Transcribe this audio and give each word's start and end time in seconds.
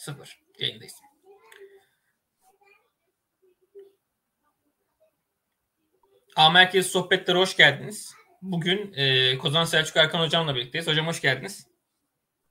Sıfır. 0.00 0.40
Yayındayız. 0.58 0.94
A 6.36 6.50
Merkez 6.50 6.86
Sohbetlere 6.86 7.38
hoş 7.38 7.56
geldiniz. 7.56 8.14
Bugün 8.42 8.92
e, 8.92 9.38
Kozan 9.38 9.64
Selçuk 9.64 9.96
Erkan 9.96 10.20
Hocam'la 10.20 10.54
birlikteyiz. 10.54 10.86
Hocam 10.86 11.06
hoş 11.06 11.20
geldiniz. 11.20 11.66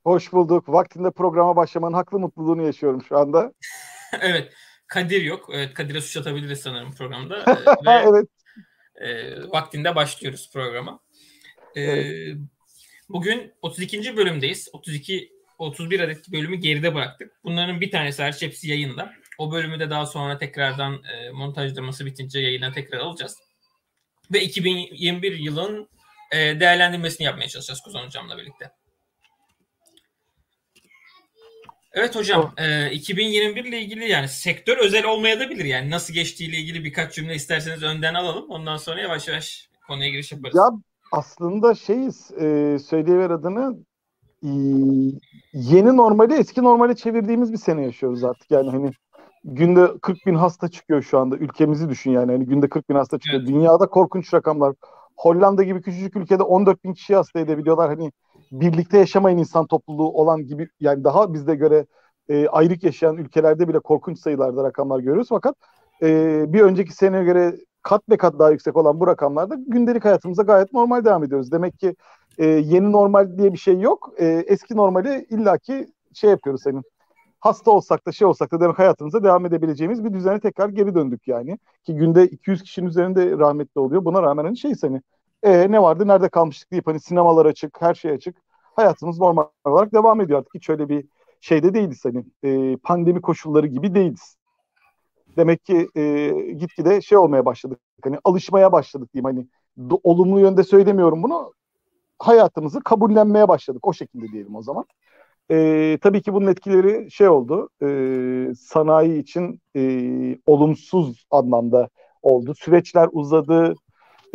Hoş 0.03 0.33
bulduk. 0.33 0.69
Vaktinde 0.69 1.11
programa 1.11 1.55
başlamanın 1.55 1.93
haklı 1.93 2.19
mutluluğunu 2.19 2.65
yaşıyorum 2.65 3.03
şu 3.09 3.17
anda. 3.17 3.53
evet. 4.21 4.53
Kadir 4.87 5.21
yok. 5.21 5.49
Evet, 5.53 5.73
Kadir'e 5.73 6.01
suç 6.01 6.17
atabiliriz 6.17 6.61
sanırım 6.61 6.91
programda. 6.91 7.45
E, 7.47 7.85
ve, 7.85 8.03
evet. 8.09 8.29
E, 8.95 9.35
vaktinde 9.51 9.95
başlıyoruz 9.95 10.49
programa. 10.53 10.99
E, 11.75 11.81
evet. 11.81 12.37
Bugün 13.09 13.53
32. 13.61 14.17
bölümdeyiz. 14.17 14.69
32 14.73 15.38
31 15.59 15.99
adet 15.99 16.31
bölümü 16.31 16.55
geride 16.55 16.95
bıraktık. 16.95 17.31
Bunların 17.43 17.81
bir 17.81 17.91
tanesi 17.91 18.21
hariç 18.21 18.41
hepsi 18.41 18.69
yayında. 18.69 19.13
O 19.37 19.51
bölümü 19.51 19.79
de 19.79 19.89
daha 19.89 20.05
sonra 20.05 20.37
tekrardan 20.37 20.93
e, 21.03 21.31
montajlaması 21.31 22.05
bitince 22.05 22.39
yayına 22.39 22.71
tekrar 22.71 22.99
alacağız. 22.99 23.37
Ve 24.33 24.41
2021 24.41 25.39
yılın 25.39 25.89
e, 26.31 26.59
değerlendirmesini 26.59 27.25
yapmaya 27.25 27.47
çalışacağız 27.47 27.81
Kuzan 27.81 28.05
Hocam'la 28.05 28.37
birlikte. 28.37 28.71
Evet 31.93 32.15
hocam, 32.15 32.53
e, 32.57 32.91
2021 32.91 33.65
ile 33.65 33.81
ilgili 33.81 34.09
yani 34.09 34.27
sektör 34.27 34.77
özel 34.77 35.05
olmayabilir 35.05 35.65
yani 35.65 35.89
nasıl 35.89 36.13
geçtiğiyle 36.13 36.57
ilgili 36.57 36.83
birkaç 36.83 37.15
cümle 37.15 37.35
isterseniz 37.35 37.83
önden 37.83 38.13
alalım. 38.13 38.49
Ondan 38.49 38.77
sonra 38.77 39.01
yavaş 39.01 39.27
yavaş 39.27 39.69
konuya 39.87 40.09
giriş 40.09 40.31
yaparız. 40.31 40.55
Ya 40.55 40.69
aslında 41.11 41.75
şeyiz, 41.75 42.31
e, 42.31 42.77
söyleyiver 42.89 43.29
adını 43.29 43.88
yeni 45.53 45.97
normali 45.97 46.33
eski 46.33 46.63
normale 46.63 46.95
çevirdiğimiz 46.95 47.51
bir 47.51 47.57
sene 47.57 47.83
yaşıyoruz 47.83 48.23
artık. 48.23 48.51
Yani 48.51 48.69
hani 48.69 48.91
günde 49.43 49.87
40 50.01 50.25
bin 50.25 50.35
hasta 50.35 50.67
çıkıyor 50.67 51.01
şu 51.01 51.19
anda. 51.19 51.37
Ülkemizi 51.37 51.89
düşün 51.89 52.11
yani. 52.11 52.31
Hani 52.31 52.45
günde 52.45 52.69
40 52.69 52.89
bin 52.89 52.95
hasta 52.95 53.19
çıkıyor. 53.19 53.43
Evet. 53.43 53.53
Dünyada 53.53 53.87
korkunç 53.87 54.33
rakamlar. 54.33 54.75
Hollanda 55.17 55.63
gibi 55.63 55.81
küçücük 55.81 56.15
ülkede 56.15 56.43
14 56.43 56.83
bin 56.83 56.93
kişi 56.93 57.15
hasta 57.15 57.39
edebiliyorlar. 57.39 57.89
Hani 57.89 58.11
birlikte 58.51 58.97
yaşamayan 58.97 59.37
insan 59.37 59.67
topluluğu 59.67 60.11
olan 60.11 60.45
gibi 60.47 60.69
yani 60.79 61.03
daha 61.03 61.33
bizde 61.33 61.55
göre 61.55 61.85
e, 62.29 62.47
ayrık 62.47 62.83
yaşayan 62.83 63.17
ülkelerde 63.17 63.67
bile 63.67 63.79
korkunç 63.79 64.19
sayılarda 64.19 64.63
rakamlar 64.63 64.99
görüyoruz. 64.99 65.29
Fakat 65.29 65.55
e, 66.01 66.45
bir 66.53 66.61
önceki 66.61 66.93
seneye 66.93 67.23
göre 67.23 67.55
kat 67.83 68.09
be 68.09 68.17
kat 68.17 68.39
daha 68.39 68.51
yüksek 68.51 68.77
olan 68.77 68.99
bu 68.99 69.07
rakamlarda 69.07 69.55
gündelik 69.67 70.05
hayatımıza 70.05 70.43
gayet 70.43 70.73
normal 70.73 71.05
devam 71.05 71.23
ediyoruz. 71.23 71.51
Demek 71.51 71.79
ki 71.79 71.95
e, 72.37 72.45
yeni 72.45 72.91
normal 72.91 73.37
diye 73.37 73.53
bir 73.53 73.57
şey 73.57 73.79
yok. 73.79 74.13
E, 74.17 74.25
eski 74.47 74.75
normali 74.75 75.25
illaki 75.29 75.87
şey 76.13 76.29
yapıyoruz 76.29 76.61
senin. 76.63 76.83
Hasta 77.39 77.71
olsak 77.71 78.07
da 78.07 78.11
şey 78.11 78.27
olsak 78.27 78.51
da 78.51 78.61
demek 78.61 78.79
hayatımıza 78.79 79.23
devam 79.23 79.45
edebileceğimiz 79.45 80.03
bir 80.03 80.13
düzene 80.13 80.39
tekrar 80.39 80.69
geri 80.69 80.95
döndük 80.95 81.27
yani. 81.27 81.57
Ki 81.83 81.95
günde 81.95 82.27
200 82.27 82.63
kişinin 82.63 82.87
üzerinde 82.87 83.37
rahmetli 83.37 83.79
oluyor. 83.81 84.05
Buna 84.05 84.21
rağmen 84.23 84.45
hani 84.45 84.57
şey 84.57 84.75
seni 84.75 85.01
e, 85.43 85.71
ne 85.71 85.81
vardı 85.81 86.07
nerede 86.07 86.29
kalmıştık 86.29 86.71
deyip 86.71 86.87
hani 86.87 86.99
sinemalar 86.99 87.45
açık, 87.45 87.81
her 87.81 87.93
şey 87.93 88.11
açık. 88.11 88.37
Hayatımız 88.75 89.19
normal 89.19 89.43
olarak 89.65 89.93
devam 89.93 90.21
ediyor 90.21 90.39
artık. 90.39 90.55
Hiç 90.55 90.69
öyle 90.69 90.89
bir 90.89 91.05
şeyde 91.41 91.73
değiliz 91.73 92.05
hani 92.05 92.25
e, 92.43 92.77
pandemi 92.77 93.21
koşulları 93.21 93.67
gibi 93.67 93.95
değiliz. 93.95 94.35
Demek 95.37 95.65
ki 95.65 95.89
e, 95.95 96.29
gitgide 96.53 97.01
şey 97.01 97.17
olmaya 97.17 97.45
başladık. 97.45 97.79
Hani 98.03 98.17
alışmaya 98.23 98.71
başladık 98.71 99.13
diyeyim 99.13 99.25
hani 99.25 99.47
do, 99.89 99.99
olumlu 100.03 100.39
yönde 100.39 100.63
söylemiyorum 100.63 101.23
bunu. 101.23 101.53
Hayatımızı 102.19 102.79
kabullenmeye 102.83 103.47
başladık 103.47 103.87
o 103.87 103.93
şekilde 103.93 104.27
diyelim 104.27 104.55
o 104.55 104.61
zaman. 104.61 104.85
E, 105.51 105.97
tabii 106.01 106.21
ki 106.21 106.33
bunun 106.33 106.47
etkileri 106.47 107.11
şey 107.11 107.27
oldu. 107.27 107.69
E, 107.81 107.87
sanayi 108.55 109.19
için 109.19 109.61
e, 109.75 109.81
olumsuz 110.45 111.25
anlamda 111.31 111.89
oldu. 112.21 112.53
Süreçler 112.55 113.09
uzadı, 113.11 113.73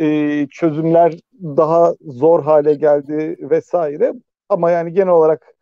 e, 0.01 0.47
çözümler 0.51 1.19
daha 1.41 1.93
zor 2.01 2.43
hale 2.43 2.73
geldi 2.73 3.37
vesaire. 3.39 4.13
Ama 4.49 4.71
yani 4.71 4.93
genel 4.93 5.13
olarak 5.13 5.55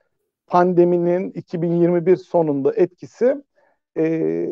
pandeminin 0.48 1.32
2021 1.32 2.16
sonunda 2.16 2.74
etkisi 2.76 3.36
e, 3.98 4.48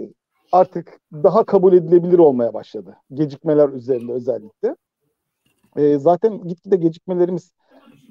artık 0.51 0.99
daha 1.13 1.43
kabul 1.43 1.73
edilebilir 1.73 2.19
olmaya 2.19 2.53
başladı. 2.53 2.97
Gecikmeler 3.13 3.69
üzerinde 3.69 4.11
özellikle. 4.11 4.75
E, 5.77 5.97
zaten 5.97 6.47
gitgide 6.47 6.75
gecikmelerimiz 6.75 7.51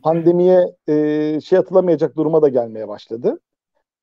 pandemiye 0.03 0.77
e, 0.89 1.41
şey 1.45 1.59
atılamayacak 1.59 2.17
duruma 2.17 2.43
da 2.43 2.49
gelmeye 2.49 2.89
başladı. 2.89 3.41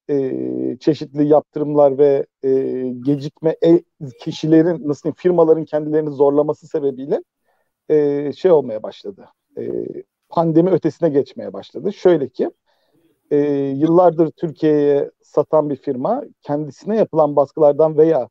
E, 0.09 0.77
çeşitli 0.79 1.27
yaptırımlar 1.27 1.97
ve 1.97 2.25
e, 2.43 2.49
gecikme 3.05 3.55
e, 3.65 3.83
kişilerin 4.21 4.87
nasıl 4.87 5.03
diyeyim, 5.03 5.15
firmaların 5.15 5.65
kendilerini 5.65 6.09
zorlaması 6.09 6.67
sebebiyle 6.67 7.23
e, 7.89 8.31
şey 8.33 8.51
olmaya 8.51 8.83
başladı. 8.83 9.29
E, 9.57 9.83
pandemi 10.29 10.69
ötesine 10.69 11.09
geçmeye 11.09 11.53
başladı. 11.53 11.93
Şöyle 11.93 12.29
ki 12.29 12.51
e, 13.31 13.37
yıllardır 13.75 14.31
Türkiye'ye 14.31 15.11
satan 15.21 15.69
bir 15.69 15.75
firma 15.75 16.23
kendisine 16.41 16.97
yapılan 16.97 17.35
baskılardan 17.35 17.97
veya 17.97 18.29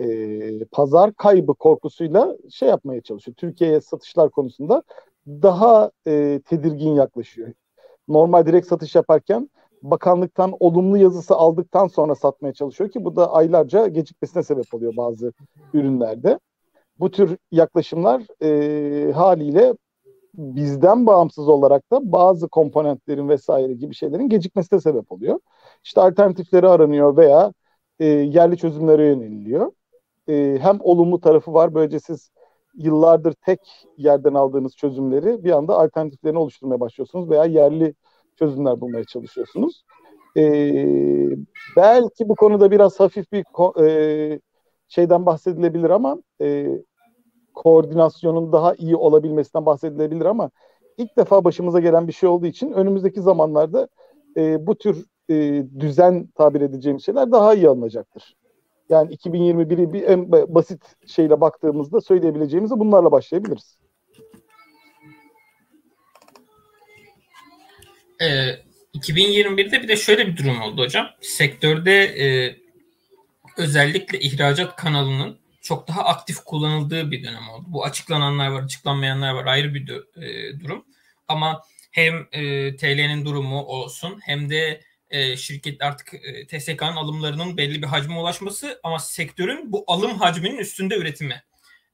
e, 0.00 0.64
pazar 0.64 1.14
kaybı 1.14 1.54
korkusuyla 1.54 2.36
şey 2.50 2.68
yapmaya 2.68 3.00
çalışıyor. 3.00 3.34
Türkiye'ye 3.34 3.80
satışlar 3.80 4.30
konusunda 4.30 4.82
daha 5.26 5.90
e, 6.06 6.40
tedirgin 6.44 6.94
yaklaşıyor. 6.94 7.52
Normal 8.08 8.46
direkt 8.46 8.66
satış 8.66 8.94
yaparken 8.94 9.50
bakanlıktan 9.82 10.54
olumlu 10.60 10.98
yazısı 10.98 11.34
aldıktan 11.34 11.86
sonra 11.86 12.14
satmaya 12.14 12.52
çalışıyor 12.54 12.90
ki 12.90 13.04
bu 13.04 13.16
da 13.16 13.32
aylarca 13.32 13.86
gecikmesine 13.86 14.42
sebep 14.42 14.74
oluyor 14.74 14.96
bazı 14.96 15.32
ürünlerde. 15.74 16.38
Bu 17.00 17.10
tür 17.10 17.36
yaklaşımlar 17.52 18.22
e, 18.42 19.12
haliyle 19.12 19.74
bizden 20.34 21.06
bağımsız 21.06 21.48
olarak 21.48 21.90
da 21.92 22.12
bazı 22.12 22.48
komponentlerin 22.48 23.28
vesaire 23.28 23.72
gibi 23.74 23.94
şeylerin 23.94 24.28
gecikmesine 24.28 24.80
sebep 24.80 25.12
oluyor. 25.12 25.40
İşte 25.84 26.00
alternatifleri 26.00 26.68
aranıyor 26.68 27.16
veya 27.16 27.52
e, 27.98 28.04
yerli 28.06 28.56
çözümlere 28.56 29.06
yöneliliyor. 29.06 29.72
E, 30.28 30.58
hem 30.60 30.78
olumlu 30.80 31.20
tarafı 31.20 31.54
var. 31.54 31.74
Böylece 31.74 32.00
siz 32.00 32.30
yıllardır 32.74 33.32
tek 33.32 33.60
yerden 33.96 34.34
aldığınız 34.34 34.76
çözümleri 34.76 35.44
bir 35.44 35.50
anda 35.50 35.78
alternatiflerini 35.78 36.38
oluşturmaya 36.38 36.80
başlıyorsunuz 36.80 37.30
veya 37.30 37.44
yerli 37.44 37.94
çözümler 38.38 38.80
bulmaya 38.80 39.04
çalışıyorsunuz. 39.04 39.84
E, 40.36 40.42
belki 41.76 42.28
bu 42.28 42.34
konuda 42.34 42.70
biraz 42.70 43.00
hafif 43.00 43.32
bir 43.32 43.44
e, 43.86 44.40
şeyden 44.88 45.26
bahsedilebilir 45.26 45.90
ama 45.90 46.22
e, 46.40 46.78
koordinasyonun 47.62 48.52
daha 48.52 48.74
iyi 48.74 48.96
olabilmesinden 48.96 49.66
bahsedilebilir 49.66 50.24
ama 50.24 50.50
ilk 50.98 51.16
defa 51.16 51.44
başımıza 51.44 51.80
gelen 51.80 52.08
bir 52.08 52.12
şey 52.12 52.28
olduğu 52.28 52.46
için 52.46 52.72
önümüzdeki 52.72 53.20
zamanlarda 53.20 53.88
e, 54.36 54.66
bu 54.66 54.74
tür 54.74 55.04
e, 55.30 55.64
düzen 55.80 56.26
tabir 56.26 56.60
edeceğim 56.60 57.00
şeyler 57.00 57.32
daha 57.32 57.54
iyi 57.54 57.68
alınacaktır. 57.68 58.36
Yani 58.88 59.14
2021'i 59.14 59.92
bir 59.92 60.02
en 60.02 60.32
basit 60.32 60.82
şeyle 61.06 61.40
baktığımızda 61.40 62.00
söyleyebileceğimizi 62.00 62.78
bunlarla 62.78 63.12
başlayabiliriz. 63.12 63.78
Ee, 68.22 68.26
2021'de 68.94 69.82
bir 69.82 69.88
de 69.88 69.96
şöyle 69.96 70.26
bir 70.26 70.36
durum 70.36 70.60
oldu 70.60 70.82
hocam. 70.82 71.06
Sektörde 71.20 72.02
e, 72.02 72.56
özellikle 73.56 74.20
ihracat 74.20 74.76
kanalının 74.76 75.36
çok 75.60 75.88
daha 75.88 76.04
aktif 76.04 76.36
kullanıldığı 76.44 77.10
bir 77.10 77.24
dönem 77.24 77.48
oldu. 77.48 77.64
Bu 77.68 77.84
açıklananlar 77.84 78.48
var, 78.48 78.62
açıklanmayanlar 78.62 79.34
var 79.34 79.44
ayrı 79.44 79.74
bir 79.74 79.90
e, 80.22 80.60
durum. 80.60 80.84
Ama 81.28 81.62
hem 81.90 82.26
e, 82.32 82.76
TL'nin 82.76 83.24
durumu 83.24 83.62
olsun 83.62 84.20
hem 84.22 84.50
de 84.50 84.80
e, 85.10 85.36
şirket 85.36 85.82
artık 85.82 86.14
e, 86.14 86.46
TSK'nın 86.46 86.96
alımlarının 86.96 87.56
belli 87.56 87.82
bir 87.82 87.86
hacme 87.86 88.18
ulaşması 88.18 88.80
ama 88.82 88.98
sektörün 88.98 89.72
bu 89.72 89.84
alım 89.86 90.18
hacminin 90.18 90.58
üstünde 90.58 90.96
üretimi 90.96 91.42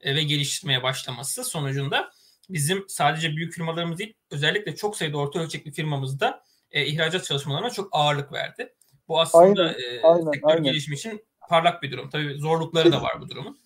e, 0.00 0.14
ve 0.14 0.23
geliştirmeye 0.23 0.82
başlaması 0.82 1.44
sonucunda 1.44 2.11
bizim 2.49 2.85
sadece 2.88 3.37
büyük 3.37 3.52
firmalarımız 3.52 3.99
değil 3.99 4.14
özellikle 4.31 4.76
çok 4.76 4.96
sayıda 4.96 5.19
orta 5.19 5.38
ölçekli 5.38 5.73
firmamızda 5.73 6.43
e, 6.70 6.87
ihracat 6.87 7.25
çalışmalarına 7.25 7.70
çok 7.70 7.88
ağırlık 7.93 8.32
verdi. 8.32 8.73
Bu 9.08 9.20
aslında 9.20 9.62
aynen, 9.62 9.75
e, 9.75 10.02
aynen, 10.02 10.31
sektör 10.32 10.50
aynen. 10.50 10.62
gelişimi 10.62 10.96
için 10.96 11.25
parlak 11.49 11.82
bir 11.82 11.93
durum. 11.93 12.11
Tabii 12.11 12.35
zorlukları 12.38 12.93
da 12.93 13.02
var 13.02 13.20
bu 13.20 13.29
durumun. 13.29 13.58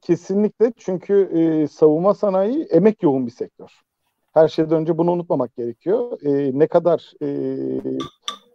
Kesinlikle 0.00 0.72
çünkü 0.76 1.30
e, 1.32 1.68
savunma 1.68 2.14
sanayi 2.14 2.64
emek 2.64 3.02
yoğun 3.02 3.26
bir 3.26 3.32
sektör. 3.32 3.70
Her 4.34 4.48
şeyden 4.48 4.80
önce 4.80 4.98
bunu 4.98 5.12
unutmamak 5.12 5.56
gerekiyor. 5.56 6.18
E, 6.22 6.58
ne 6.58 6.66
kadar 6.66 7.12
e, 7.22 7.28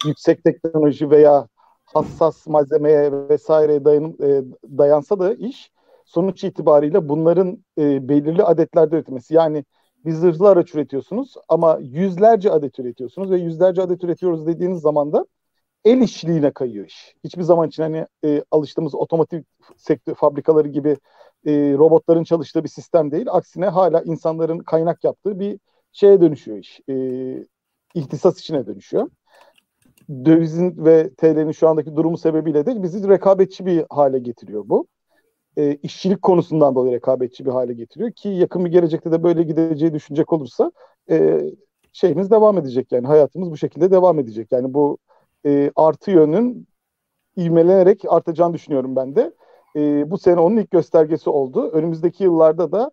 yüksek 0.05 0.43
teknoloji 0.43 1.09
veya 1.09 1.47
hassas 1.85 2.47
malzemeye 2.47 3.29
vesaire 3.29 3.85
dayan, 3.85 4.15
e, 4.23 4.41
dayansa 4.77 5.19
da 5.19 5.33
iş 5.33 5.71
sonuç 6.05 6.43
itibariyle 6.43 7.09
bunların 7.09 7.63
e, 7.77 8.09
belirli 8.09 8.43
adetlerde 8.43 8.95
üretilmesi. 8.95 9.33
Yani 9.33 9.65
bir 10.05 10.11
zırhlı 10.11 10.49
araç 10.49 10.75
üretiyorsunuz 10.75 11.33
ama 11.49 11.79
yüzlerce 11.81 12.51
adet 12.51 12.79
üretiyorsunuz 12.79 13.31
ve 13.31 13.37
yüzlerce 13.37 13.81
adet 13.81 14.03
üretiyoruz 14.03 14.47
dediğiniz 14.47 14.81
zaman 14.81 15.13
da 15.13 15.25
el 15.85 16.01
işliğine 16.01 16.51
kayıyor 16.51 16.85
iş. 16.85 17.15
Hiçbir 17.23 17.43
zaman 17.43 17.67
için 17.67 17.83
hani 17.83 18.07
e, 18.25 18.43
alıştığımız 18.51 18.95
otomotiv 18.95 19.41
sektör 19.77 20.15
fabrikaları 20.15 20.67
gibi 20.67 20.97
e, 21.45 21.51
robotların 21.77 22.23
çalıştığı 22.23 22.63
bir 22.63 22.69
sistem 22.69 23.11
değil. 23.11 23.25
Aksine 23.29 23.65
hala 23.65 24.01
insanların 24.01 24.59
kaynak 24.59 25.03
yaptığı 25.03 25.39
bir 25.39 25.59
şeye 25.91 26.21
dönüşüyor 26.21 26.57
iş. 26.57 26.79
E, 26.89 26.95
ihtisas 27.95 28.39
içine 28.39 28.65
dönüşüyor. 28.67 29.09
Dövizin 30.09 30.85
ve 30.85 31.09
TL'nin 31.13 31.51
şu 31.51 31.67
andaki 31.69 31.95
durumu 31.95 32.17
sebebiyle 32.17 32.65
de 32.65 32.83
bizi 32.83 33.09
rekabetçi 33.09 33.65
bir 33.65 33.85
hale 33.89 34.19
getiriyor 34.19 34.63
bu. 34.69 34.87
E, 35.57 35.75
işçilik 35.75 36.21
konusundan 36.21 36.75
dolayı 36.75 36.93
rekabetçi 36.93 37.45
bir 37.45 37.51
hale 37.51 37.73
getiriyor 37.73 38.11
ki 38.11 38.29
yakın 38.29 38.65
bir 38.65 38.71
gelecekte 38.71 39.11
de 39.11 39.23
böyle 39.23 39.43
gideceği 39.43 39.93
düşünecek 39.93 40.33
olursa 40.33 40.71
e, 41.09 41.41
şeyimiz 41.93 42.31
devam 42.31 42.57
edecek 42.57 42.91
yani 42.91 43.07
hayatımız 43.07 43.51
bu 43.51 43.57
şekilde 43.57 43.91
devam 43.91 44.19
edecek. 44.19 44.51
Yani 44.51 44.73
bu 44.73 44.97
e, 45.45 45.71
artı 45.75 46.11
yönün 46.11 46.67
ivmelenerek 47.37 48.01
artacağını 48.07 48.53
düşünüyorum 48.53 48.95
ben 48.95 49.15
de. 49.15 49.31
E, 49.75 50.11
bu 50.11 50.17
sene 50.17 50.39
onun 50.39 50.57
ilk 50.57 50.71
göstergesi 50.71 51.29
oldu. 51.29 51.69
Önümüzdeki 51.71 52.23
yıllarda 52.23 52.71
da 52.71 52.91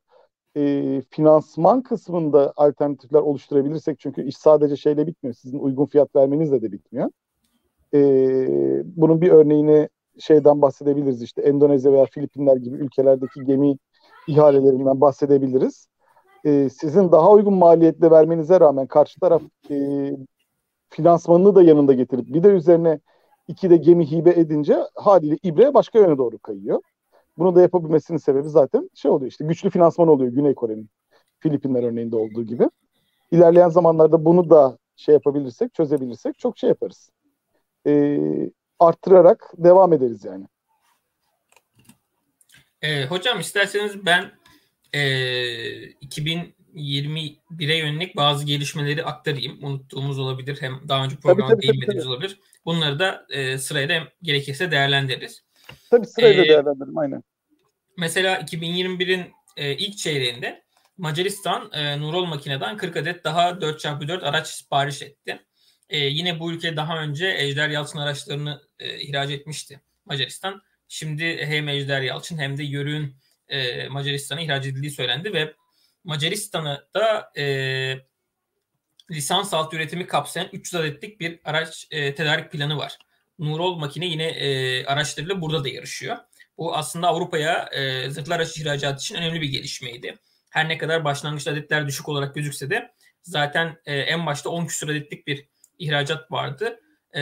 e, 0.57 1.03
finansman 1.11 1.83
kısmında 1.83 2.53
alternatifler 2.57 3.21
oluşturabilirsek 3.21 4.01
çünkü 4.01 4.23
iş 4.23 4.37
sadece 4.37 4.77
şeyle 4.77 5.07
bitmiyor. 5.07 5.35
Sizin 5.35 5.59
uygun 5.59 5.87
fiyat 5.87 6.17
vermenizle 6.17 6.63
de 6.63 6.73
bitmiyor. 6.73 7.11
E, 7.95 8.01
bunun 8.97 9.21
bir 9.21 9.31
örneğini 9.31 9.89
şeyden 10.19 10.63
bahsedebiliriz 10.63 11.23
işte 11.23 11.43
Endonezya 11.43 11.93
veya 11.93 12.05
Filipinler 12.05 12.57
gibi 12.57 12.77
ülkelerdeki 12.77 13.45
gemi 13.45 13.79
ihalelerinden 14.29 15.01
bahsedebiliriz. 15.01 15.89
E, 16.45 16.69
sizin 16.69 17.13
daha 17.13 17.33
uygun 17.33 17.55
maliyetle 17.55 18.11
vermenize 18.11 18.61
rağmen 18.61 18.87
karşı 18.87 19.21
taraf 19.21 19.43
e, 19.71 20.11
finansmanını 20.91 21.55
da 21.55 21.63
yanında 21.63 21.93
getirip 21.93 22.27
bir 22.27 22.43
de 22.43 22.49
üzerine 22.49 23.01
iki 23.49 23.71
de 23.71 23.77
gemi 23.77 24.11
hibe 24.11 24.31
edince 24.31 24.77
haliyle 24.95 25.39
ibre 25.43 25.75
başka 25.75 25.99
yöne 25.99 26.19
doğru 26.19 26.39
kayıyor. 26.39 26.83
Bunu 27.39 27.55
da 27.55 27.63
yapabilmesinin 27.63 28.19
sebebi 28.19 28.49
zaten 28.49 28.91
şey 28.95 29.11
oluyor 29.11 29.31
işte 29.31 29.45
güçlü 29.45 29.71
finansman 29.71 30.09
oluyor 30.09 30.33
Güney 30.33 30.55
Kore'nin 30.55 30.91
Filipinler 31.41 31.83
örneğinde 31.83 32.17
olduğu 32.17 32.43
gibi. 32.43 32.69
İlerleyen 33.31 33.69
zamanlarda 33.69 34.25
bunu 34.25 34.51
da 34.51 34.79
şey 34.97 35.13
yapabilirsek, 35.13 35.75
çözebilirsek 35.75 36.39
çok 36.39 36.59
şey 36.59 36.69
yaparız. 36.69 37.11
Ee, 37.87 38.51
arttırarak 38.79 39.53
devam 39.59 39.93
ederiz 39.93 40.25
yani. 40.25 40.47
E, 42.83 43.05
hocam 43.07 43.41
isterseniz 43.41 44.07
ben 44.07 44.31
e, 44.93 45.01
2021'e 45.91 47.77
yönelik 47.77 48.17
bazı 48.17 48.47
gelişmeleri 48.47 49.05
aktarayım. 49.05 49.65
Unuttuğumuz 49.65 50.19
olabilir. 50.19 50.59
Hem 50.61 50.89
daha 50.89 51.05
önce 51.05 51.17
programda 51.17 51.63
değinmediğimiz 51.63 52.07
olabilir. 52.07 52.41
Bunları 52.69 52.99
da 52.99 53.27
e, 53.31 53.59
sırayla 53.59 54.09
gerekirse 54.23 54.71
değerlendiririz. 54.71 55.45
Tabii 55.91 56.07
sırayla 56.07 56.45
ee, 56.45 56.49
değerlendirelim 56.49 56.99
aynen. 56.99 57.23
Mesela 57.97 58.37
2021'in 58.37 59.33
e, 59.57 59.77
ilk 59.77 59.99
çeyreğinde 59.99 60.63
Macaristan 60.99 61.71
e, 61.73 62.01
Nurol 62.01 62.25
makineden 62.25 62.77
40 62.77 62.97
adet 62.97 63.25
daha 63.25 63.51
4x4 63.51 64.23
araç 64.23 64.47
sipariş 64.47 65.03
etti. 65.03 65.41
E, 65.89 65.99
yine 65.99 66.41
bu 66.41 66.53
ülke 66.53 66.77
daha 66.77 66.99
önce 66.99 67.35
Ejder 67.39 67.69
Yalçın 67.69 67.99
araçlarını 67.99 68.63
e, 68.79 69.01
ihraç 69.01 69.31
etmişti 69.31 69.81
Macaristan. 70.05 70.63
Şimdi 70.89 71.47
hem 71.47 71.69
Ejder 71.69 72.03
Yalçın 72.03 72.39
hem 72.39 72.59
de 72.59 72.63
Yörük'ün 72.63 73.17
e, 73.49 73.89
Macaristan'a 73.89 74.41
ihraç 74.41 74.67
edildiği 74.67 74.91
söylendi 74.91 75.33
ve 75.33 75.55
Macaristan'a 76.05 76.85
da 76.95 77.33
e, 77.37 77.45
lisans 79.11 79.55
altı 79.55 79.77
üretimi 79.77 80.07
kapsayan 80.07 80.49
300 80.53 80.75
adetlik 80.75 81.21
bir 81.21 81.41
araç 81.45 81.87
e, 81.91 82.15
tedarik 82.15 82.53
planı 82.53 82.77
var. 82.77 82.99
Nurol 83.39 83.77
makine 83.77 84.07
yine 84.07 84.27
e, 84.27 84.85
araçlarıyla 84.85 85.41
burada 85.41 85.65
da 85.65 85.69
yarışıyor. 85.69 86.17
Bu 86.59 86.77
aslında 86.77 87.09
Avrupa'ya 87.09 87.69
e, 87.73 88.11
zırhlı 88.11 88.35
araç 88.35 88.59
ihracatı 88.59 89.01
için 89.01 89.15
önemli 89.15 89.41
bir 89.41 89.49
gelişmeydi. 89.49 90.19
Her 90.51 90.69
ne 90.69 90.79
kadar 90.79 91.05
başlangıç 91.05 91.47
adetler 91.47 91.87
düşük 91.87 92.09
olarak 92.09 92.35
gözükse 92.35 92.71
de 92.71 92.93
zaten 93.23 93.77
e, 93.87 93.97
en 93.97 94.27
başta 94.27 94.51
10 94.51 94.67
küsur 94.67 94.89
adetlik 94.89 95.27
bir 95.27 95.49
ihracat 95.79 96.33
vardı. 96.33 96.81
E, 97.17 97.21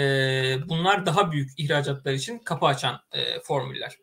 bunlar 0.68 1.06
daha 1.06 1.32
büyük 1.32 1.50
ihracatlar 1.58 2.12
için 2.12 2.38
kapı 2.38 2.66
açan 2.66 3.00
e, 3.12 3.40
formüller. 3.40 3.96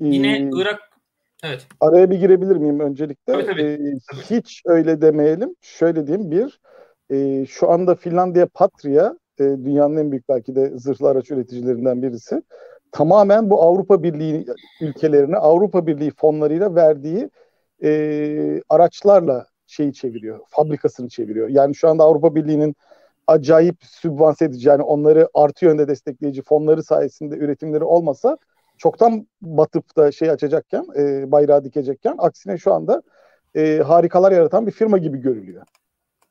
Yine 0.00 0.38
hmm. 0.38 0.60
Irak 0.60 0.95
Evet. 1.44 1.66
Araya 1.80 2.10
bir 2.10 2.16
girebilir 2.16 2.56
miyim 2.56 2.80
öncelikle? 2.80 3.32
Tabii, 3.32 3.46
tabii. 3.46 3.62
Ee, 3.62 3.78
tabii. 4.10 4.20
Hiç 4.20 4.62
öyle 4.66 5.00
demeyelim. 5.00 5.54
Şöyle 5.60 6.06
diyeyim. 6.06 6.30
Bir, 6.30 6.60
e, 7.10 7.46
şu 7.46 7.70
anda 7.70 7.94
Finlandiya 7.94 8.46
Patria 8.54 9.14
e, 9.38 9.44
dünyanın 9.44 9.96
en 9.96 10.10
büyük 10.10 10.28
belki 10.28 10.54
de 10.54 10.72
zırhlı 10.78 11.08
araç 11.08 11.30
üreticilerinden 11.30 12.02
birisi. 12.02 12.42
Tamamen 12.92 13.50
bu 13.50 13.62
Avrupa 13.62 14.02
Birliği 14.02 14.46
ülkelerine 14.80 15.36
Avrupa 15.36 15.86
Birliği 15.86 16.10
fonlarıyla 16.10 16.74
verdiği 16.74 17.30
e, 17.82 18.62
araçlarla 18.68 19.46
şeyi 19.66 19.92
çeviriyor. 19.92 20.40
Fabrikasını 20.48 21.08
çeviriyor. 21.08 21.48
Yani 21.48 21.74
şu 21.74 21.88
anda 21.88 22.04
Avrupa 22.04 22.34
Birliği'nin 22.34 22.76
acayip 23.26 23.76
sübvanse 23.84 24.44
edici 24.44 24.68
yani 24.68 24.82
onları 24.82 25.28
artı 25.34 25.64
yönde 25.64 25.88
destekleyici 25.88 26.42
fonları 26.42 26.82
sayesinde 26.82 27.36
üretimleri 27.36 27.84
olmasa 27.84 28.38
çoktan 28.78 29.26
batıp 29.42 29.96
da 29.96 30.12
şey 30.12 30.30
açacakken, 30.30 30.86
e, 30.98 31.32
bayrağı 31.32 31.64
dikecekken 31.64 32.14
aksine 32.18 32.58
şu 32.58 32.72
anda 32.74 33.02
e, 33.56 33.78
harikalar 33.78 34.32
yaratan 34.32 34.66
bir 34.66 34.72
firma 34.72 34.98
gibi 34.98 35.18
görülüyor. 35.18 35.62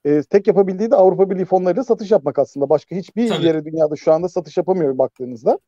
E, 0.06 0.21
tek 0.21 0.47
yapabildiği 0.47 0.92
de 0.92 0.95
Avrupa 0.95 1.30
Birliği 1.30 1.45
fonlarıyla 1.45 1.83
satış 1.83 2.12
yapmak 2.12 2.39
aslında. 2.39 2.69
Başka 2.69 2.95
hiçbir 2.95 3.30
Tabii. 3.30 3.45
yere 3.45 3.65
dünyada 3.65 3.95
şu 3.95 4.13
anda 4.13 4.30
satış 4.30 4.57
yapamıyor 4.57 4.97
baktığınızda. 4.97 5.59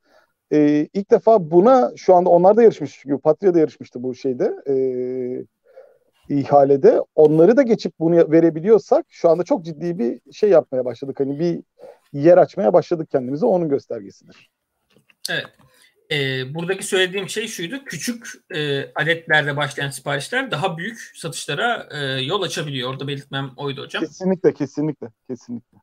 E, 0.53 0.88
ilk 0.94 1.12
defa 1.12 1.51
buna 1.51 1.91
şu 1.95 2.15
anda 2.15 2.29
onlar 2.29 2.57
da 2.57 2.63
yarışmış. 2.63 3.00
Çünkü 3.01 3.18
Patria 3.18 3.53
da 3.53 3.59
yarışmıştı 3.59 4.03
bu 4.03 4.15
şeyde. 4.15 4.56
E, 4.69 4.75
ihalede. 6.29 7.01
Onları 7.15 7.57
da 7.57 7.62
geçip 7.62 8.00
bunu 8.00 8.31
verebiliyorsak 8.31 9.06
şu 9.09 9.29
anda 9.29 9.44
çok 9.44 9.65
ciddi 9.65 10.00
bir 10.00 10.33
şey 10.33 10.50
yapmaya 10.50 10.85
başladık. 10.85 11.19
Hani 11.19 11.39
bir 11.39 11.63
yer 12.13 12.38
açmaya 12.38 12.74
başladık 12.74 13.09
kendimize. 13.12 13.45
Onun 13.45 13.69
göstergesidir. 13.69 14.50
Evet 15.29 15.47
e, 16.12 16.54
buradaki 16.54 16.83
söylediğim 16.83 17.30
şey 17.30 17.48
şuydu. 17.48 17.86
Küçük 17.86 18.27
e, 18.56 18.92
adetlerle 18.95 19.57
başlayan 19.57 19.89
siparişler 19.89 20.51
daha 20.51 20.77
büyük 20.77 21.12
satışlara 21.15 21.88
e, 21.92 22.21
yol 22.21 22.42
açabiliyor. 22.42 22.89
Orada 22.89 23.07
belirtmem 23.07 23.51
oydu 23.57 23.81
hocam. 23.81 24.04
Kesinlikle, 24.04 24.54
kesinlikle, 24.54 25.07
kesinlikle. 25.30 25.77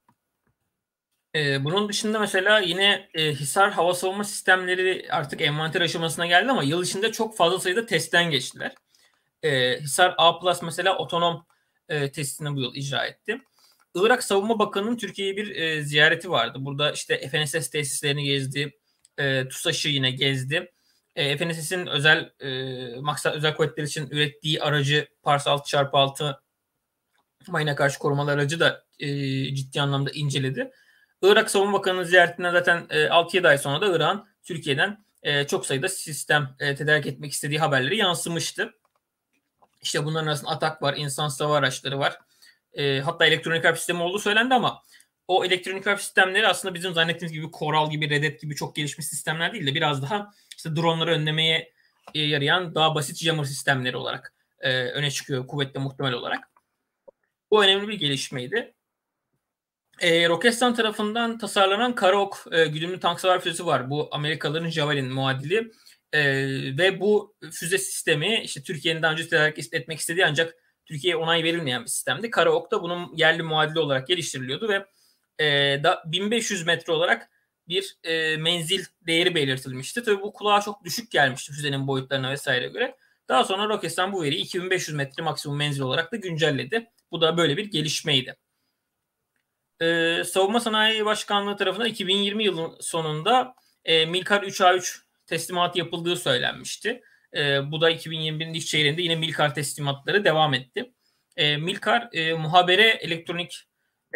E, 1.34 1.64
bunun 1.64 1.88
dışında 1.88 2.18
mesela 2.18 2.58
yine 2.58 3.08
e, 3.14 3.34
Hisar 3.34 3.72
hava 3.72 3.94
savunma 3.94 4.24
sistemleri 4.24 5.06
artık 5.10 5.40
envanter 5.40 5.80
aşamasına 5.80 6.26
geldi 6.26 6.50
ama 6.50 6.62
yıl 6.62 6.84
içinde 6.84 7.12
çok 7.12 7.36
fazla 7.36 7.58
sayıda 7.58 7.86
testten 7.86 8.30
geçtiler. 8.30 8.74
E, 9.42 9.80
Hisar 9.80 10.14
A 10.18 10.38
Plus 10.38 10.62
mesela 10.62 10.98
otonom 10.98 11.46
e, 11.88 12.12
testini 12.12 12.56
bu 12.56 12.60
yıl 12.60 12.74
icra 12.74 13.06
etti. 13.06 13.40
Irak 13.94 14.24
Savunma 14.24 14.58
Bakanı'nın 14.58 14.96
Türkiye'ye 14.96 15.36
bir 15.36 15.56
e, 15.56 15.82
ziyareti 15.82 16.30
vardı. 16.30 16.58
Burada 16.60 16.92
işte 16.92 17.28
FNSS 17.28 17.70
tesislerini 17.70 18.24
gezdi 18.24 18.72
e, 19.18 19.48
TUSAŞ'ı 19.48 19.88
yine 19.88 20.10
gezdi. 20.10 20.72
E, 21.16 21.36
FNSS'in 21.36 21.86
özel 21.86 22.32
e, 22.40 23.00
maksat 23.00 23.36
özel 23.36 23.54
kuvvetler 23.54 23.82
için 23.82 24.10
ürettiği 24.10 24.62
aracı 24.62 25.08
Pars 25.22 25.46
6x6 25.46 26.36
mayına 27.48 27.74
karşı 27.74 27.98
korumalı 27.98 28.30
aracı 28.30 28.60
da 28.60 28.84
e, 28.98 29.08
ciddi 29.54 29.80
anlamda 29.80 30.10
inceledi. 30.10 30.70
Irak 31.22 31.50
Savunma 31.50 31.78
Bakanı'nın 31.78 32.04
ziyaretinden 32.04 32.52
zaten 32.52 32.86
e, 32.90 32.98
6-7 33.04 33.48
ay 33.48 33.58
sonra 33.58 33.80
da 33.80 33.96
Irak'ın 33.96 34.24
Türkiye'den 34.42 35.04
e, 35.22 35.46
çok 35.46 35.66
sayıda 35.66 35.88
sistem 35.88 36.56
e, 36.60 36.74
tedarik 36.74 37.06
etmek 37.06 37.32
istediği 37.32 37.58
haberleri 37.58 37.96
yansımıştı. 37.96 38.74
İşte 39.82 40.04
bunların 40.04 40.26
arasında 40.26 40.50
atak 40.50 40.82
var, 40.82 40.94
insan 40.96 41.28
sava 41.28 41.56
araçları 41.56 41.98
var. 41.98 42.18
E, 42.72 43.00
hatta 43.00 43.26
elektronik 43.26 43.64
harp 43.64 43.78
sistemi 43.78 44.02
olduğu 44.02 44.18
söylendi 44.18 44.54
ama 44.54 44.82
o 45.28 45.44
elektronik 45.44 45.86
harp 45.86 46.00
sistemleri 46.00 46.48
aslında 46.48 46.74
bizim 46.74 46.94
zannettiğimiz 46.94 47.32
gibi 47.32 47.52
Coral 47.58 47.90
gibi, 47.90 48.10
Redet 48.10 48.40
gibi 48.40 48.54
çok 48.54 48.76
gelişmiş 48.76 49.06
sistemler 49.06 49.52
değil 49.52 49.66
de 49.66 49.74
biraz 49.74 50.02
daha 50.02 50.30
işte 50.56 50.76
dronları 50.76 51.10
önlemeye 51.10 51.72
e, 52.14 52.20
yarayan 52.20 52.74
daha 52.74 52.94
basit 52.94 53.16
jammer 53.16 53.44
sistemleri 53.44 53.96
olarak 53.96 54.34
e, 54.60 54.70
öne 54.70 55.10
çıkıyor 55.10 55.46
kuvvetle 55.46 55.80
muhtemel 55.80 56.12
olarak. 56.12 56.48
Bu 57.50 57.64
önemli 57.64 57.88
bir 57.88 57.98
gelişmeydi. 57.98 58.74
E, 60.00 60.28
Roketsan 60.28 60.74
tarafından 60.74 61.38
tasarlanan 61.38 61.94
Karaok 61.94 62.44
e, 62.52 62.66
güdümlü 62.66 63.00
tank 63.00 63.20
savar 63.20 63.40
füzesi 63.40 63.66
var. 63.66 63.90
Bu 63.90 64.08
Amerikalıların 64.12 64.70
Javelin 64.70 65.12
muadili. 65.12 65.72
E, 66.12 66.22
ve 66.78 67.00
bu 67.00 67.36
füze 67.52 67.78
sistemi 67.78 68.40
işte 68.44 68.62
Türkiye'nin 68.62 69.02
daha 69.02 69.12
önce 69.12 69.28
tedarik 69.28 69.74
etmek 69.74 69.98
istediği 69.98 70.26
ancak 70.26 70.54
Türkiye'ye 70.86 71.16
onay 71.16 71.44
verilmeyen 71.44 71.82
bir 71.82 71.88
sistemdi. 71.88 72.30
Karaok 72.30 72.70
da 72.70 72.82
bunun 72.82 73.16
yerli 73.16 73.42
muadili 73.42 73.78
olarak 73.78 74.08
geliştiriliyordu 74.08 74.68
ve 74.68 74.86
e, 75.38 75.44
da 75.84 76.02
1500 76.06 76.66
metre 76.66 76.92
olarak 76.92 77.30
bir 77.68 77.96
e, 78.04 78.36
menzil 78.36 78.84
değeri 79.06 79.34
belirtilmişti. 79.34 80.02
Tabii 80.02 80.22
bu 80.22 80.32
kulağa 80.32 80.60
çok 80.60 80.84
düşük 80.84 81.10
gelmişti 81.10 81.52
füzenin 81.52 81.86
boyutlarına 81.86 82.30
vesaire 82.30 82.68
göre. 82.68 82.96
Daha 83.28 83.44
sonra 83.44 83.68
Roketsan 83.68 84.12
bu 84.12 84.22
veriyi 84.22 84.40
2500 84.42 84.96
metre 84.96 85.22
maksimum 85.22 85.58
menzil 85.58 85.80
olarak 85.80 86.12
da 86.12 86.16
güncelledi. 86.16 86.90
Bu 87.10 87.20
da 87.20 87.36
böyle 87.36 87.56
bir 87.56 87.64
gelişmeydi. 87.64 88.36
e, 89.80 90.24
Savunma 90.24 90.60
Sanayi 90.60 91.04
Başkanlığı 91.04 91.56
tarafından 91.56 91.88
2020 91.88 92.44
yılının 92.44 92.76
sonunda 92.80 93.54
e, 93.84 94.06
Milkar 94.06 94.42
3A3 94.42 95.00
teslimatı 95.26 95.78
yapıldığı 95.78 96.16
söylenmişti. 96.16 97.02
E, 97.36 97.70
bu 97.70 97.80
da 97.80 97.90
2021'in 97.90 98.54
ilk 98.54 98.66
çeyreğinde 98.66 99.02
yine 99.02 99.16
Milkar 99.16 99.54
teslimatları 99.54 100.24
devam 100.24 100.54
etti. 100.54 100.92
E, 101.36 101.56
Milkar 101.56 102.08
e, 102.12 102.32
muhabere 102.32 102.88
elektronik 102.88 103.64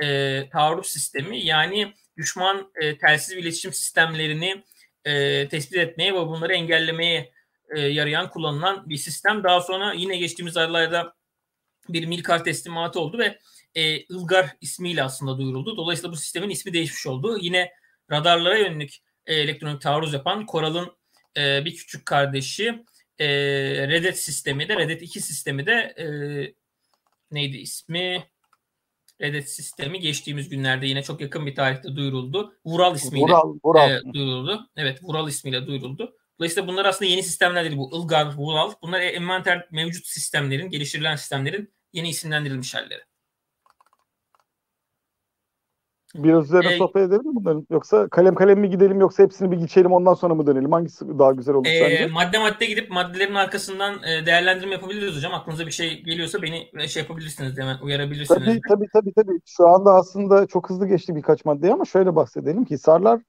e, 0.03 0.49
taarruz 0.53 0.87
sistemi 0.87 1.45
yani 1.45 1.95
düşman 2.17 2.73
e, 2.75 2.99
telsiz 2.99 3.37
iletişim 3.37 3.73
sistemlerini 3.73 4.65
e, 5.05 5.49
tespit 5.49 5.79
etmeye 5.79 6.15
ve 6.15 6.19
bunları 6.19 6.53
engellemeye 6.53 7.33
e, 7.77 7.81
yarayan 7.81 8.31
kullanılan 8.31 8.89
bir 8.89 8.97
sistem. 8.97 9.45
Daha 9.45 9.61
sonra 9.61 9.93
yine 9.93 10.17
geçtiğimiz 10.17 10.57
aylarda 10.57 11.15
bir 11.89 12.07
Milkar 12.07 12.45
teslimatı 12.45 13.01
oldu 13.01 13.19
ve 13.19 13.39
e, 13.75 13.99
Ilgar 13.99 14.57
ismiyle 14.61 15.03
aslında 15.03 15.39
duyuruldu. 15.39 15.77
Dolayısıyla 15.77 16.13
bu 16.13 16.17
sistemin 16.17 16.51
ismi 16.51 16.73
değişmiş 16.73 17.07
oldu. 17.07 17.39
Yine 17.41 17.73
radarlara 18.11 18.59
yönelik 18.59 19.03
e, 19.27 19.35
elektronik 19.35 19.81
taarruz 19.81 20.13
yapan 20.13 20.47
Koral'ın 20.47 20.97
e, 21.37 21.65
bir 21.65 21.77
küçük 21.77 22.07
kardeşi 22.07 22.85
e, 23.19 23.29
Redet 23.89 24.19
sistemi 24.19 24.69
de 24.69 24.77
Redet 24.77 25.03
2 25.03 25.21
sistemi 25.21 25.67
de 25.67 25.73
e, 25.99 26.07
neydi 27.31 27.57
ismi? 27.57 28.25
Redet 29.21 29.51
sistemi 29.51 30.01
geçtiğimiz 30.01 30.49
günlerde 30.49 30.87
yine 30.87 31.03
çok 31.03 31.21
yakın 31.21 31.47
bir 31.47 31.55
tarihte 31.55 31.97
duyuruldu. 31.97 32.55
Vural 32.65 32.95
ismiyle 32.95 33.25
Vural, 33.25 33.55
Vural. 33.65 33.91
E, 33.91 34.03
duyuruldu. 34.15 34.71
Evet 34.77 35.03
Vural 35.03 35.29
ismiyle 35.29 35.67
duyuruldu. 35.67 36.17
Dolayısıyla 36.39 36.69
bunlar 36.69 36.85
aslında 36.85 37.11
yeni 37.11 37.23
sistemler 37.23 37.65
değil 37.65 37.77
bu. 37.77 38.03
Ilgar, 38.03 38.35
Vural. 38.35 38.73
Bunlar 38.83 39.01
envanter 39.01 39.69
mevcut 39.71 40.07
sistemlerin, 40.07 40.71
geliştirilen 40.71 41.17
sistemlerin 41.17 41.75
yeni 41.93 42.09
isimlendirilmiş 42.09 42.75
halleri. 42.75 43.08
Biraz 46.15 46.45
üzerine 46.45 46.75
ee, 46.75 46.79
sohbet 46.79 47.03
edebilir 47.03 47.35
bunların? 47.35 47.67
Yoksa 47.71 48.09
kalem 48.09 48.35
kalem 48.35 48.61
mi 48.61 48.71
gidelim 48.71 49.01
yoksa 49.01 49.23
hepsini 49.23 49.51
bir 49.51 49.57
geçelim 49.57 49.93
ondan 49.93 50.15
sonra 50.15 50.35
mı 50.35 50.47
dönelim? 50.47 50.73
Hangisi 50.73 51.19
daha 51.19 51.33
güzel 51.33 51.55
olur 51.55 51.67
e, 51.67 51.79
sence? 51.79 52.07
Madde 52.07 52.39
madde 52.39 52.67
gidip 52.67 52.91
maddelerin 52.91 53.35
arkasından 53.35 54.03
e, 54.03 54.27
değerlendirme 54.27 54.73
yapabiliriz 54.73 55.17
hocam. 55.17 55.35
Aklınıza 55.35 55.67
bir 55.67 55.71
şey 55.71 56.03
geliyorsa 56.03 56.43
beni 56.43 56.69
e, 56.79 56.89
şey 56.89 57.03
yapabilirsiniz 57.03 57.59
hemen 57.59 57.79
uyarabilirsiniz. 57.79 58.45
Tabii 58.45 58.61
tabii 58.69 58.87
tabii. 58.93 59.13
tabii. 59.13 59.41
Şu 59.47 59.69
anda 59.69 59.95
aslında 59.95 60.47
çok 60.47 60.71
hızlı 60.71 60.87
geçti 60.87 61.17
birkaç 61.17 61.45
madde 61.45 61.73
ama 61.73 61.85
şöyle 61.85 62.17
bahsedelim 62.17 62.65
Hisarlar 62.65 63.21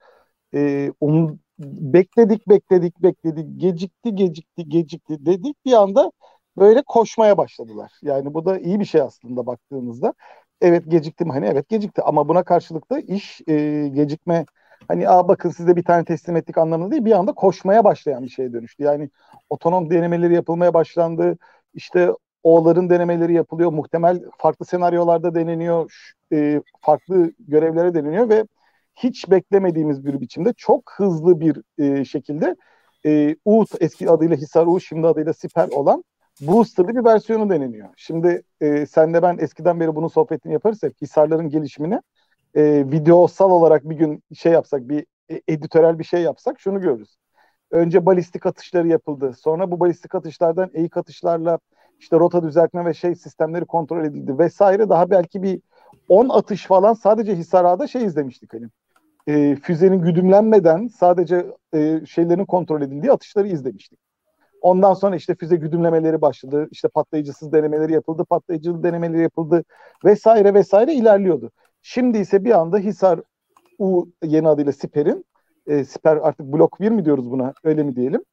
e, 0.53 0.91
um, 0.99 1.39
bekledik 1.59 2.49
bekledik 2.49 3.03
bekledik 3.03 3.61
gecikti 3.61 4.15
gecikti 4.15 4.69
gecikti 4.69 5.25
dedik 5.25 5.65
bir 5.65 5.73
anda 5.73 6.11
böyle 6.57 6.81
koşmaya 6.81 7.37
başladılar. 7.37 7.91
Yani 8.01 8.33
bu 8.33 8.45
da 8.45 8.59
iyi 8.59 8.79
bir 8.79 8.85
şey 8.85 9.01
aslında 9.01 9.45
baktığımızda. 9.45 10.13
Evet 10.61 10.83
gecikti? 10.91 11.25
Hani 11.25 11.45
evet 11.45 11.69
gecikti 11.69 12.01
ama 12.01 12.27
buna 12.29 12.43
karşılık 12.43 12.91
da 12.91 12.99
iş 12.99 13.41
e, 13.47 13.87
gecikme 13.93 14.45
hani 14.87 15.09
Aa, 15.09 15.27
bakın 15.27 15.49
size 15.49 15.75
bir 15.75 15.83
tane 15.83 16.05
teslim 16.05 16.35
ettik 16.35 16.57
anlamında 16.57 16.91
değil 16.91 17.05
bir 17.05 17.11
anda 17.11 17.33
koşmaya 17.33 17.83
başlayan 17.83 18.23
bir 18.23 18.29
şeye 18.29 18.53
dönüştü. 18.53 18.83
Yani 18.83 19.09
otonom 19.49 19.89
denemeleri 19.89 20.33
yapılmaya 20.33 20.73
başlandı. 20.73 21.37
İşte 21.73 22.09
O'ların 22.43 22.89
denemeleri 22.89 23.33
yapılıyor. 23.33 23.71
Muhtemel 23.71 24.21
farklı 24.37 24.65
senaryolarda 24.65 25.35
deneniyor. 25.35 26.13
E, 26.33 26.61
farklı 26.81 27.31
görevlere 27.39 27.93
deneniyor 27.93 28.29
ve 28.29 28.45
hiç 28.95 29.29
beklemediğimiz 29.31 30.05
bir 30.05 30.21
biçimde 30.21 30.53
çok 30.57 30.91
hızlı 30.97 31.39
bir 31.39 31.57
e, 31.77 32.05
şekilde 32.05 32.55
e, 33.05 33.35
UT 33.45 33.69
eski 33.81 34.09
adıyla 34.09 34.35
Hisar 34.35 34.65
U 34.67 34.79
şimdi 34.79 35.07
adıyla 35.07 35.33
Siper 35.33 35.67
olan 35.67 36.03
boosterlı 36.41 36.95
bir 36.95 37.05
versiyonu 37.05 37.49
deneniyor. 37.49 37.89
Şimdi 37.97 38.43
e, 38.61 38.85
senle 38.85 39.21
ben 39.21 39.37
eskiden 39.37 39.79
beri 39.79 39.95
bunun 39.95 40.07
sohbetini 40.07 40.53
yaparız 40.53 40.83
hep. 40.83 41.01
Hisarların 41.01 41.49
gelişimini 41.49 42.01
e, 42.55 42.63
videosal 42.91 43.51
olarak 43.51 43.89
bir 43.89 43.95
gün 43.95 44.23
şey 44.35 44.51
yapsak, 44.51 44.89
bir 44.89 45.05
e, 45.31 45.41
editörel 45.47 45.99
bir 45.99 46.03
şey 46.03 46.21
yapsak 46.21 46.59
şunu 46.59 46.81
görürüz. 46.81 47.17
Önce 47.71 48.05
balistik 48.05 48.45
atışları 48.45 48.87
yapıldı. 48.87 49.33
Sonra 49.37 49.71
bu 49.71 49.79
balistik 49.79 50.15
atışlardan 50.15 50.69
eğik 50.73 50.97
atışlarla 50.97 51.59
işte 51.99 52.19
rota 52.19 52.43
düzeltme 52.43 52.85
ve 52.85 52.93
şey 52.93 53.15
sistemleri 53.15 53.65
kontrol 53.65 54.05
edildi 54.05 54.39
vesaire. 54.39 54.89
Daha 54.89 55.09
belki 55.09 55.43
bir 55.43 55.61
10 56.07 56.29
atış 56.29 56.65
falan 56.65 56.93
sadece 56.93 57.35
Hisara'da 57.35 57.87
şey 57.87 58.05
izlemiştik 58.05 58.53
hani. 58.53 58.67
E, 59.27 59.55
füzenin 59.55 60.01
güdümlenmeden 60.01 60.87
sadece 60.87 61.45
e, 61.73 62.01
şeylerin 62.05 62.45
kontrol 62.45 62.81
edildiği 62.81 63.11
atışları 63.11 63.47
izlemiştik. 63.47 64.08
Ondan 64.61 64.93
sonra 64.93 65.15
işte 65.15 65.35
füze 65.35 65.55
güdümlemeleri 65.55 66.21
başladı. 66.21 66.67
İşte 66.71 66.87
patlayıcısız 66.87 67.51
denemeleri 67.51 67.93
yapıldı, 67.93 68.25
patlayıcılı 68.25 68.83
denemeleri 68.83 69.21
yapıldı 69.21 69.63
vesaire 70.05 70.53
vesaire 70.53 70.93
ilerliyordu. 70.93 71.51
Şimdi 71.81 72.17
ise 72.17 72.43
bir 72.43 72.59
anda 72.59 72.77
Hisar 72.77 73.19
U 73.79 74.07
yeni 74.23 74.47
adıyla 74.47 74.71
Siper'in 74.71 75.25
e, 75.67 75.85
Siper 75.85 76.17
artık 76.17 76.45
blok 76.45 76.81
1 76.81 76.91
mi 76.91 77.05
diyoruz 77.05 77.31
buna 77.31 77.53
öyle 77.63 77.83
mi 77.83 77.95
diyelim? 77.95 78.23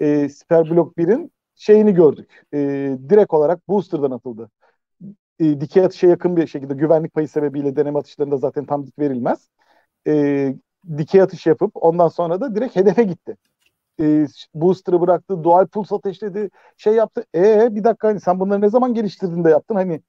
E, 0.00 0.28
Siper 0.28 0.70
blok 0.70 0.98
1'in 0.98 1.32
şeyini 1.54 1.94
gördük. 1.94 2.42
E, 2.54 2.58
direkt 3.08 3.34
olarak 3.34 3.68
booster'dan 3.68 4.10
atıldı. 4.10 4.50
E, 5.40 5.60
dikey 5.60 5.84
atışa 5.84 6.06
yakın 6.06 6.36
bir 6.36 6.46
şekilde 6.46 6.74
güvenlik 6.74 7.14
payı 7.14 7.28
sebebiyle 7.28 7.76
deneme 7.76 7.98
atışlarında 7.98 8.36
zaten 8.36 8.64
tam 8.64 8.86
dik 8.86 8.98
verilmez. 8.98 9.48
E, 10.06 10.54
dikey 10.98 11.22
atış 11.22 11.46
yapıp 11.46 11.70
ondan 11.74 12.08
sonra 12.08 12.40
da 12.40 12.54
direkt 12.54 12.76
hedefe 12.76 13.02
gitti 13.02 13.36
e, 14.00 14.26
booster'ı 14.54 15.00
bıraktı, 15.00 15.44
dual 15.44 15.66
pulse 15.66 15.94
ateşledi, 15.94 16.50
şey 16.76 16.94
yaptı. 16.94 17.24
E 17.34 17.68
bir 17.76 17.84
dakika 17.84 18.08
hani 18.08 18.20
sen 18.20 18.40
bunları 18.40 18.60
ne 18.60 18.68
zaman 18.70 18.94
geliştirdin 18.94 19.44
de 19.44 19.50
yaptın? 19.50 19.74
Hani 19.74 20.00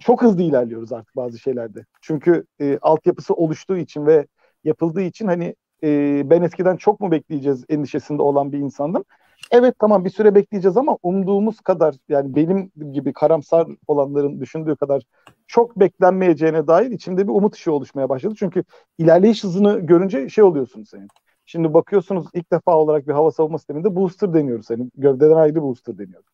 çok 0.00 0.22
hızlı 0.22 0.42
ilerliyoruz 0.42 0.92
artık 0.92 1.16
bazı 1.16 1.38
şeylerde. 1.38 1.84
Çünkü 2.02 2.46
e, 2.60 2.78
altyapısı 2.82 3.34
oluştuğu 3.34 3.76
için 3.76 4.06
ve 4.06 4.26
yapıldığı 4.64 5.02
için 5.02 5.26
hani 5.26 5.54
e, 5.82 6.22
ben 6.30 6.42
eskiden 6.42 6.76
çok 6.76 7.00
mu 7.00 7.10
bekleyeceğiz 7.10 7.64
endişesinde 7.68 8.22
olan 8.22 8.52
bir 8.52 8.58
insandım. 8.58 9.04
Evet 9.50 9.74
tamam 9.78 10.04
bir 10.04 10.10
süre 10.10 10.34
bekleyeceğiz 10.34 10.76
ama 10.76 10.98
umduğumuz 11.02 11.60
kadar 11.60 11.94
yani 12.08 12.36
benim 12.36 12.70
gibi 12.92 13.12
karamsar 13.12 13.68
olanların 13.86 14.40
düşündüğü 14.40 14.76
kadar 14.76 15.02
çok 15.46 15.80
beklenmeyeceğine 15.80 16.66
dair 16.66 16.90
içimde 16.90 17.28
bir 17.28 17.32
umut 17.32 17.54
ışığı 17.54 17.72
oluşmaya 17.72 18.08
başladı. 18.08 18.34
Çünkü 18.38 18.64
ilerleyiş 18.98 19.44
hızını 19.44 19.78
görünce 19.78 20.28
şey 20.28 20.44
oluyorsun 20.44 20.84
senin. 20.84 21.08
Şimdi 21.46 21.74
bakıyorsunuz 21.74 22.26
ilk 22.34 22.52
defa 22.52 22.76
olarak 22.78 23.08
bir 23.08 23.12
hava 23.12 23.30
savunma 23.30 23.58
sisteminde 23.58 23.96
booster 23.96 24.34
deniyoruz. 24.34 24.70
Yani 24.70 24.90
gövdeden 24.96 25.36
ayrı 25.36 25.62
booster 25.62 25.98
deniyoruz. 25.98 26.28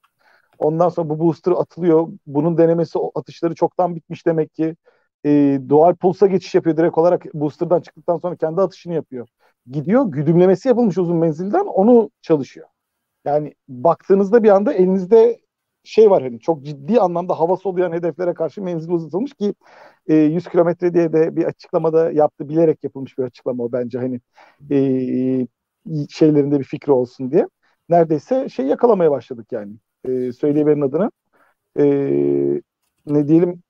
Ondan 0.58 0.88
sonra 0.88 1.08
bu 1.08 1.18
booster 1.18 1.52
atılıyor. 1.52 2.08
Bunun 2.26 2.58
denemesi 2.58 2.98
atışları 3.14 3.54
çoktan 3.54 3.96
bitmiş 3.96 4.26
demek 4.26 4.54
ki. 4.54 4.76
E, 5.26 5.60
dual 5.68 5.94
pulsa 5.94 6.26
geçiş 6.26 6.54
yapıyor 6.54 6.76
direkt 6.76 6.98
olarak 6.98 7.34
booster'dan 7.34 7.80
çıktıktan 7.80 8.18
sonra 8.18 8.36
kendi 8.36 8.60
atışını 8.60 8.94
yapıyor. 8.94 9.28
Gidiyor 9.66 10.06
güdümlemesi 10.06 10.68
yapılmış 10.68 10.98
uzun 10.98 11.16
menzilden 11.16 11.64
onu 11.66 12.10
çalışıyor. 12.22 12.68
Yani 13.24 13.54
baktığınızda 13.68 14.42
bir 14.42 14.48
anda 14.48 14.72
elinizde 14.72 15.41
şey 15.84 16.10
var 16.10 16.22
hani 16.22 16.40
çok 16.40 16.62
ciddi 16.64 17.00
anlamda 17.00 17.40
havası 17.40 17.68
oluyan 17.68 17.92
hedeflere 17.92 18.34
karşı 18.34 18.62
menzil 18.62 18.90
uzatılmış 18.90 19.32
ki 19.34 19.54
e, 20.08 20.14
100 20.14 20.48
kilometre 20.48 20.94
diye 20.94 21.12
de 21.12 21.36
bir 21.36 21.44
açıklamada 21.44 22.12
yaptı 22.12 22.48
bilerek 22.48 22.84
yapılmış 22.84 23.18
bir 23.18 23.24
açıklama 23.24 23.64
o 23.64 23.72
bence 23.72 23.98
hani 23.98 24.20
e, 24.70 25.46
şeylerinde 26.10 26.58
bir 26.60 26.64
fikri 26.64 26.92
olsun 26.92 27.30
diye. 27.32 27.48
Neredeyse 27.88 28.48
şey 28.48 28.66
yakalamaya 28.66 29.10
başladık 29.10 29.46
yani. 29.52 29.74
E, 30.08 30.32
söyleyiverin 30.32 30.80
adını. 30.80 31.10
E, 31.78 31.84
ne 33.06 33.28
diyelim 33.28 33.62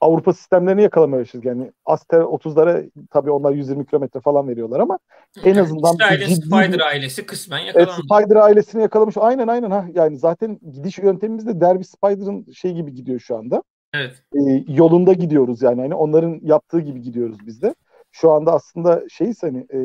Avrupa 0.00 0.32
sistemlerini 0.32 0.82
yakalamaya 0.82 1.22
başladık. 1.22 1.44
Yani 1.46 1.72
Aster 1.84 2.20
30'lara 2.20 2.90
tabii 3.10 3.30
onlar 3.30 3.52
120 3.52 3.86
kilometre 3.86 4.20
falan 4.20 4.48
veriyorlar 4.48 4.80
ama 4.80 4.98
en 5.44 5.56
azından 5.56 5.94
İsrail'in 5.94 6.26
ciddi... 6.26 6.46
Spider 6.46 6.80
ailesi 6.80 7.26
kısmen 7.26 7.58
yakalandı. 7.58 7.90
Evet, 7.90 8.04
Spider 8.04 8.36
ailesini 8.36 8.82
yakalamış. 8.82 9.16
Aynen 9.16 9.48
aynen 9.48 9.70
ha. 9.70 9.86
Yani 9.94 10.18
zaten 10.18 10.58
gidiş 10.72 10.98
yöntemimiz 10.98 11.46
de 11.46 11.60
Derby 11.60 11.82
Spider'ın 11.82 12.52
şey 12.52 12.72
gibi 12.72 12.94
gidiyor 12.94 13.20
şu 13.20 13.36
anda. 13.36 13.62
Evet. 13.94 14.22
Ee, 14.34 14.64
yolunda 14.68 15.12
gidiyoruz 15.12 15.62
yani. 15.62 15.80
Hani 15.80 15.94
onların 15.94 16.40
yaptığı 16.42 16.80
gibi 16.80 17.02
gidiyoruz 17.02 17.38
biz 17.46 17.62
de. 17.62 17.74
Şu 18.12 18.30
anda 18.30 18.52
aslında 18.52 19.02
şey 19.08 19.32
hani 19.40 19.66
e, 19.74 19.80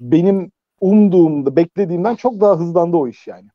benim 0.00 0.52
umduğumda, 0.80 1.56
beklediğimden 1.56 2.14
çok 2.14 2.40
daha 2.40 2.58
hızlandı 2.58 2.96
o 2.96 3.08
iş 3.08 3.26
yani. 3.26 3.48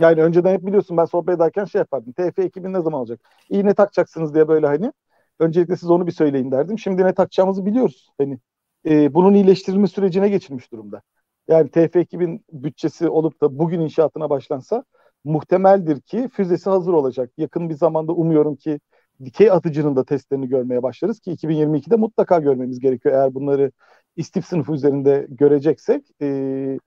Yani 0.00 0.22
önceden 0.22 0.52
hep 0.52 0.66
biliyorsun 0.66 0.96
ben 0.96 1.04
sohbet 1.04 1.36
ederken 1.36 1.64
şey 1.64 1.78
yapardım. 1.78 2.12
TF 2.12 2.42
ekibini 2.42 2.72
ne 2.72 2.82
zaman 2.82 2.98
alacak? 2.98 3.20
İyi 3.50 3.64
ne 3.64 3.74
takacaksınız 3.74 4.34
diye 4.34 4.48
böyle 4.48 4.66
hani. 4.66 4.92
Öncelikle 5.38 5.76
siz 5.76 5.90
onu 5.90 6.06
bir 6.06 6.12
söyleyin 6.12 6.50
derdim. 6.50 6.78
Şimdi 6.78 7.04
ne 7.04 7.14
takacağımızı 7.14 7.66
biliyoruz. 7.66 8.10
Hani 8.18 8.38
e, 8.86 9.14
bunun 9.14 9.34
iyileştirilme 9.34 9.86
sürecine 9.86 10.28
geçilmiş 10.28 10.72
durumda. 10.72 11.02
Yani 11.48 11.70
TF 11.70 11.96
ekibin 11.96 12.44
bütçesi 12.52 13.08
olup 13.08 13.40
da 13.40 13.58
bugün 13.58 13.80
inşaatına 13.80 14.30
başlansa 14.30 14.84
muhtemeldir 15.24 16.00
ki 16.00 16.28
füzesi 16.32 16.70
hazır 16.70 16.92
olacak. 16.92 17.30
Yakın 17.38 17.68
bir 17.70 17.74
zamanda 17.74 18.12
umuyorum 18.12 18.56
ki 18.56 18.80
dikey 19.24 19.50
atıcının 19.50 19.96
da 19.96 20.04
testlerini 20.04 20.48
görmeye 20.48 20.82
başlarız 20.82 21.20
ki 21.20 21.32
2022'de 21.32 21.96
mutlaka 21.96 22.38
görmemiz 22.38 22.80
gerekiyor. 22.80 23.14
Eğer 23.14 23.34
bunları 23.34 23.72
istif 24.16 24.46
sınıfı 24.46 24.72
üzerinde 24.72 25.26
göreceksek 25.30 26.02
e, 26.22 26.78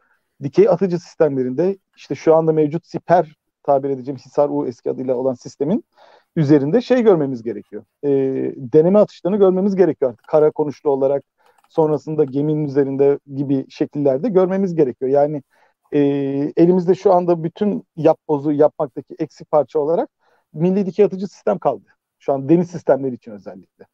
dikey 0.44 0.70
atıcı 0.70 1.00
sistemlerinde 1.00 1.78
işte 1.98 2.16
şu 2.16 2.36
anda 2.36 2.52
mevcut 2.52 2.86
siper 2.88 3.36
tabir 3.64 3.90
edeceğim 3.90 4.18
Hisar 4.18 4.50
U 4.50 4.68
eski 4.68 4.90
adıyla 4.90 5.16
olan 5.16 5.34
sistemin 5.34 5.84
üzerinde 6.36 6.82
şey 6.82 7.04
görmemiz 7.04 7.44
gerekiyor. 7.44 7.84
E, 8.04 8.10
deneme 8.58 9.00
atışlarını 9.00 9.38
görmemiz 9.38 9.76
gerekiyor 9.76 10.12
artık. 10.12 10.28
Kara 10.28 10.52
konuşlu 10.52 10.90
olarak 10.90 11.24
sonrasında 11.70 12.24
geminin 12.24 12.66
üzerinde 12.66 13.20
gibi 13.36 13.66
şekillerde 13.70 14.30
görmemiz 14.30 14.76
gerekiyor. 14.76 15.12
Yani 15.12 15.44
e, 15.92 16.00
elimizde 16.58 16.96
şu 16.96 17.14
anda 17.14 17.44
bütün 17.44 17.84
yap 17.96 18.18
bozu 18.28 18.52
yapmaktaki 18.52 19.16
eksik 19.20 19.52
parça 19.52 19.80
olarak 19.80 20.10
milli 20.54 20.86
dikey 20.86 21.06
atıcı 21.06 21.28
sistem 21.28 21.60
kaldı. 21.60 21.86
Şu 22.20 22.34
an 22.34 22.50
deniz 22.50 22.72
sistemleri 22.72 23.16
için 23.16 23.32
özellikle. 23.32 23.86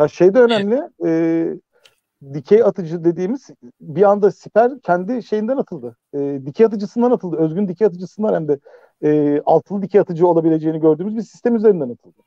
Ya 0.00 0.08
şey 0.08 0.34
de 0.34 0.40
önemli. 0.40 0.82
E, 1.06 1.10
dikey 2.34 2.62
atıcı 2.62 3.04
dediğimiz 3.04 3.50
bir 3.80 4.02
anda 4.02 4.30
siper 4.30 4.80
kendi 4.80 5.22
şeyinden 5.22 5.56
atıldı. 5.56 5.96
E, 6.14 6.40
dikey 6.46 6.66
atıcısından 6.66 7.10
atıldı. 7.10 7.36
Özgün 7.36 7.68
dikey 7.68 7.86
atıcısından 7.86 8.34
hem 8.34 8.48
de 8.48 8.58
e, 9.02 9.40
altılı 9.46 9.82
dikey 9.82 10.00
atıcı 10.00 10.26
olabileceğini 10.26 10.80
gördüğümüz 10.80 11.16
bir 11.16 11.22
sistem 11.22 11.56
üzerinden 11.56 11.90
atıldı. 11.90 12.22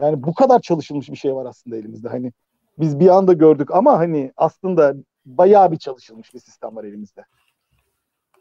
Yani 0.00 0.22
bu 0.22 0.34
kadar 0.34 0.60
çalışılmış 0.60 1.10
bir 1.10 1.16
şey 1.16 1.34
var 1.34 1.46
aslında 1.46 1.76
elimizde. 1.76 2.08
Hani 2.08 2.32
biz 2.78 3.00
bir 3.00 3.08
anda 3.08 3.32
gördük 3.32 3.74
ama 3.74 3.98
hani 3.98 4.32
aslında 4.36 4.94
bayağı 5.26 5.72
bir 5.72 5.78
çalışılmış 5.78 6.34
bir 6.34 6.40
sistem 6.40 6.76
var 6.76 6.84
elimizde. 6.84 7.24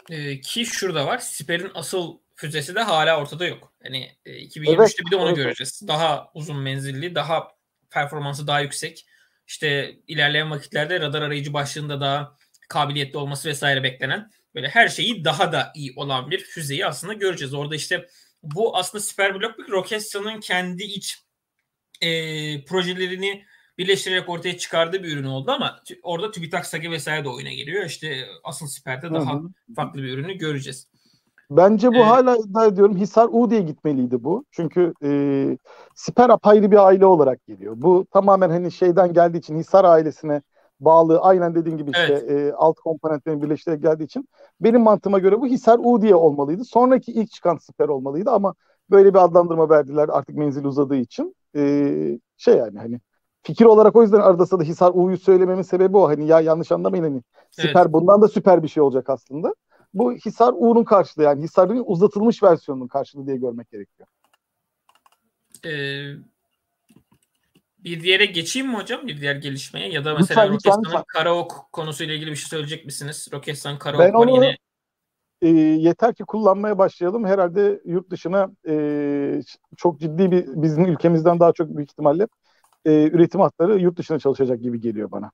Ee, 0.09 0.41
ki 0.41 0.65
şurada 0.65 1.07
var. 1.07 1.17
Siper'in 1.17 1.71
asıl 1.73 2.17
füzesi 2.35 2.75
de 2.75 2.81
hala 2.81 3.21
ortada 3.21 3.47
yok. 3.47 3.73
Hani 3.83 4.11
e, 4.25 4.31
2023'te 4.31 4.71
evet, 4.73 4.95
bir 5.05 5.11
de 5.11 5.15
onu 5.15 5.27
evet. 5.27 5.35
göreceğiz. 5.35 5.81
Daha 5.87 6.31
uzun 6.33 6.57
menzilli, 6.57 7.15
daha 7.15 7.47
performansı 7.89 8.47
daha 8.47 8.61
yüksek. 8.61 9.05
İşte 9.49 9.99
ilerleyen 10.07 10.51
vakitlerde 10.51 10.99
radar 10.99 11.21
arayıcı 11.21 11.53
başlığında 11.53 12.01
daha 12.01 12.37
kabiliyetli 12.69 13.17
olması 13.17 13.49
vesaire 13.49 13.83
beklenen 13.83 14.31
böyle 14.55 14.67
her 14.67 14.87
şeyi 14.87 15.25
daha 15.25 15.51
da 15.51 15.71
iyi 15.75 15.93
olan 15.95 16.31
bir 16.31 16.39
füzeyi 16.39 16.85
aslında 16.85 17.13
göreceğiz. 17.13 17.53
Orada 17.53 17.75
işte 17.75 18.07
bu 18.43 18.77
aslında 18.77 19.03
Siper 19.03 19.33
Blockback 19.33 19.69
Roketsan'ın 19.69 20.39
kendi 20.39 20.83
iç 20.83 21.17
e, 22.01 22.09
projelerini 22.65 23.45
birleştirerek 23.77 24.29
ortaya 24.29 24.57
çıkardığı 24.57 25.03
bir 25.03 25.11
ürün 25.11 25.23
oldu 25.23 25.51
ama 25.51 25.83
orada 26.03 26.31
TÜBİTAK 26.31 26.65
SAGE 26.65 26.91
vesaire 26.91 27.23
de 27.23 27.29
oyuna 27.29 27.51
giriyor. 27.51 27.85
İşte 27.85 28.27
asıl 28.43 28.67
Siper'de 28.67 29.13
daha 29.13 29.33
Hı-hı. 29.33 29.73
farklı 29.75 30.03
bir 30.03 30.09
ürünü 30.09 30.33
göreceğiz. 30.33 30.87
Bence 31.51 31.89
bu 31.89 31.95
ee, 31.95 32.03
hala 32.03 32.37
iddia 32.37 32.65
ediyorum 32.65 32.97
Hisar 32.97 33.29
U 33.31 33.49
diye 33.49 33.61
gitmeliydi 33.61 34.23
bu. 34.23 34.43
Çünkü 34.51 34.93
e, 35.03 35.09
Siper 35.95 36.29
apayrı 36.29 36.71
bir 36.71 36.85
aile 36.85 37.05
olarak 37.05 37.45
geliyor. 37.45 37.73
Bu 37.77 38.05
tamamen 38.11 38.49
hani 38.49 38.71
şeyden 38.71 39.13
geldiği 39.13 39.37
için 39.37 39.57
Hisar 39.57 39.85
ailesine 39.85 40.41
bağlı 40.79 41.19
aynen 41.19 41.55
dediğin 41.55 41.77
gibi 41.77 41.91
işte 41.91 42.23
evet. 42.27 42.31
e, 42.31 42.53
alt 42.53 42.75
komponentlerin 42.75 43.41
birleştirerek 43.41 43.81
geldiği 43.81 44.03
için 44.03 44.29
benim 44.61 44.81
mantığıma 44.81 45.19
göre 45.19 45.41
bu 45.41 45.47
Hisar 45.47 45.79
U 45.83 46.01
diye 46.01 46.15
olmalıydı. 46.15 46.65
Sonraki 46.65 47.11
ilk 47.11 47.31
çıkan 47.31 47.57
Siper 47.57 47.87
olmalıydı 47.87 48.31
ama 48.31 48.53
böyle 48.91 49.13
bir 49.13 49.23
adlandırma 49.23 49.69
verdiler 49.69 50.09
artık 50.09 50.35
menzil 50.35 50.63
uzadığı 50.63 50.95
için. 50.95 51.35
E, 51.55 52.19
şey 52.37 52.55
yani 52.55 52.79
hani 52.79 52.99
fikir 53.43 53.65
olarak 53.65 53.95
o 53.95 54.01
yüzden 54.01 54.19
arada 54.19 54.59
da 54.59 54.63
Hisar 54.63 54.91
U'yu 54.93 55.17
söylememin 55.17 55.61
sebebi 55.61 55.97
o. 55.97 56.07
Hani 56.07 56.27
ya 56.27 56.39
yanlış 56.41 56.71
anlamayın 56.71 57.03
hani 57.03 57.21
süper 57.51 57.81
evet. 57.81 57.93
bundan 57.93 58.21
da 58.21 58.27
süper 58.27 58.63
bir 58.63 58.67
şey 58.67 58.83
olacak 58.83 59.09
aslında. 59.09 59.53
Bu 59.93 60.13
Hisar 60.13 60.53
U'nun 60.57 60.83
karşılığı 60.83 61.23
yani 61.23 61.43
Hisar'ın 61.43 61.83
uzatılmış 61.85 62.43
versiyonunun 62.43 62.87
karşılığı 62.87 63.27
diye 63.27 63.37
görmek 63.37 63.71
gerekiyor. 63.71 64.07
Ee, 65.65 66.13
bir 67.79 68.01
diğere 68.03 68.25
geçeyim 68.25 68.67
mi 68.67 68.75
hocam? 68.75 69.07
Bir 69.07 69.21
diğer 69.21 69.35
gelişmeye 69.35 69.89
ya 69.89 70.05
da 70.05 70.13
mesela 70.13 70.41
lütfen, 70.41 70.77
Roketsan'ın 70.77 71.03
Karaok 71.07 71.69
konusuyla 71.71 72.13
ilgili 72.13 72.31
bir 72.31 72.35
şey 72.35 72.47
söyleyecek 72.49 72.85
misiniz? 72.85 73.27
Roketsan 73.33 73.79
Karaok 73.79 73.99
ben 73.99 74.13
onu, 74.13 74.35
yine 74.35 74.57
e, 75.41 75.49
yeter 75.79 76.13
ki 76.13 76.23
kullanmaya 76.23 76.77
başlayalım. 76.77 77.25
Herhalde 77.25 77.81
yurt 77.85 78.09
dışına 78.09 78.51
e, 78.67 79.41
çok 79.77 79.99
ciddi 79.99 80.31
bir 80.31 80.47
bizim 80.47 80.85
ülkemizden 80.85 81.39
daha 81.39 81.53
çok 81.53 81.77
büyük 81.77 81.91
ihtimalle 81.91 82.27
e, 82.85 82.91
üretim 82.91 83.41
hatları 83.41 83.79
yurt 83.79 83.97
dışına 83.97 84.19
çalışacak 84.19 84.61
gibi 84.61 84.79
geliyor 84.79 85.11
bana. 85.11 85.31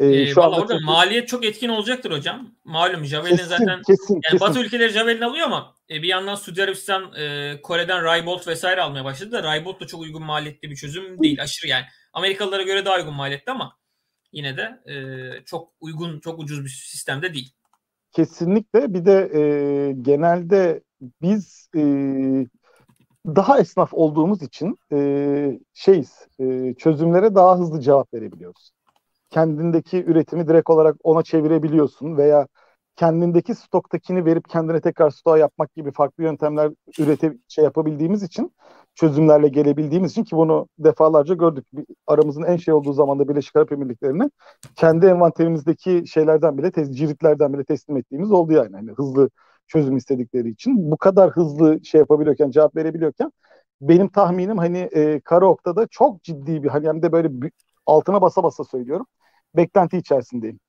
E, 0.00 0.06
e, 0.06 0.26
şu 0.26 0.42
anda 0.42 0.56
orada 0.56 0.72
çok... 0.72 0.82
maliyet 0.82 1.28
çok 1.28 1.44
etkin 1.44 1.68
olacaktır 1.68 2.10
hocam. 2.10 2.50
Malum 2.64 3.04
Javelin 3.04 3.36
zaten 3.36 3.82
kesin, 3.82 4.14
yani 4.14 4.22
kesin. 4.22 4.40
Batı 4.40 4.60
ülkeleri 4.60 4.92
Javelin 4.92 5.20
alıyor 5.20 5.46
ama 5.46 5.74
e, 5.90 6.02
bir 6.02 6.08
yandan 6.08 6.34
Suudi 6.34 6.62
Arabistan 6.62 7.12
e, 7.12 7.54
Kore'den 7.62 8.04
Rybolt 8.04 8.48
vesaire 8.48 8.82
almaya 8.82 9.04
başladı 9.04 9.32
da 9.32 9.54
Rybolt 9.54 9.80
da 9.80 9.86
çok 9.86 10.00
uygun 10.00 10.22
maliyetli 10.22 10.70
bir 10.70 10.76
çözüm 10.76 11.22
değil. 11.22 11.42
Aşırı 11.42 11.70
yani. 11.70 11.84
Amerikalılara 12.12 12.62
göre 12.62 12.84
daha 12.84 12.96
uygun 12.96 13.14
maliyetli 13.14 13.52
ama 13.52 13.76
yine 14.32 14.56
de 14.56 14.92
e, 14.92 14.94
çok 15.44 15.68
uygun, 15.80 16.20
çok 16.20 16.38
ucuz 16.38 16.64
bir 16.64 16.68
sistemde 16.68 17.34
değil. 17.34 17.52
Kesinlikle. 18.12 18.94
Bir 18.94 19.04
de 19.04 19.30
e, 19.34 19.92
genelde 20.02 20.82
biz 21.22 21.68
e, 21.76 21.82
daha 23.26 23.58
esnaf 23.58 23.94
olduğumuz 23.94 24.42
için 24.42 24.78
e, 24.92 25.58
şeyiz, 25.74 26.26
e, 26.40 26.74
çözümlere 26.78 27.34
daha 27.34 27.58
hızlı 27.58 27.80
cevap 27.80 28.14
verebiliyoruz. 28.14 28.73
Kendindeki 29.34 30.04
üretimi 30.04 30.48
direkt 30.48 30.70
olarak 30.70 30.96
ona 31.02 31.22
çevirebiliyorsun 31.22 32.16
veya 32.16 32.46
kendindeki 32.96 33.54
stoktakini 33.54 34.24
verip 34.24 34.48
kendine 34.48 34.80
tekrar 34.80 35.10
stoğa 35.10 35.38
yapmak 35.38 35.74
gibi 35.74 35.92
farklı 35.92 36.24
yöntemler 36.24 36.72
üretip 36.98 37.40
şey 37.48 37.64
yapabildiğimiz 37.64 38.22
için 38.22 38.52
çözümlerle 38.94 39.48
gelebildiğimiz 39.48 40.12
için 40.12 40.24
ki 40.24 40.36
bunu 40.36 40.68
defalarca 40.78 41.34
gördük. 41.34 41.66
Aramızın 42.06 42.42
en 42.42 42.56
şey 42.56 42.74
olduğu 42.74 42.92
zamanda 42.92 43.28
Birleşik 43.28 43.56
Arap 43.56 43.72
Emirlikleri'ne 43.72 44.30
kendi 44.76 45.06
envanterimizdeki 45.06 46.04
şeylerden 46.06 46.58
bile, 46.58 46.72
ciritlerden 46.94 47.52
bile 47.52 47.64
teslim 47.64 47.96
ettiğimiz 47.96 48.32
oldu 48.32 48.52
yani. 48.52 48.72
yani 48.72 48.90
hızlı 48.96 49.30
çözüm 49.68 49.96
istedikleri 49.96 50.50
için. 50.50 50.90
Bu 50.90 50.96
kadar 50.96 51.30
hızlı 51.30 51.84
şey 51.84 51.98
yapabiliyorken, 51.98 52.50
cevap 52.50 52.76
verebiliyorken 52.76 53.32
benim 53.80 54.08
tahminim 54.08 54.58
hani 54.58 54.78
e, 54.78 55.20
Karaok'ta 55.20 55.76
da 55.76 55.86
çok 55.90 56.22
ciddi 56.22 56.62
bir 56.62 56.68
hani 56.68 56.88
hem 56.88 57.02
de 57.02 57.12
böyle 57.12 57.42
bir, 57.42 57.52
altına 57.86 58.22
basa 58.22 58.42
basa 58.42 58.64
söylüyorum. 58.64 59.06
Beklenti 59.56 59.96
içerisindeyim. 59.96 60.60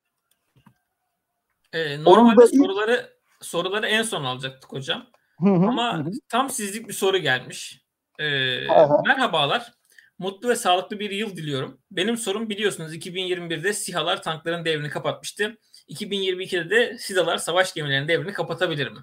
Ee, 1.73 2.03
normalde 2.03 2.41
Onun 2.41 2.63
soruları 2.63 3.11
ilk... 3.39 3.45
soruları 3.45 3.87
en 3.87 4.03
son 4.03 4.23
alacaktık 4.23 4.71
hocam. 4.73 5.07
Hı 5.39 5.49
hı, 5.49 5.67
Ama 5.67 5.97
hı. 5.97 6.11
tam 6.29 6.49
sizlik 6.49 6.87
bir 6.87 6.93
soru 6.93 7.17
gelmiş. 7.17 7.85
Ee, 8.19 8.67
merhabalar. 9.05 9.73
Mutlu 10.19 10.49
ve 10.49 10.55
sağlıklı 10.55 10.99
bir 10.99 11.11
yıl 11.11 11.35
diliyorum. 11.35 11.81
Benim 11.91 12.17
sorum 12.17 12.49
biliyorsunuz 12.49 12.95
2021'de 12.95 13.73
SİHA'lar 13.73 14.23
tankların 14.23 14.65
devrini 14.65 14.89
kapatmıştı. 14.89 15.57
2022'de 15.89 16.69
de 16.69 16.97
SİHA'lar 16.97 17.37
savaş 17.37 17.73
gemilerinin 17.73 18.07
devrini 18.07 18.33
kapatabilir 18.33 18.91
mi? 18.91 18.99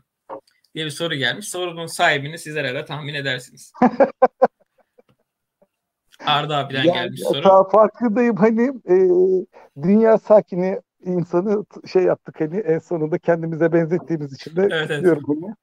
diye 0.75 0.85
bir 0.85 0.91
soru 0.91 1.15
gelmiş. 1.15 1.49
Sorunun 1.49 1.87
sahibini 1.87 2.39
sizler 2.39 2.65
herhalde 2.65 2.85
tahmin 2.85 3.15
edersiniz. 3.15 3.73
Arda 6.27 6.57
abiden 6.57 6.85
yani, 6.85 6.95
gelmiş 6.95 7.21
soru. 7.21 7.69
Farkındayım 7.73 8.37
hani 8.37 8.73
e, 8.89 8.97
dünya 9.83 10.19
sakini 10.19 10.81
insanı 11.05 11.65
şey 11.87 12.03
yaptık 12.03 12.41
hani 12.41 12.59
en 12.59 12.79
sonunda 12.79 13.19
kendimize 13.19 13.73
benzettiğimiz 13.73 14.33
için 14.33 14.57
de 14.57 14.63
evet, 14.73 14.91
evet. 14.91 15.19
Hani. 15.27 15.55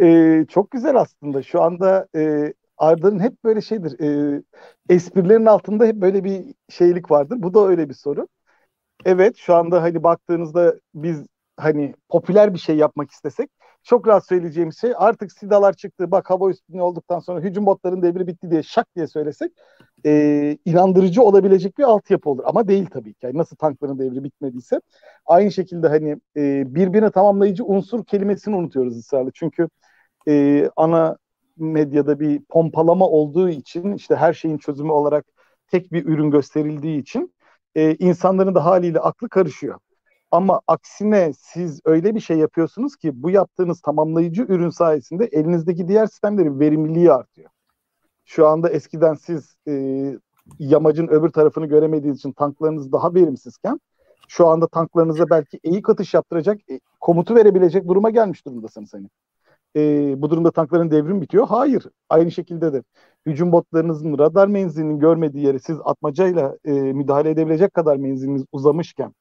E, 0.00 0.46
çok 0.46 0.70
güzel 0.70 0.96
aslında 0.96 1.42
şu 1.42 1.62
anda 1.62 2.08
e, 2.16 2.52
Arda'nın 2.78 3.20
hep 3.20 3.44
böyle 3.44 3.60
şeydir 3.60 4.00
e, 4.00 4.42
esprilerin 4.88 5.46
altında 5.46 5.84
hep 5.84 5.96
böyle 5.96 6.24
bir 6.24 6.44
şeylik 6.68 7.10
vardır. 7.10 7.36
Bu 7.38 7.54
da 7.54 7.66
öyle 7.66 7.88
bir 7.88 7.94
soru. 7.94 8.28
Evet 9.04 9.36
şu 9.36 9.54
anda 9.54 9.82
hani 9.82 10.02
baktığınızda 10.02 10.74
biz 10.94 11.26
hani 11.56 11.94
popüler 12.08 12.54
bir 12.54 12.58
şey 12.58 12.76
yapmak 12.76 13.10
istesek 13.10 13.50
çok 13.88 14.08
rahat 14.08 14.26
söyleyeceğim 14.26 14.72
şey 14.72 14.92
artık 14.96 15.32
SIDA'lar 15.32 15.72
çıktı 15.72 16.10
bak 16.10 16.30
hava 16.30 16.50
üstünlüğü 16.50 16.80
olduktan 16.82 17.18
sonra 17.20 17.40
hücum 17.40 17.66
botların 17.66 18.02
devri 18.02 18.26
bitti 18.26 18.50
diye 18.50 18.62
şak 18.62 18.96
diye 18.96 19.06
söylesek 19.06 19.52
e, 20.06 20.58
inandırıcı 20.64 21.22
olabilecek 21.22 21.78
bir 21.78 21.84
altyapı 21.84 22.30
olur. 22.30 22.42
Ama 22.46 22.68
değil 22.68 22.86
tabii 22.86 23.14
ki. 23.14 23.26
Yani 23.26 23.38
nasıl 23.38 23.56
tankların 23.56 23.98
devri 23.98 24.24
bitmediyse. 24.24 24.80
Aynı 25.26 25.52
şekilde 25.52 25.88
hani 25.88 26.16
e, 26.36 26.74
birbirine 26.74 27.10
tamamlayıcı 27.10 27.64
unsur 27.64 28.04
kelimesini 28.04 28.56
unutuyoruz 28.56 28.98
ısrarla. 28.98 29.30
Çünkü 29.34 29.68
e, 30.28 30.64
ana 30.76 31.16
medyada 31.56 32.20
bir 32.20 32.42
pompalama 32.48 33.08
olduğu 33.08 33.48
için 33.48 33.94
işte 33.94 34.16
her 34.16 34.32
şeyin 34.32 34.58
çözümü 34.58 34.92
olarak 34.92 35.24
tek 35.70 35.92
bir 35.92 36.06
ürün 36.06 36.30
gösterildiği 36.30 37.00
için 37.00 37.34
e, 37.74 37.94
insanların 37.94 38.54
da 38.54 38.64
haliyle 38.64 39.00
aklı 39.00 39.28
karışıyor. 39.28 39.78
Ama 40.30 40.60
aksine 40.66 41.32
siz 41.38 41.80
öyle 41.84 42.14
bir 42.14 42.20
şey 42.20 42.38
yapıyorsunuz 42.38 42.96
ki 42.96 43.22
bu 43.22 43.30
yaptığınız 43.30 43.80
tamamlayıcı 43.80 44.42
ürün 44.42 44.70
sayesinde 44.70 45.24
elinizdeki 45.24 45.88
diğer 45.88 46.06
sistemlerin 46.06 46.60
verimliliği 46.60 47.12
artıyor. 47.12 47.50
Şu 48.24 48.46
anda 48.48 48.68
eskiden 48.68 49.14
siz 49.14 49.54
e, 49.68 49.72
yamacın 50.58 51.08
öbür 51.08 51.28
tarafını 51.28 51.66
göremediğiniz 51.66 52.18
için 52.18 52.32
tanklarınız 52.32 52.92
daha 52.92 53.14
verimsizken 53.14 53.80
şu 54.28 54.46
anda 54.46 54.66
tanklarınıza 54.68 55.30
belki 55.30 55.60
eğik 55.64 55.90
atış 55.90 56.14
yaptıracak 56.14 56.70
e, 56.70 56.80
komutu 57.00 57.34
verebilecek 57.34 57.88
duruma 57.88 58.10
gelmiş 58.10 58.46
durumdasınız 58.46 58.94
hani. 58.94 59.08
E, 59.76 60.22
bu 60.22 60.30
durumda 60.30 60.50
tankların 60.50 60.90
devrim 60.90 61.20
bitiyor. 61.20 61.46
Hayır. 61.46 61.86
Aynı 62.08 62.30
şekilde 62.30 62.72
de 62.72 62.82
hücum 63.26 63.52
botlarınızın 63.52 64.18
radar 64.18 64.48
menzilinin 64.48 64.98
görmediği 64.98 65.46
yere 65.46 65.58
siz 65.58 65.78
atmacayla 65.84 66.56
e, 66.64 66.72
müdahale 66.72 67.30
edebilecek 67.30 67.74
kadar 67.74 67.96
menziliniz 67.96 68.44
uzamışken 68.52 69.14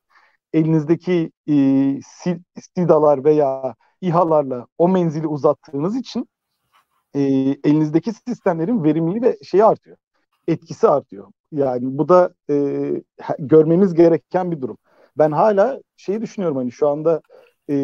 elinizdeki 0.53 1.31
e, 1.49 1.53
SİDA'lar 2.75 3.23
veya 3.23 3.75
İHA'larla 4.01 4.67
o 4.77 4.89
menzili 4.89 5.27
uzattığınız 5.27 5.95
için 5.95 6.29
e, 7.13 7.21
elinizdeki 7.63 8.13
sistemlerin 8.13 8.83
verimliliği 8.83 9.21
ve 9.21 9.37
şeyi 9.43 9.65
artıyor. 9.65 9.97
Etkisi 10.47 10.87
artıyor. 10.87 11.27
Yani 11.51 11.97
bu 11.97 12.09
da 12.09 12.33
e, 12.49 12.55
görmemiz 13.39 13.93
gereken 13.93 14.51
bir 14.51 14.61
durum. 14.61 14.77
Ben 15.17 15.31
hala 15.31 15.81
şeyi 15.97 16.21
düşünüyorum 16.21 16.57
hani 16.57 16.71
şu 16.71 16.87
anda 16.89 17.21
e, 17.69 17.75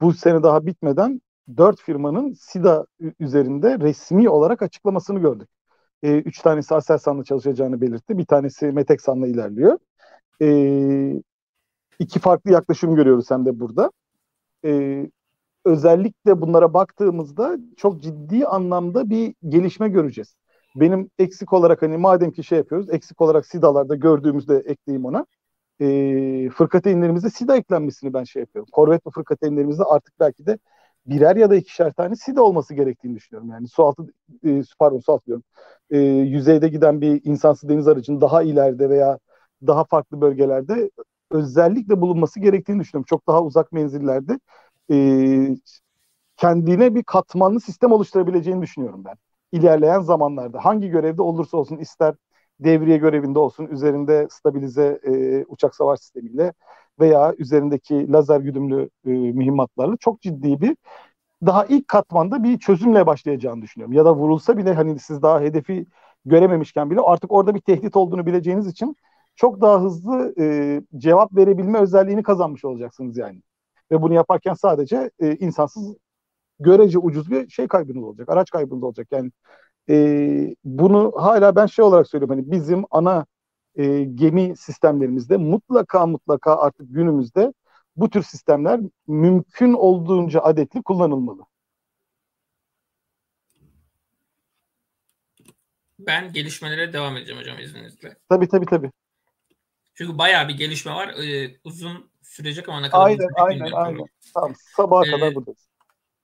bu 0.00 0.12
sene 0.12 0.42
daha 0.42 0.66
bitmeden 0.66 1.20
dört 1.56 1.80
firmanın 1.80 2.32
SIDA 2.32 2.86
üzerinde 3.20 3.78
resmi 3.80 4.28
olarak 4.30 4.62
açıklamasını 4.62 5.18
gördük. 5.18 5.48
E, 6.02 6.18
üç 6.18 6.42
tanesi 6.42 6.74
Aselsan'la 6.74 7.24
çalışacağını 7.24 7.80
belirtti. 7.80 8.18
Bir 8.18 8.24
tanesi 8.26 8.72
Meteksan'la 8.72 9.26
ilerliyor. 9.26 9.78
E, 10.42 10.46
iki 11.98 12.20
farklı 12.20 12.50
yaklaşım 12.52 12.94
görüyoruz 12.94 13.30
hem 13.30 13.46
de 13.46 13.60
burada. 13.60 13.90
E, 14.64 15.02
özellikle 15.64 16.40
bunlara 16.40 16.74
baktığımızda 16.74 17.56
çok 17.76 18.02
ciddi 18.02 18.46
anlamda 18.46 19.10
bir 19.10 19.34
gelişme 19.48 19.88
göreceğiz. 19.88 20.36
Benim 20.76 21.10
eksik 21.18 21.52
olarak 21.52 21.82
hani 21.82 21.96
madem 21.96 22.30
ki 22.30 22.44
şey 22.44 22.58
yapıyoruz, 22.58 22.90
eksik 22.90 23.20
olarak 23.20 23.46
SIDA'larda 23.46 23.94
gördüğümüzde 23.94 24.56
ekleyeyim 24.56 25.04
ona. 25.04 25.26
E, 25.80 26.50
fırkateynlerimizde 26.50 27.30
SIDA 27.30 27.56
eklenmesini 27.56 28.14
ben 28.14 28.24
şey 28.24 28.40
yapıyorum. 28.40 28.68
Korvet 28.72 29.06
ve 29.06 29.10
fırkateynlerimizde 29.10 29.84
artık 29.84 30.20
belki 30.20 30.46
de 30.46 30.58
birer 31.06 31.36
ya 31.36 31.50
da 31.50 31.56
ikişer 31.56 31.92
tane 31.92 32.16
SIDA 32.16 32.42
olması 32.42 32.74
gerektiğini 32.74 33.16
düşünüyorum. 33.16 33.50
Yani 33.50 33.68
su 33.68 33.84
altı, 33.84 34.02
e, 34.44 34.62
pardon 34.78 34.98
su 34.98 35.12
altı 35.12 35.26
diyorum. 35.26 35.44
E, 35.90 35.98
yüzeyde 35.98 36.68
giden 36.68 37.00
bir 37.00 37.20
insansız 37.24 37.68
deniz 37.68 37.88
aracının 37.88 38.20
daha 38.20 38.42
ileride 38.42 38.90
veya 38.90 39.18
daha 39.66 39.84
farklı 39.84 40.20
bölgelerde 40.20 40.90
özellikle 41.30 42.00
bulunması 42.00 42.40
gerektiğini 42.40 42.80
düşünüyorum. 42.80 43.06
Çok 43.08 43.26
daha 43.26 43.42
uzak 43.42 43.72
menzillerde 43.72 44.40
e, 44.92 44.96
kendine 46.36 46.94
bir 46.94 47.02
katmanlı 47.02 47.60
sistem 47.60 47.92
oluşturabileceğini 47.92 48.62
düşünüyorum 48.62 49.04
ben. 49.04 49.16
İlerleyen 49.52 50.00
zamanlarda 50.00 50.64
hangi 50.64 50.88
görevde 50.88 51.22
olursa 51.22 51.56
olsun 51.56 51.76
ister 51.76 52.14
devriye 52.60 52.96
görevinde 52.96 53.38
olsun 53.38 53.66
üzerinde 53.66 54.26
stabilize 54.30 55.00
e, 55.04 55.44
uçak 55.44 55.74
savaş 55.74 56.00
sistemiyle 56.00 56.52
veya 57.00 57.34
üzerindeki 57.38 58.12
lazer 58.12 58.40
güdümlü 58.40 58.90
e, 59.06 59.10
mühimmatlarla 59.10 59.96
çok 59.96 60.20
ciddi 60.20 60.60
bir 60.60 60.76
daha 61.46 61.66
ilk 61.66 61.88
katmanda 61.88 62.42
bir 62.44 62.58
çözümle 62.58 63.06
başlayacağını 63.06 63.62
düşünüyorum. 63.62 63.92
Ya 63.92 64.04
da 64.04 64.14
vurulsa 64.16 64.56
bile 64.58 64.74
hani 64.74 64.98
siz 64.98 65.22
daha 65.22 65.40
hedefi 65.40 65.86
görememişken 66.24 66.90
bile 66.90 67.00
artık 67.00 67.32
orada 67.32 67.54
bir 67.54 67.60
tehdit 67.60 67.96
olduğunu 67.96 68.26
bileceğiniz 68.26 68.66
için 68.66 68.96
çok 69.36 69.60
daha 69.60 69.82
hızlı 69.82 70.34
e, 70.40 70.80
cevap 70.96 71.36
verebilme 71.36 71.78
özelliğini 71.78 72.22
kazanmış 72.22 72.64
olacaksınız 72.64 73.16
yani. 73.16 73.42
Ve 73.92 74.02
bunu 74.02 74.14
yaparken 74.14 74.54
sadece 74.54 75.10
e, 75.20 75.36
insansız 75.36 75.96
görece 76.60 76.98
ucuz 76.98 77.30
bir 77.30 77.48
şey 77.48 77.68
kaybınız 77.68 78.02
olacak. 78.04 78.28
Araç 78.28 78.50
kaybınız 78.50 78.82
olacak. 78.82 79.08
Yani 79.10 79.30
e, 79.90 80.56
bunu 80.64 81.12
hala 81.16 81.56
ben 81.56 81.66
şey 81.66 81.84
olarak 81.84 82.06
söylüyorum. 82.06 82.36
Hani 82.36 82.50
bizim 82.50 82.84
ana 82.90 83.26
e, 83.74 84.04
gemi 84.04 84.56
sistemlerimizde 84.56 85.36
mutlaka 85.36 86.06
mutlaka 86.06 86.56
artık 86.56 86.94
günümüzde 86.94 87.52
bu 87.96 88.10
tür 88.10 88.22
sistemler 88.22 88.80
mümkün 89.06 89.72
olduğunca 89.72 90.40
adetli 90.40 90.82
kullanılmalı. 90.82 91.42
Ben 95.98 96.32
gelişmelere 96.32 96.92
devam 96.92 97.16
edeceğim 97.16 97.40
hocam 97.40 97.58
izninizle. 97.58 98.16
Tabii 98.28 98.48
tabii 98.48 98.66
tabii. 98.66 98.90
Çünkü 99.96 100.18
bayağı 100.18 100.48
bir 100.48 100.54
gelişme 100.54 100.92
var. 100.92 101.08
Ee, 101.08 101.56
uzun 101.64 102.10
sürecek 102.22 102.68
ama 102.68 102.80
ne 102.80 102.90
kadar 102.90 103.06
Aynen 103.06 103.28
aynen 103.36 103.72
aynen. 103.72 104.06
Tamam 104.34 104.54
sabaha 104.76 105.06
ee, 105.06 105.10
kadar 105.10 105.34
buradayız. 105.34 105.68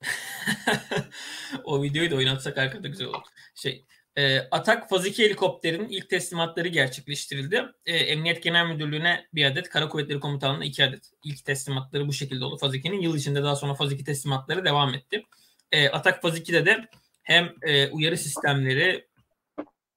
o 1.64 1.82
videoyu 1.82 2.10
da 2.10 2.16
oynatsak 2.16 2.58
arkada 2.58 2.88
güzel 2.88 3.06
olur. 3.06 3.22
Şey, 3.54 3.84
e, 4.16 4.38
Atak 4.38 4.88
Faz 4.88 5.06
2 5.06 5.24
helikopterinin 5.24 5.88
ilk 5.88 6.10
teslimatları 6.10 6.68
gerçekleştirildi. 6.68 7.64
E, 7.86 7.96
Emniyet 7.96 8.42
Genel 8.42 8.66
Müdürlüğü'ne 8.66 9.26
bir 9.34 9.44
adet, 9.44 9.68
Kara 9.68 9.88
Kuvvetleri 9.88 10.20
Komutanlığı'na 10.20 10.64
iki 10.64 10.84
adet. 10.84 11.10
İlk 11.24 11.44
teslimatları 11.44 12.08
bu 12.08 12.12
şekilde 12.12 12.44
oldu 12.44 12.56
Faz 12.56 12.74
2'nin. 12.74 13.00
Yıl 13.00 13.16
içinde 13.16 13.42
daha 13.42 13.56
sonra 13.56 13.74
Faz 13.74 13.92
2 13.92 14.04
teslimatları 14.04 14.64
devam 14.64 14.94
etti. 14.94 15.24
E, 15.72 15.88
Atak 15.88 16.22
Faz 16.22 16.38
2'de 16.38 16.66
de 16.66 16.88
hem 17.22 17.54
e, 17.62 17.88
uyarı 17.88 18.16
sistemleri, 18.16 19.06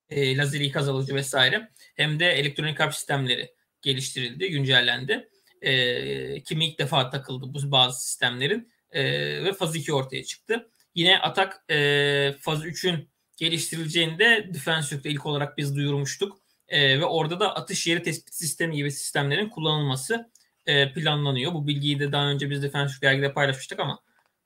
e, 0.09 0.37
lazer 0.37 0.59
ikaz 0.59 0.89
alıcı 0.89 1.15
vesaire 1.15 1.69
hem 1.95 2.19
de 2.19 2.31
elektronik 2.31 2.79
harp 2.79 2.95
sistemleri 2.95 3.55
geliştirildi, 3.85 4.49
güncellendi. 4.49 5.29
E, 5.61 6.43
kimi 6.43 6.65
ilk 6.65 6.79
defa 6.79 7.09
takıldı 7.09 7.53
bu 7.53 7.71
bazı 7.71 8.01
sistemlerin 8.01 8.71
e, 8.91 9.03
ve 9.43 9.53
Faz 9.53 9.75
2 9.75 9.93
ortaya 9.93 10.23
çıktı. 10.23 10.69
Yine 10.95 11.19
Atak 11.19 11.65
e, 11.69 12.35
Faz 12.39 12.65
3'ün 12.65 13.09
geliştirileceğini 13.37 14.19
de 14.19 14.49
Defense 14.53 14.99
ilk 15.03 15.25
olarak 15.25 15.57
biz 15.57 15.75
duyurmuştuk. 15.75 16.37
E, 16.67 16.99
ve 16.99 17.05
orada 17.05 17.39
da 17.39 17.55
atış 17.55 17.87
yeri 17.87 18.03
tespit 18.03 18.33
sistemi 18.33 18.75
gibi 18.75 18.91
sistemlerin 18.91 19.49
kullanılması 19.49 20.31
e, 20.65 20.93
planlanıyor. 20.93 21.53
Bu 21.53 21.67
bilgiyi 21.67 21.99
de 21.99 22.11
daha 22.11 22.25
önce 22.25 22.49
biz 22.49 22.63
Defense 22.63 22.93
dergide 23.01 23.33
paylaşmıştık 23.33 23.79
ama 23.79 23.99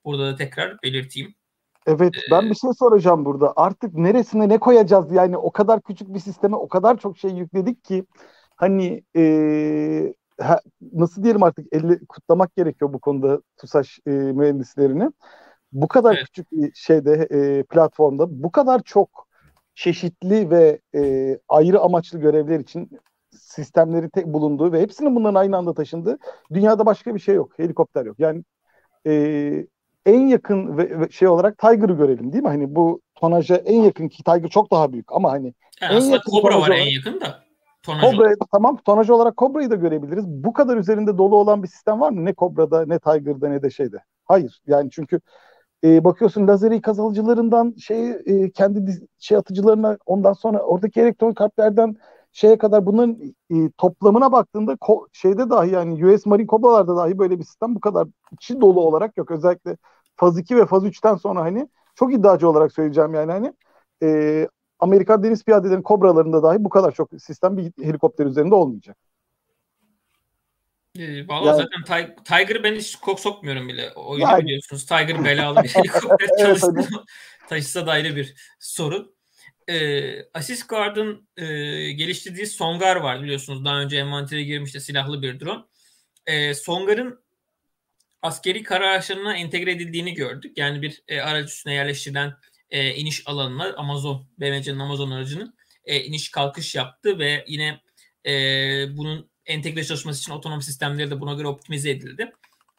burada 0.05 0.31
da 0.31 0.35
tekrar 0.35 0.81
belirteyim. 0.83 1.35
Evet 1.87 2.13
ee, 2.17 2.31
ben 2.31 2.49
bir 2.49 2.55
şey 2.55 2.69
soracağım 2.79 3.25
burada. 3.25 3.53
Artık 3.55 3.93
neresine 3.93 4.49
ne 4.49 4.57
koyacağız? 4.57 5.11
Yani 5.11 5.37
o 5.37 5.51
kadar 5.51 5.81
küçük 5.81 6.13
bir 6.13 6.19
sisteme 6.19 6.55
o 6.55 6.67
kadar 6.67 6.97
çok 6.97 7.17
şey 7.17 7.31
yükledik 7.31 7.83
ki 7.83 8.05
hani 8.59 9.03
e, 9.15 10.13
ha, 10.41 10.59
nasıl 10.93 11.23
diyelim 11.23 11.43
artık 11.43 11.67
elle 11.71 11.99
kutlamak 12.09 12.55
gerekiyor 12.55 12.93
bu 12.93 12.99
konuda 12.99 13.41
TUSAŞ 13.57 13.99
e, 14.07 14.09
mühendislerini 14.11 15.11
bu 15.71 15.87
kadar 15.87 16.13
evet. 16.13 16.25
küçük 16.25 16.51
bir 16.51 16.71
şeyde 16.73 17.27
e, 17.31 17.63
platformda 17.63 18.43
bu 18.43 18.51
kadar 18.51 18.81
çok 18.83 19.27
çeşitli 19.75 20.49
ve 20.49 20.79
e, 20.95 21.37
ayrı 21.49 21.79
amaçlı 21.79 22.19
görevler 22.19 22.59
için 22.59 22.89
sistemleri 23.31 24.09
tek 24.09 24.25
bulunduğu 24.27 24.71
ve 24.71 24.81
hepsinin 24.81 25.15
bunların 25.15 25.39
aynı 25.39 25.57
anda 25.57 25.73
taşındığı 25.73 26.17
dünyada 26.53 26.85
başka 26.85 27.15
bir 27.15 27.19
şey 27.19 27.35
yok. 27.35 27.59
Helikopter 27.59 28.05
yok. 28.05 28.19
Yani 28.19 28.43
e, 29.07 29.65
en 30.05 30.27
yakın 30.27 30.77
ve, 30.77 30.99
ve 30.99 31.09
şey 31.09 31.27
olarak 31.27 31.57
Tiger'ı 31.57 31.93
görelim 31.93 32.33
değil 32.33 32.43
mi? 32.43 32.49
Hani 32.49 32.75
bu 32.75 33.01
tonaja 33.15 33.55
en 33.55 33.81
yakın 33.81 34.07
ki 34.07 34.23
Tiger 34.23 34.49
çok 34.49 34.71
daha 34.71 34.93
büyük 34.93 35.11
ama 35.11 35.31
hani 35.31 35.53
yani 35.81 35.95
en 35.95 36.01
yakın 36.01 36.31
Cobra 36.31 36.49
var 36.49 36.57
olarak, 36.57 36.79
en 36.79 36.85
yakın 36.85 37.21
da. 37.21 37.48
Cobra, 37.85 38.33
tamam 38.51 38.77
tonaj 38.85 39.09
olarak 39.09 39.37
Cobra'yı 39.37 39.69
da 39.69 39.75
görebiliriz. 39.75 40.27
Bu 40.27 40.53
kadar 40.53 40.77
üzerinde 40.77 41.17
dolu 41.17 41.35
olan 41.35 41.63
bir 41.63 41.67
sistem 41.67 42.01
var 42.01 42.11
mı? 42.11 42.25
Ne 42.25 42.33
Cobra'da 42.33 42.85
ne 42.85 42.99
Tiger'da 42.99 43.49
ne 43.49 43.63
de 43.63 43.69
şeyde. 43.69 43.97
Hayır. 44.25 44.61
Yani 44.67 44.89
çünkü 44.91 45.21
e, 45.83 46.03
bakıyorsun 46.03 46.47
lazer 46.47 46.71
ikaz 46.71 46.99
alıcılarından 46.99 47.75
şey 47.79 48.09
e, 48.11 48.51
kendi 48.51 49.07
şey 49.19 49.37
atıcılarına 49.37 49.97
ondan 50.05 50.33
sonra 50.33 50.59
oradaki 50.59 51.01
elektron 51.01 51.33
kartlardan 51.33 51.95
şeye 52.31 52.57
kadar 52.57 52.85
bunların 52.85 53.17
e, 53.51 53.71
toplamına 53.77 54.31
baktığında 54.31 54.73
ko- 54.73 55.07
şeyde 55.13 55.49
dahi 55.49 55.71
yani 55.71 56.05
US 56.05 56.25
Marine 56.25 56.47
Cobra'larda 56.47 56.97
dahi 56.97 57.19
böyle 57.19 57.39
bir 57.39 57.43
sistem 57.43 57.75
bu 57.75 57.79
kadar 57.79 58.07
içi 58.31 58.61
dolu 58.61 58.81
olarak 58.81 59.17
yok. 59.17 59.31
Özellikle 59.31 59.77
faz 60.15 60.39
2 60.39 60.57
ve 60.57 60.65
faz 60.65 60.85
3'ten 60.85 61.15
sonra 61.15 61.41
hani 61.41 61.69
çok 61.95 62.13
iddiacı 62.13 62.49
olarak 62.49 62.71
söyleyeceğim 62.73 63.13
yani 63.13 63.31
hani 63.31 63.53
e, 64.03 64.47
Amerikan 64.79 65.23
deniz 65.23 65.43
piyadelerinin 65.43 65.83
Cobra'larında 65.83 66.43
dahi 66.43 66.63
bu 66.63 66.69
kadar 66.69 66.91
çok 66.91 67.09
sistem 67.21 67.57
bir 67.57 67.85
helikopter 67.85 68.25
üzerinde 68.25 68.55
olmayacak. 68.55 68.97
Ee, 70.99 71.27
Valla 71.27 71.47
yani, 71.47 71.67
zaten 71.85 72.15
Tiger'ı 72.23 72.63
ben 72.63 72.75
hiç 72.75 72.95
kok 72.95 73.19
sokmuyorum 73.19 73.67
bile. 73.67 73.91
Oyunu 73.91 74.23
yani, 74.23 74.43
biliyorsunuz. 74.43 74.85
Tiger 74.85 75.25
belalı 75.25 75.63
bir 75.63 75.69
helikopter 75.75 76.27
çalıştı. 76.39 76.71
evet, 76.75 76.89
taşısa 77.49 77.87
da 77.87 77.91
ayrı 77.91 78.15
bir 78.15 78.35
sorun. 78.59 79.15
Ee, 79.69 80.23
Assist 80.33 80.69
Guard'ın 80.69 81.27
e, 81.37 81.45
geliştirdiği 81.91 82.47
Songar 82.47 82.95
var 82.95 83.23
biliyorsunuz. 83.23 83.65
Daha 83.65 83.81
önce 83.81 83.97
envantere 83.97 84.43
girmişti 84.43 84.81
silahlı 84.81 85.21
bir 85.21 85.39
drone. 85.39 85.63
Ee, 86.25 86.53
Songar'ın 86.53 87.19
askeri 88.21 88.63
kara 88.63 88.89
araçlarına 88.89 89.35
entegre 89.35 89.71
edildiğini 89.71 90.13
gördük. 90.13 90.57
Yani 90.57 90.81
bir 90.81 91.03
e, 91.07 91.21
araç 91.21 91.49
üstüne 91.49 91.73
yerleştirilen 91.73 92.33
e, 92.71 92.95
iniş 92.95 93.27
alanına 93.27 93.73
Amazon, 93.77 94.27
BMC'nin 94.37 94.79
Amazon 94.79 95.11
aracının 95.11 95.53
e, 95.85 96.03
iniş 96.03 96.31
kalkış 96.31 96.75
yaptı 96.75 97.19
ve 97.19 97.45
yine 97.47 97.81
e, 98.25 98.31
bunun 98.97 99.29
entegre 99.45 99.83
çalışması 99.83 100.19
için 100.19 100.31
otonom 100.31 100.61
sistemleri 100.61 101.11
de 101.11 101.21
buna 101.21 101.33
göre 101.33 101.47
optimize 101.47 101.89
edildi. 101.89 102.31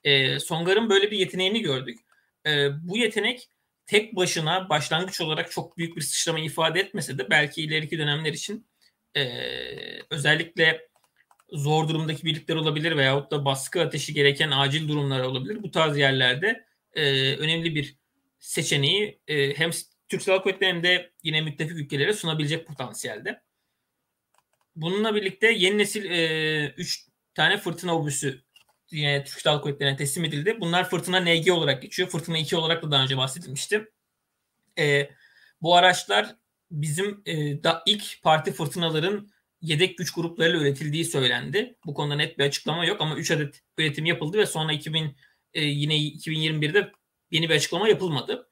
E, 0.05 0.39
Songar'ın 0.39 0.91
böyle 0.91 1.11
bir 1.11 1.19
yeteneğini 1.19 1.61
gördük. 1.63 1.99
E, 2.47 2.69
bu 2.89 2.99
yetenek 2.99 3.49
tek 3.87 4.17
başına 4.17 4.69
başlangıç 4.69 5.21
olarak 5.21 5.51
çok 5.51 5.79
büyük 5.79 5.97
bir 5.97 6.01
sıçrama 6.01 6.39
ifade 6.39 6.81
etmese 6.81 7.19
de 7.19 7.31
belki 7.31 7.63
ileriki 7.63 7.99
dönemler 7.99 8.33
için 8.33 8.67
e, 9.17 9.23
özellikle 10.11 10.89
zor 11.53 11.89
durumdaki 11.89 12.25
birlikler 12.25 12.57
olabilir 12.57 12.97
veyahut 12.97 13.31
da 13.31 13.45
baskı 13.45 13.81
ateşi 13.81 14.15
gereken 14.15 14.51
acil 14.51 14.89
durumlar 14.89 15.21
olabilir. 15.21 15.63
Bu 15.63 15.71
tarz 15.71 15.99
yerlerde 15.99 16.65
e, 16.95 17.35
önemli 17.37 17.75
bir 17.75 18.00
seçeneği 18.41 19.21
e, 19.29 19.55
hem 19.55 19.71
Türk 20.09 20.23
Silahlı 20.23 20.43
Kuvvetleri 20.43 20.71
hem 20.71 20.83
de 20.83 21.13
yine 21.23 21.41
müttefik 21.41 21.77
ülkelere 21.77 22.13
sunabilecek 22.13 22.67
potansiyelde. 22.67 23.43
Bununla 24.77 25.15
birlikte 25.15 25.53
yeni 25.53 25.79
nesil 25.79 26.05
3 26.77 26.99
e, 26.99 27.03
tane 27.35 27.59
fırtına 27.59 27.97
obüsü 27.97 28.45
yine 28.91 29.25
Türk 29.25 29.41
Silahlı 29.41 29.63
Kuvvetleri'ne 29.63 29.97
teslim 29.97 30.25
edildi. 30.25 30.57
Bunlar 30.61 30.91
fırtına 30.91 31.21
NG 31.21 31.51
olarak 31.51 31.83
geçiyor. 31.83 32.09
Fırtına 32.09 32.39
2 32.39 32.57
olarak 32.57 32.83
da 32.83 32.91
daha 32.91 33.03
önce 33.03 33.17
bahsedilmişti. 33.17 33.93
E, 34.79 35.11
bu 35.63 35.77
araçlar 35.77 36.37
bizim 36.71 37.23
e, 37.27 37.63
da 37.63 37.83
ilk 37.87 38.23
parti 38.23 38.53
fırtınaların 38.53 39.31
yedek 39.63 39.99
güç 39.99 40.13
gruplarıyla 40.13 40.61
üretildiği 40.61 41.05
söylendi. 41.05 41.77
Bu 41.87 41.95
konuda 41.95 42.15
net 42.15 42.39
bir 42.39 42.45
açıklama 42.45 42.85
yok 42.85 43.01
ama 43.01 43.17
3 43.17 43.31
adet 43.31 43.61
üretim 43.79 44.05
yapıldı 44.05 44.39
ve 44.39 44.47
sonra 44.47 44.73
2000 44.73 45.17
e, 45.55 45.63
yine 45.63 45.97
2021'de 45.97 46.93
yeni 47.31 47.49
bir 47.49 47.55
açıklama 47.55 47.89
yapılmadı. 47.89 48.49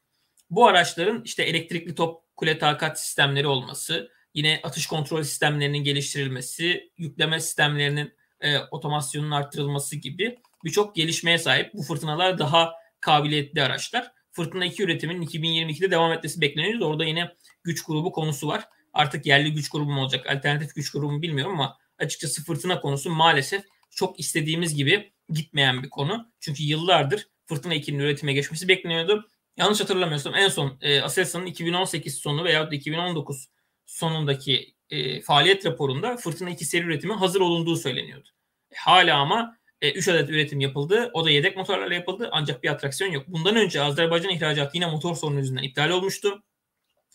Bu 0.49 0.67
araçların 0.67 1.21
işte 1.25 1.43
elektrikli 1.43 1.95
top 1.95 2.23
kule 2.35 2.57
takat 2.57 2.99
sistemleri 2.99 3.47
olması, 3.47 4.11
yine 4.33 4.59
atış 4.63 4.87
kontrol 4.87 5.23
sistemlerinin 5.23 5.83
geliştirilmesi, 5.83 6.91
yükleme 6.97 7.39
sistemlerinin 7.39 8.13
e, 8.41 8.57
otomasyonun 8.57 9.31
arttırılması 9.31 9.95
gibi 9.95 10.39
birçok 10.63 10.95
gelişmeye 10.95 11.37
sahip. 11.37 11.73
Bu 11.73 11.83
fırtınalar 11.83 12.39
daha 12.39 12.73
kabiliyetli 12.99 13.63
araçlar. 13.63 14.11
Fırtına 14.31 14.65
2 14.65 14.83
üretiminin 14.83 15.25
2022'de 15.25 15.91
devam 15.91 16.11
etmesi 16.11 16.41
bekleniyor. 16.41 16.81
Orada 16.81 17.05
yine 17.05 17.31
güç 17.63 17.83
grubu 17.83 18.11
konusu 18.11 18.47
var. 18.47 18.67
Artık 18.93 19.25
yerli 19.25 19.53
güç 19.53 19.69
grubu 19.69 19.91
mu 19.91 20.01
olacak, 20.01 20.27
alternatif 20.27 20.75
güç 20.75 20.91
grubu 20.91 21.11
mu 21.11 21.21
bilmiyorum 21.21 21.53
ama 21.53 21.77
açıkçası 21.97 22.43
fırtına 22.43 22.81
konusu 22.81 23.09
maalesef 23.09 23.63
çok 23.89 24.19
istediğimiz 24.19 24.75
gibi 24.75 25.11
gitmeyen 25.29 25.83
bir 25.83 25.89
konu. 25.89 26.31
Çünkü 26.39 26.63
yıllardır 26.63 27.27
Fırtına 27.49 27.75
2'nin 27.75 27.99
üretime 27.99 28.33
geçmesi 28.33 28.67
bekleniyordu. 28.67 29.27
Yanlış 29.57 29.79
hatırlamıyorsam 29.81 30.35
en 30.35 30.47
son 30.47 30.77
e, 30.81 31.01
Aselsan'ın 31.01 31.45
2018 31.45 32.15
sonu 32.15 32.43
veya 32.43 32.69
2019 32.71 33.49
sonundaki 33.85 34.75
e, 34.89 35.21
faaliyet 35.21 35.65
raporunda 35.65 36.17
Fırtına 36.17 36.49
2 36.49 36.65
seri 36.65 36.85
üretimi 36.85 37.13
hazır 37.13 37.41
olunduğu 37.41 37.75
söyleniyordu. 37.75 38.29
E, 38.71 38.75
hala 38.75 39.17
ama 39.17 39.57
3 39.81 40.07
e, 40.07 40.11
adet 40.11 40.29
üretim 40.29 40.59
yapıldı. 40.59 41.09
O 41.13 41.25
da 41.25 41.29
yedek 41.29 41.57
motorlarla 41.57 41.93
yapıldı 41.93 42.29
ancak 42.31 42.63
bir 42.63 42.69
atraksiyon 42.69 43.11
yok. 43.11 43.23
Bundan 43.27 43.55
önce 43.55 43.81
Azerbaycan 43.81 44.31
ihracatı 44.31 44.77
yine 44.77 44.85
motor 44.85 45.15
sorunu 45.15 45.39
yüzünden 45.39 45.63
iptal 45.63 45.89
olmuştu. 45.89 46.43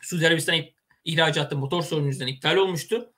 Suudi 0.03 0.27
Arabistan 0.27 0.57
ihracatı 1.05 1.57
motor 1.57 1.83
sorunu 1.83 2.07
yüzünden 2.07 2.27
iptal 2.27 2.57
olmuştu. 2.57 3.13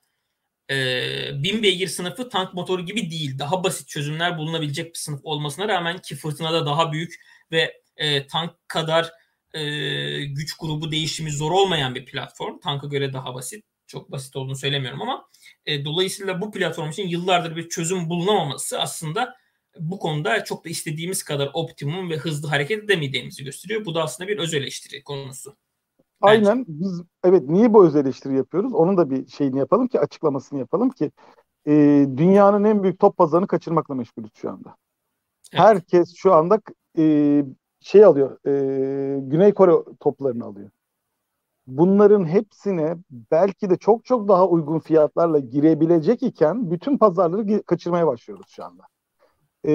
Ee, 0.71 1.43
bin 1.43 1.63
beygir 1.63 1.89
sınıfı 1.89 2.29
tank 2.29 2.55
motoru 2.55 2.87
gibi 2.87 3.11
değil. 3.11 3.39
Daha 3.39 3.65
basit 3.65 3.89
çözümler 3.89 4.39
bulunabilecek 4.39 4.95
bir 4.95 4.99
sınıf 4.99 5.21
olmasına 5.25 5.69
rağmen 5.69 5.99
ki 5.99 6.17
fırtınada 6.17 6.67
daha 6.67 6.93
büyük 6.93 7.15
ve 7.53 7.83
e, 7.97 8.27
tank 8.27 8.69
kadar 8.69 9.13
e, 9.55 9.61
güç 10.25 10.57
grubu 10.57 10.93
değişimi 10.93 11.33
zor 11.33 11.51
olmayan 11.53 11.95
bir 11.95 12.05
platform. 12.07 12.59
Tanka 12.59 12.87
göre 12.87 13.13
daha 13.13 13.35
basit. 13.35 13.65
Çok 13.87 14.11
basit 14.11 14.37
olduğunu 14.37 14.57
söylemiyorum 14.57 15.03
ama 15.03 15.29
e, 15.67 15.85
dolayısıyla 15.85 16.41
bu 16.41 16.53
platform 16.53 16.91
için 16.91 17.09
yıllardır 17.09 17.57
bir 17.57 17.69
çözüm 17.69 18.09
bulunamaması 18.09 18.81
aslında 18.81 19.37
bu 19.79 19.99
konuda 19.99 20.45
çok 20.45 20.65
da 20.65 20.69
istediğimiz 20.69 21.23
kadar 21.23 21.51
optimum 21.55 22.11
ve 22.11 22.17
hızlı 22.17 22.49
hareket 22.49 22.85
edemeyeceğimizi 22.85 23.45
gösteriyor. 23.45 23.85
Bu 23.85 23.95
da 23.95 24.03
aslında 24.03 24.29
bir 24.29 24.39
öz 24.39 24.55
eleştiri 24.55 25.03
konusu. 25.03 25.57
Aynen 26.21 26.65
biz 26.69 27.03
evet 27.25 27.49
niye 27.49 27.75
bu 27.75 27.87
öz 27.87 27.97
eleştiri 27.97 28.37
yapıyoruz? 28.37 28.75
Onun 28.75 28.97
da 28.97 29.11
bir 29.11 29.27
şeyini 29.27 29.59
yapalım 29.59 29.87
ki 29.87 30.01
açıklamasını 30.01 30.59
yapalım 30.59 30.91
ki 30.91 31.11
e, 31.67 31.73
dünyanın 32.17 32.65
en 32.65 32.83
büyük 32.83 32.99
top 32.99 33.17
pazarını 33.17 33.47
kaçırmakla 33.47 33.95
meşgulüz 33.95 34.31
şu 34.35 34.51
anda. 34.51 34.77
Evet. 35.53 35.65
Herkes 35.65 36.15
şu 36.17 36.35
anda 36.35 36.61
e, 36.99 37.45
şey 37.81 38.05
alıyor. 38.05 38.39
E, 38.47 39.21
Güney 39.21 39.55
Kore 39.55 39.73
toplarını 40.01 40.45
alıyor. 40.45 40.71
Bunların 41.67 42.25
hepsine 42.25 42.97
belki 43.11 43.71
de 43.71 43.77
çok 43.77 44.05
çok 44.05 44.29
daha 44.29 44.49
uygun 44.49 44.79
fiyatlarla 44.79 45.39
girebilecek 45.39 46.23
iken 46.23 46.71
bütün 46.71 46.99
pazarları 46.99 47.63
kaçırmaya 47.63 48.07
başlıyoruz 48.07 48.47
şu 48.49 48.65
anda. 48.65 48.83
E, 49.67 49.73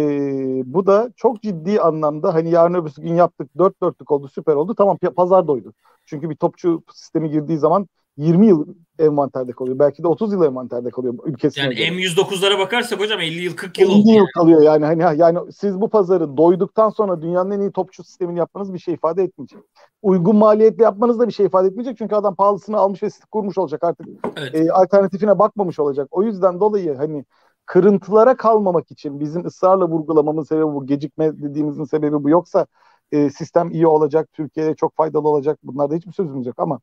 bu 0.65 0.85
da 0.85 1.11
çok 1.15 1.41
ciddi 1.41 1.81
anlamda 1.81 2.33
hani 2.33 2.51
yarın 2.51 2.73
öbür 2.73 2.91
gün 2.97 3.15
yaptık 3.15 3.57
dört 3.57 3.81
dörtlük 3.81 4.11
oldu 4.11 4.27
süper 4.27 4.53
oldu 4.53 4.75
tamam 4.75 4.97
pazar 5.15 5.47
doydu. 5.47 5.73
Çünkü 6.05 6.29
bir 6.29 6.35
topçu 6.35 6.83
sistemi 6.93 7.29
girdiği 7.29 7.57
zaman 7.57 7.87
20 8.17 8.47
yıl 8.47 8.65
envanterde 8.99 9.51
kalıyor. 9.51 9.79
Belki 9.79 10.03
de 10.03 10.07
30 10.07 10.33
yıl 10.33 10.43
envanterde 10.43 10.89
kalıyor 10.89 11.13
ülkesine 11.25 11.63
Yani 11.63 11.75
göre. 11.75 11.87
M109'lara 11.87 12.59
bakarsak 12.59 12.99
hocam 12.99 13.19
50 13.19 13.41
yıl 13.41 13.55
40 13.55 13.79
yıl 13.79 13.89
50 13.89 13.97
yıl 13.97 14.07
yani. 14.07 14.27
kalıyor 14.33 14.61
yani. 14.61 14.85
Hani 14.85 15.19
yani 15.19 15.39
siz 15.51 15.81
bu 15.81 15.89
pazarı 15.89 16.37
doyduktan 16.37 16.89
sonra 16.89 17.21
dünyanın 17.21 17.51
en 17.51 17.59
iyi 17.59 17.71
topçu 17.71 18.03
sistemini 18.03 18.39
yapmanız 18.39 18.73
bir 18.73 18.79
şey 18.79 18.93
ifade 18.93 19.23
etmeyecek. 19.23 19.59
Uygun 20.01 20.35
maliyetle 20.35 20.83
yapmanız 20.83 21.19
da 21.19 21.27
bir 21.27 21.33
şey 21.33 21.45
ifade 21.45 21.67
etmeyecek. 21.67 21.97
Çünkü 21.97 22.15
adam 22.15 22.35
pahalısını 22.35 22.77
almış 22.77 23.03
ve 23.03 23.07
kurmuş 23.31 23.57
olacak 23.57 23.83
artık. 23.83 24.07
Evet. 24.37 24.55
E, 24.55 24.71
alternatifine 24.71 25.39
bakmamış 25.39 25.79
olacak. 25.79 26.07
O 26.11 26.23
yüzden 26.23 26.59
dolayı 26.59 26.95
hani 26.95 27.25
kırıntılara 27.71 28.37
kalmamak 28.37 28.91
için 28.91 29.19
bizim 29.19 29.45
ısrarla 29.45 29.89
vurgulamamın 29.89 30.43
sebebi 30.43 30.63
bu. 30.65 30.85
Gecikme 30.85 31.41
dediğimizin 31.41 31.83
sebebi 31.83 32.23
bu. 32.23 32.29
Yoksa 32.29 32.65
e, 33.11 33.29
sistem 33.29 33.71
iyi 33.71 33.87
olacak, 33.87 34.29
Türkiye'ye 34.33 34.75
çok 34.75 34.95
faydalı 34.95 35.27
olacak. 35.29 35.59
Bunlarda 35.63 35.95
hiçbir 35.95 36.11
sözümüz 36.11 36.45
yok 36.45 36.55
ama 36.59 36.79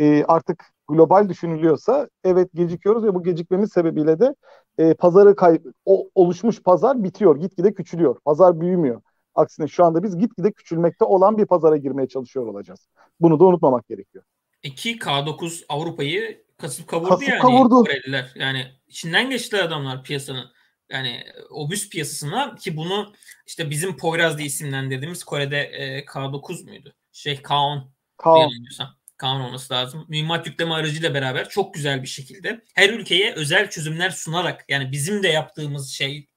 e, 0.00 0.24
artık 0.24 0.64
global 0.88 1.28
düşünülüyorsa 1.28 2.08
evet 2.24 2.50
gecikiyoruz 2.54 3.04
ve 3.04 3.14
bu 3.14 3.22
gecikmemiz 3.22 3.72
sebebiyle 3.72 4.20
de 4.20 4.34
e, 4.78 4.94
pazarı 4.94 5.36
kay 5.36 5.60
o, 5.84 6.08
oluşmuş 6.14 6.62
pazar 6.62 7.04
bitiyor, 7.04 7.36
gitgide 7.36 7.74
küçülüyor. 7.74 8.20
Pazar 8.24 8.60
büyümüyor. 8.60 9.02
Aksine 9.34 9.68
şu 9.68 9.84
anda 9.84 10.02
biz 10.02 10.18
gitgide 10.18 10.52
küçülmekte 10.52 11.04
olan 11.04 11.38
bir 11.38 11.46
pazara 11.46 11.76
girmeye 11.76 12.08
çalışıyor 12.08 12.46
olacağız. 12.46 12.88
Bunu 13.20 13.40
da 13.40 13.44
unutmamak 13.44 13.88
gerekiyor. 13.88 14.24
2 14.62 14.98
K9 14.98 15.64
Avrupa'yı 15.68 16.45
kasıp 16.58 16.88
kavurdu 16.88 17.08
kasıp 17.08 17.28
yani 17.28 17.40
kavurdu. 17.40 17.84
Koreliler. 17.84 18.32
Yani 18.34 18.72
içinden 18.86 19.30
geçtiler 19.30 19.64
adamlar 19.64 20.02
piyasanın. 20.02 20.56
Yani 20.90 21.24
obüs 21.50 21.90
piyasasına 21.90 22.54
ki 22.54 22.76
bunu 22.76 23.14
işte 23.46 23.70
bizim 23.70 23.96
Poyraz 23.96 24.38
diye 24.38 24.46
isimlendirdiğimiz 24.46 25.24
Kore'de 25.24 25.60
e, 25.60 26.04
K9 26.04 26.64
muydu? 26.64 26.94
Şey 27.12 27.34
K10 27.34 27.82
K10. 28.18 28.88
Kaan 29.16 29.40
olması 29.40 29.74
lazım. 29.74 30.04
Mühimmat 30.08 30.46
yükleme 30.46 30.74
aracıyla 30.74 31.14
beraber 31.14 31.48
çok 31.48 31.74
güzel 31.74 32.02
bir 32.02 32.08
şekilde 32.08 32.64
her 32.74 32.90
ülkeye 32.90 33.34
özel 33.34 33.70
çözümler 33.70 34.10
sunarak 34.10 34.64
yani 34.68 34.92
bizim 34.92 35.22
de 35.22 35.28
yaptığımız 35.28 35.90
şey 35.90 36.28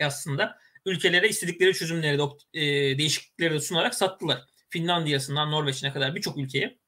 aslında 0.00 0.58
ülkelere 0.86 1.28
istedikleri 1.28 1.74
çözümleri 1.74 2.18
de 2.18 2.22
e, 2.54 2.98
değişiklikleri 2.98 3.54
de 3.54 3.60
sunarak 3.60 3.94
sattılar. 3.94 4.44
Finlandiya'sından 4.68 5.50
Norveç'ine 5.50 5.92
kadar 5.92 6.14
birçok 6.14 6.38
ülkeye 6.38 6.78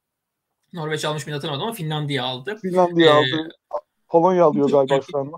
Norveç 0.72 1.04
almış 1.04 1.26
mı 1.26 1.32
hatırlamadım 1.32 1.66
ama 1.66 1.74
Finlandiya 1.74 2.24
aldı. 2.24 2.58
Finlandiya 2.62 3.06
ee, 3.06 3.12
aldı. 3.12 3.48
Polonya 4.08 4.44
alıyor 4.44 4.70
galiba 4.70 5.00
şu 5.10 5.18
anda. 5.18 5.36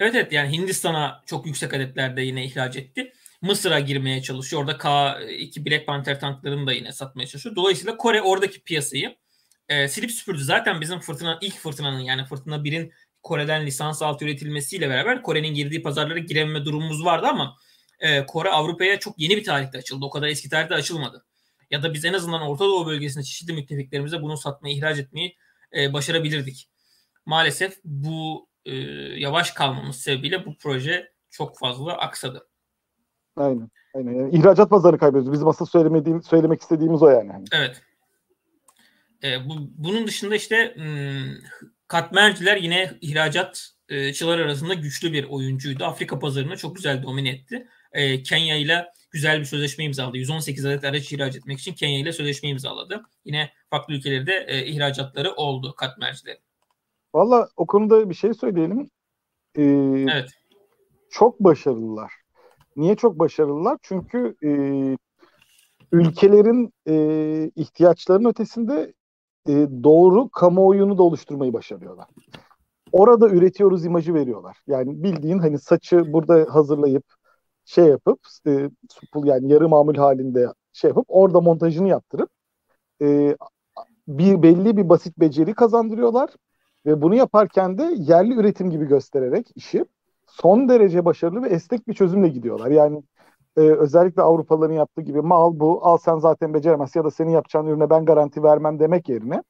Evet 0.00 0.14
evet 0.14 0.32
yani 0.32 0.56
Hindistan'a 0.56 1.22
çok 1.26 1.46
yüksek 1.46 1.74
adetlerde 1.74 2.22
yine 2.22 2.44
ihraç 2.44 2.76
etti. 2.76 3.12
Mısır'a 3.42 3.80
girmeye 3.80 4.22
çalışıyor. 4.22 4.62
Orada 4.62 4.72
K2 4.72 5.66
Black 5.66 5.86
Panther 5.86 6.20
tanklarını 6.20 6.66
da 6.66 6.72
yine 6.72 6.92
satmaya 6.92 7.26
çalışıyor. 7.26 7.56
Dolayısıyla 7.56 7.96
Kore 7.96 8.22
oradaki 8.22 8.60
piyasayı 8.60 9.16
e, 9.68 9.88
silip 9.88 10.10
süpürdü. 10.10 10.44
Zaten 10.44 10.80
bizim 10.80 11.00
fırtına 11.00 11.38
ilk 11.40 11.54
fırtınanın 11.54 12.00
yani 12.00 12.24
fırtına 12.24 12.64
birin 12.64 12.92
Kore'den 13.22 13.66
lisans 13.66 14.02
altı 14.02 14.24
üretilmesiyle 14.24 14.88
beraber 14.88 15.22
Kore'nin 15.22 15.54
girdiği 15.54 15.82
pazarlara 15.82 16.18
girememe 16.18 16.64
durumumuz 16.64 17.04
vardı 17.04 17.26
ama 17.26 17.56
e, 18.00 18.26
Kore 18.26 18.50
Avrupa'ya 18.50 18.98
çok 18.98 19.18
yeni 19.18 19.36
bir 19.36 19.44
tarihte 19.44 19.78
açıldı. 19.78 20.04
O 20.04 20.10
kadar 20.10 20.28
eski 20.28 20.48
tarihte 20.48 20.74
açılmadı. 20.74 21.25
Ya 21.70 21.82
da 21.82 21.94
biz 21.94 22.04
en 22.04 22.12
azından 22.12 22.42
Orta 22.42 22.64
Doğu 22.64 22.86
bölgesinde 22.86 23.24
çeşitli 23.24 23.52
müttefiklerimize 23.52 24.22
bunu 24.22 24.36
satmayı, 24.36 24.76
ihraç 24.76 24.98
etmeyi 24.98 25.36
e, 25.76 25.92
başarabilirdik. 25.92 26.70
Maalesef 27.26 27.78
bu 27.84 28.48
e, 28.64 28.74
yavaş 29.20 29.50
kalmamız 29.50 29.96
sebebiyle 29.96 30.46
bu 30.46 30.56
proje 30.58 31.12
çok 31.30 31.58
fazla 31.58 31.92
aksadı. 31.92 32.48
Aynen. 33.36 33.70
Aynen. 33.94 34.12
Yani 34.12 34.36
ihracat 34.36 34.70
pazarı 34.70 34.98
kaybediyoruz. 34.98 35.32
Bizim 35.32 35.48
asıl 35.48 35.66
söylemediğim, 35.66 36.22
söylemek 36.22 36.60
istediğimiz 36.60 37.02
o 37.02 37.08
yani. 37.08 37.32
Evet. 37.52 37.82
E, 39.24 39.48
bu, 39.48 39.54
bunun 39.58 40.06
dışında 40.06 40.36
işte 40.36 40.74
hmm, 40.74 41.34
katmerciler 41.88 42.56
yine 42.56 42.92
ihracatçılar 43.00 44.38
arasında 44.38 44.74
güçlü 44.74 45.12
bir 45.12 45.24
oyuncuydu. 45.24 45.84
Afrika 45.84 46.18
pazarını 46.18 46.56
çok 46.56 46.76
güzel 46.76 47.02
domine 47.02 47.28
etti. 47.28 47.68
E, 47.92 48.22
Kenya 48.22 48.56
ile 48.56 48.86
güzel 49.10 49.40
bir 49.40 49.44
sözleşme 49.44 49.84
imzaladı. 49.84 50.16
118 50.16 50.66
adet 50.66 50.84
araç 50.84 51.12
ihraç 51.12 51.36
etmek 51.36 51.58
için 51.58 51.74
Kenya 51.74 51.98
ile 51.98 52.12
sözleşme 52.12 52.48
imzaladı. 52.48 53.02
Yine 53.24 53.50
farklı 53.70 53.94
ülkelerde 53.94 54.44
e, 54.48 54.66
ihracatları 54.66 55.32
oldu 55.32 55.74
katmercilerin. 55.76 56.40
Valla 57.14 57.48
o 57.56 57.66
konuda 57.66 58.10
bir 58.10 58.14
şey 58.14 58.34
söyleyelim. 58.34 58.90
Ee, 59.56 59.62
evet. 60.12 60.30
Çok 61.10 61.40
başarılılar. 61.40 62.12
Niye 62.76 62.96
çok 62.96 63.18
başarılılar? 63.18 63.78
Çünkü 63.82 64.36
e, 64.44 64.50
ülkelerin 65.92 66.72
e, 66.88 67.50
ihtiyaçlarının 67.56 68.28
ötesinde 68.28 68.94
e, 69.48 69.52
doğru 69.84 70.28
kamuoyunu 70.28 70.98
da 70.98 71.02
oluşturmayı 71.02 71.52
başarıyorlar. 71.52 72.06
Orada 72.92 73.28
üretiyoruz 73.28 73.84
imajı 73.84 74.14
veriyorlar. 74.14 74.56
Yani 74.66 75.02
bildiğin 75.02 75.38
hani 75.38 75.58
saçı 75.58 76.12
burada 76.12 76.46
hazırlayıp 76.54 77.04
şey 77.66 77.86
yapıp 77.86 78.20
e, 78.48 78.70
supul 78.90 79.26
yani 79.26 79.52
yarı 79.52 79.70
mamul 79.70 79.96
halinde 79.96 80.48
şey 80.74 80.88
yapıp 80.88 81.06
orada 81.08 81.42
montajını 81.42 81.88
yaptırıp 81.88 82.30
e, 83.02 83.36
bir 84.08 84.42
belli 84.42 84.76
bir 84.76 84.88
basit 84.88 85.18
beceri 85.18 85.54
kazandırıyorlar 85.54 86.30
ve 86.86 87.02
bunu 87.02 87.14
yaparken 87.14 87.78
de 87.78 87.94
yerli 87.98 88.34
üretim 88.34 88.70
gibi 88.70 88.86
göstererek 88.86 89.48
işi 89.54 89.84
son 90.26 90.68
derece 90.68 91.04
başarılı 91.04 91.42
ve 91.42 91.48
esnek 91.48 91.88
bir 91.88 91.94
çözümle 91.94 92.28
gidiyorlar. 92.28 92.70
Yani 92.70 93.02
e, 93.56 93.60
özellikle 93.60 94.22
Avrupalıların 94.22 94.74
yaptığı 94.74 95.02
gibi 95.02 95.22
mal 95.22 95.60
bu 95.60 95.86
al 95.86 95.98
sen 95.98 96.18
zaten 96.18 96.54
beceremez 96.54 96.96
ya 96.96 97.04
da 97.04 97.10
senin 97.10 97.30
yapacağın 97.30 97.66
ürüne 97.66 97.90
ben 97.90 98.04
garanti 98.04 98.42
vermem 98.42 98.78
demek 98.80 99.08
yerine 99.08 99.42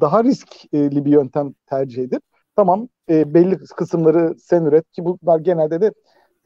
daha 0.00 0.24
riskli 0.24 1.04
bir 1.04 1.12
yöntem 1.12 1.54
tercih 1.66 2.02
edip 2.02 2.22
tamam 2.56 2.88
e, 3.10 3.34
belli 3.34 3.58
kısımları 3.58 4.34
sen 4.38 4.64
üret 4.64 4.92
ki 4.92 5.04
bunlar 5.04 5.40
genelde 5.40 5.80
de 5.80 5.92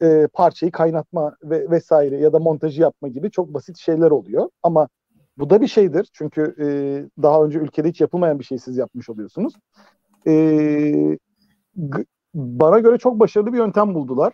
e, 0.01 0.27
parçayı 0.33 0.71
kaynatma 0.71 1.35
ve 1.43 1.69
vesaire 1.71 2.17
ya 2.17 2.33
da 2.33 2.39
montajı 2.39 2.81
yapma 2.81 3.07
gibi 3.07 3.31
çok 3.31 3.53
basit 3.53 3.77
şeyler 3.77 4.11
oluyor 4.11 4.49
ama 4.63 4.87
bu 5.37 5.49
da 5.49 5.61
bir 5.61 5.67
şeydir 5.67 6.09
çünkü 6.13 6.55
e, 6.59 6.65
daha 7.23 7.43
önce 7.43 7.59
ülkede 7.59 7.89
hiç 7.89 8.01
yapılmayan 8.01 8.39
bir 8.39 8.43
şey 8.43 8.57
siz 8.57 8.77
yapmış 8.77 9.09
oluyorsunuz. 9.09 9.53
E, 10.27 11.17
bana 12.33 12.79
göre 12.79 12.97
çok 12.97 13.19
başarılı 13.19 13.53
bir 13.53 13.57
yöntem 13.57 13.95
buldular. 13.95 14.33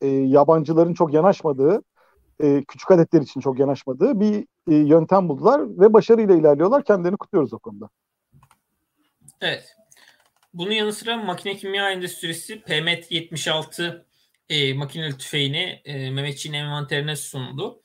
E, 0.00 0.06
yabancıların 0.08 0.94
çok 0.94 1.14
yanaşmadığı, 1.14 1.82
e, 2.42 2.64
küçük 2.64 2.90
adetler 2.90 3.20
için 3.20 3.40
çok 3.40 3.58
yanaşmadığı 3.58 4.20
bir 4.20 4.46
e, 4.70 4.74
yöntem 4.74 5.28
buldular 5.28 5.80
ve 5.80 5.92
başarıyla 5.92 6.34
ilerliyorlar. 6.34 6.84
Kendilerini 6.84 7.16
kutluyoruz 7.16 7.52
o 7.52 7.58
konuda. 7.58 7.88
Evet. 9.40 9.76
Bunun 10.54 10.70
yanı 10.70 10.92
sıra 10.92 11.16
makine 11.16 11.56
kimya 11.56 11.90
endüstrisi 11.90 12.60
PMET 12.60 13.10
76 13.10 14.06
e, 14.48 14.74
makineli 14.74 15.18
tüfeğini 15.18 15.82
e, 15.84 16.10
Mehmetçiğin 16.10 16.54
envanterine 16.54 17.16
sundu. 17.16 17.82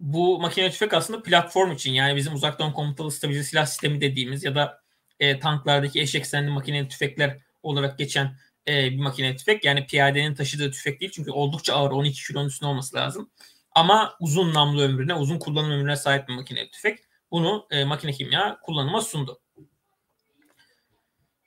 Bu 0.00 0.40
makine 0.40 0.70
tüfek 0.70 0.94
aslında 0.94 1.22
platform 1.22 1.72
için 1.72 1.92
yani 1.92 2.16
bizim 2.16 2.34
uzaktan 2.34 2.72
komutalı 2.72 3.10
stabilize 3.10 3.42
silah 3.44 3.66
sistemi 3.66 4.00
dediğimiz 4.00 4.44
ya 4.44 4.54
da 4.54 4.80
e, 5.20 5.38
tanklardaki 5.38 6.00
eş 6.00 6.14
eksenli 6.14 6.50
makineli 6.50 6.88
tüfekler 6.88 7.38
olarak 7.62 7.98
geçen 7.98 8.36
e, 8.68 8.90
bir 8.90 8.98
makine 8.98 9.36
tüfek. 9.36 9.64
Yani 9.64 9.86
piyadenin 9.86 10.34
taşıdığı 10.34 10.70
tüfek 10.70 11.00
değil 11.00 11.12
çünkü 11.14 11.30
oldukça 11.30 11.74
ağır 11.74 11.90
12 11.90 12.26
kilonun 12.26 12.48
üstünde 12.48 12.70
olması 12.70 12.96
lazım. 12.96 13.30
Ama 13.72 14.16
uzun 14.20 14.54
namlu 14.54 14.82
ömrüne, 14.82 15.14
uzun 15.14 15.38
kullanım 15.38 15.70
ömrüne 15.70 15.96
sahip 15.96 16.28
bir 16.28 16.34
makine 16.34 16.70
tüfek. 16.70 16.98
Bunu 17.30 17.66
e, 17.70 17.84
makine 17.84 18.12
kimya 18.12 18.58
kullanıma 18.62 19.00
sundu. 19.00 19.40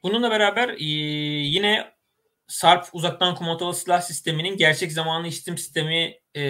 Bununla 0.04 0.32
beraber 0.32 0.70
e, 0.70 0.84
yine 0.84 1.93
SARP 2.48 2.86
uzaktan 2.94 3.36
kumandalı 3.36 3.76
silah 3.76 4.02
sisteminin 4.02 4.58
gerçek 4.58 4.92
zamanlı 4.92 5.28
işletim 5.28 5.58
sistemi 5.58 6.20
e, 6.36 6.42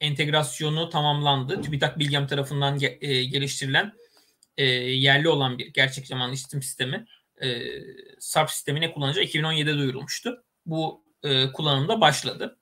entegrasyonu 0.00 0.90
tamamlandı. 0.90 1.62
TÜBİTAK 1.62 1.98
Bilgem 1.98 2.26
tarafından 2.26 2.78
ge, 2.78 2.98
e, 3.00 3.24
geliştirilen 3.24 3.92
e, 4.56 4.64
yerli 4.64 5.28
olan 5.28 5.58
bir 5.58 5.66
gerçek 5.66 6.06
zamanlı 6.06 6.34
işletim 6.34 6.62
sistemi 6.62 7.06
e, 7.42 7.62
SARP 8.18 8.50
sistemine 8.50 8.92
kullanılacağı 8.92 9.24
2017'de 9.24 9.74
duyurulmuştu. 9.74 10.44
Bu 10.66 11.04
e, 11.22 11.52
kullanımda 11.52 12.00
başladı. 12.00 12.58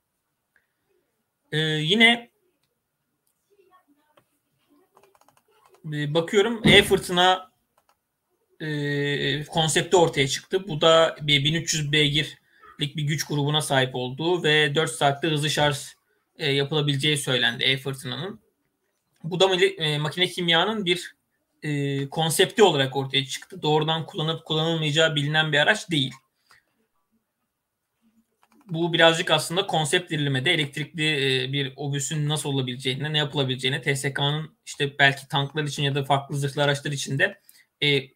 E, 1.52 1.58
yine 1.58 2.30
e, 5.92 6.14
bakıyorum 6.14 6.60
e-fırtına 6.64 7.52
e, 8.60 9.44
konsepti 9.44 9.96
ortaya 9.96 10.28
çıktı. 10.28 10.68
Bu 10.68 10.80
da 10.80 11.16
bir 11.20 11.44
1300 11.44 11.92
beygirlik 12.82 12.96
bir 12.96 13.02
güç 13.02 13.24
grubuna 13.24 13.60
sahip 13.60 13.94
olduğu 13.94 14.42
ve 14.42 14.74
4 14.74 14.90
saatte 14.90 15.28
hızlı 15.28 15.50
şarj 15.50 15.76
e, 16.38 16.52
yapılabileceği 16.52 17.16
söylendi 17.16 17.64
e-fırtınanın. 17.64 18.40
Bu 19.24 19.40
da 19.40 19.54
e, 19.54 19.98
makine 19.98 20.26
kimyanın 20.26 20.84
bir 20.84 21.14
e, 21.62 22.08
konsepti 22.08 22.62
olarak 22.62 22.96
ortaya 22.96 23.24
çıktı. 23.24 23.62
Doğrudan 23.62 24.06
kullanıp 24.06 24.44
kullanılmayacağı 24.44 25.14
bilinen 25.14 25.52
bir 25.52 25.58
araç 25.58 25.90
değil. 25.90 26.12
Bu 28.66 28.92
birazcık 28.92 29.30
aslında 29.30 29.66
konsept 29.66 30.10
dirilimede 30.10 30.52
elektrikli 30.52 31.04
e, 31.04 31.52
bir 31.52 31.72
obüsün 31.76 32.28
nasıl 32.28 32.48
olabileceğine, 32.48 33.12
ne 33.12 33.18
yapılabileceğine, 33.18 33.82
TSK'nın 33.82 34.56
işte 34.66 34.98
belki 34.98 35.28
tanklar 35.28 35.64
için 35.64 35.82
ya 35.82 35.94
da 35.94 36.04
farklı 36.04 36.36
zırhlı 36.36 36.62
araçlar 36.62 36.92
için 36.92 37.18
de 37.18 37.38
e, 37.82 38.08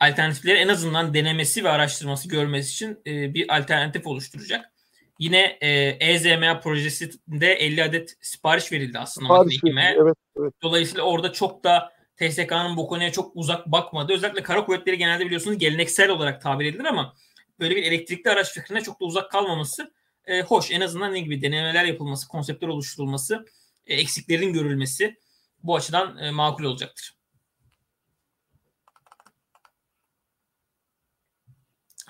alternatifleri 0.00 0.58
en 0.58 0.68
azından 0.68 1.14
denemesi 1.14 1.64
ve 1.64 1.70
araştırması 1.70 2.28
görmesi 2.28 2.70
için 2.70 2.98
e, 3.06 3.34
bir 3.34 3.56
alternatif 3.56 4.06
oluşturacak. 4.06 4.72
Yine 5.18 5.58
e, 5.60 5.96
EZMA 6.00 6.60
projesinde 6.60 7.52
50 7.52 7.84
adet 7.84 8.16
sipariş 8.20 8.72
verildi 8.72 8.98
aslında 8.98 9.26
sipariş 9.26 9.64
verildi, 9.64 9.80
evet, 10.02 10.16
evet. 10.40 10.52
Dolayısıyla 10.62 11.02
orada 11.02 11.32
çok 11.32 11.64
da 11.64 11.92
TSK'nın 12.16 12.76
bu 12.76 12.86
konuya 12.86 13.12
çok 13.12 13.36
uzak 13.36 13.66
bakmadı. 13.66 14.12
Özellikle 14.12 14.42
kara 14.42 14.64
kuvvetleri 14.64 14.98
genelde 14.98 15.26
biliyorsunuz 15.26 15.58
geleneksel 15.58 16.10
olarak 16.10 16.42
tabir 16.42 16.66
edilir 16.66 16.84
ama 16.84 17.14
böyle 17.60 17.76
bir 17.76 17.82
elektrikli 17.82 18.28
araç 18.28 18.54
fikrine 18.54 18.80
çok 18.80 19.00
da 19.00 19.04
uzak 19.04 19.30
kalmaması 19.30 19.92
e, 20.26 20.42
hoş. 20.42 20.70
En 20.70 20.80
azından 20.80 21.14
ne 21.14 21.20
gibi 21.20 21.42
denemeler 21.42 21.84
yapılması, 21.84 22.28
konseptler 22.28 22.68
oluşturulması, 22.68 23.44
e, 23.86 23.94
eksiklerin 23.94 24.52
görülmesi 24.52 25.18
bu 25.62 25.76
açıdan 25.76 26.18
e, 26.18 26.30
makul 26.30 26.64
olacaktır. 26.64 27.17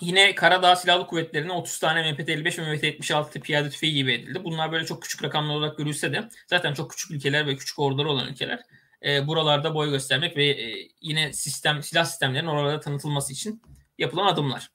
Yine 0.00 0.34
Karadağ 0.34 0.76
Silahlı 0.76 1.06
Kuvvetleri'ne 1.06 1.52
30 1.52 1.78
tane 1.78 2.00
MPT-55 2.00 2.44
ve 2.44 2.76
MPT-76 2.76 3.40
piyade 3.40 3.70
tüfeği 3.70 3.94
gibi 3.94 4.12
edildi. 4.12 4.44
Bunlar 4.44 4.72
böyle 4.72 4.86
çok 4.86 5.02
küçük 5.02 5.24
rakamlar 5.24 5.54
olarak 5.54 5.78
görülse 5.78 6.12
de 6.12 6.28
zaten 6.46 6.74
çok 6.74 6.90
küçük 6.90 7.10
ülkeler 7.10 7.46
ve 7.46 7.56
küçük 7.56 7.78
orduları 7.78 8.08
olan 8.08 8.28
ülkeler 8.28 8.60
e, 9.06 9.26
buralarda 9.26 9.74
boy 9.74 9.90
göstermek 9.90 10.36
ve 10.36 10.46
e, 10.46 10.88
yine 11.00 11.32
sistem 11.32 11.82
silah 11.82 12.04
sistemlerinin 12.04 12.48
oralarda 12.48 12.80
tanıtılması 12.80 13.32
için 13.32 13.62
yapılan 13.98 14.26
adımlar. 14.26 14.70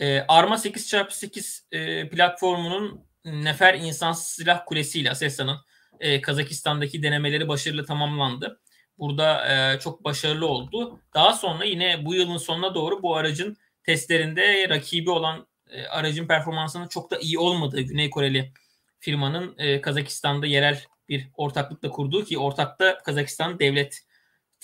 E, 0.00 0.24
Arma 0.28 0.54
8x8 0.54 1.62
e, 1.72 2.08
platformunun 2.08 3.04
Nefer 3.24 3.74
İnsansız 3.74 4.26
Silah 4.26 4.62
Kulesi 4.66 5.00
ile 5.00 5.10
Aselsan'ın 5.10 5.56
e, 6.00 6.20
Kazakistan'daki 6.20 7.02
denemeleri 7.02 7.48
başarılı 7.48 7.86
tamamlandı. 7.86 8.60
Burada 8.98 9.48
e, 9.48 9.78
çok 9.80 10.04
başarılı 10.04 10.46
oldu. 10.46 11.00
Daha 11.14 11.32
sonra 11.32 11.64
yine 11.64 12.04
bu 12.04 12.14
yılın 12.14 12.36
sonuna 12.36 12.74
doğru 12.74 13.02
bu 13.02 13.16
aracın 13.16 13.56
testlerinde 13.90 14.68
rakibi 14.68 15.10
olan 15.10 15.46
e, 15.70 15.82
aracın 15.82 16.26
performansının 16.26 16.88
çok 16.88 17.10
da 17.10 17.18
iyi 17.18 17.38
olmadığı 17.38 17.80
Güney 17.80 18.10
Koreli 18.10 18.52
firmanın 19.00 19.54
e, 19.58 19.80
Kazakistan'da 19.80 20.46
yerel 20.46 20.84
bir 21.08 21.28
ortaklıkla 21.34 21.90
kurduğu 21.90 22.24
ki 22.24 22.38
ortakta 22.38 22.98
Kazakistan 22.98 23.58
devleti 23.58 23.98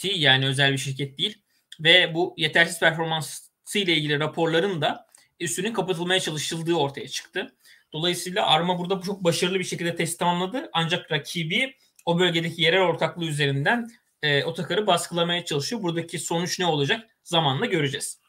yani 0.04 0.46
özel 0.46 0.72
bir 0.72 0.78
şirket 0.78 1.18
değil 1.18 1.42
ve 1.80 2.14
bu 2.14 2.34
yetersiz 2.36 2.80
performansı 2.80 3.78
ile 3.78 3.94
ilgili 3.96 4.20
raporların 4.20 4.80
da 4.80 5.06
üstünün 5.40 5.72
kapatılmaya 5.72 6.20
çalışıldığı 6.20 6.74
ortaya 6.74 7.08
çıktı. 7.08 7.56
Dolayısıyla 7.92 8.46
Arma 8.46 8.78
burada 8.78 9.00
çok 9.00 9.24
başarılı 9.24 9.58
bir 9.58 9.64
şekilde 9.64 9.96
test 9.96 10.18
tamamladı. 10.18 10.70
Ancak 10.72 11.12
rakibi 11.12 11.74
o 12.04 12.18
bölgedeki 12.18 12.62
yerel 12.62 12.82
ortaklığı 12.82 13.24
üzerinden 13.24 13.90
e, 14.22 14.44
otokarı 14.44 14.86
baskılamaya 14.86 15.44
çalışıyor. 15.44 15.82
Buradaki 15.82 16.18
sonuç 16.18 16.58
ne 16.58 16.66
olacak? 16.66 17.10
Zamanla 17.24 17.66
göreceğiz. 17.66 18.25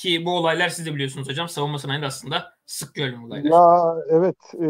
Ki 0.00 0.24
bu 0.26 0.30
olaylar 0.30 0.68
siz 0.68 0.86
de 0.86 0.94
biliyorsunuz 0.94 1.28
hocam. 1.28 1.48
Savunma 1.48 1.78
sanayinde 1.78 2.06
aslında 2.06 2.54
sık 2.66 2.94
görülen 2.94 3.22
olaylar. 3.22 3.50
Ya 3.50 3.94
evet. 4.08 4.36
E, 4.62 4.68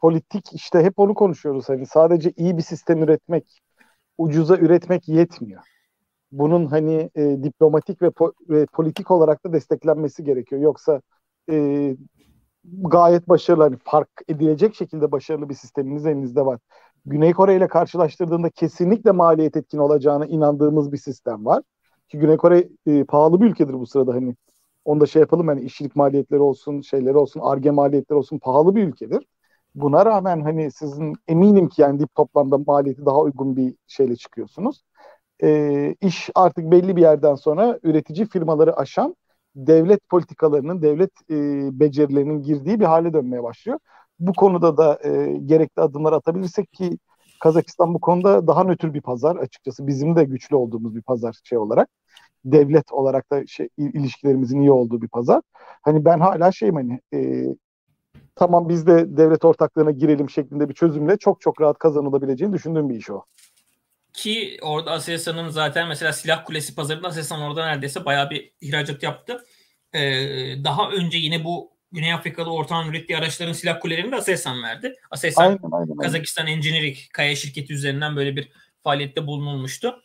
politik 0.00 0.52
işte 0.52 0.82
hep 0.82 0.98
onu 0.98 1.14
konuşuyoruz. 1.14 1.68
Hani 1.68 1.86
sadece 1.86 2.32
iyi 2.36 2.56
bir 2.56 2.62
sistem 2.62 3.02
üretmek, 3.02 3.60
ucuza 4.18 4.56
üretmek 4.56 5.08
yetmiyor. 5.08 5.62
Bunun 6.32 6.66
hani 6.66 7.10
e, 7.14 7.42
diplomatik 7.42 8.02
ve, 8.02 8.06
po- 8.06 8.32
ve 8.48 8.66
politik 8.66 9.10
olarak 9.10 9.44
da 9.44 9.52
desteklenmesi 9.52 10.24
gerekiyor. 10.24 10.60
Yoksa 10.60 11.00
e, 11.50 11.96
gayet 12.64 13.28
başarılı, 13.28 13.62
hani 13.62 13.76
fark 13.84 14.10
edilecek 14.28 14.74
şekilde 14.74 15.12
başarılı 15.12 15.48
bir 15.48 15.54
sisteminiz 15.54 16.06
elinizde 16.06 16.46
var. 16.46 16.58
Güney 17.06 17.32
Kore 17.32 17.56
ile 17.56 17.68
karşılaştırdığında 17.68 18.50
kesinlikle 18.50 19.10
maliyet 19.10 19.56
etkin 19.56 19.78
olacağına 19.78 20.26
inandığımız 20.26 20.92
bir 20.92 20.98
sistem 20.98 21.46
var. 21.46 21.62
Ki 22.10 22.18
Güney 22.18 22.36
Kore 22.36 22.68
e, 22.86 23.04
pahalı 23.04 23.40
bir 23.40 23.46
ülkedir 23.46 23.74
bu 23.74 23.86
sırada 23.86 24.14
hani. 24.14 24.36
Onda 24.84 25.06
şey 25.06 25.20
yapalım 25.20 25.48
hani 25.48 25.60
işçilik 25.62 25.96
maliyetleri 25.96 26.40
olsun, 26.40 26.80
şeyleri 26.80 27.16
olsun, 27.16 27.40
arge 27.40 27.70
maliyetleri 27.70 28.18
olsun 28.18 28.38
pahalı 28.38 28.76
bir 28.76 28.88
ülkedir. 28.88 29.26
Buna 29.74 30.06
rağmen 30.06 30.40
hani 30.40 30.70
sizin 30.70 31.14
eminim 31.28 31.68
ki 31.68 31.82
yani 31.82 32.00
dip 32.00 32.14
toplamda 32.14 32.58
maliyeti 32.58 33.06
daha 33.06 33.20
uygun 33.20 33.56
bir 33.56 33.74
şeyle 33.86 34.16
çıkıyorsunuz. 34.16 34.82
E, 35.42 35.94
iş 36.00 36.30
artık 36.34 36.70
belli 36.70 36.96
bir 36.96 37.02
yerden 37.02 37.34
sonra 37.34 37.78
üretici 37.82 38.26
firmaları 38.26 38.76
aşan 38.76 39.16
devlet 39.56 40.08
politikalarının, 40.08 40.82
devlet 40.82 41.10
e, 41.30 41.36
becerilerinin 41.80 42.42
girdiği 42.42 42.80
bir 42.80 42.84
hale 42.84 43.12
dönmeye 43.12 43.42
başlıyor. 43.42 43.78
Bu 44.18 44.32
konuda 44.32 44.76
da 44.76 44.98
e, 45.04 45.32
gerekli 45.46 45.82
adımlar 45.82 46.12
atabilirsek 46.12 46.72
ki 46.72 46.98
Kazakistan 47.40 47.94
bu 47.94 48.00
konuda 48.00 48.46
daha 48.46 48.64
nötr 48.64 48.94
bir 48.94 49.00
pazar 49.00 49.36
açıkçası. 49.36 49.86
Bizim 49.86 50.16
de 50.16 50.24
güçlü 50.24 50.56
olduğumuz 50.56 50.96
bir 50.96 51.02
pazar 51.02 51.36
şey 51.44 51.58
olarak. 51.58 51.88
Devlet 52.44 52.92
olarak 52.92 53.30
da 53.30 53.46
şey, 53.46 53.68
ilişkilerimizin 53.78 54.60
iyi 54.60 54.70
olduğu 54.70 55.02
bir 55.02 55.08
pazar. 55.08 55.42
Hani 55.82 56.04
ben 56.04 56.20
hala 56.20 56.52
şeyim 56.52 56.74
hani 56.74 57.00
e, 57.14 57.46
tamam 58.34 58.68
biz 58.68 58.86
de 58.86 59.16
devlet 59.16 59.44
ortaklığına 59.44 59.90
girelim 59.90 60.30
şeklinde 60.30 60.68
bir 60.68 60.74
çözümle 60.74 61.16
çok 61.16 61.40
çok 61.40 61.60
rahat 61.60 61.78
kazanılabileceğini 61.78 62.54
düşündüğüm 62.54 62.88
bir 62.88 62.96
iş 62.96 63.10
o. 63.10 63.24
Ki 64.12 64.58
orada 64.62 64.90
Aselsan'ın 64.90 65.48
zaten 65.48 65.88
mesela 65.88 66.12
silah 66.12 66.44
kulesi 66.44 66.74
pazarında 66.74 67.08
Aselsan 67.08 67.40
orada 67.40 67.66
neredeyse 67.66 68.04
bayağı 68.04 68.30
bir 68.30 68.52
ihracat 68.60 69.02
yaptı. 69.02 69.44
Ee, 69.92 70.00
daha 70.64 70.90
önce 70.90 71.18
yine 71.18 71.44
bu 71.44 71.70
Güney 71.92 72.12
Afrikalı 72.12 72.52
ortağın 72.52 72.90
ürettiği 72.90 73.18
araçların 73.18 73.52
silah 73.52 73.80
kulelerini 73.80 74.12
de 74.12 74.16
Aselsan 74.16 74.62
verdi. 74.62 74.94
Aselsan 75.10 75.44
aynen, 75.44 75.58
aynen, 75.72 75.96
Kazakistan 75.96 76.46
Engineering 76.46 76.96
kaya 77.12 77.36
şirketi 77.36 77.72
üzerinden 77.72 78.16
böyle 78.16 78.36
bir 78.36 78.48
faaliyette 78.82 79.26
bulunulmuştu. 79.26 80.02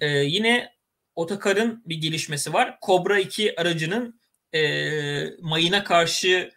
Ee, 0.00 0.06
yine 0.08 0.72
Otakar'ın 1.14 1.82
bir 1.86 1.96
gelişmesi 1.96 2.52
var. 2.52 2.78
Cobra 2.86 3.18
2 3.18 3.60
aracının 3.60 4.20
e, 4.54 4.60
mayına 5.40 5.84
karşı 5.84 6.50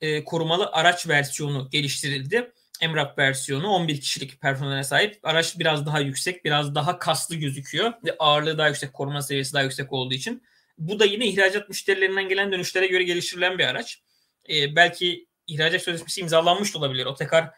e, 0.00 0.24
korumalı 0.24 0.70
araç 0.72 1.08
versiyonu 1.08 1.68
geliştirildi. 1.70 2.52
Emrak 2.80 3.18
versiyonu 3.18 3.68
11 3.68 4.00
kişilik 4.00 4.40
personele 4.40 4.84
sahip. 4.84 5.18
Araç 5.22 5.58
biraz 5.58 5.86
daha 5.86 6.00
yüksek, 6.00 6.44
biraz 6.44 6.74
daha 6.74 6.98
kaslı 6.98 7.36
gözüküyor 7.36 7.92
ve 8.04 8.16
ağırlığı 8.18 8.58
daha 8.58 8.68
yüksek, 8.68 8.92
koruma 8.92 9.22
seviyesi 9.22 9.54
daha 9.54 9.62
yüksek 9.62 9.92
olduğu 9.92 10.14
için. 10.14 10.42
Bu 10.78 11.00
da 11.00 11.04
yine 11.04 11.26
ihracat 11.26 11.68
müşterilerinden 11.68 12.28
gelen 12.28 12.52
dönüşlere 12.52 12.86
göre 12.86 13.02
geliştirilen 13.02 13.58
bir 13.58 13.64
araç. 13.64 14.02
Ee, 14.48 14.76
belki 14.76 15.26
ihracat 15.46 15.82
sözleşmesi 15.82 16.20
imzalanmış 16.20 16.74
da 16.74 16.78
olabilir. 16.78 17.06
O 17.06 17.14
tekrar 17.14 17.50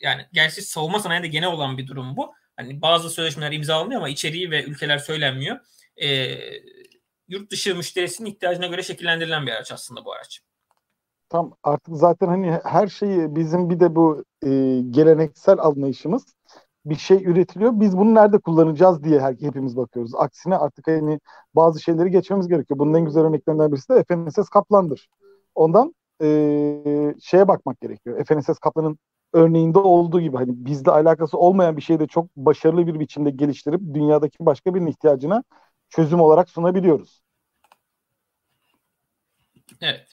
yani 0.00 0.26
gerçi 0.32 0.62
savunma 0.62 1.00
sanayinde 1.00 1.28
genel 1.28 1.52
olan 1.52 1.78
bir 1.78 1.86
durum 1.86 2.16
bu. 2.16 2.32
Hani 2.56 2.82
bazı 2.82 3.10
sözleşmeler 3.10 3.52
imzalanıyor 3.52 4.00
ama 4.00 4.08
içeriği 4.08 4.50
ve 4.50 4.64
ülkeler 4.64 4.98
söylenmiyor. 4.98 5.58
Ee, 6.02 6.38
yurt 7.28 7.50
dışı 7.50 7.76
müşterisinin 7.76 8.30
ihtiyacına 8.30 8.66
göre 8.66 8.82
şekillendirilen 8.82 9.46
bir 9.46 9.52
araç 9.52 9.72
aslında 9.72 10.04
bu 10.04 10.12
araç. 10.12 10.40
Tam 11.28 11.56
artık 11.62 11.96
zaten 11.96 12.26
hani 12.26 12.60
her 12.64 12.88
şeyi 12.88 13.36
bizim 13.36 13.70
bir 13.70 13.80
de 13.80 13.94
bu 13.94 14.24
e, 14.42 14.48
geleneksel 14.90 15.58
anlayışımız 15.58 16.24
bir 16.84 16.96
şey 16.96 17.24
üretiliyor. 17.24 17.72
Biz 17.74 17.98
bunu 17.98 18.14
nerede 18.14 18.38
kullanacağız 18.38 19.04
diye 19.04 19.20
her, 19.20 19.34
hepimiz 19.40 19.76
bakıyoruz. 19.76 20.14
Aksine 20.14 20.56
artık 20.56 20.86
hani 20.86 21.20
bazı 21.54 21.80
şeyleri 21.80 22.10
geçmemiz 22.10 22.48
gerekiyor. 22.48 22.78
Bunun 22.78 22.94
en 22.94 23.04
güzel 23.04 23.22
örneklerinden 23.22 23.72
birisi 23.72 23.88
de 23.88 24.04
FNSS 24.04 24.48
Kaplan'dır. 24.48 25.08
Ondan 25.54 25.94
e, 26.22 26.28
şeye 27.22 27.48
bakmak 27.48 27.80
gerekiyor. 27.80 28.24
FNSS 28.24 28.58
Kaplan'ın 28.58 28.98
örneğinde 29.32 29.78
olduğu 29.78 30.20
gibi 30.20 30.36
hani 30.36 30.50
bizde 30.54 30.90
alakası 30.90 31.38
olmayan 31.38 31.76
bir 31.76 31.82
şeyi 31.82 32.00
de 32.00 32.06
çok 32.06 32.36
başarılı 32.36 32.86
bir 32.86 33.00
biçimde 33.00 33.30
geliştirip 33.30 33.80
dünyadaki 33.94 34.36
başka 34.40 34.74
birinin 34.74 34.90
ihtiyacına 34.90 35.44
çözüm 35.88 36.20
olarak 36.20 36.50
sunabiliyoruz. 36.50 37.22
Evet. 39.80 40.06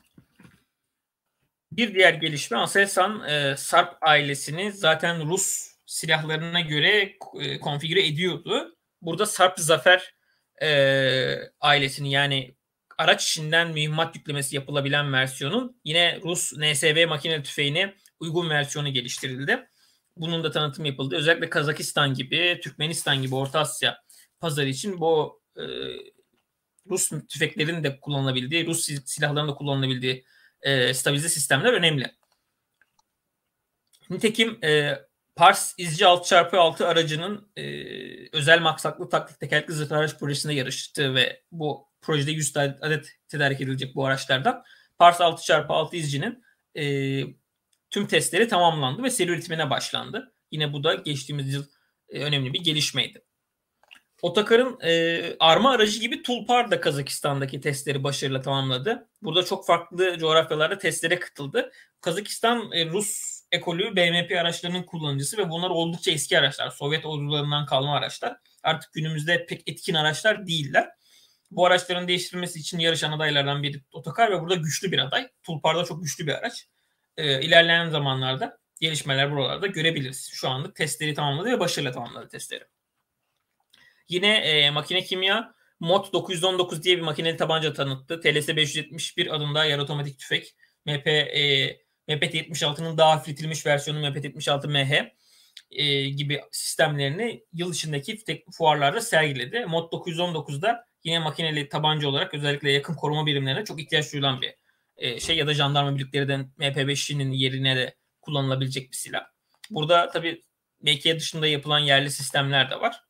Bir 1.71 1.95
diğer 1.95 2.13
gelişme 2.13 2.57
Aselsan 2.57 3.29
e, 3.29 3.55
Sarp 3.57 3.97
ailesini 4.01 4.71
zaten 4.71 5.29
Rus 5.29 5.69
silahlarına 5.85 6.61
göre 6.61 7.13
e, 7.39 7.59
konfigüre 7.59 8.07
ediyordu. 8.07 8.75
Burada 9.01 9.25
Sarp 9.25 9.59
Zafer 9.59 10.15
e, 10.61 10.69
ailesini 11.61 12.11
yani 12.11 12.55
araç 12.99 13.27
içinden 13.27 13.71
mühimmat 13.71 14.15
yüklemesi 14.15 14.55
yapılabilen 14.55 15.13
versiyonun 15.13 15.81
yine 15.83 16.19
Rus 16.23 16.53
NSV 16.53 17.07
makine 17.07 17.43
tüfeğine 17.43 17.95
uygun 18.19 18.49
versiyonu 18.49 18.93
geliştirildi. 18.93 19.69
Bunun 20.17 20.43
da 20.43 20.51
tanıtım 20.51 20.85
yapıldı. 20.85 21.15
Özellikle 21.15 21.49
Kazakistan 21.49 22.13
gibi, 22.13 22.59
Türkmenistan 22.63 23.21
gibi 23.21 23.35
Orta 23.35 23.59
Asya 23.59 23.97
pazarı 24.39 24.69
için 24.69 24.99
bu 24.99 25.41
e, 25.57 25.63
Rus 26.89 27.09
tüfeklerin 27.29 27.83
de 27.83 27.99
kullanılabildiği, 27.99 28.67
Rus 28.67 28.89
silahların 29.05 29.47
da 29.47 29.53
kullanılabildiği 29.53 30.25
e, 30.61 30.93
stabilize 30.93 31.29
sistemler 31.29 31.73
önemli. 31.73 32.11
Nitekim 34.09 34.63
e, 34.63 34.99
Pars 35.35 35.73
İzci 35.77 36.05
6x6 36.05 36.85
aracının 36.85 37.51
e, 37.55 37.63
özel 38.37 38.61
maksatlı 38.61 39.09
taklit 39.09 39.39
tekerlekli 39.39 39.73
zırhlı 39.73 39.97
araç 39.97 40.19
projesinde 40.19 40.53
yarıştı 40.53 41.15
ve 41.15 41.43
bu 41.51 41.88
projede 42.01 42.31
100 42.31 42.57
adet 42.57 43.17
tedarik 43.27 43.61
edilecek 43.61 43.95
bu 43.95 44.05
araçlardan. 44.05 44.63
Pars 44.99 45.19
6x6 45.19 45.95
İzci'nin 45.95 46.43
e, 46.75 46.83
tüm 47.89 48.07
testleri 48.07 48.47
tamamlandı 48.47 49.03
ve 49.03 49.09
seri 49.09 49.31
üretimine 49.31 49.69
başlandı. 49.69 50.33
Yine 50.51 50.73
bu 50.73 50.83
da 50.83 50.93
geçtiğimiz 50.93 51.53
yıl 51.53 51.65
e, 52.09 52.23
önemli 52.23 52.53
bir 52.53 52.63
gelişmeydi. 52.63 53.23
Otakar'ın 54.21 54.79
e, 54.83 55.23
arma 55.39 55.71
aracı 55.71 55.99
gibi 55.99 56.23
Tulpar 56.23 56.71
da 56.71 56.81
Kazakistan'daki 56.81 57.61
testleri 57.61 58.03
başarıyla 58.03 58.41
tamamladı. 58.41 59.07
Burada 59.21 59.45
çok 59.45 59.65
farklı 59.65 60.17
coğrafyalarda 60.17 60.77
testlere 60.77 61.19
katıldı. 61.19 61.71
Kazakistan 62.01 62.71
e, 62.71 62.85
Rus 62.85 63.41
ekolü 63.51 63.95
BMP 63.95 64.31
araçlarının 64.31 64.83
kullanıcısı 64.83 65.37
ve 65.37 65.49
bunlar 65.49 65.69
oldukça 65.69 66.11
eski 66.11 66.39
araçlar. 66.39 66.69
Sovyet 66.69 67.05
ordularından 67.05 67.65
kalma 67.65 67.95
araçlar. 67.95 68.37
Artık 68.63 68.93
günümüzde 68.93 69.45
pek 69.45 69.61
etkin 69.67 69.93
araçlar 69.93 70.47
değiller. 70.47 70.89
Bu 71.51 71.65
araçların 71.65 72.07
değiştirilmesi 72.07 72.59
için 72.59 72.79
yarışan 72.79 73.11
adaylardan 73.11 73.63
biri 73.63 73.81
Otokar 73.91 74.31
ve 74.31 74.41
burada 74.41 74.55
güçlü 74.55 74.91
bir 74.91 74.99
aday. 74.99 75.29
Tulpar'da 75.43 75.85
çok 75.85 76.03
güçlü 76.03 76.27
bir 76.27 76.33
araç. 76.33 76.67
E, 77.17 77.41
ilerleyen 77.41 77.89
zamanlarda 77.89 78.59
gelişmeler 78.79 79.31
buralarda 79.31 79.67
görebiliriz. 79.67 80.29
Şu 80.33 80.49
anlık 80.49 80.75
testleri 80.75 81.13
tamamladı 81.13 81.49
ve 81.49 81.59
başarıyla 81.59 81.91
tamamladı 81.91 82.27
testleri. 82.27 82.63
Yine 84.09 84.35
e, 84.37 84.69
makine 84.69 85.03
kimya 85.03 85.53
MOT 85.79 86.13
919 86.13 86.83
diye 86.83 86.97
bir 86.97 87.01
makineli 87.01 87.37
tabanca 87.37 87.73
tanıttı. 87.73 88.21
TLS 88.21 88.47
571 88.47 89.35
adında 89.35 89.65
yarı 89.65 89.81
otomatik 89.81 90.19
tüfek. 90.19 90.55
MP 90.85 91.07
e, 91.07 91.79
MPT-76'nın 92.07 92.97
daha 92.97 93.11
hafifletilmiş 93.11 93.65
versiyonu 93.65 94.07
MPT-76MH 94.07 95.11
e, 95.71 96.09
gibi 96.09 96.41
sistemlerini 96.51 97.43
yıl 97.53 97.73
içindeki 97.73 98.43
fuarlarda 98.51 99.01
sergiledi. 99.01 99.65
Mod 99.65 99.91
919'da 99.91 100.88
yine 101.03 101.19
makineli 101.19 101.69
tabanca 101.69 102.07
olarak 102.07 102.33
özellikle 102.33 102.71
yakın 102.71 102.95
koruma 102.95 103.25
birimlerine 103.25 103.65
çok 103.65 103.81
ihtiyaç 103.81 104.13
duyulan 104.13 104.41
bir 104.41 104.55
e, 104.97 105.19
şey 105.19 105.37
ya 105.37 105.47
da 105.47 105.53
jandarma 105.53 105.95
birliklerinden 105.95 106.51
MP5'inin 106.59 107.31
yerine 107.31 107.75
de 107.75 107.95
kullanılabilecek 108.21 108.91
bir 108.91 108.95
silah. 108.95 109.25
Burada 109.69 110.09
tabii 110.09 110.43
MK 110.81 111.05
dışında 111.05 111.47
yapılan 111.47 111.79
yerli 111.79 112.11
sistemler 112.11 112.69
de 112.69 112.81
var. 112.81 113.03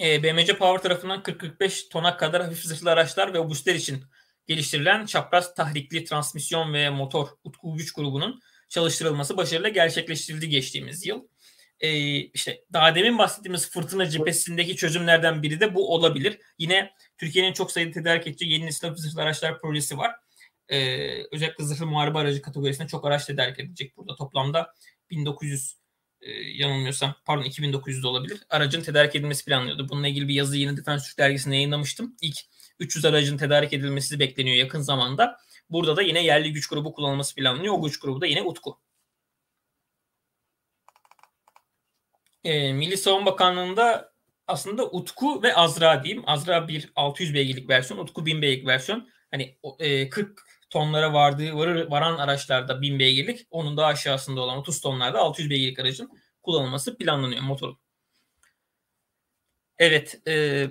E, 0.00 0.22
BMC 0.22 0.58
Power 0.58 0.82
tarafından 0.82 1.22
40-45 1.22 1.88
tona 1.88 2.16
kadar 2.16 2.42
hafif 2.42 2.64
zırhlı 2.64 2.90
araçlar 2.90 3.34
ve 3.34 3.38
obüsler 3.38 3.74
için 3.74 4.04
geliştirilen 4.46 5.06
çapraz 5.06 5.54
tahrikli 5.54 6.04
transmisyon 6.04 6.74
ve 6.74 6.90
motor 6.90 7.28
Utku 7.44 7.76
güç 7.76 7.92
grubunun 7.92 8.40
çalıştırılması 8.68 9.36
başarıyla 9.36 9.68
gerçekleştirildi 9.68 10.48
geçtiğimiz 10.48 11.06
yıl. 11.06 11.28
Ee, 11.80 12.16
işte 12.16 12.64
daha 12.72 12.94
demin 12.94 13.18
bahsettiğimiz 13.18 13.70
fırtına 13.70 14.08
cephesindeki 14.08 14.76
çözümlerden 14.76 15.42
biri 15.42 15.60
de 15.60 15.74
bu 15.74 15.94
olabilir. 15.94 16.38
Yine 16.58 16.90
Türkiye'nin 17.18 17.52
çok 17.52 17.72
sayıda 17.72 17.92
tedarik 17.92 18.26
edeceği 18.26 18.52
yeni 18.52 18.66
nesil 18.66 18.94
zırhlı 18.94 19.22
araçlar 19.22 19.60
projesi 19.60 19.98
var. 19.98 20.14
Ee, 20.68 21.22
özellikle 21.32 21.64
zırhlı 21.64 21.86
muharebe 21.86 22.18
aracı 22.18 22.42
kategorisinde 22.42 22.88
çok 22.88 23.06
araç 23.06 23.26
tedarik 23.26 23.60
edilecek 23.60 23.96
burada. 23.96 24.16
Toplamda 24.16 24.74
1900 25.10 25.76
e, 26.20 26.30
yanılmıyorsam 26.32 27.14
pardon 27.24 27.44
2900 27.44 28.02
de 28.02 28.06
olabilir. 28.06 28.40
Aracın 28.50 28.82
tedarik 28.82 29.16
edilmesi 29.16 29.44
planlıyordu. 29.44 29.88
Bununla 29.88 30.08
ilgili 30.08 30.28
bir 30.28 30.34
yazı 30.34 30.56
yeni 30.56 30.76
Defense 30.76 31.08
Türk 31.08 31.18
dergisinde 31.18 31.54
yayınlamıştım. 31.54 32.16
İlk 32.20 32.36
300 32.78 33.04
aracın 33.04 33.36
tedarik 33.36 33.72
edilmesi 33.72 34.18
bekleniyor 34.18 34.56
yakın 34.56 34.80
zamanda. 34.80 35.36
Burada 35.70 35.96
da 35.96 36.02
yine 36.02 36.24
yerli 36.24 36.52
güç 36.52 36.66
grubu 36.66 36.92
kullanılması 36.92 37.34
planlanıyor. 37.34 37.74
O 37.74 37.82
güç 37.82 37.98
grubu 38.00 38.20
da 38.20 38.26
yine 38.26 38.42
Utku. 38.42 38.78
E, 42.44 42.72
Milli 42.72 42.96
Savunma 42.96 43.26
Bakanlığı'nda 43.26 44.12
aslında 44.46 44.90
Utku 44.90 45.42
ve 45.42 45.54
Azra 45.54 46.04
diyeyim. 46.04 46.22
Azra 46.26 46.68
bir 46.68 46.92
600 46.96 47.34
beygirlik 47.34 47.68
versiyon, 47.70 48.00
Utku 48.00 48.26
1000 48.26 48.42
beygirlik 48.42 48.66
versiyon. 48.66 49.08
Hani 49.30 49.58
e, 49.78 50.08
40 50.10 50.42
tonlara 50.70 51.12
vardığı 51.12 51.54
var, 51.54 51.90
varan 51.90 52.18
araçlarda 52.18 52.82
1000 52.82 52.98
beygirlik, 52.98 53.46
onun 53.50 53.76
daha 53.76 53.86
aşağısında 53.86 54.40
olan 54.40 54.58
30 54.58 54.80
tonlarda 54.80 55.18
600 55.18 55.50
beygirlik 55.50 55.78
aracın 55.78 56.10
kullanılması 56.42 56.96
planlanıyor 56.98 57.42
motorun. 57.42 57.78
Evet, 59.78 60.20
e, 60.28 60.66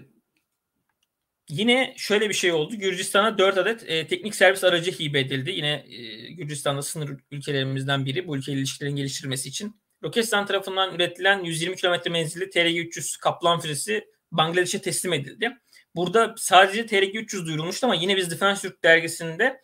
Yine 1.49 1.93
şöyle 1.97 2.30
bir 2.30 2.34
şey 2.34 2.51
oldu. 2.51 2.76
Gürcistan'a 2.76 3.38
4 3.38 3.57
adet 3.57 3.89
e, 3.89 4.07
teknik 4.07 4.36
servis 4.36 4.63
aracı 4.63 4.91
hibe 4.91 5.20
edildi. 5.20 5.51
Yine 5.51 5.86
e, 5.89 6.32
Gürcistan'da 6.32 6.82
sınır 6.82 7.20
ülkelerimizden 7.32 8.05
biri 8.05 8.28
bu 8.28 8.38
ülke 8.38 8.51
ilişkilerin 8.51 8.95
geliştirilmesi 8.95 9.49
için. 9.49 9.82
Roketsan 10.04 10.45
tarafından 10.45 10.95
üretilen 10.95 11.43
120 11.43 11.76
km 11.76 12.12
menzilli 12.12 12.45
TRG-300 12.45 13.20
Kaplan 13.20 13.60
füzesi 13.60 14.08
Bangladeş'e 14.32 14.82
teslim 14.82 15.14
edildi. 15.14 15.58
Burada 15.95 16.36
sadece 16.38 16.82
TRG-300 16.82 17.45
duyurulmuştu 17.45 17.88
ama 17.88 17.95
yine 17.95 18.18
biz 18.18 18.32
Defense 18.32 18.62
Türk 18.62 18.84
dergisinde 18.84 19.62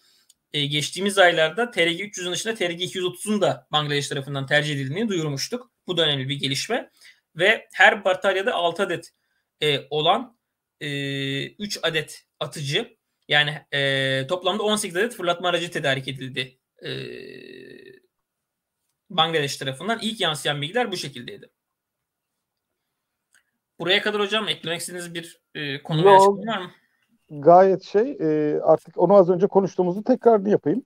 e, 0.54 0.66
geçtiğimiz 0.66 1.18
aylarda 1.18 1.64
TRG-300'ün 1.64 2.32
dışında 2.32 2.54
TRG-230'un 2.54 3.42
da 3.42 3.68
Bangladeş 3.72 4.08
tarafından 4.08 4.46
tercih 4.46 4.76
edildiğini 4.76 5.10
duyurmuştuk. 5.10 5.72
Bu 5.88 5.98
da 5.98 6.06
önemli 6.06 6.30
bir 6.30 6.36
gelişme. 6.36 6.90
Ve 7.36 7.68
her 7.74 8.06
bataryada 8.06 8.54
6 8.54 8.84
adet 8.84 9.12
e, 9.62 9.80
olan 9.90 10.38
e, 10.82 11.48
3 11.48 11.80
adet 11.84 12.26
atıcı 12.40 12.98
yani 13.28 13.62
e, 13.72 14.28
toplamda 14.28 14.64
18 14.64 14.98
adet 14.98 15.16
fırlatma 15.16 15.50
aracı 15.50 15.72
tedarik 15.72 16.08
edildi. 16.08 16.60
E, 16.82 16.92
Bangladeş 19.10 19.58
tarafından 19.58 20.00
ilk 20.02 20.22
yansıyan 20.22 20.62
bilgiler 20.62 20.92
bu 20.92 20.98
şekildeydi. 20.98 21.50
Buraya 23.80 24.02
kadar 24.02 24.22
hocam 24.22 24.48
eklemek 24.48 24.80
istediğiniz 24.80 25.14
bir 25.14 25.42
e, 25.56 25.84
konu 25.84 26.06
veya 26.06 26.20
var 26.20 26.58
mı? 26.62 26.72
gayet 27.30 27.84
şey 27.84 28.18
e, 28.22 28.60
artık 28.62 28.98
onu 28.98 29.14
az 29.14 29.30
önce 29.30 29.48
konuştuğumuzu 29.48 30.04
tekrar 30.04 30.46
yapayım. 30.46 30.84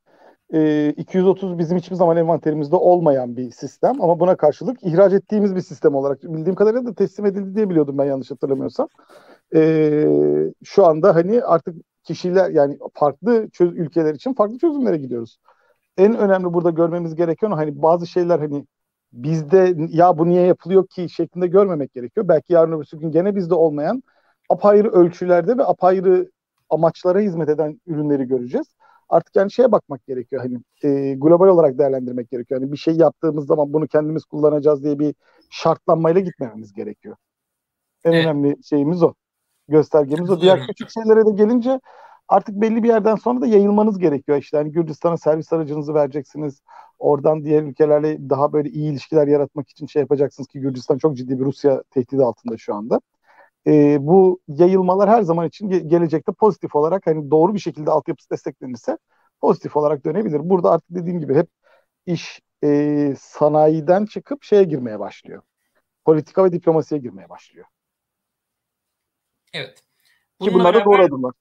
E, 0.53 0.89
230 0.97 1.57
bizim 1.57 1.77
hiçbir 1.77 1.95
zaman 1.95 2.17
envanterimizde 2.17 2.75
olmayan 2.75 3.37
bir 3.37 3.51
sistem 3.51 4.01
ama 4.01 4.19
buna 4.19 4.35
karşılık 4.37 4.83
ihraç 4.83 5.13
ettiğimiz 5.13 5.55
bir 5.55 5.61
sistem 5.61 5.95
olarak 5.95 6.23
bildiğim 6.23 6.55
kadarıyla 6.55 6.85
da 6.85 6.93
teslim 6.93 7.25
edildi 7.25 7.55
diye 7.55 7.69
biliyordum 7.69 7.97
ben 7.97 8.05
yanlış 8.05 8.31
hatırlamıyorsam. 8.31 8.87
E, 9.55 10.03
şu 10.63 10.85
anda 10.85 11.15
hani 11.15 11.43
artık 11.43 11.75
kişiler 12.03 12.49
yani 12.49 12.77
farklı 12.93 13.49
çöz, 13.49 13.73
ülkeler 13.73 14.13
için 14.13 14.33
farklı 14.33 14.57
çözümlere 14.57 14.97
gidiyoruz. 14.97 15.39
En 15.99 16.17
önemli 16.17 16.53
burada 16.53 16.69
görmemiz 16.69 17.15
gereken 17.15 17.51
hani 17.51 17.81
bazı 17.81 18.07
şeyler 18.07 18.39
hani 18.39 18.65
bizde 19.13 19.75
ya 19.89 20.17
bu 20.17 20.29
niye 20.29 20.41
yapılıyor 20.45 20.87
ki 20.87 21.09
şeklinde 21.09 21.47
görmemek 21.47 21.93
gerekiyor. 21.93 22.27
Belki 22.27 22.53
yarın 22.53 22.71
öbür 22.71 22.99
gün 22.99 23.11
gene 23.11 23.35
bizde 23.35 23.55
olmayan 23.55 24.03
apayrı 24.49 24.91
ölçülerde 24.91 25.57
ve 25.57 25.63
apayrı 25.65 26.31
amaçlara 26.69 27.19
hizmet 27.19 27.49
eden 27.49 27.81
ürünleri 27.87 28.25
göreceğiz. 28.25 28.67
Artık 29.09 29.35
yani 29.35 29.51
şeye 29.51 29.71
bakmak 29.71 30.05
gerekiyor 30.05 30.41
hani 30.41 30.59
e, 30.83 31.13
global 31.13 31.47
olarak 31.47 31.77
değerlendirmek 31.77 32.31
gerekiyor. 32.31 32.61
Hani 32.61 32.71
bir 32.71 32.77
şey 32.77 32.95
yaptığımız 32.95 33.45
zaman 33.47 33.73
bunu 33.73 33.87
kendimiz 33.87 34.25
kullanacağız 34.25 34.83
diye 34.83 34.99
bir 34.99 35.15
şartlanmayla 35.49 36.21
gitmememiz 36.21 36.73
gerekiyor. 36.73 37.15
En 38.03 38.11
evet. 38.11 38.25
önemli 38.25 38.57
şeyimiz 38.63 39.03
o. 39.03 39.13
Göstergemiz 39.67 40.29
o. 40.29 40.41
Diğer 40.41 40.67
küçük 40.67 40.89
şeylere 40.89 41.25
de 41.25 41.31
gelince 41.31 41.79
artık 42.29 42.55
belli 42.55 42.83
bir 42.83 42.87
yerden 42.87 43.15
sonra 43.15 43.41
da 43.41 43.47
yayılmanız 43.47 43.99
gerekiyor. 43.99 44.37
İşte 44.37 44.57
hani 44.57 44.71
Gürcistan'a 44.71 45.17
servis 45.17 45.53
aracınızı 45.53 45.93
vereceksiniz. 45.93 46.61
Oradan 46.99 47.43
diğer 47.43 47.63
ülkelerle 47.63 48.29
daha 48.29 48.53
böyle 48.53 48.69
iyi 48.69 48.91
ilişkiler 48.91 49.27
yaratmak 49.27 49.69
için 49.69 49.85
şey 49.87 49.99
yapacaksınız 49.99 50.47
ki 50.47 50.59
Gürcistan 50.59 50.97
çok 50.97 51.17
ciddi 51.17 51.39
bir 51.39 51.45
Rusya 51.45 51.83
tehdidi 51.89 52.23
altında 52.23 52.57
şu 52.57 52.75
anda. 52.75 53.01
Ee, 53.67 53.97
bu 54.01 54.39
yayılmalar 54.47 55.09
her 55.09 55.21
zaman 55.21 55.47
için 55.47 55.69
ge- 55.69 55.87
gelecekte 55.87 56.31
pozitif 56.31 56.75
olarak 56.75 57.07
hani 57.07 57.31
doğru 57.31 57.53
bir 57.53 57.59
şekilde 57.59 57.91
altyapısı 57.91 58.29
desteklenirse 58.29 58.97
pozitif 59.41 59.77
olarak 59.77 60.05
dönebilir. 60.05 60.39
Burada 60.43 60.71
artık 60.71 60.89
dediğim 60.89 61.19
gibi 61.19 61.35
hep 61.35 61.47
iş 62.05 62.39
e, 62.63 63.13
sanayiden 63.19 64.05
çıkıp 64.05 64.43
şeye 64.43 64.63
girmeye 64.63 64.99
başlıyor. 64.99 65.41
Politika 66.05 66.43
ve 66.43 66.51
diplomasiye 66.51 67.01
girmeye 67.01 67.29
başlıyor. 67.29 67.65
Evet. 69.53 69.83
Bununla 70.39 70.51
Ki 70.51 70.59
bunlar 70.59 70.73
da 70.73 70.85
doğru 70.85 71.03
adımlar. 71.03 71.33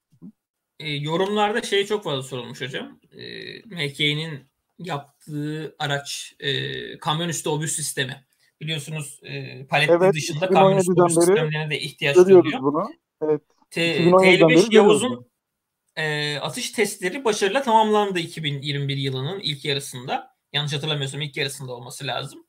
E, 0.79 0.91
yorumlarda 0.91 1.61
şey 1.61 1.85
çok 1.85 2.03
fazla 2.03 2.23
sorulmuş 2.23 2.61
hocam. 2.61 2.99
E, 3.17 3.25
MK'nin 3.65 4.49
yaptığı 4.79 5.75
araç 5.79 6.35
e, 6.39 6.97
kamyon 6.97 7.29
üstü 7.29 7.49
obüs 7.49 7.75
sistemi. 7.75 8.23
Biliyorsunuz 8.61 9.19
e, 9.23 9.65
paletli 9.65 9.93
evet, 9.93 10.13
dışında 10.13 10.49
kamyon 10.49 10.77
üstü 10.77 10.91
obüs 10.91 11.15
sistemlerine 11.15 11.69
de 11.69 11.79
ihtiyaç 11.79 12.17
duyuyor. 12.17 12.61
Bunu. 12.61 12.91
Evet. 13.21 13.41
T55 13.71 14.75
Yavuz'un 14.75 15.29
e, 15.95 16.37
atış 16.37 16.71
testleri 16.71 17.25
başarıyla 17.25 17.63
tamamlandı 17.63 18.19
2021 18.19 18.97
yılının 18.97 19.39
ilk 19.39 19.65
yarısında. 19.65 20.35
Yanlış 20.53 20.73
hatırlamıyorsam 20.73 21.21
ilk 21.21 21.37
yarısında 21.37 21.73
olması 21.73 22.07
lazım. 22.07 22.45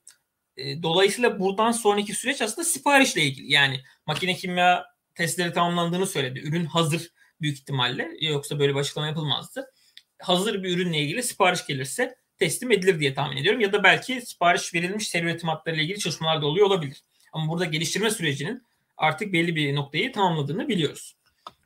E, 0.57 0.83
dolayısıyla 0.83 1.39
buradan 1.39 1.71
sonraki 1.71 2.13
süreç 2.13 2.41
aslında 2.41 2.65
siparişle 2.65 3.21
ilgili. 3.21 3.51
Yani 3.51 3.81
makine 4.07 4.33
kimya 4.33 4.85
testleri 5.15 5.53
tamamlandığını 5.53 6.07
söyledi. 6.07 6.39
Ürün 6.39 6.65
hazır 6.65 7.11
büyük 7.41 7.57
ihtimalle. 7.57 8.11
Yoksa 8.21 8.59
böyle 8.59 8.73
bir 8.75 8.79
açıklama 8.79 9.07
yapılmazdı. 9.07 9.71
Hazır 10.19 10.63
bir 10.63 10.77
ürünle 10.77 10.99
ilgili 10.99 11.23
sipariş 11.23 11.65
gelirse 11.65 12.15
teslim 12.39 12.71
edilir 12.71 12.99
diye 12.99 13.13
tahmin 13.13 13.37
ediyorum. 13.37 13.61
Ya 13.61 13.73
da 13.73 13.83
belki 13.83 14.21
sipariş 14.21 14.73
verilmiş 14.73 15.07
seri 15.07 15.25
üretim 15.25 15.49
hatlarıyla 15.49 15.83
ilgili 15.83 15.99
çalışmalar 15.99 16.41
da 16.41 16.45
oluyor 16.45 16.67
olabilir. 16.67 17.03
Ama 17.33 17.51
burada 17.51 17.65
geliştirme 17.65 18.11
sürecinin 18.11 18.63
artık 18.97 19.33
belli 19.33 19.55
bir 19.55 19.75
noktayı 19.75 20.11
tamamladığını 20.11 20.67
biliyoruz. 20.67 21.15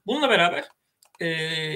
Bununla 0.06 0.30
beraber 0.30 0.66
e, 1.20 1.28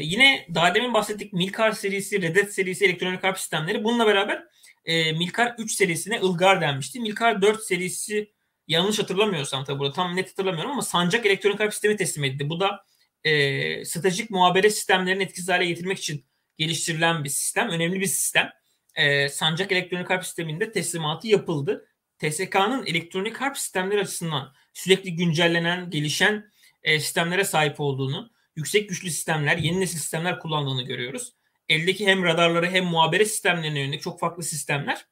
yine 0.02 0.48
daha 0.56 0.76
demin 0.76 0.94
bahsettik 0.94 1.34
Milkar 1.34 1.72
serisi, 1.72 2.22
Redet 2.22 2.54
serisi 2.54 2.86
elektronik 2.86 3.24
harp 3.24 3.38
sistemleri. 3.38 3.84
Bununla 3.84 4.08
beraber 4.08 4.44
e, 4.86 5.12
Milkar 5.12 5.56
3 5.58 5.72
serisine 5.72 6.20
Ilgar 6.20 6.62
denmişti. 6.62 7.00
Milkar 7.00 7.42
4 7.42 7.64
serisi 7.64 8.32
yanlış 8.68 9.00
hatırlamıyorsam 9.00 9.64
tabi 9.64 9.80
burada 9.80 9.94
tam 9.94 10.16
net 10.16 10.30
hatırlamıyorum 10.32 10.72
ama 10.72 10.82
sancak 10.82 11.26
elektronik 11.26 11.60
harp 11.60 11.74
sistemi 11.74 11.98
teslim 11.98 12.24
edildi. 12.24 12.50
Bu 12.50 12.60
da 12.60 12.86
e, 13.24 13.86
stratejik 13.86 14.30
muhabere 14.30 14.70
sistemlerini 14.70 15.24
etkisiz 15.24 15.50
hale 15.50 15.66
getirmek 15.66 15.98
için 15.98 16.26
geliştirilen 16.58 17.24
bir 17.24 17.30
sistem. 17.30 17.70
Önemli 17.70 18.00
bir 18.00 18.06
sistem. 18.06 18.50
E, 18.96 19.30
sancak 19.30 19.72
elektronik 19.72 20.10
harp 20.10 20.26
sisteminde 20.26 20.72
teslimatı 20.72 21.28
yapıldı. 21.28 21.88
TSK'nın 22.20 22.86
elektronik 22.86 23.38
harp 23.38 23.58
sistemleri 23.58 24.02
açısından 24.02 24.54
sürekli 24.74 25.16
güncellenen, 25.16 25.90
gelişen 25.90 26.52
e, 26.84 27.00
sistemlere 27.00 27.44
sahip 27.44 27.80
olduğunu, 27.80 28.32
yüksek 28.56 28.90
güçlü 28.90 29.12
sistemler, 29.12 29.58
yeni 29.58 29.80
nesil 29.80 29.98
sistemler 29.98 30.40
kullandığını 30.40 30.84
görüyoruz. 30.84 31.34
Eldeki 31.70 32.08
hem 32.08 32.24
radarları 32.24 32.70
hem 32.70 32.86
muhabere 32.86 33.26
sistemlerine 33.26 33.80
yönelik 33.80 34.02
çok 34.02 34.20
farklı 34.20 34.44
sistemler 34.44 35.06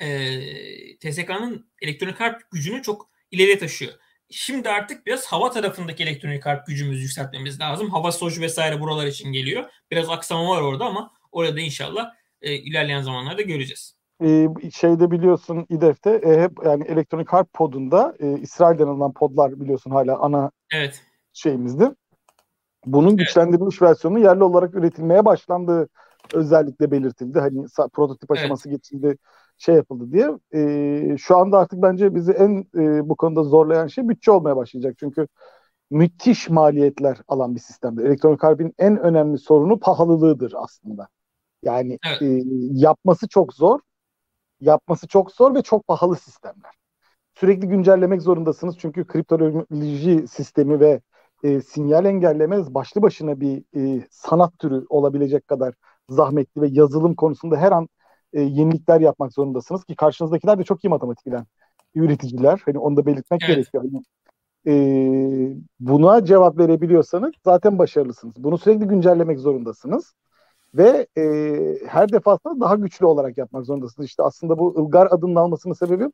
e, 0.00 0.98
TSK'nın 0.98 1.70
elektronik 1.82 2.20
harp 2.20 2.50
gücünü 2.50 2.82
çok 2.82 3.10
ileriye 3.30 3.58
taşıyor. 3.58 3.92
Şimdi 4.30 4.68
artık 4.70 5.06
biraz 5.06 5.26
hava 5.26 5.50
tarafındaki 5.50 6.02
elektronik 6.02 6.46
harp 6.46 6.66
gücümüzü 6.66 7.02
yükseltmemiz 7.02 7.60
lazım. 7.60 7.90
Hava 7.90 8.12
soj 8.12 8.40
vesaire 8.40 8.80
buralar 8.80 9.06
için 9.06 9.32
geliyor. 9.32 9.64
Biraz 9.90 10.10
aksama 10.10 10.48
var 10.48 10.62
orada 10.62 10.84
ama 10.84 11.10
orada 11.32 11.60
inşallah 11.60 12.14
e, 12.42 12.54
ilerleyen 12.54 13.02
zamanlarda 13.02 13.42
göreceğiz. 13.42 13.98
Ee, 14.24 14.48
şeyde 14.74 15.10
biliyorsun 15.10 15.66
İDEF'te 15.68 16.10
e, 16.10 16.40
hep 16.40 16.52
yani 16.64 16.84
elektronik 16.84 17.28
harp 17.28 17.52
podunda 17.52 18.14
e, 18.18 18.38
İsrail'den 18.38 18.86
alınan 18.86 19.12
podlar 19.12 19.60
biliyorsun 19.60 19.90
hala 19.90 20.18
ana 20.18 20.50
evet. 20.72 21.02
şeyimizdi. 21.32 21.90
Bunun 22.86 23.08
evet. 23.08 23.18
güçlendirilmiş 23.18 23.82
versiyonu 23.82 24.18
yerli 24.18 24.44
olarak 24.44 24.74
üretilmeye 24.74 25.24
başlandığı 25.24 25.88
özellikle 26.34 26.90
belirtildi. 26.90 27.40
Hani 27.40 27.66
prototip 27.92 28.30
aşaması 28.30 28.68
evet. 28.68 28.78
geçildi 28.78 29.16
şey 29.58 29.74
yapıldı 29.74 30.12
diye. 30.12 30.30
E, 30.54 31.16
şu 31.18 31.36
anda 31.36 31.58
artık 31.58 31.82
bence 31.82 32.14
bizi 32.14 32.32
en 32.32 32.66
e, 32.74 33.08
bu 33.08 33.16
konuda 33.16 33.42
zorlayan 33.42 33.86
şey 33.86 34.08
bütçe 34.08 34.30
olmaya 34.30 34.56
başlayacak. 34.56 34.94
Çünkü 34.98 35.28
müthiş 35.90 36.48
maliyetler 36.50 37.18
alan 37.28 37.54
bir 37.54 37.60
sistemdir. 37.60 38.04
Elektronik 38.04 38.42
harbin 38.42 38.74
en 38.78 38.98
önemli 38.98 39.38
sorunu 39.38 39.80
pahalılığıdır 39.80 40.52
aslında. 40.56 41.08
Yani 41.62 41.98
evet. 42.06 42.22
e, 42.22 42.42
yapması 42.72 43.28
çok 43.28 43.54
zor. 43.54 43.80
Yapması 44.60 45.08
çok 45.08 45.32
zor 45.32 45.54
ve 45.54 45.62
çok 45.62 45.86
pahalı 45.86 46.16
sistemler. 46.16 46.72
Sürekli 47.34 47.68
güncellemek 47.68 48.22
zorundasınız 48.22 48.78
çünkü 48.78 49.06
kriptoloji 49.06 50.28
sistemi 50.28 50.80
ve 50.80 51.00
e, 51.42 51.60
sinyal 51.60 52.04
engelleme 52.04 52.74
başlı 52.74 53.02
başına 53.02 53.40
bir 53.40 53.64
e, 53.76 54.06
sanat 54.10 54.58
türü 54.58 54.86
olabilecek 54.88 55.48
kadar 55.48 55.74
zahmetli 56.08 56.62
ve 56.62 56.68
yazılım 56.70 57.14
konusunda 57.14 57.56
her 57.56 57.72
an 57.72 57.88
e, 58.32 58.42
yenilikler 58.42 59.00
yapmak 59.00 59.32
zorundasınız 59.32 59.84
ki 59.84 59.96
karşınızdakiler 59.96 60.58
de 60.58 60.64
çok 60.64 60.84
iyi 60.84 60.88
matematik 60.88 61.26
bilen 61.26 61.46
üreticiler. 61.94 62.62
Hani 62.64 62.78
onu 62.78 62.96
da 62.96 63.06
belirtmek 63.06 63.42
evet. 63.42 63.56
gerekiyor. 63.56 63.84
Hani, 63.84 64.02
e, 64.66 65.56
buna 65.80 66.24
cevap 66.24 66.58
verebiliyorsanız 66.58 67.32
zaten 67.44 67.78
başarılısınız. 67.78 68.34
Bunu 68.38 68.58
sürekli 68.58 68.86
güncellemek 68.86 69.38
zorundasınız. 69.38 70.14
Ve 70.74 71.06
e, 71.18 71.22
her 71.86 72.12
defasında 72.12 72.60
daha 72.60 72.74
güçlü 72.74 73.06
olarak 73.06 73.38
yapmak 73.38 73.66
zorundasınız. 73.66 74.08
İşte 74.08 74.22
aslında 74.22 74.58
bu 74.58 74.86
Ilgar 74.86 75.08
adının 75.10 75.34
almasının 75.34 75.74
sebebi 75.74 76.04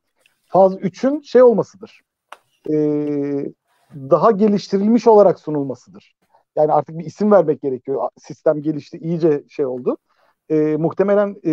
faz 0.45 0.75
3'ün 0.75 1.21
şey 1.21 1.43
olmasıdır. 1.43 2.01
E, 2.69 2.75
daha 3.93 4.31
geliştirilmiş 4.31 5.07
olarak 5.07 5.39
sunulmasıdır. 5.39 6.15
Yani 6.55 6.73
artık 6.73 6.99
bir 6.99 7.05
isim 7.05 7.31
vermek 7.31 7.61
gerekiyor. 7.61 8.09
Sistem 8.17 8.61
gelişti, 8.61 8.97
iyice 8.97 9.43
şey 9.49 9.65
oldu 9.65 9.97
e, 10.49 10.77
muhtemelen 10.77 11.35
e, 11.43 11.51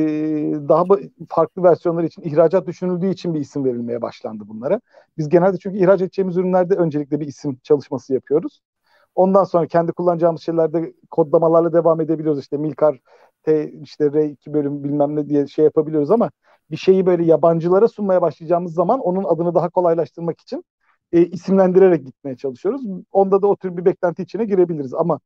daha 0.69 0.85
farklı 1.29 1.63
versiyonlar 1.63 2.05
için 2.05 2.23
ihracat 2.23 2.67
düşünüldüğü 2.67 3.09
için 3.09 3.35
bir 3.35 3.41
isim 3.41 3.65
verilmeye 3.65 4.03
başlandı 4.03 4.45
bunlara. 4.47 4.81
Biz 5.19 5.29
genelde 5.29 5.59
çünkü 5.59 5.79
ihraç 5.79 6.01
edeceğimiz 6.03 6.37
ürünlerde 6.37 6.75
öncelikle 6.75 7.21
bir 7.21 7.27
isim 7.27 7.59
çalışması 7.63 8.15
yapıyoruz. 8.15 8.61
Ondan 9.15 9.45
sonra 9.45 9.67
kendi 9.67 9.93
kullanacağımız 9.93 10.43
şeylerde 10.43 10.93
kodlamalarla 11.11 11.73
devam 11.73 12.01
edebiliyoruz. 12.01 12.41
İşte 12.41 12.57
Milkar 12.57 13.01
T, 13.43 13.73
işte 13.73 14.05
R2 14.13 14.55
bölüm 14.55 14.85
bilmem 14.85 15.17
ne 15.17 15.29
diye 15.29 15.47
şey 15.47 15.65
yapabiliyoruz 15.65 16.11
ama 16.11 16.31
bir 16.71 16.77
şeyi 16.77 17.07
böyle 17.07 17.25
yabancılara 17.25 17.89
sunmaya 17.89 18.23
başlayacağımız 18.23 18.75
zaman 18.75 19.01
onun 19.01 19.25
adını 19.25 19.55
daha 19.55 19.69
kolaylaştırmak 19.69 20.41
için 20.41 20.65
e, 21.13 21.27
isimlendirerek 21.27 22.07
gitmeye 22.07 22.37
çalışıyoruz. 22.37 22.83
Onda 23.13 23.43
da 23.43 23.47
o 23.47 23.57
tür 23.57 23.77
bir 23.77 23.85
beklenti 23.85 24.23
içine 24.23 24.45
girebiliriz 24.45 24.95
ama 24.95 25.21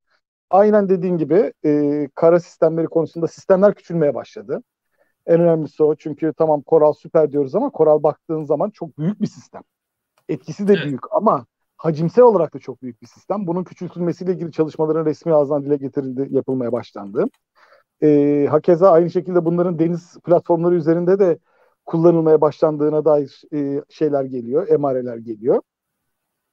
aynen 0.50 0.88
dediğin 0.88 1.18
gibi 1.18 1.52
e, 1.64 2.08
kara 2.14 2.40
sistemleri 2.40 2.86
konusunda 2.86 3.26
sistemler 3.26 3.74
küçülmeye 3.74 4.14
başladı. 4.14 4.62
En 5.26 5.40
önemlisi 5.40 5.82
o 5.82 5.94
çünkü 5.94 6.32
tamam 6.38 6.62
Koral 6.62 6.92
süper 6.92 7.32
diyoruz 7.32 7.54
ama 7.54 7.70
Koral 7.70 8.02
baktığın 8.02 8.44
zaman 8.44 8.70
çok 8.70 8.98
büyük 8.98 9.20
bir 9.20 9.26
sistem. 9.26 9.62
Etkisi 10.28 10.68
de 10.68 10.72
evet. 10.72 10.84
büyük 10.84 11.12
ama 11.12 11.46
hacimsel 11.76 12.24
olarak 12.24 12.54
da 12.54 12.58
çok 12.58 12.82
büyük 12.82 13.02
bir 13.02 13.06
sistem. 13.06 13.46
Bunun 13.46 13.64
küçültülmesiyle 13.64 14.32
ilgili 14.32 14.52
çalışmaların 14.52 15.06
resmi 15.06 15.34
ağızdan 15.34 15.64
dile 15.64 15.76
getirildi, 15.76 16.28
yapılmaya 16.30 16.72
başlandı. 16.72 17.24
E, 18.02 18.46
hakeza 18.50 18.90
aynı 18.90 19.10
şekilde 19.10 19.44
bunların 19.44 19.78
deniz 19.78 20.18
platformları 20.24 20.74
üzerinde 20.74 21.18
de 21.18 21.38
kullanılmaya 21.86 22.40
başlandığına 22.40 23.04
dair 23.04 23.42
e, 23.54 23.82
şeyler 23.90 24.24
geliyor, 24.24 24.68
emareler 24.68 25.16
geliyor. 25.16 25.62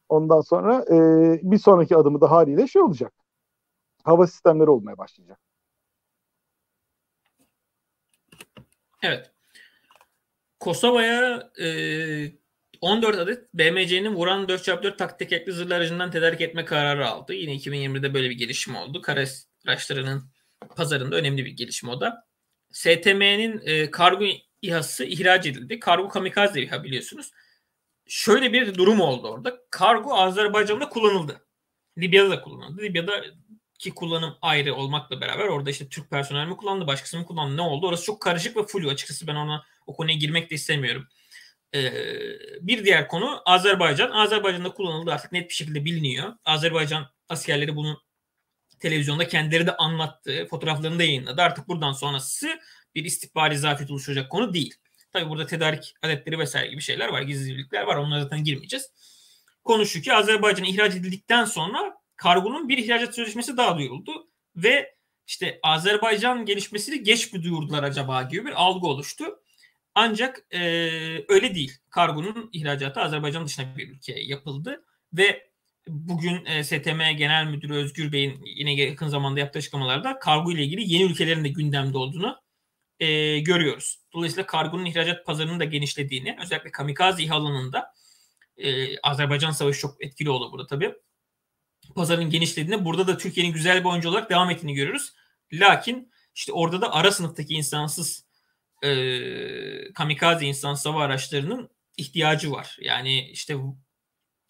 Ondan 0.10 0.42
sonra 0.42 0.86
e, 0.92 0.96
bir 1.44 1.58
sonraki 1.58 1.98
adımı 1.98 2.22
da 2.22 2.32
haliyle 2.32 2.68
şey 2.68 2.82
olacak 2.82 3.14
hava 4.04 4.28
sistemleri 4.28 4.70
olmaya 4.70 4.98
başlayacak. 4.98 5.40
Evet. 9.02 9.32
Kosova'ya 10.60 11.52
e, 11.60 11.68
14 12.82 13.18
adet 13.20 13.54
BMC'nin 13.54 14.16
Vuran 14.16 14.46
4x4 14.48 14.98
taktik 14.98 15.20
tekerlekli 15.20 15.54
zırhlı 15.54 15.76
aracından 15.76 16.12
tedarik 16.12 16.42
etme 16.42 16.66
kararı 16.66 17.08
aldı. 17.08 17.34
Yine 17.34 17.56
2020'de 17.56 18.14
böyle 18.14 18.30
bir 18.30 18.36
gelişme 18.38 18.78
oldu. 18.78 19.02
Kara 19.02 19.26
araçlarının 19.68 20.24
pazarında 20.76 21.16
önemli 21.16 21.46
bir 21.46 21.52
gelişme 21.52 21.92
o 21.92 22.02
da. 22.02 22.28
STM'nin 22.72 23.62
e, 23.66 23.92
kargo 23.92 24.26
İHA'sı 24.62 25.06
ihraç 25.06 25.46
edildi. 25.46 25.80
Kargo 25.80 26.10
kamikaze 26.10 26.62
İHA 26.62 26.84
biliyorsunuz. 26.84 27.32
Şöyle 28.08 28.54
bir 28.54 28.76
durum 28.76 29.02
oldu 29.02 29.28
orada. 29.28 29.60
Kargo 29.70 30.14
Azerbaycan'da 30.14 30.90
kullanıldı. 30.90 31.46
Libya'da 31.98 32.30
da 32.30 32.42
kullanıldı. 32.42 32.82
Libya'da 32.82 33.24
ki 33.80 33.92
kullanım 33.92 34.38
ayrı 34.42 34.76
olmakla 34.76 35.22
beraber 35.22 35.48
orada 35.48 35.70
işte 35.70 35.90
Türk 35.90 36.10
personel 36.10 36.48
mi 36.48 36.58
kullandı, 36.58 36.88
başkası 36.88 37.18
mı 37.18 37.26
kullandı, 37.26 37.58
ne 37.58 37.62
oldu? 37.62 37.88
Orası 37.88 38.06
çok 38.06 38.22
karışık 38.22 38.58
ve 38.58 38.66
flu. 38.66 38.90
Açıkçası 38.90 39.28
ben 39.28 39.36
ona 39.36 39.64
o 39.88 39.96
konuya 39.96 40.18
girmek 40.18 40.52
de 40.52 40.56
istemiyorum. 40.56 41.08
Ee, 41.76 41.94
bir 42.62 42.86
diğer 42.86 43.08
konu 43.08 43.42
Azerbaycan. 43.46 44.12
Azerbaycan'da 44.12 44.74
kullanıldı 44.74 45.14
artık 45.14 45.32
net 45.32 45.50
bir 45.50 45.54
şekilde 45.54 45.86
biliniyor. 45.86 46.34
Azerbaycan 46.46 47.10
askerleri 47.30 47.76
bunu 47.76 48.02
televizyonda 48.80 49.28
kendileri 49.28 49.68
de 49.68 49.78
anlattı. 49.78 50.48
Fotoğraflarını 50.50 51.00
da 51.00 51.04
yayınladı. 51.04 51.42
Artık 51.42 51.68
buradan 51.68 51.92
sonrası 51.92 52.60
bir 52.96 53.06
istihbari 53.06 53.58
zafiyet 53.58 53.92
oluşturacak 53.92 54.32
konu 54.32 54.54
değil. 54.54 54.76
Tabi 55.14 55.30
burada 55.30 55.46
tedarik 55.46 55.96
adetleri 56.02 56.40
vesaire 56.40 56.68
gibi 56.68 56.82
şeyler 56.82 57.10
var. 57.10 57.22
Gizlilikler 57.22 57.84
var. 57.84 57.96
Onlara 57.96 58.24
zaten 58.24 58.44
girmeyeceğiz. 58.44 58.92
Konu 59.64 59.86
şu 59.86 60.02
ki 60.02 60.14
Azerbaycan'a 60.14 60.68
ihraç 60.68 60.96
edildikten 60.96 61.46
sonra 61.46 62.03
kargonun 62.24 62.70
bir 62.70 62.78
ihracat 62.78 63.16
sözleşmesi 63.16 63.58
daha 63.58 63.78
duyuruldu. 63.78 64.28
Ve 64.56 64.96
işte 65.28 65.60
Azerbaycan 65.64 66.46
gelişmesini 66.46 67.04
geç 67.04 67.34
mi 67.34 67.44
duyurdular 67.44 67.84
acaba 67.84 68.24
gibi 68.24 68.46
bir 68.46 68.52
algı 68.52 68.88
oluştu. 68.88 69.26
Ancak 69.96 70.46
e, 70.52 70.60
öyle 71.30 71.56
değil. 71.56 71.72
Kargonun 71.90 72.50
ihracatı 72.54 73.00
Azerbaycan 73.02 73.46
dışına 73.46 73.78
bir 73.78 73.90
ülkeye 73.90 74.24
yapıldı 74.26 74.86
ve 75.14 75.52
bugün 75.88 76.46
e, 76.46 76.64
STM 76.64 77.02
Genel 77.18 77.46
Müdürü 77.46 77.74
Özgür 77.74 78.12
Bey'in 78.12 78.42
yine 78.46 78.74
yakın 78.74 79.08
zamanda 79.08 79.40
yaptığı 79.40 79.60
açıklamalarda 79.60 80.20
kargo 80.20 80.52
ile 80.52 80.64
ilgili 80.64 80.94
yeni 80.94 81.12
ülkelerin 81.12 81.44
de 81.44 81.50
gündemde 81.50 81.98
olduğunu 81.98 82.38
e, 83.00 83.40
görüyoruz. 83.40 84.00
Dolayısıyla 84.14 84.46
kargonun 84.46 84.86
ihracat 84.86 85.26
pazarının 85.26 85.60
da 85.60 85.64
genişlediğini, 85.64 86.38
özellikle 86.42 86.72
kamikaze 86.72 87.24
İHA'larında 87.24 87.94
e, 88.58 88.98
Azerbaycan 89.00 89.52
Savaşı 89.52 89.80
çok 89.80 90.06
etkili 90.06 90.30
oldu 90.30 90.52
burada 90.52 90.68
tabii. 90.68 90.94
Pazarın 91.96 92.30
genişlediğini, 92.30 92.86
burada 92.86 93.08
da 93.08 93.18
Türkiye'nin 93.18 93.54
güzel 93.54 93.80
bir 93.80 93.90
oyuncu 93.90 94.10
olarak 94.10 94.30
devam 94.30 94.50
ettiğini 94.50 94.74
görüyoruz. 94.74 95.14
Lakin 95.54 96.12
işte 96.36 96.54
orada 96.54 96.82
da 96.82 96.94
ara 96.94 97.12
sınıftaki 97.12 97.54
insansız 97.54 98.26
e, 98.84 99.94
kamikaze 99.94 100.46
insansız 100.46 100.86
hava 100.86 101.04
araçlarının 101.04 101.70
ihtiyacı 101.98 102.52
var. 102.52 102.78
Yani 102.82 103.30
işte 103.30 103.56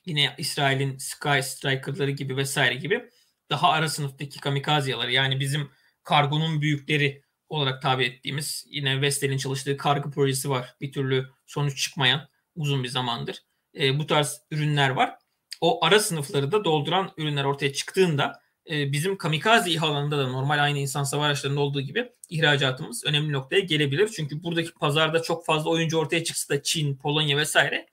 yine 0.06 0.36
İsrail'in 0.38 0.98
Sky 0.98 1.40
Striker'ları 1.42 2.12
gibi 2.12 2.38
vesaire 2.38 2.76
gibi 2.76 3.10
daha 3.50 3.70
ara 3.70 3.90
sınıftaki 3.90 4.40
kamikazeyaları 4.40 5.12
yani 5.12 5.40
bizim 5.40 5.72
kargonun 6.04 6.62
büyükleri 6.62 7.24
olarak 7.50 7.82
tabi 7.82 8.06
ettiğimiz 8.06 8.66
yine 8.70 9.02
Vestel'in 9.02 9.38
çalıştığı 9.38 9.78
kargı 9.78 10.12
projesi 10.12 10.50
var. 10.50 10.76
Bir 10.82 10.92
türlü 10.92 11.30
sonuç 11.46 11.84
çıkmayan 11.84 12.28
uzun 12.56 12.84
bir 12.84 12.90
zamandır. 12.90 13.44
E, 13.80 14.00
bu 14.00 14.08
tarz 14.08 14.42
ürünler 14.52 14.90
var. 14.90 15.18
O 15.64 15.86
ara 15.86 16.00
sınıfları 16.00 16.52
da 16.52 16.66
dolduran 16.66 17.12
ürünler 17.18 17.44
ortaya 17.44 17.74
çıktığında 17.74 18.42
e, 18.70 18.92
bizim 18.92 19.18
kamikaze 19.18 19.72
İHA'larında 19.72 20.18
da 20.18 20.28
normal 20.28 20.64
aynı 20.64 20.80
insan 20.80 21.04
savaş 21.04 21.26
araçlarında 21.26 21.60
olduğu 21.60 21.82
gibi 21.82 22.10
ihracatımız 22.30 23.06
önemli 23.06 23.34
noktaya 23.34 23.60
gelebilir. 23.60 24.10
Çünkü 24.16 24.44
buradaki 24.44 24.74
pazarda 24.74 25.22
çok 25.22 25.46
fazla 25.46 25.70
oyuncu 25.70 25.98
ortaya 25.98 26.24
çıksa 26.24 26.54
da 26.54 26.64
Çin, 26.64 26.96
Polonya 26.96 27.38
vesaire 27.38 27.88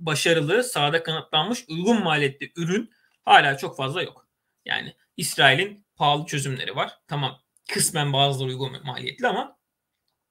başarılı, 0.00 0.64
sahada 0.64 1.02
kanıtlanmış 1.02 1.64
uygun 1.68 2.02
maliyetli 2.02 2.52
ürün 2.56 2.90
hala 3.24 3.56
çok 3.56 3.76
fazla 3.76 4.02
yok. 4.02 4.26
Yani 4.64 4.94
İsrail'in 5.16 5.86
pahalı 5.96 6.26
çözümleri 6.26 6.76
var. 6.76 6.98
Tamam 7.08 7.40
kısmen 7.68 8.12
bazıları 8.12 8.48
uygun 8.48 8.84
maliyetli 8.84 9.26
ama 9.26 9.56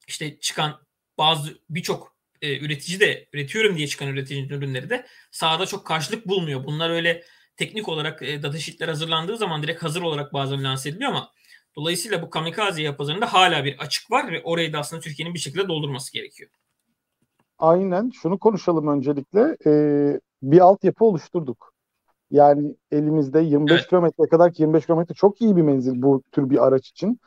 işte 0.07 0.39
çıkan 0.39 0.81
bazı 1.17 1.59
birçok 1.69 2.15
e, 2.41 2.59
üretici 2.65 2.99
de 2.99 3.27
üretiyorum 3.33 3.77
diye 3.77 3.87
çıkan 3.87 4.07
üreticinin 4.07 4.49
ürünleri 4.49 4.89
de 4.89 5.05
sahada 5.31 5.65
çok 5.65 5.85
karşılık 5.85 6.27
bulmuyor. 6.27 6.65
Bunlar 6.65 6.89
öyle 6.89 7.23
teknik 7.57 7.89
olarak 7.89 8.21
e, 8.21 8.43
data 8.43 8.57
sheetler 8.57 8.87
hazırlandığı 8.87 9.37
zaman 9.37 9.63
direkt 9.63 9.83
hazır 9.83 10.01
olarak 10.01 10.33
bazen 10.33 10.63
lanse 10.63 10.89
ediliyor 10.89 11.09
ama 11.09 11.31
dolayısıyla 11.75 12.21
bu 12.21 12.29
kamikaze 12.29 12.95
pazarında 12.95 13.33
hala 13.33 13.65
bir 13.65 13.77
açık 13.77 14.11
var 14.11 14.31
ve 14.31 14.41
orayı 14.43 14.73
da 14.73 14.79
aslında 14.79 15.01
Türkiye'nin 15.01 15.33
bir 15.33 15.39
şekilde 15.39 15.67
doldurması 15.67 16.13
gerekiyor. 16.13 16.49
Aynen. 17.59 18.09
Şunu 18.09 18.39
konuşalım 18.39 18.87
öncelikle. 18.87 19.57
Ee, 19.65 20.19
bir 20.41 20.59
altyapı 20.59 21.05
oluşturduk. 21.05 21.73
Yani 22.31 22.75
elimizde 22.91 23.39
25 23.39 23.71
evet. 23.71 23.89
kilometre 23.89 24.29
kadar 24.29 24.53
ki 24.53 24.61
25 24.61 24.85
kilometre 24.85 25.15
çok 25.15 25.41
iyi 25.41 25.55
bir 25.55 25.61
menzil 25.61 26.01
bu 26.01 26.23
tür 26.31 26.49
bir 26.49 26.67
araç 26.67 26.89
için. 26.89 27.19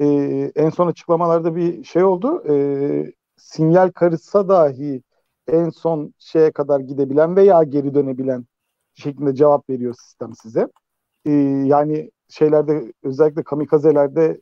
Ee, 0.00 0.52
en 0.56 0.70
son 0.70 0.86
açıklamalarda 0.86 1.56
bir 1.56 1.84
şey 1.84 2.04
oldu. 2.04 2.42
Ee, 2.48 3.12
sinyal 3.36 3.90
karışsa 3.90 4.48
dahi 4.48 5.02
en 5.48 5.70
son 5.70 6.14
şeye 6.18 6.52
kadar 6.52 6.80
gidebilen 6.80 7.36
veya 7.36 7.62
geri 7.62 7.94
dönebilen 7.94 8.46
şeklinde 8.94 9.34
cevap 9.34 9.70
veriyor 9.70 9.94
sistem 9.94 10.34
size. 10.34 10.68
Ee, 11.24 11.30
yani 11.66 12.10
şeylerde 12.28 12.92
özellikle 13.02 13.42
kamikazelerde 13.42 14.40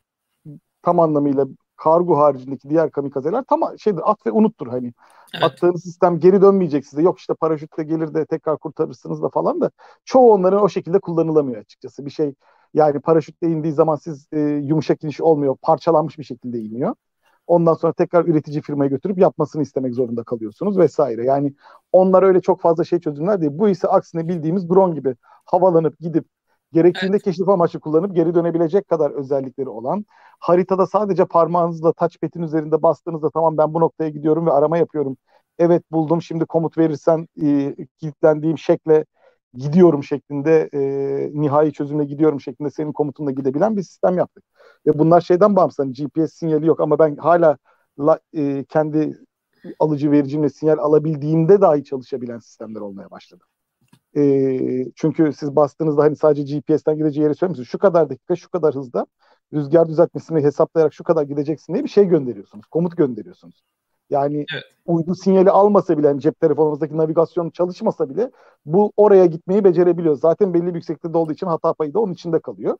tam 0.81 0.99
anlamıyla 0.99 1.47
kargo 1.75 2.17
haricindeki 2.17 2.69
diğer 2.69 2.91
kamikazeler 2.91 3.43
tam 3.43 3.79
şeydir 3.79 4.11
at 4.11 4.25
ve 4.27 4.31
unuttur 4.31 4.67
hani. 4.67 4.93
Evet. 5.33 5.43
Attığınız 5.43 5.83
sistem 5.83 6.19
geri 6.19 6.41
dönmeyecek 6.41 6.85
size. 6.85 7.01
Yok 7.01 7.19
işte 7.19 7.33
paraşütle 7.33 7.83
gelir 7.83 8.13
de 8.13 8.25
tekrar 8.25 8.57
kurtarırsınız 8.57 9.21
da 9.23 9.29
falan 9.29 9.61
da 9.61 9.71
çoğu 10.05 10.33
onların 10.33 10.61
o 10.61 10.69
şekilde 10.69 10.99
kullanılamıyor 10.99 11.61
açıkçası. 11.61 12.05
Bir 12.05 12.11
şey 12.11 12.33
yani 12.73 12.99
paraşütle 12.99 13.47
indiği 13.47 13.73
zaman 13.73 13.95
siz 13.95 14.27
e, 14.31 14.39
yumuşak 14.39 15.03
iniş 15.03 15.21
olmuyor. 15.21 15.57
Parçalanmış 15.61 16.17
bir 16.17 16.23
şekilde 16.23 16.59
iniyor. 16.59 16.95
Ondan 17.47 17.73
sonra 17.73 17.93
tekrar 17.93 18.25
üretici 18.25 18.61
firmaya 18.61 18.89
götürüp 18.89 19.17
yapmasını 19.17 19.61
istemek 19.61 19.95
zorunda 19.95 20.23
kalıyorsunuz 20.23 20.77
vesaire. 20.77 21.25
Yani 21.25 21.53
onlar 21.91 22.23
öyle 22.23 22.41
çok 22.41 22.61
fazla 22.61 22.83
şey 22.83 22.99
çözümler 22.99 23.41
değil. 23.41 23.51
Bu 23.55 23.69
ise 23.69 23.87
aksine 23.87 24.27
bildiğimiz 24.27 24.69
drone 24.69 24.95
gibi 24.95 25.15
havalanıp 25.45 25.99
gidip 25.99 26.25
gerektiğinde 26.73 27.15
evet. 27.15 27.23
keşif 27.23 27.49
amaçlı 27.49 27.79
kullanıp 27.79 28.15
geri 28.15 28.35
dönebilecek 28.35 28.87
kadar 28.87 29.11
özellikleri 29.11 29.69
olan, 29.69 30.05
haritada 30.39 30.87
sadece 30.87 31.25
parmağınızla 31.25 31.93
touchpad'in 31.93 32.41
üzerinde 32.41 32.81
bastığınızda 32.83 33.29
tamam 33.29 33.57
ben 33.57 33.73
bu 33.73 33.79
noktaya 33.81 34.09
gidiyorum 34.09 34.45
ve 34.45 34.51
arama 34.51 34.77
yapıyorum. 34.77 35.17
Evet 35.59 35.83
buldum 35.91 36.21
şimdi 36.21 36.45
komut 36.45 36.77
verirsen 36.77 37.27
e, 37.41 37.75
kilitlendiğim 37.99 38.57
şekle 38.57 39.05
gidiyorum 39.57 40.03
şeklinde 40.03 40.69
e, 40.73 40.79
nihai 41.41 41.73
çözümle 41.73 42.05
gidiyorum 42.05 42.41
şeklinde 42.41 42.69
senin 42.71 42.91
komutunla 42.93 43.31
gidebilen 43.31 43.77
bir 43.77 43.83
sistem 43.83 44.17
yaptık. 44.17 44.43
Ve 44.87 44.99
bunlar 44.99 45.21
şeyden 45.21 45.55
bağımsız. 45.55 45.79
Hani 45.79 45.93
GPS 45.93 46.33
sinyali 46.33 46.67
yok 46.67 46.79
ama 46.79 46.99
ben 46.99 47.15
hala 47.15 47.57
la, 47.99 48.19
e, 48.33 48.65
kendi 48.69 49.17
alıcı 49.79 50.11
vericimle 50.11 50.49
sinyal 50.49 50.77
alabildiğimde 50.77 51.61
dahi 51.61 51.83
çalışabilen 51.83 52.39
sistemler 52.39 52.81
olmaya 52.81 53.11
başladı. 53.11 53.43
E, 54.17 54.23
çünkü 54.95 55.33
siz 55.33 55.55
bastığınızda 55.55 56.03
hani 56.03 56.15
sadece 56.15 56.59
GPS'ten 56.59 56.97
gideceği 56.97 57.23
yeri 57.23 57.35
söylemiyorsunuz. 57.35 57.69
Şu 57.69 57.79
kadar 57.79 58.09
dakika, 58.09 58.35
şu 58.35 58.49
kadar 58.49 58.75
hızda 58.75 59.05
rüzgar 59.53 59.87
düzeltmesini 59.87 60.43
hesaplayarak 60.43 60.93
şu 60.93 61.03
kadar 61.03 61.23
gideceksin 61.23 61.73
diye 61.73 61.83
bir 61.83 61.89
şey 61.89 62.05
gönderiyorsunuz. 62.05 62.65
Komut 62.65 62.97
gönderiyorsunuz. 62.97 63.63
Yani 64.09 64.45
evet. 64.53 64.63
uydu 64.85 65.15
sinyali 65.15 65.51
almasa 65.51 65.97
bile 65.97 66.07
yani 66.07 66.21
cep 66.21 66.39
telefonumuzdaki 66.39 66.97
navigasyon 66.97 67.49
çalışmasa 67.49 68.09
bile 68.09 68.31
bu 68.65 68.91
oraya 68.97 69.25
gitmeyi 69.25 69.63
becerebiliyor. 69.63 70.15
Zaten 70.15 70.53
belli 70.53 70.67
bir 70.67 70.75
yükseklikte 70.75 71.17
olduğu 71.17 71.33
için 71.33 71.47
hata 71.47 71.73
payı 71.73 71.93
da 71.93 71.99
onun 71.99 72.13
içinde 72.13 72.39
kalıyor. 72.39 72.77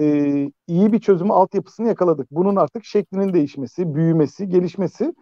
Ee, 0.00 0.52
iyi 0.66 0.92
bir 0.92 1.00
çözümü 1.00 1.32
altyapısını 1.32 1.88
yakaladık. 1.88 2.30
Bunun 2.30 2.56
artık 2.56 2.84
şeklinin 2.84 3.32
değişmesi, 3.32 3.94
büyümesi, 3.94 4.48
gelişmesi 4.48 5.14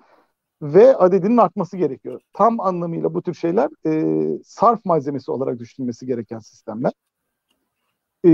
ve 0.62 0.96
adedinin 0.96 1.36
artması 1.36 1.76
gerekiyor. 1.76 2.20
Tam 2.32 2.60
anlamıyla 2.60 3.14
bu 3.14 3.22
tür 3.22 3.34
şeyler 3.34 3.70
e, 3.86 4.42
sarf 4.44 4.84
malzemesi 4.84 5.30
olarak 5.30 5.58
düşünülmesi 5.58 6.06
gereken 6.06 6.38
sistemler. 6.38 6.92
E, 8.24 8.30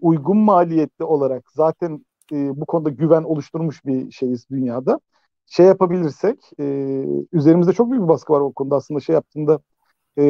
uygun 0.00 0.36
maliyetli 0.36 1.04
olarak 1.04 1.50
zaten 1.50 2.04
e, 2.32 2.60
bu 2.60 2.66
konuda 2.66 2.90
güven 2.90 3.22
oluşturmuş 3.22 3.84
bir 3.84 4.10
şeyiz 4.10 4.50
dünyada. 4.50 5.00
Şey 5.46 5.66
yapabilirsek, 5.66 6.50
e, 6.60 6.64
üzerimizde 7.32 7.72
çok 7.72 7.90
büyük 7.90 8.04
bir 8.04 8.08
baskı 8.08 8.32
var 8.32 8.40
o 8.40 8.52
konuda 8.52 8.76
aslında 8.76 9.00
şey 9.00 9.14
yaptığında 9.14 9.58
e, 10.18 10.24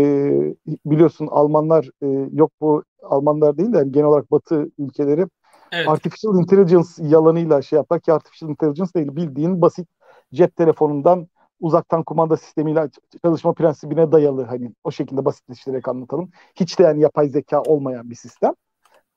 biliyorsun 0.86 1.28
Almanlar 1.30 1.88
e, 2.02 2.28
yok 2.32 2.52
bu 2.60 2.84
Almanlar 3.02 3.58
değil 3.58 3.72
de 3.72 3.76
yani 3.78 3.92
genel 3.92 4.06
olarak 4.06 4.30
Batı 4.30 4.70
ülkeleri 4.78 5.26
evet. 5.72 5.88
artificial 5.88 6.38
intelligence 6.38 6.88
yalanıyla 6.98 7.62
şey 7.62 7.76
yapar 7.76 8.00
ki 8.00 8.12
artificial 8.12 8.50
intelligence 8.50 8.94
değil 8.94 9.16
bildiğin 9.16 9.62
basit 9.62 9.88
cep 10.34 10.56
telefonundan 10.56 11.28
uzaktan 11.60 12.02
kumanda 12.02 12.36
sistemiyle 12.36 12.88
çalışma 13.24 13.52
prensibine 13.52 14.12
dayalı 14.12 14.42
hani 14.44 14.72
o 14.84 14.90
şekilde 14.90 15.24
basitleştirerek 15.24 15.88
anlatalım. 15.88 16.30
Hiç 16.54 16.78
de 16.78 16.82
yani 16.82 17.00
yapay 17.00 17.28
zeka 17.28 17.62
olmayan 17.62 18.10
bir 18.10 18.14
sistem. 18.14 18.52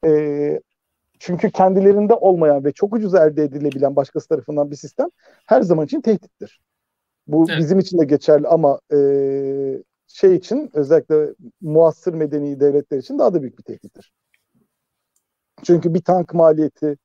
Ee, 0.06 0.60
Çünkü 1.20 1.52
kendilerinde 1.52 2.14
olmayan 2.14 2.66
ve 2.66 2.72
çok 2.72 2.94
ucuz 2.94 3.16
elde 3.16 3.44
edilebilen 3.44 3.96
başkası 3.96 4.28
tarafından 4.28 4.72
bir 4.72 4.76
sistem 4.76 5.08
her 5.46 5.62
zaman 5.62 5.86
için 5.86 6.02
tehdittir. 6.02 6.62
Bu 7.28 7.46
evet. 7.50 7.60
bizim 7.60 7.80
için 7.80 8.00
de 8.00 8.06
geçerli 8.06 8.48
ama 8.48 8.80
e, 8.94 9.00
şey 10.08 10.36
için 10.36 10.70
özellikle 10.74 11.34
muasır 11.62 12.14
medeni 12.14 12.60
devletler 12.60 12.98
için 12.98 13.20
daha 13.20 13.34
da 13.34 13.42
büyük 13.42 13.58
bir 13.58 13.64
tehdittir. 13.64 14.14
Çünkü 15.64 15.94
bir 15.94 16.02
tank 16.02 16.34
maliyeti 16.34 16.98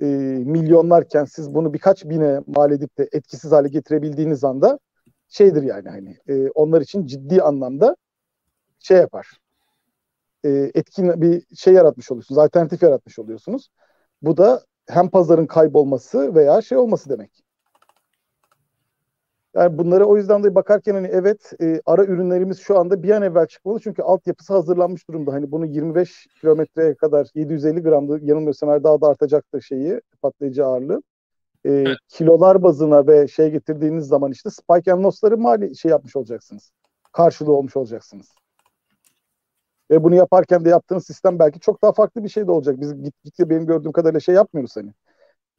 e, 0.00 0.06
milyonlarken 0.46 1.24
siz 1.24 1.54
bunu 1.54 1.74
birkaç 1.74 2.04
bine 2.04 2.40
mal 2.46 2.72
edip 2.72 2.98
de 2.98 3.08
etkisiz 3.12 3.52
hale 3.52 3.68
getirebildiğiniz 3.68 4.44
anda 4.44 4.78
şeydir 5.28 5.62
yani 5.62 5.88
hani 5.88 6.16
e, 6.28 6.50
onlar 6.50 6.80
için 6.80 7.06
ciddi 7.06 7.42
anlamda 7.42 7.96
şey 8.78 8.96
yapar. 8.96 9.41
E, 10.44 10.70
etkin 10.74 11.22
bir 11.22 11.56
şey 11.56 11.74
yaratmış 11.74 12.10
oluyorsunuz. 12.10 12.38
Alternatif 12.38 12.82
yaratmış 12.82 13.18
oluyorsunuz. 13.18 13.68
Bu 14.22 14.36
da 14.36 14.62
hem 14.88 15.08
pazarın 15.08 15.46
kaybolması 15.46 16.34
veya 16.34 16.62
şey 16.62 16.78
olması 16.78 17.10
demek. 17.10 17.42
Yani 19.56 19.78
bunlara 19.78 20.04
o 20.04 20.16
yüzden 20.16 20.44
de 20.44 20.54
bakarken 20.54 20.94
hani 20.94 21.06
evet 21.06 21.52
e, 21.60 21.80
ara 21.86 22.04
ürünlerimiz 22.04 22.60
şu 22.60 22.78
anda 22.78 23.02
bir 23.02 23.10
an 23.10 23.22
evvel 23.22 23.46
çıkmalı 23.46 23.80
çünkü 23.80 24.02
altyapısı 24.02 24.52
hazırlanmış 24.52 25.08
durumda. 25.08 25.32
Hani 25.32 25.52
bunu 25.52 25.66
25 25.66 26.26
kilometreye 26.40 26.94
kadar 26.94 27.28
750 27.34 27.82
gramdı 27.82 28.18
yanılmıyorsam 28.22 28.70
eğer 28.70 28.84
daha 28.84 29.00
da 29.00 29.08
artacaktır 29.08 29.60
şeyi 29.60 30.00
patlayıcı 30.22 30.66
ağırlığı. 30.66 31.02
E, 31.64 31.70
evet. 31.70 31.96
Kilolar 32.08 32.62
bazına 32.62 33.06
ve 33.06 33.28
şey 33.28 33.50
getirdiğiniz 33.50 34.06
zaman 34.06 34.32
işte 34.32 34.50
spike 34.50 34.92
and 34.92 35.04
loss'ları 35.04 35.38
mali 35.38 35.76
şey 35.76 35.90
yapmış 35.90 36.16
olacaksınız. 36.16 36.72
Karşılığı 37.12 37.52
olmuş 37.52 37.76
olacaksınız. 37.76 38.26
Ve 39.90 40.04
bunu 40.04 40.14
yaparken 40.14 40.64
de 40.64 40.68
yaptığınız 40.68 41.06
sistem 41.06 41.38
belki 41.38 41.60
çok 41.60 41.82
daha 41.82 41.92
farklı 41.92 42.24
bir 42.24 42.28
şey 42.28 42.46
de 42.46 42.50
olacak. 42.50 42.80
Biz 42.80 43.02
git, 43.02 43.14
git 43.24 43.38
benim 43.38 43.66
gördüğüm 43.66 43.92
kadarıyla 43.92 44.20
şey 44.20 44.34
yapmıyoruz 44.34 44.76
hani. 44.76 44.92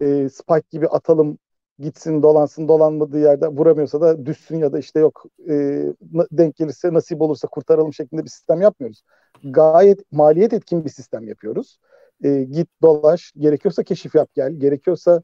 E, 0.02 0.30
spike 0.30 0.68
gibi 0.72 0.88
atalım 0.88 1.38
gitsin 1.80 2.24
dolansın 2.24 2.68
dolanmadığı 2.68 3.20
yerde 3.20 3.48
vuramıyorsa 3.48 4.02
da 4.02 4.26
düşsün 4.26 4.58
ya 4.58 4.74
da 4.74 4.80
işte 4.80 5.00
yok 5.00 5.26
e, 5.50 5.54
denk 6.32 6.56
gelirse 6.56 6.94
nasip 6.94 7.22
olursa 7.22 7.48
kurtaralım 7.48 7.94
şeklinde 7.94 8.24
bir 8.24 8.30
sistem 8.30 8.62
yapmıyoruz. 8.62 9.02
Gayet 9.44 10.12
maliyet 10.12 10.54
etkin 10.54 10.86
bir 10.86 10.90
sistem 10.90 11.28
yapıyoruz. 11.28 11.80
E, 12.24 12.44
git 12.44 12.68
dolaş 12.82 13.32
gerekiyorsa 13.38 13.84
keşif 13.84 14.16
yap 14.16 14.30
gel 14.34 14.52
gerekiyorsa 14.52 15.24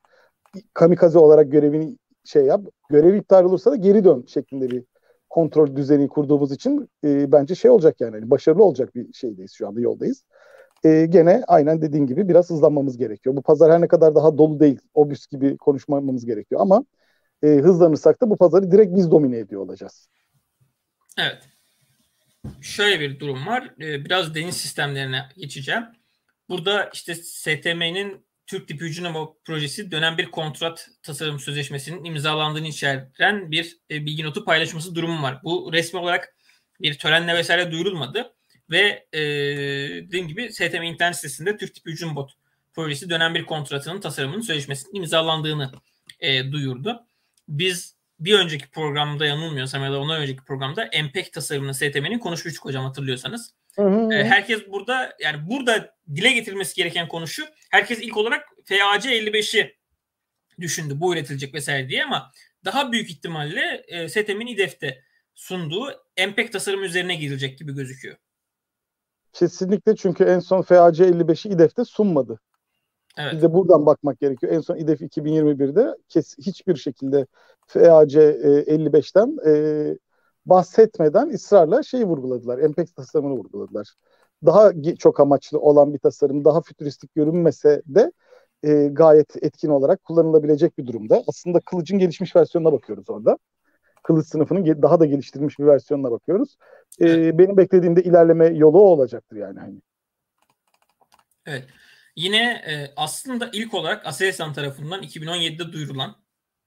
kamikaze 0.74 1.20
olarak 1.20 1.52
görevini 1.52 1.98
şey 2.26 2.46
yap 2.46 2.62
görev 2.90 3.14
iptal 3.14 3.44
olursa 3.46 3.72
da 3.72 3.76
geri 3.76 4.04
dön 4.04 4.26
şeklinde 4.28 4.70
bir 4.72 4.84
kontrol 5.30 5.76
düzeni 5.76 6.08
kurduğumuz 6.08 6.52
için 6.52 6.90
e, 7.04 7.32
bence 7.32 7.56
şey 7.56 7.72
olacak 7.72 8.02
yani 8.02 8.12
hani 8.12 8.30
başarılı 8.30 8.64
olacak 8.64 8.96
bir 8.96 9.14
şeydeyiz 9.14 9.54
şu 9.54 9.68
anda 9.68 9.82
yoldayız 9.82 10.24
e, 10.86 11.06
gene 11.10 11.44
aynen 11.48 11.82
dediğin 11.82 12.06
gibi 12.06 12.30
biraz 12.30 12.50
hızlanmamız 12.50 12.98
gerekiyor. 12.98 13.36
Bu 13.36 13.42
pazar 13.42 13.72
her 13.72 13.82
ne 13.82 13.88
kadar 13.88 14.16
daha 14.16 14.38
dolu 14.38 14.60
değil, 14.60 14.80
obüs 14.94 15.28
gibi 15.28 15.58
konuşmamamız 15.58 16.26
gerekiyor 16.26 16.62
ama 16.62 16.86
e, 17.44 17.48
hızlanırsak 17.48 18.22
da 18.22 18.30
bu 18.30 18.38
pazarı 18.38 18.72
direkt 18.72 18.96
biz 18.96 19.12
domine 19.12 19.38
ediyor 19.38 19.62
olacağız. 19.62 20.10
Evet. 21.18 21.50
Şöyle 22.62 23.00
bir 23.00 23.20
durum 23.20 23.48
var. 23.48 23.74
Ee, 23.82 24.06
biraz 24.06 24.36
deniz 24.36 24.58
sistemlerine 24.58 25.30
geçeceğim. 25.38 25.84
Burada 26.50 26.90
işte 26.94 27.16
STM'nin 27.16 28.26
Türk 28.50 28.68
Tipi 28.68 28.86
Hücum 28.86 29.14
projesi 29.44 29.92
dönem 29.92 30.18
bir 30.18 30.32
kontrat 30.32 30.90
tasarım 31.04 31.40
sözleşmesinin 31.40 32.04
imzalandığını 32.04 32.68
içeren 32.68 33.52
bir 33.52 33.78
e, 33.92 34.06
bilgi 34.06 34.24
notu 34.24 34.46
paylaşması 34.46 34.96
durumu 34.96 35.22
var. 35.22 35.40
Bu 35.44 35.70
resmi 35.74 36.00
olarak 36.00 36.36
bir 36.82 36.98
törenle 36.98 37.36
vesaire 37.36 37.72
duyurulmadı. 37.72 38.34
Ve 38.70 39.08
e, 39.14 39.20
dediğim 40.08 40.28
gibi 40.28 40.54
STM 40.54 40.84
internet 40.84 41.16
sitesinde 41.16 41.58
Türk 41.58 41.76
tipi 41.76 41.92
hücum 41.92 42.16
bot 42.16 42.32
projesi 42.74 43.10
dönem 43.10 43.36
bir 43.36 43.46
kontratının 43.46 44.02
tasarımının 44.02 44.42
sözleşmesinin 44.42 44.96
imzalandığını 44.96 45.72
e, 46.20 46.52
duyurdu. 46.52 47.06
Biz 47.48 47.96
bir 48.20 48.40
önceki 48.40 48.70
programda 48.70 49.26
yanılmıyorsam 49.26 49.84
ya 49.84 49.92
da 49.92 50.00
ondan 50.00 50.22
önceki 50.22 50.44
programda 50.44 50.90
MPEG 51.04 51.34
tasarımının 51.34 51.72
STM'nin 51.72 52.20
konuşmuştuk 52.20 52.66
hocam 52.66 52.86
hatırlıyorsanız. 52.86 53.54
Hı 53.76 53.82
hı. 53.82 54.14
E, 54.14 54.24
herkes 54.24 54.72
burada 54.72 55.16
yani 55.20 55.50
burada 55.50 55.96
dile 56.16 56.32
getirilmesi 56.32 56.76
gereken 56.76 57.08
konu 57.08 57.28
şu. 57.28 57.46
Herkes 57.72 58.00
ilk 58.02 58.18
olarak 58.18 58.48
FAC 58.66 59.10
55'i 59.10 59.76
düşündü 60.60 61.00
bu 61.00 61.14
üretilecek 61.14 61.54
vesaire 61.54 61.90
diye 61.90 62.04
ama 62.04 62.32
daha 62.66 62.92
büyük 62.92 63.10
ihtimalle 63.10 63.84
e, 63.88 64.10
STM'nin 64.10 64.48
İDEF'te 64.48 65.04
sunduğu 65.36 65.86
MPEG 66.28 66.52
tasarım 66.52 66.84
üzerine 66.84 67.16
girilecek 67.16 67.58
gibi 67.58 67.76
gözüküyor. 67.76 68.16
Kesinlikle 69.34 69.96
çünkü 69.96 70.24
en 70.24 70.40
son 70.40 70.62
FAC 70.62 71.04
55'i 71.04 71.52
İDEF'te 71.52 71.86
sunmadı. 71.86 72.40
Evet. 73.20 73.34
Bir 73.34 73.42
de 73.42 73.54
buradan 73.54 73.86
bakmak 73.86 74.20
gerekiyor. 74.20 74.54
En 74.54 74.60
son 74.60 74.76
İDEF 74.76 75.02
2021'de 75.02 75.96
kes, 76.10 76.38
hiçbir 76.38 76.76
şekilde 76.76 77.26
FAC 77.68 78.20
e, 78.20 78.76
55'ten 78.76 79.38
e, 79.48 79.54
bahsetmeden 80.46 81.30
ısrarla 81.30 81.84
şeyi 81.84 82.06
vurguladılar. 82.06 82.58
MPEX 82.58 82.92
tasarımını 82.92 83.34
vurguladılar. 83.34 83.94
Daha 84.46 84.72
çok 85.00 85.20
amaçlı 85.20 85.60
olan 85.60 85.94
bir 85.94 86.00
tasarım, 86.00 86.46
daha 86.46 86.62
fütüristik 86.62 87.16
görünmese 87.16 87.82
de 87.86 88.12
e, 88.64 88.88
gayet 88.92 89.44
etkin 89.44 89.70
olarak 89.70 90.04
kullanılabilecek 90.04 90.78
bir 90.78 90.88
durumda. 90.88 91.24
Aslında 91.28 91.60
kılıcın 91.60 92.00
gelişmiş 92.00 92.36
versiyonuna 92.36 92.74
bakıyoruz 92.74 93.10
orada 93.10 93.38
kılıç 94.04 94.28
sınıfının 94.28 94.82
daha 94.82 95.00
da 95.00 95.06
geliştirilmiş 95.06 95.60
bir 95.60 95.66
versiyonuna 95.66 96.12
bakıyoruz. 96.12 96.58
Ee, 97.02 97.38
benim 97.38 97.58
beklediğimde 97.58 98.04
ilerleme 98.04 98.46
yolu 98.46 98.80
o 98.80 98.84
olacaktır 98.84 99.38
yani. 99.38 99.60
Hani. 99.60 99.82
Evet. 101.46 101.64
Yine 102.20 102.64
e, 102.68 102.94
aslında 102.96 103.50
ilk 103.54 103.74
olarak 103.74 104.06
Aselsan 104.06 104.54
tarafından 104.54 105.04
2017'de 105.04 105.74
duyurulan 105.74 106.16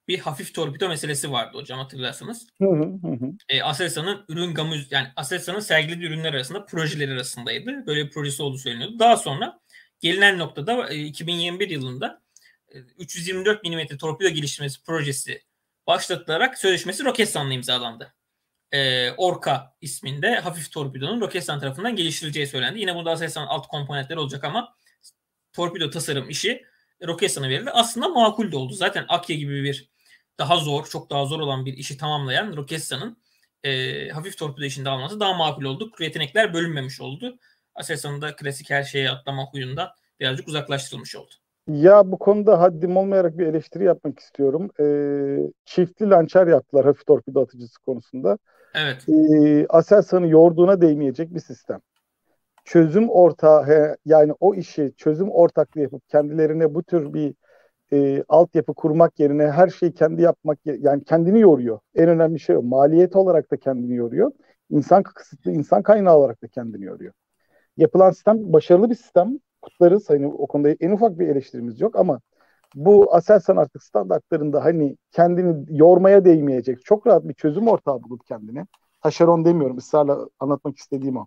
bir 0.09 0.19
hafif 0.19 0.55
torpido 0.55 0.89
meselesi 0.89 1.33
vardı 1.33 1.59
hocam 1.59 1.79
hatırlarsanız. 1.79 2.47
Hı 2.59 2.69
hı 2.69 3.09
hı. 3.09 3.33
E, 3.49 3.63
Aselsan'ın 3.63 4.25
ürün 4.29 4.55
gamı 4.55 4.77
yani 4.91 5.09
Aselsan'ın 5.17 5.61
sergilediği 5.61 6.09
ürünler 6.09 6.35
arasında 6.35 6.65
projeleri 6.65 7.13
arasındaydı. 7.13 7.87
Böyle 7.87 8.07
bir 8.07 8.11
projesi 8.11 8.43
olduğu 8.43 8.59
söyleniyordu. 8.59 8.99
Daha 8.99 9.17
sonra 9.17 9.61
gelinen 10.01 10.39
noktada 10.39 10.89
e, 10.89 11.05
2021 11.05 11.71
yılında 11.71 12.23
e, 12.69 12.79
324 12.79 13.65
mm 13.65 13.97
torpido 13.97 14.29
geliştirmesi 14.29 14.83
projesi 14.83 15.43
başlatılarak 15.87 16.59
sözleşmesi 16.59 17.05
Roketsan'la 17.05 17.53
imzalandı. 17.53 18.15
Ee, 18.73 19.11
Orca 19.11 19.75
isminde 19.81 20.35
hafif 20.35 20.73
torpidonun 20.73 21.21
Roketsan 21.21 21.61
tarafından 21.61 21.97
geliştirileceği 21.97 22.47
söylendi. 22.47 22.81
Yine 22.81 22.95
bunda 22.95 23.11
Aselsan 23.11 23.47
alt 23.47 23.69
komponentleri 23.69 24.19
olacak 24.19 24.45
ama 24.45 24.77
torpido 25.53 25.91
tasarım 25.91 26.29
işi 26.29 26.63
Roketsan'a 27.07 27.49
verildi. 27.49 27.71
Aslında 27.71 28.09
makul 28.09 28.53
de 28.53 28.57
oldu. 28.57 28.73
Zaten 28.73 29.05
Akya 29.09 29.37
gibi 29.37 29.65
bir 29.65 29.91
daha 30.39 30.57
zor, 30.57 30.87
çok 30.87 31.11
daha 31.11 31.25
zor 31.25 31.41
olan 31.41 31.67
bir 31.67 31.73
işi 31.73 31.97
tamamlayan 31.97 32.57
Roketsan'ın 32.57 33.17
e, 33.65 34.09
hafif 34.09 34.39
torpido 34.39 34.65
işinde 34.65 34.89
alması 34.89 35.21
daha 35.21 35.33
makul 35.33 35.65
oldu. 35.65 35.91
Yetenekler 36.01 36.55
bölünmemiş 36.55 37.01
oldu. 37.01 37.39
Aselsan'ın 37.75 38.23
da 38.23 38.37
klasik 38.37 38.71
her 38.71 38.83
şeye 38.83 39.11
atlama 39.11 39.47
huyundan 39.53 39.89
birazcık 40.21 40.49
uzaklaştırılmış 40.49 41.17
oldu. 41.17 41.31
Ya 41.69 42.13
bu 42.13 42.19
konuda 42.19 42.61
haddim 42.61 42.97
olmayarak 42.97 43.39
bir 43.39 43.47
eleştiri 43.47 43.85
yapmak 43.85 44.19
istiyorum. 44.19 44.71
Ee, 44.81 45.51
çiftli 45.65 46.11
lançer 46.11 46.47
yaptılar 46.47 46.85
hafif 46.85 47.07
torpido 47.07 47.43
atıcısı 47.43 47.81
konusunda. 47.81 48.39
Evet. 48.75 49.09
Ee, 49.09 49.67
Aselsan'ın 49.69 50.27
yoğurduğuna 50.27 50.81
değmeyecek 50.81 51.35
bir 51.35 51.41
sistem. 51.41 51.81
Çözüm 52.65 53.11
ortağı 53.11 53.97
yani 54.05 54.33
o 54.41 54.55
işi 54.55 54.93
çözüm 54.97 55.31
ortaklığı 55.31 55.81
yapıp 55.81 56.09
kendilerine 56.09 56.75
bu 56.75 56.83
tür 56.83 57.15
bir 57.15 57.35
e, 57.93 58.25
altyapı 58.29 58.75
kurmak 58.75 59.21
yerine 59.21 59.51
her 59.51 59.69
şeyi 59.69 59.95
kendi 59.95 60.23
yapmak 60.23 60.59
yani 60.65 61.05
kendini 61.05 61.41
yoruyor. 61.41 61.81
En 61.95 62.09
önemli 62.09 62.41
şey 62.41 62.57
o. 62.57 62.63
Maliyet 62.63 63.17
olarak 63.17 63.51
da 63.51 63.57
kendini 63.57 63.95
yoruyor. 63.97 64.33
İnsan 64.71 65.03
kısıtlı 65.03 65.53
insan 65.53 65.83
kaynağı 65.83 66.19
olarak 66.19 66.43
da 66.43 66.49
kendini 66.49 66.85
yoruyor. 66.85 67.13
Yapılan 67.77 68.11
sistem 68.11 68.53
başarılı 68.53 68.91
bir 68.91 68.95
sistem 68.95 69.39
kutlarız. 69.63 70.11
Hani 70.11 70.27
o 70.27 70.47
konuda 70.47 70.71
en 70.81 70.91
ufak 70.91 71.19
bir 71.19 71.29
eleştirimiz 71.29 71.81
yok 71.81 71.97
ama 71.97 72.21
bu 72.75 73.15
Aselsan 73.15 73.57
artık 73.57 73.83
standartlarında 73.83 74.65
hani 74.65 74.97
kendini 75.13 75.67
yormaya 75.79 76.25
değmeyecek 76.25 76.85
çok 76.85 77.07
rahat 77.07 77.29
bir 77.29 77.35
çözüm 77.35 77.69
ortağı 77.69 78.03
bulup 78.03 78.27
kendine. 78.27 78.67
Taşeron 79.03 79.45
demiyorum 79.45 79.77
ısrarla 79.77 80.29
anlatmak 80.41 80.79
istediğim 80.79 81.17
o. 81.17 81.27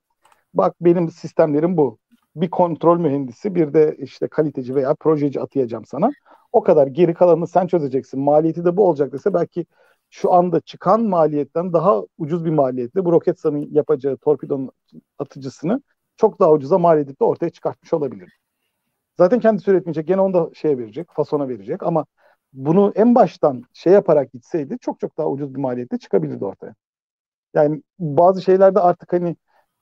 Bak 0.56 0.76
benim 0.82 1.10
sistemlerim 1.12 1.78
bu. 1.78 2.00
Bir 2.36 2.50
kontrol 2.50 3.00
mühendisi 3.00 3.56
bir 3.56 3.74
de 3.74 3.96
işte 4.00 4.28
kaliteci 4.28 4.76
veya 4.76 4.96
projeci 4.96 5.42
atayacağım 5.42 5.86
sana. 5.86 6.12
O 6.52 6.64
kadar 6.64 6.88
geri 6.88 7.14
kalanını 7.14 7.48
sen 7.48 7.68
çözeceksin. 7.68 8.20
Maliyeti 8.20 8.66
de 8.66 8.78
bu 8.78 8.88
olacak 8.90 9.14
dese 9.14 9.34
belki 9.34 9.66
şu 10.10 10.34
anda 10.34 10.60
çıkan 10.62 11.02
maliyetten 11.04 11.74
daha 11.74 12.04
ucuz 12.18 12.46
bir 12.46 12.50
maliyetle 12.50 13.06
bu 13.06 13.12
Roketsan'ın 13.12 13.68
yapacağı 13.72 14.18
torpidonun 14.18 14.72
atıcısını 15.20 15.82
çok 16.18 16.40
daha 16.40 16.52
ucuza 16.52 16.78
mal 16.78 17.00
edip 17.00 17.20
de 17.22 17.24
ortaya 17.24 17.50
çıkartmış 17.50 17.94
olabilir. 17.94 18.40
Zaten 19.18 19.40
kendisi 19.40 19.72
üretmeyecek. 19.72 20.08
Gene 20.08 20.22
onu 20.22 20.34
da 20.34 20.50
şeye 20.54 20.78
verecek, 20.78 21.08
fasona 21.14 21.50
verecek 21.50 21.84
ama 21.84 22.06
bunu 22.54 22.92
en 22.96 23.16
baştan 23.16 23.64
şey 23.74 23.94
yaparak 23.94 24.32
gitseydi 24.34 24.78
çok 24.82 25.00
çok 25.00 25.18
daha 25.18 25.30
ucuz 25.30 25.56
bir 25.56 25.60
maliyette 25.60 25.98
çıkabilirdi 25.98 26.46
ortaya. 26.46 26.76
Yani 27.54 27.84
bazı 28.00 28.42
şeylerde 28.42 28.80
artık 28.80 29.14
hani 29.14 29.36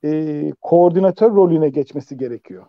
e, 0.04 0.52
koordinatör 0.62 1.32
rolüne 1.36 1.70
geçmesi 1.70 2.18
gerekiyor. 2.18 2.66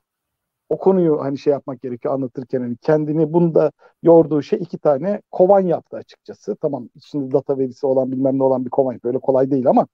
o 0.69 0.79
konuyu 0.79 1.21
hani 1.23 1.39
şey 1.39 1.53
yapmak 1.53 1.83
gerekiyor 1.83 2.15
anlatırken 2.15 2.61
hani 2.61 2.77
kendini 2.77 3.33
bunda 3.33 3.73
yorduğu 4.03 4.43
şey 4.43 4.59
iki 4.63 4.79
tane 4.79 5.23
kovan 5.31 5.61
yaptı 5.61 5.97
açıkçası. 5.97 6.57
Tamam 6.57 6.89
şimdi 7.05 7.33
data 7.33 7.59
verisi 7.59 7.87
olan 7.87 8.13
bilmem 8.13 8.39
ne 8.39 8.43
olan 8.43 8.65
bir 8.65 8.71
kovan 8.71 9.01
böyle 9.05 9.19
kolay 9.19 9.51
değil 9.51 9.67
ama 9.69 9.87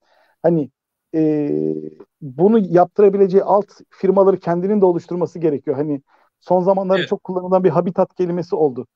hani 0.42 0.70
e, 1.14 1.50
bunu 2.20 2.58
yaptırabileceği 2.58 3.44
alt 3.44 3.66
firmaları 3.90 4.38
kendinin 4.40 4.80
de 4.80 4.84
oluşturması 4.86 5.38
gerekiyor. 5.38 5.76
Hani 5.76 6.02
son 6.40 6.60
zamanlarda 6.62 6.98
evet. 7.00 7.08
çok 7.08 7.24
kullanılan 7.24 7.64
bir 7.64 7.70
habitat 7.70 8.14
kelimesi 8.14 8.56
oldu. 8.56 8.86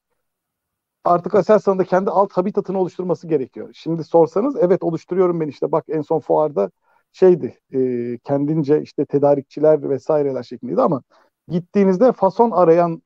Artık 1.04 1.34
Aselsan'ın 1.34 1.78
da 1.78 1.84
kendi 1.84 2.10
alt 2.10 2.32
habitatını 2.32 2.78
oluşturması 2.78 3.28
gerekiyor. 3.28 3.70
Şimdi 3.74 4.04
sorsanız 4.04 4.56
evet 4.60 4.82
oluşturuyorum 4.82 5.40
ben 5.40 5.48
işte 5.48 5.72
bak 5.72 5.84
en 5.88 6.02
son 6.02 6.20
fuarda 6.20 6.70
şeydi 7.14 7.58
e, 7.74 8.18
kendince 8.24 8.82
işte 8.82 9.06
tedarikçiler 9.06 9.90
vesaireler 9.90 10.44
şeklindeydi 10.44 10.82
ama 10.82 11.02
gittiğinizde 11.48 12.12
fason 12.12 12.52
arayan 12.52 13.02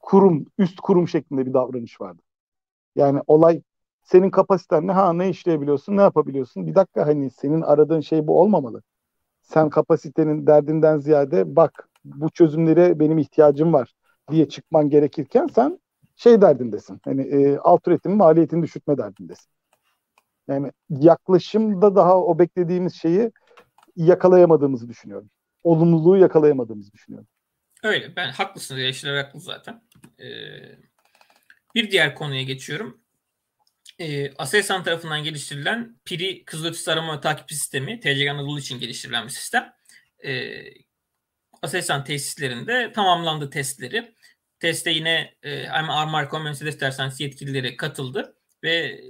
kurum, 0.00 0.46
üst 0.58 0.80
kurum 0.80 1.08
şeklinde 1.08 1.46
bir 1.46 1.54
davranış 1.54 2.00
vardı. 2.00 2.22
Yani 2.96 3.20
olay 3.26 3.62
senin 4.04 4.30
kapasiten 4.30 4.86
ne? 4.86 4.92
Ha 4.92 5.14
ne 5.14 5.30
işleyebiliyorsun, 5.30 5.96
ne 5.96 6.02
yapabiliyorsun? 6.02 6.66
Bir 6.68 6.76
dakika 6.76 7.06
hani 7.06 7.30
senin 7.30 7.62
aradığın 7.62 8.00
şey 8.00 8.26
bu 8.26 8.40
olmamalı. 8.40 8.82
Sen 9.42 9.70
kapasitenin 9.70 10.46
derdinden 10.48 10.98
ziyade 10.98 11.56
bak 11.56 11.88
bu 12.04 12.30
çözümlere 12.30 13.00
benim 13.00 13.18
ihtiyacım 13.18 13.72
var 13.72 13.94
diye 14.32 14.48
çıkman 14.48 14.90
gerekirken 14.90 15.46
sen 15.46 15.80
şey 16.16 16.42
derdindesin. 16.42 17.00
Hani 17.04 17.22
e, 17.22 17.58
alt 17.58 17.88
üretimin 17.88 18.18
maliyetini 18.18 18.62
düşürtme 18.62 18.98
derdindesin. 18.98 19.52
Yani 20.48 20.72
yaklaşımda 20.90 21.96
daha 21.96 22.20
o 22.20 22.38
beklediğimiz 22.38 22.94
şeyi 22.94 23.32
yakalayamadığımızı 23.96 24.88
düşünüyorum. 24.88 25.30
Olumluluğu 25.62 26.16
yakalayamadığımızı 26.16 26.92
düşünüyorum. 26.92 27.28
Öyle. 27.82 28.16
Ben 28.16 28.30
haklısınız. 28.30 28.80
Yaşlar 28.80 29.24
haklı 29.24 29.40
zaten. 29.40 29.82
Ee, 30.18 30.26
bir 31.74 31.90
diğer 31.90 32.14
konuya 32.14 32.42
geçiyorum. 32.42 33.00
Ee, 33.98 34.34
Aselsan 34.34 34.84
tarafından 34.84 35.24
geliştirilen 35.24 35.96
Piri 36.04 36.44
kızılötesi 36.44 36.92
arama 36.92 37.20
takip 37.20 37.52
sistemi 37.52 38.00
TCG 38.00 38.28
Anadolu 38.28 38.58
için 38.58 38.80
geliştirilen 38.80 39.24
bir 39.24 39.30
sistem. 39.30 39.72
Ee, 40.24 40.64
Aselsan 41.62 42.04
tesislerinde 42.04 42.92
tamamlandı 42.92 43.50
testleri. 43.50 44.14
Teste 44.60 44.90
yine 44.90 45.34
e, 45.42 45.68
Armarko 45.68 46.40
Mercedes 46.40 46.80
derseniz 46.80 47.20
yetkilileri 47.20 47.76
katıldı 47.76 48.37
ve 48.64 49.00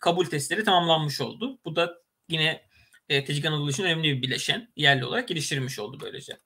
kabul 0.00 0.24
testleri 0.24 0.64
tamamlanmış 0.64 1.20
oldu. 1.20 1.58
Bu 1.64 1.76
da 1.76 2.02
yine 2.28 2.62
e, 3.08 3.24
TCG 3.24 3.46
Anadolu 3.46 3.70
için 3.70 3.84
önemli 3.84 4.16
bir 4.16 4.22
bileşen 4.22 4.72
yerli 4.76 5.04
olarak 5.04 5.28
geliştirilmiş 5.28 5.78
oldu 5.78 5.98
böylece. 6.00 6.38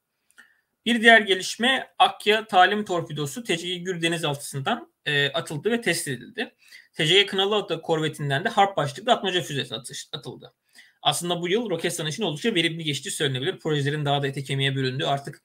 Bir 0.86 1.02
diğer 1.02 1.20
gelişme 1.20 1.94
Akya 1.98 2.46
talim 2.46 2.84
torpidosu 2.84 3.44
TCG 3.44 3.84
Gür 3.84 4.02
denizaltısından 4.02 4.92
e, 5.06 5.28
atıldı 5.28 5.70
ve 5.70 5.80
test 5.80 6.08
edildi. 6.08 6.54
TCG 6.92 7.26
Kınalı 7.26 7.56
Ata 7.56 7.80
korvetinden 7.80 8.44
de 8.44 8.48
harp 8.48 8.76
başlıklı 8.76 9.12
atmaca 9.12 9.42
füzesi 9.42 9.74
atış, 9.74 10.08
atıldı. 10.12 10.54
Aslında 11.02 11.40
bu 11.42 11.48
yıl 11.48 11.70
Roketsan 11.70 12.06
için 12.06 12.22
oldukça 12.22 12.54
verimli 12.54 12.84
geçtiği 12.84 13.10
söylenebilir. 13.10 13.58
Projelerin 13.58 14.04
daha 14.04 14.22
da 14.22 14.26
ete 14.26 14.42
kemiğe 14.42 14.76
büründüğü 14.76 15.04
artık 15.04 15.42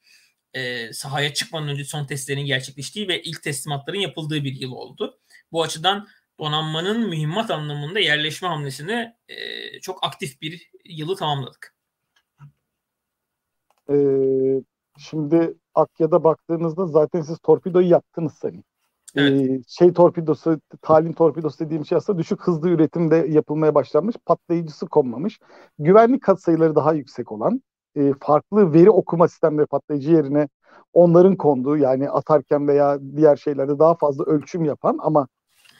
e, 0.53 0.93
sahaya 0.93 1.33
çıkmadan 1.33 1.69
önce 1.69 1.85
son 1.85 2.05
testlerin 2.05 2.45
gerçekleştiği 2.45 3.07
ve 3.07 3.21
ilk 3.21 3.43
teslimatların 3.43 3.99
yapıldığı 3.99 4.43
bir 4.43 4.55
yıl 4.55 4.71
oldu. 4.71 5.19
Bu 5.51 5.63
açıdan 5.63 6.07
donanmanın 6.39 7.09
mühimmat 7.09 7.51
anlamında 7.51 7.99
yerleşme 7.99 8.47
hamlesini 8.47 9.13
e, 9.29 9.35
çok 9.81 10.03
aktif 10.03 10.41
bir 10.41 10.71
yılı 10.85 11.15
tamamladık. 11.15 11.75
Ee, 13.89 14.61
şimdi 14.97 15.53
Akya'da 15.75 16.23
baktığınızda 16.23 16.87
zaten 16.87 17.21
siz 17.21 17.39
torpidoyu 17.39 17.89
yaptınız 17.89 18.33
sayın. 18.33 18.63
Evet. 19.15 19.49
Ee, 19.49 19.61
şey 19.67 19.93
torpidosu, 19.93 20.59
talim 20.81 21.13
torpidosu 21.13 21.65
dediğim 21.65 21.85
şey 21.85 21.97
aslında 21.97 22.19
düşük 22.19 22.41
hızlı 22.41 22.69
üretimde 22.69 23.15
yapılmaya 23.15 23.75
başlanmış. 23.75 24.15
Patlayıcısı 24.25 24.87
konmamış. 24.87 25.39
Güvenlik 25.79 26.23
katsayıları 26.23 26.75
daha 26.75 26.93
yüksek 26.93 27.31
olan, 27.31 27.61
e, 27.95 28.13
farklı 28.21 28.73
veri 28.73 28.89
okuma 28.89 29.27
sistemleri 29.27 29.65
patlayıcı 29.65 30.11
yerine 30.11 30.47
onların 30.93 31.35
konduğu 31.35 31.77
yani 31.77 32.09
atarken 32.09 32.67
veya 32.67 32.99
diğer 33.15 33.35
şeylerde 33.35 33.79
daha 33.79 33.95
fazla 33.95 34.23
ölçüm 34.23 34.65
yapan 34.65 34.97
ama 35.01 35.27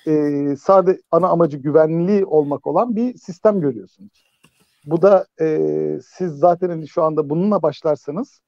e, 0.08 0.56
sade 0.56 1.00
ana 1.12 1.28
amacı 1.28 1.58
güvenli 1.58 2.26
olmak 2.26 2.68
olan 2.68 2.96
bir 2.96 3.18
sistem 3.18 3.62
görüyorsunuz. 3.62 4.26
Bu 4.86 5.02
da 5.02 5.26
e, 5.42 6.00
siz 6.08 6.32
zaten 6.32 6.70
hani 6.70 6.88
şu 6.88 7.04
anda 7.04 7.30
bununla 7.30 7.62
başlarsanız 7.62 8.40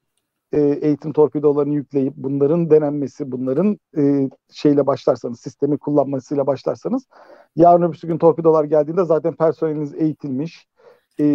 e, 0.51 0.62
eğitim 0.62 1.14
torpidolarını 1.14 1.74
yükleyip 1.74 2.14
bunların 2.18 2.70
denenmesi, 2.70 3.32
bunların 3.32 3.80
e, 3.97 4.30
şeyle 4.51 4.88
başlarsanız, 4.88 5.39
sistemi 5.39 5.78
kullanmasıyla 5.78 6.47
başlarsanız 6.47 7.03
yarın 7.55 7.82
öbür 7.82 7.99
gün 8.03 8.18
torpidolar 8.18 8.64
geldiğinde 8.64 9.05
zaten 9.05 9.36
personeliniz 9.36 9.93
eğitilmiş. 9.93 10.68
E, 11.20 11.26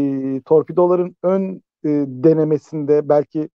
torpidoların 0.45 1.16
ön 1.23 1.62
e, 1.85 1.89
denemesinde 2.07 3.09
belki 3.09 3.49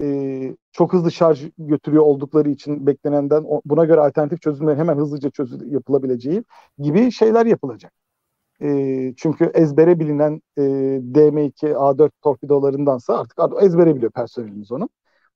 e, 0.00 0.56
çok 0.72 0.92
hızlı 0.92 1.12
şarj 1.12 1.44
götürüyor 1.58 2.02
oldukları 2.02 2.50
için 2.50 2.86
beklenenden 2.86 3.44
buna 3.64 3.84
göre 3.84 4.00
alternatif 4.00 4.42
çözümler 4.42 4.76
hemen 4.76 4.96
hızlıca 4.96 5.30
çözül 5.30 5.72
yapılabileceği 5.72 6.44
gibi 6.78 7.12
şeyler 7.12 7.46
yapılacak. 7.46 7.92
E, 8.62 9.14
çünkü 9.16 9.44
ezbere 9.54 10.00
bilinen 10.00 10.42
e, 10.58 10.62
DM2 11.14 11.76
A4 11.76 12.12
torpidolarındansa 12.22 13.18
artık 13.20 13.62
ezbere 13.62 13.96
biliyor 13.96 14.12
personelimiz 14.12 14.72
onu. 14.72 14.88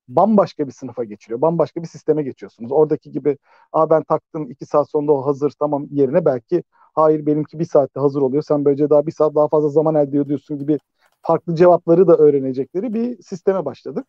Bambaşka 0.07 0.67
bir 0.67 0.71
sınıfa 0.71 1.03
geçiriyor. 1.03 1.41
Bambaşka 1.41 1.81
bir 1.83 1.87
sisteme 1.87 2.23
geçiyorsunuz. 2.23 2.71
Oradaki 2.71 3.11
gibi 3.11 3.37
Aa 3.73 3.89
ben 3.89 4.03
taktım 4.03 4.51
iki 4.51 4.65
saat 4.65 4.89
sonra 4.89 5.11
o 5.11 5.25
hazır 5.25 5.51
tamam 5.59 5.87
yerine 5.91 6.25
belki 6.25 6.63
hayır 6.93 7.25
benimki 7.25 7.59
bir 7.59 7.65
saatte 7.65 7.99
hazır 7.99 8.21
oluyor. 8.21 8.43
Sen 8.43 8.65
böylece 8.65 8.89
daha 8.89 9.07
bir 9.07 9.11
saat 9.11 9.35
daha 9.35 9.47
fazla 9.47 9.69
zaman 9.69 9.95
elde 9.95 10.19
ediyorsun 10.19 10.59
gibi 10.59 10.79
farklı 11.21 11.55
cevapları 11.55 12.07
da 12.07 12.17
öğrenecekleri 12.17 12.93
bir 12.93 13.21
sisteme 13.23 13.65
başladık. 13.65 14.05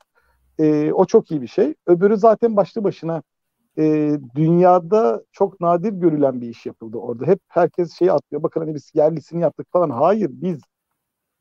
E, 0.59 0.93
o 0.93 1.05
çok 1.07 1.31
iyi 1.31 1.43
bir 1.43 1.47
şey. 1.47 1.75
Öbürü 1.87 2.17
zaten 2.17 2.57
başlı 2.57 2.85
başına 2.85 3.23
e, 3.79 4.13
dünyada 4.35 5.25
çok 5.33 5.61
nadir 5.61 5.93
görülen 5.93 6.41
bir 6.41 6.49
iş 6.49 6.67
yapıldı 6.67 6.99
orada. 6.99 7.27
Hep 7.27 7.41
herkes 7.49 7.93
şeyi 7.99 8.13
atlıyor. 8.13 8.43
Bakın 8.43 8.61
hani 8.61 8.75
biz 8.75 8.91
yerlisini 8.95 9.43
yaptık 9.43 9.67
falan. 9.73 9.91
Hayır 9.91 10.31
biz 10.33 10.61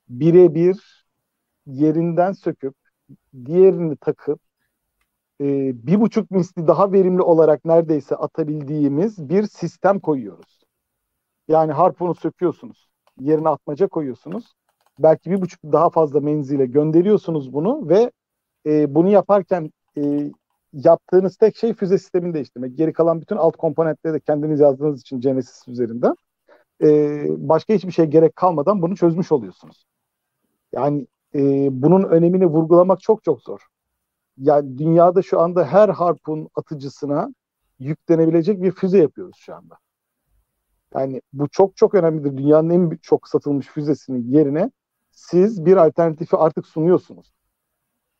birebir 0.09 1.05
yerinden 1.67 2.31
söküp 2.31 2.75
diğerini 3.45 3.97
takıp 3.97 4.39
e, 5.41 5.45
bir 5.87 6.01
buçuk 6.01 6.31
misli 6.31 6.67
daha 6.67 6.91
verimli 6.91 7.21
olarak 7.21 7.65
neredeyse 7.65 8.15
atabildiğimiz 8.15 9.29
bir 9.29 9.43
sistem 9.43 9.99
koyuyoruz. 9.99 10.63
Yani 11.47 11.71
harpunu 11.71 12.15
söküyorsunuz. 12.15 12.89
Yerine 13.19 13.49
atmaca 13.49 13.87
koyuyorsunuz. 13.87 14.53
Belki 14.99 15.31
bir 15.31 15.41
buçuk 15.41 15.63
daha 15.63 15.89
fazla 15.89 16.19
menzile 16.19 16.65
gönderiyorsunuz 16.65 17.53
bunu 17.53 17.89
ve 17.89 18.11
e, 18.65 18.95
bunu 18.95 19.09
yaparken 19.09 19.71
e, 19.97 20.31
yaptığınız 20.73 21.37
tek 21.37 21.57
şey 21.57 21.73
füze 21.73 21.97
sistemini 21.97 22.33
değiştirmek. 22.33 22.77
Geri 22.77 22.93
kalan 22.93 23.21
bütün 23.21 23.35
alt 23.35 23.57
komponentleri 23.57 24.13
de 24.13 24.19
kendiniz 24.19 24.59
yazdığınız 24.59 25.01
için 25.01 25.21
Genesis 25.21 25.67
üzerinden 25.67 26.15
e, 26.83 26.87
başka 27.29 27.73
hiçbir 27.73 27.91
şey 27.91 28.05
gerek 28.05 28.35
kalmadan 28.35 28.81
bunu 28.81 28.95
çözmüş 28.95 29.31
oluyorsunuz. 29.31 29.85
Yani 30.73 31.07
e, 31.35 31.39
bunun 31.71 32.03
önemini 32.03 32.45
vurgulamak 32.45 33.01
çok 33.01 33.23
çok 33.23 33.41
zor. 33.41 33.59
Yani 34.37 34.77
dünyada 34.77 35.21
şu 35.21 35.39
anda 35.39 35.65
her 35.65 35.89
harpun 35.89 36.49
atıcısına 36.55 37.33
yüklenebilecek 37.79 38.61
bir 38.61 38.71
füze 38.71 38.97
yapıyoruz 38.97 39.37
şu 39.39 39.55
anda. 39.55 39.77
Yani 40.93 41.21
bu 41.33 41.47
çok 41.47 41.77
çok 41.77 41.95
önemlidir. 41.95 42.37
Dünyanın 42.37 42.69
en 42.69 42.97
çok 43.01 43.27
satılmış 43.27 43.67
füzesinin 43.67 44.31
yerine 44.31 44.71
siz 45.11 45.65
bir 45.65 45.77
alternatifi 45.77 46.37
artık 46.37 46.67
sunuyorsunuz 46.67 47.34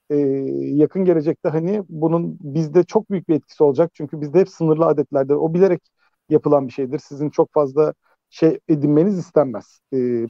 e, 0.10 0.16
yakın 0.60 1.06
gelecekte 1.06 1.50
hani 1.50 1.84
bunun 1.90 2.38
bizde 2.42 2.84
çok 2.84 3.12
büyük 3.12 3.30
bir 3.30 3.36
etkisi 3.36 3.64
olacak. 3.64 3.92
Çünkü 3.94 4.22
bizde 4.22 4.40
hep 4.40 4.50
sınırlı 4.50 4.86
adetlerde 4.86 5.36
o 5.36 5.54
bilerek 5.54 5.82
yapılan 6.30 6.68
bir 6.68 6.74
şeydir. 6.74 7.00
Sizin 7.00 7.30
çok 7.30 7.54
fazla 7.54 7.94
şey 8.30 8.60
edinmeniz 8.68 9.18
istenmez. 9.18 9.80
E, 9.94 10.28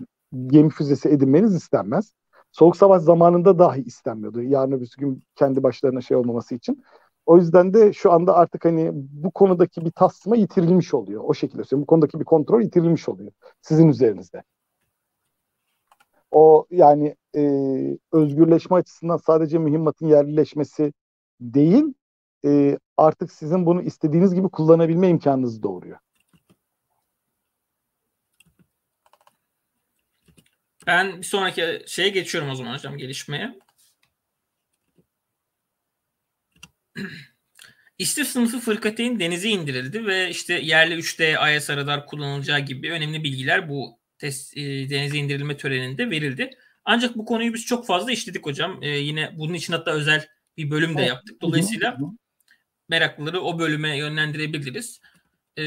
gemi 0.47 0.69
füzesi 0.69 1.09
edinmeniz 1.09 1.55
istenmez. 1.55 2.13
Soğuk 2.51 2.77
savaş 2.77 3.01
zamanında 3.01 3.59
dahi 3.59 3.81
istenmiyordu. 3.81 4.41
Yarın 4.41 4.71
öbür 4.71 4.89
gün 4.97 5.23
kendi 5.35 5.63
başlarına 5.63 6.01
şey 6.01 6.17
olmaması 6.17 6.55
için. 6.55 6.83
O 7.25 7.37
yüzden 7.37 7.73
de 7.73 7.93
şu 7.93 8.11
anda 8.11 8.35
artık 8.35 8.65
hani 8.65 8.91
bu 8.93 9.31
konudaki 9.31 9.85
bir 9.85 9.91
tasma 9.91 10.35
yitirilmiş 10.35 10.93
oluyor. 10.93 11.23
O 11.25 11.33
şekilde 11.33 11.63
söylüyorum. 11.63 11.81
Bu 11.81 11.87
konudaki 11.87 12.19
bir 12.19 12.25
kontrol 12.25 12.61
yitirilmiş 12.61 13.09
oluyor 13.09 13.31
sizin 13.61 13.87
üzerinizde 13.87 14.43
o 16.35 16.67
yani 16.71 17.15
e, 17.35 17.41
özgürleşme 18.11 18.77
açısından 18.77 19.17
sadece 19.17 19.57
mühimmatın 19.57 20.07
yerlileşmesi 20.07 20.93
değil 21.41 21.83
e, 22.45 22.77
artık 22.97 23.31
sizin 23.31 23.65
bunu 23.65 23.81
istediğiniz 23.81 24.33
gibi 24.33 24.49
kullanabilme 24.49 25.09
imkanınızı 25.09 25.63
doğuruyor. 25.63 25.97
Ben 30.87 31.17
bir 31.17 31.23
sonraki 31.23 31.83
şeye 31.87 32.09
geçiyorum 32.09 32.49
o 32.49 32.55
zaman 32.55 32.73
hocam 32.73 32.97
gelişmeye. 32.97 33.59
İstif 37.97 38.27
sınıfı 38.27 38.59
fırkateyn 38.59 39.19
denize 39.19 39.49
indirildi 39.49 40.05
ve 40.05 40.29
işte 40.29 40.53
yerli 40.53 40.93
3D 40.93 41.57
IS 41.57 41.69
radar 41.69 42.05
kullanılacağı 42.05 42.59
gibi 42.59 42.91
önemli 42.91 43.23
bilgiler 43.23 43.69
bu 43.69 44.04
test, 44.17 44.57
e, 44.57 44.89
denize 44.89 45.17
indirilme 45.17 45.57
töreninde 45.57 46.09
verildi. 46.09 46.49
Ancak 46.85 47.17
bu 47.17 47.25
konuyu 47.25 47.53
biz 47.53 47.65
çok 47.65 47.87
fazla 47.87 48.11
işledik 48.11 48.45
hocam. 48.45 48.83
E, 48.83 48.89
yine 48.89 49.37
bunun 49.37 49.53
için 49.53 49.73
hatta 49.73 49.91
özel 49.91 50.27
bir 50.57 50.69
bölüm 50.71 50.97
de 50.97 51.01
yaptık. 51.01 51.41
Dolayısıyla 51.41 51.97
meraklıları 52.89 53.41
o 53.41 53.59
bölüme 53.59 53.97
yönlendirebiliriz. 53.97 55.01
E, 55.57 55.63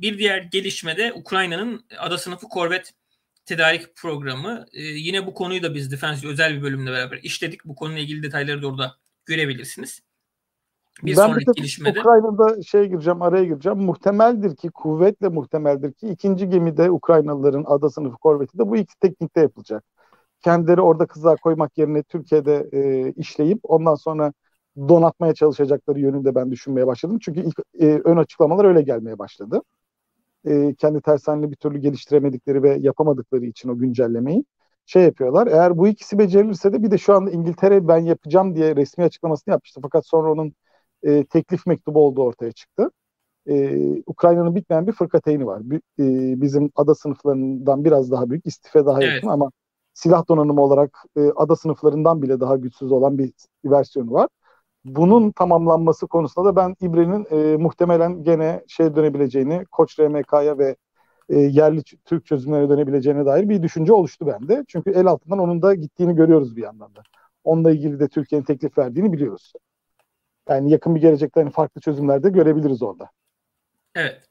bir 0.00 0.18
diğer 0.18 0.38
gelişmede 0.38 1.12
Ukrayna'nın 1.12 1.86
ada 1.98 2.18
sınıfı 2.18 2.48
korvet 2.48 2.92
tedarik 3.44 3.96
programı. 3.96 4.66
E, 4.72 4.82
yine 4.82 5.26
bu 5.26 5.34
konuyu 5.34 5.62
da 5.62 5.74
biz 5.74 5.92
Defense 5.92 6.28
özel 6.28 6.56
bir 6.56 6.62
bölümle 6.62 6.90
beraber 6.90 7.18
işledik. 7.22 7.64
Bu 7.64 7.74
konuyla 7.74 8.02
ilgili 8.02 8.22
detayları 8.22 8.62
da 8.62 8.66
orada 8.66 8.98
görebilirsiniz. 9.26 10.02
Bir 11.02 11.16
ben 11.16 11.26
sonraki 11.26 11.44
gelişmede 11.56 12.00
Ukrayna'da 12.00 12.62
şey 12.62 12.86
gireceğim, 12.86 13.22
araya 13.22 13.44
gireceğim. 13.44 13.78
Muhtemeldir 13.78 14.56
ki, 14.56 14.70
kuvvetle 14.70 15.28
muhtemeldir 15.28 15.92
ki 15.92 16.08
ikinci 16.08 16.48
gemide 16.48 16.90
Ukraynalıların 16.90 17.64
ada 17.66 17.90
sınıfı 17.90 18.16
korveti 18.16 18.58
de 18.58 18.68
bu 18.68 18.76
iki 18.76 18.98
teknikte 18.98 19.40
yapılacak. 19.40 19.84
Kendileri 20.44 20.80
orada 20.80 21.06
kızığa 21.06 21.36
koymak 21.36 21.78
yerine 21.78 22.02
Türkiye'de 22.02 22.68
e, 22.72 23.12
işleyip 23.12 23.58
ondan 23.62 23.94
sonra 23.94 24.32
donatmaya 24.88 25.34
çalışacakları 25.34 26.00
yönünde 26.00 26.34
ben 26.34 26.50
düşünmeye 26.50 26.86
başladım. 26.86 27.18
Çünkü 27.22 27.40
ilk 27.40 27.58
e, 27.80 27.86
ön 27.86 28.16
açıklamalar 28.16 28.64
öyle 28.64 28.82
gelmeye 28.82 29.18
başladı. 29.18 29.62
E, 30.46 30.74
kendi 30.74 31.00
tersaneli 31.00 31.50
bir 31.50 31.56
türlü 31.56 31.78
geliştiremedikleri 31.78 32.62
ve 32.62 32.76
yapamadıkları 32.80 33.44
için 33.44 33.68
o 33.68 33.78
güncellemeyi 33.78 34.44
şey 34.86 35.02
yapıyorlar. 35.02 35.46
Eğer 35.46 35.78
bu 35.78 35.88
ikisi 35.88 36.18
becerilirse 36.18 36.72
de 36.72 36.82
bir 36.82 36.90
de 36.90 36.98
şu 36.98 37.14
anda 37.14 37.30
İngiltere 37.30 37.88
ben 37.88 37.98
yapacağım 37.98 38.56
diye 38.56 38.76
resmi 38.76 39.04
açıklamasını 39.04 39.52
yapmıştı. 39.52 39.80
Fakat 39.82 40.06
sonra 40.06 40.32
onun 40.32 40.54
e, 41.02 41.24
teklif 41.24 41.66
mektubu 41.66 42.06
olduğu 42.06 42.22
ortaya 42.22 42.52
çıktı. 42.52 42.90
E, 43.48 43.76
Ukrayna'nın 44.06 44.54
bitmeyen 44.54 44.86
bir 44.86 44.92
fırkateyni 44.92 45.46
var. 45.46 45.60
Bir, 45.70 45.76
e, 45.76 46.40
bizim 46.42 46.70
ada 46.76 46.94
sınıflarından 46.94 47.84
biraz 47.84 48.10
daha 48.10 48.30
büyük, 48.30 48.46
istife 48.46 48.86
daha 48.86 49.02
yakın 49.02 49.14
evet. 49.14 49.24
ama 49.24 49.50
silah 49.94 50.28
donanımı 50.28 50.62
olarak 50.62 50.98
e, 51.16 51.20
ada 51.36 51.56
sınıflarından 51.56 52.22
bile 52.22 52.40
daha 52.40 52.56
güçsüz 52.56 52.92
olan 52.92 53.18
bir 53.18 53.32
versiyonu 53.64 54.12
var. 54.12 54.28
Bunun 54.84 55.30
tamamlanması 55.30 56.06
konusunda 56.06 56.48
da 56.48 56.56
ben 56.56 56.76
İbre'nin 56.80 57.26
e, 57.30 57.56
muhtemelen 57.56 58.24
gene 58.24 58.64
şey 58.68 58.96
dönebileceğini, 58.96 59.64
Koç 59.70 60.00
RMK'ya 60.00 60.58
ve 60.58 60.76
e, 61.28 61.38
yerli 61.38 61.82
Türk 62.04 62.26
çözümlere 62.26 62.68
dönebileceğine 62.68 63.26
dair 63.26 63.48
bir 63.48 63.62
düşünce 63.62 63.92
oluştu 63.92 64.26
bende. 64.26 64.64
Çünkü 64.68 64.90
el 64.90 65.06
altından 65.06 65.38
onun 65.38 65.62
da 65.62 65.74
gittiğini 65.74 66.14
görüyoruz 66.14 66.56
bir 66.56 66.62
yandan 66.62 66.94
da. 66.96 67.02
Onunla 67.44 67.70
ilgili 67.70 68.00
de 68.00 68.08
Türkiye'nin 68.08 68.44
teklif 68.44 68.78
verdiğini 68.78 69.12
biliyoruz. 69.12 69.52
Yani 70.48 70.70
yakın 70.70 70.94
bir 70.94 71.00
gelecekte 71.00 71.40
hani 71.40 71.52
farklı 71.52 71.80
çözümler 71.80 72.22
de 72.22 72.28
görebiliriz 72.28 72.82
orada. 72.82 73.10
Evet. 73.94 74.28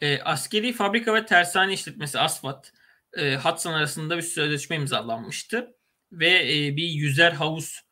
E, 0.00 0.20
askeri 0.20 0.72
fabrika 0.72 1.14
ve 1.14 1.26
tersane 1.26 1.72
işletmesi 1.72 2.18
ASFAT 2.18 2.72
e, 3.16 3.36
Hudson 3.36 3.72
arasında 3.72 4.16
bir 4.16 4.22
sözleşme 4.22 4.76
imzalanmıştı 4.76 5.76
ve 6.12 6.28
e, 6.28 6.76
bir 6.76 6.88
yüzer 6.88 7.32
havuz 7.32 7.86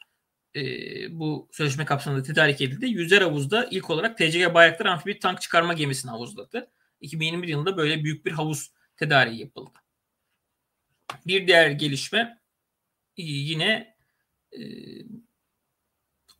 e, 0.56 0.62
bu 1.20 1.48
sözleşme 1.52 1.84
kapsamında 1.84 2.22
tedarik 2.22 2.60
edildi. 2.60 2.86
Yüzer 2.86 3.22
havuzda 3.22 3.68
ilk 3.70 3.90
olarak 3.90 4.18
TCG 4.18 4.54
Bayraktar 4.54 4.86
amfibi 4.86 5.18
tank 5.18 5.40
çıkarma 5.40 5.72
gemisini 5.72 6.10
havuzladı. 6.10 6.70
2021 7.00 7.48
yılında 7.48 7.76
böyle 7.76 8.04
büyük 8.04 8.26
bir 8.26 8.32
havuz 8.32 8.72
tedariği 8.96 9.40
yapıldı. 9.40 9.70
Bir 11.26 11.46
diğer 11.46 11.70
gelişme 11.70 12.38
e, 13.16 13.22
yine 13.22 13.96
e, 14.52 14.60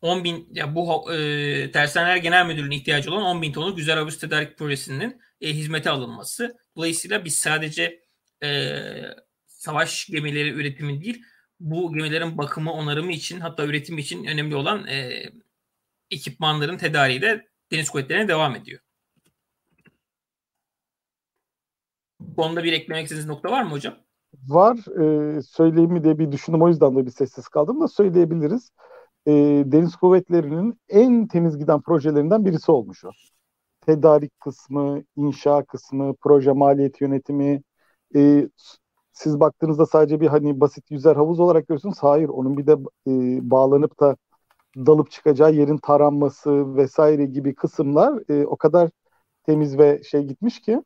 10 0.05 0.23
bin 0.23 0.47
ya 0.51 0.75
bu 0.75 1.13
e, 1.13 1.71
Tersaneler 1.71 2.17
Genel 2.17 2.45
Müdürlüğü'ne 2.45 2.75
ihtiyacı 2.75 3.11
olan 3.11 3.23
10 3.23 3.41
bin 3.41 3.51
tonluk 3.51 3.77
güzel 3.77 3.97
havuz 3.97 4.19
tedarik 4.19 4.57
projesinin 4.57 5.21
e, 5.41 5.53
hizmete 5.53 5.89
alınması. 5.89 6.57
Dolayısıyla 6.75 7.25
biz 7.25 7.35
sadece 7.35 8.01
e, 8.43 8.79
savaş 9.47 10.07
gemileri 10.07 10.49
üretimi 10.49 11.01
değil 11.01 11.23
bu 11.59 11.93
gemilerin 11.93 12.37
bakımı, 12.37 12.73
onarımı 12.73 13.11
için 13.11 13.39
hatta 13.39 13.65
üretimi 13.65 14.01
için 14.01 14.25
önemli 14.25 14.55
olan 14.55 14.87
e, 14.87 15.23
ekipmanların 16.11 16.77
tedariği 16.77 17.21
de 17.21 17.47
deniz 17.71 17.89
kuvvetlerine 17.89 18.27
devam 18.27 18.55
ediyor. 18.55 18.79
Bu 22.19 22.35
konuda 22.35 22.63
bir 22.63 22.73
eklemek 22.73 23.03
istediğiniz 23.03 23.27
nokta 23.27 23.51
var 23.51 23.63
mı 23.63 23.69
hocam? 23.69 23.95
Var. 24.47 24.77
E, 24.77 25.41
söyleyeyim 25.41 25.91
mi 25.91 26.03
diye 26.03 26.19
bir 26.19 26.31
düşündüm. 26.31 26.61
O 26.61 26.67
yüzden 26.67 26.95
de 26.95 27.05
bir 27.05 27.11
sessiz 27.11 27.47
kaldım 27.47 27.81
da 27.81 27.87
söyleyebiliriz 27.87 28.71
e, 29.27 29.31
Deniz 29.65 29.95
Kuvvetleri'nin 29.95 30.79
en 30.89 31.27
temiz 31.27 31.57
giden 31.57 31.81
projelerinden 31.81 32.45
birisi 32.45 32.71
olmuş 32.71 33.05
o. 33.05 33.09
Tedarik 33.81 34.39
kısmı, 34.39 35.03
inşa 35.15 35.65
kısmı, 35.65 36.15
proje 36.21 36.51
maliyet 36.51 37.01
yönetimi. 37.01 37.61
E, 38.15 38.49
siz 39.13 39.39
baktığınızda 39.39 39.85
sadece 39.85 40.21
bir 40.21 40.27
hani 40.27 40.59
basit 40.59 40.91
yüzer 40.91 41.15
havuz 41.15 41.39
olarak 41.39 41.67
görüyorsunuz. 41.67 41.97
Hayır, 42.01 42.29
onun 42.29 42.57
bir 42.57 42.67
de 42.67 42.71
e, 43.07 43.51
bağlanıp 43.51 43.99
da 43.99 44.17
dalıp 44.77 45.11
çıkacağı 45.11 45.53
yerin 45.53 45.77
taranması 45.77 46.75
vesaire 46.77 47.25
gibi 47.25 47.55
kısımlar 47.55 48.31
e, 48.31 48.45
o 48.45 48.57
kadar 48.57 48.89
temiz 49.45 49.77
ve 49.77 50.03
şey 50.03 50.23
gitmiş 50.23 50.61
ki 50.61 50.81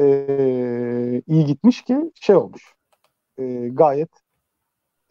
e, 0.00 1.22
iyi 1.26 1.44
gitmiş 1.44 1.82
ki 1.84 2.12
şey 2.14 2.36
olmuş. 2.36 2.74
E, 3.38 3.68
gayet 3.72 4.10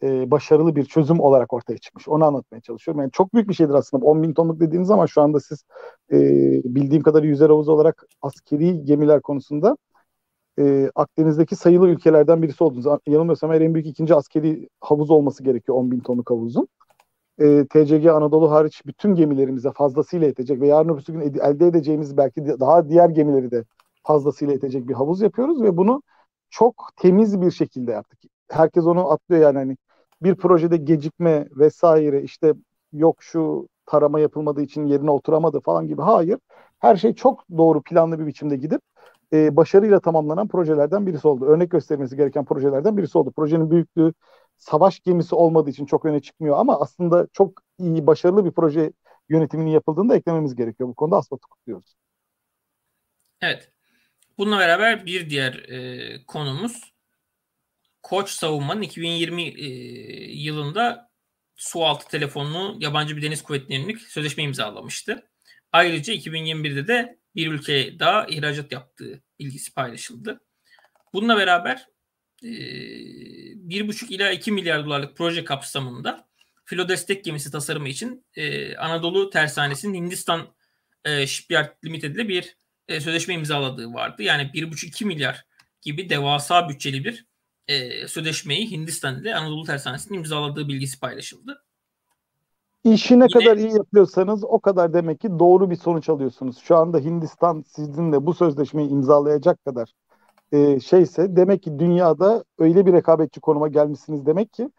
e, 0.04 0.30
başarılı 0.30 0.76
bir 0.76 0.84
çözüm 0.84 1.20
olarak 1.20 1.52
ortaya 1.52 1.78
çıkmış. 1.78 2.08
Onu 2.08 2.24
anlatmaya 2.24 2.60
çalışıyorum. 2.60 3.00
Yani 3.00 3.10
çok 3.12 3.34
büyük 3.34 3.48
bir 3.48 3.54
şeydir 3.54 3.74
aslında. 3.74 4.06
10 4.06 4.22
bin 4.22 4.34
tonluk 4.34 4.60
dediğiniz 4.60 4.90
ama 4.90 5.06
şu 5.06 5.22
anda 5.22 5.40
siz 5.40 5.64
e, 6.12 6.18
bildiğim 6.64 7.02
kadarıyla 7.02 7.30
yüzer 7.30 7.50
havuz 7.50 7.68
olarak 7.68 8.06
askeri 8.22 8.84
gemiler 8.84 9.20
konusunda 9.22 9.76
e, 10.58 10.90
Akdeniz'deki 10.94 11.56
sayılı 11.56 11.88
ülkelerden 11.88 12.42
birisi 12.42 12.64
oldunuz. 12.64 12.86
Yanılmıyorsam 13.06 13.52
eğer 13.52 13.60
en 13.60 13.74
büyük 13.74 13.86
ikinci 13.86 14.14
askeri 14.14 14.68
havuz 14.80 15.10
olması 15.10 15.44
gerekiyor 15.44 15.78
10 15.78 15.90
bin 15.90 16.00
tonluk 16.00 16.30
havuzun. 16.30 16.68
E, 17.38 17.66
TCG 17.66 18.06
Anadolu 18.06 18.50
hariç 18.50 18.82
bütün 18.86 19.14
gemilerimize 19.14 19.70
fazlasıyla 19.72 20.26
yetecek 20.26 20.60
ve 20.60 20.66
yarın 20.66 20.88
öbür 20.88 21.04
gün 21.06 21.20
elde 21.20 21.66
edeceğimiz 21.66 22.16
belki 22.16 22.46
daha 22.46 22.88
diğer 22.88 23.10
gemileri 23.10 23.50
de 23.50 23.64
fazlasıyla 24.02 24.54
yetecek 24.54 24.88
bir 24.88 24.94
havuz 24.94 25.22
yapıyoruz 25.22 25.62
ve 25.62 25.76
bunu 25.76 26.02
çok 26.50 26.90
temiz 26.96 27.40
bir 27.40 27.50
şekilde 27.50 27.92
yaptık. 27.92 28.20
Herkes 28.50 28.84
onu 28.86 29.10
atlıyor 29.12 29.42
yani 29.42 29.58
hani 29.58 29.76
bir 30.22 30.34
projede 30.34 30.76
gecikme 30.76 31.48
vesaire 31.50 32.22
işte 32.22 32.54
yok 32.92 33.22
şu 33.22 33.68
tarama 33.86 34.20
yapılmadığı 34.20 34.62
için 34.62 34.86
yerine 34.86 35.10
oturamadı 35.10 35.60
falan 35.60 35.86
gibi. 35.88 36.02
Hayır. 36.02 36.38
Her 36.78 36.96
şey 36.96 37.14
çok 37.14 37.44
doğru 37.56 37.82
planlı 37.82 38.20
bir 38.20 38.26
biçimde 38.26 38.56
gidip 38.56 38.82
e, 39.32 39.56
başarıyla 39.56 40.00
tamamlanan 40.00 40.48
projelerden 40.48 41.06
birisi 41.06 41.28
oldu. 41.28 41.46
Örnek 41.46 41.70
göstermesi 41.70 42.16
gereken 42.16 42.44
projelerden 42.44 42.96
birisi 42.96 43.18
oldu. 43.18 43.32
Projenin 43.36 43.70
büyüklüğü 43.70 44.12
savaş 44.56 45.00
gemisi 45.00 45.34
olmadığı 45.34 45.70
için 45.70 45.86
çok 45.86 46.04
öne 46.04 46.20
çıkmıyor 46.20 46.58
ama 46.58 46.80
aslında 46.80 47.26
çok 47.32 47.62
iyi, 47.78 48.06
başarılı 48.06 48.44
bir 48.44 48.50
proje 48.50 48.92
yönetiminin 49.28 49.70
yapıldığını 49.70 50.08
da 50.08 50.16
eklememiz 50.16 50.54
gerekiyor. 50.54 50.88
Bu 50.88 50.94
konuda 50.94 51.16
asfaltı 51.16 51.48
kutluyoruz. 51.48 51.94
Evet. 53.40 53.70
Bununla 54.38 54.58
beraber 54.58 55.06
bir 55.06 55.30
diğer 55.30 55.54
e, 55.54 56.24
konumuz 56.26 56.93
Koç 58.04 58.30
savunmanın 58.30 58.82
2020 58.82 59.42
e, 59.42 59.66
yılında 60.32 61.10
su 61.56 61.84
altı 61.84 62.08
telefonunu 62.08 62.76
yabancı 62.80 63.16
bir 63.16 63.22
deniz 63.22 63.42
kuvvetlerinin 63.42 63.96
sözleşme 63.96 64.42
imzalamıştı. 64.42 65.30
Ayrıca 65.72 66.14
2021'de 66.14 66.86
de 66.86 67.18
bir 67.34 67.52
ülkeye 67.52 67.98
daha 67.98 68.26
ihracat 68.26 68.72
yaptığı 68.72 69.22
bilgisi 69.38 69.74
paylaşıldı. 69.74 70.40
Bununla 71.12 71.36
beraber 71.36 71.86
e, 72.42 72.48
1,5 72.48 74.12
ila 74.12 74.30
2 74.30 74.52
milyar 74.52 74.84
dolarlık 74.84 75.16
proje 75.16 75.44
kapsamında 75.44 76.28
filo 76.64 76.88
destek 76.88 77.24
gemisi 77.24 77.50
tasarımı 77.50 77.88
için 77.88 78.26
e, 78.36 78.76
Anadolu 78.76 79.30
Tersanesi'nin 79.30 79.94
Hindistan 79.94 80.54
e, 81.04 81.26
Shipyard 81.26 81.84
Limited 81.84 82.14
ile 82.14 82.28
bir 82.28 82.56
e, 82.88 83.00
sözleşme 83.00 83.34
imzaladığı 83.34 83.92
vardı. 83.92 84.22
Yani 84.22 84.42
1,5-2 84.42 85.04
milyar 85.04 85.44
gibi 85.82 86.10
devasa 86.10 86.68
bütçeli 86.68 87.04
bir 87.04 87.33
e, 87.68 88.08
sözleşmeyi 88.08 88.70
Hindistan 88.70 89.20
ile 89.20 89.36
Anadolu 89.36 89.64
Tersanesi'nin 89.64 90.18
imzaladığı 90.18 90.68
bilgisi 90.68 91.00
paylaşıldı. 91.00 91.64
İşi 92.84 93.20
ne 93.20 93.24
Yine, 93.24 93.32
kadar 93.32 93.56
iyi 93.56 93.76
yapıyorsanız 93.76 94.44
o 94.44 94.60
kadar 94.60 94.92
demek 94.92 95.20
ki 95.20 95.28
doğru 95.38 95.70
bir 95.70 95.76
sonuç 95.76 96.08
alıyorsunuz. 96.08 96.58
Şu 96.58 96.76
anda 96.76 96.98
Hindistan 96.98 97.64
sizinle 97.66 98.26
bu 98.26 98.34
sözleşmeyi 98.34 98.88
imzalayacak 98.88 99.64
kadar 99.64 99.92
e, 100.52 100.80
şeyse 100.80 101.36
demek 101.36 101.62
ki 101.62 101.78
dünyada 101.78 102.44
öyle 102.58 102.86
bir 102.86 102.92
rekabetçi 102.92 103.40
konuma 103.40 103.68
gelmişsiniz 103.68 104.26
demek 104.26 104.52
ki 104.52 104.70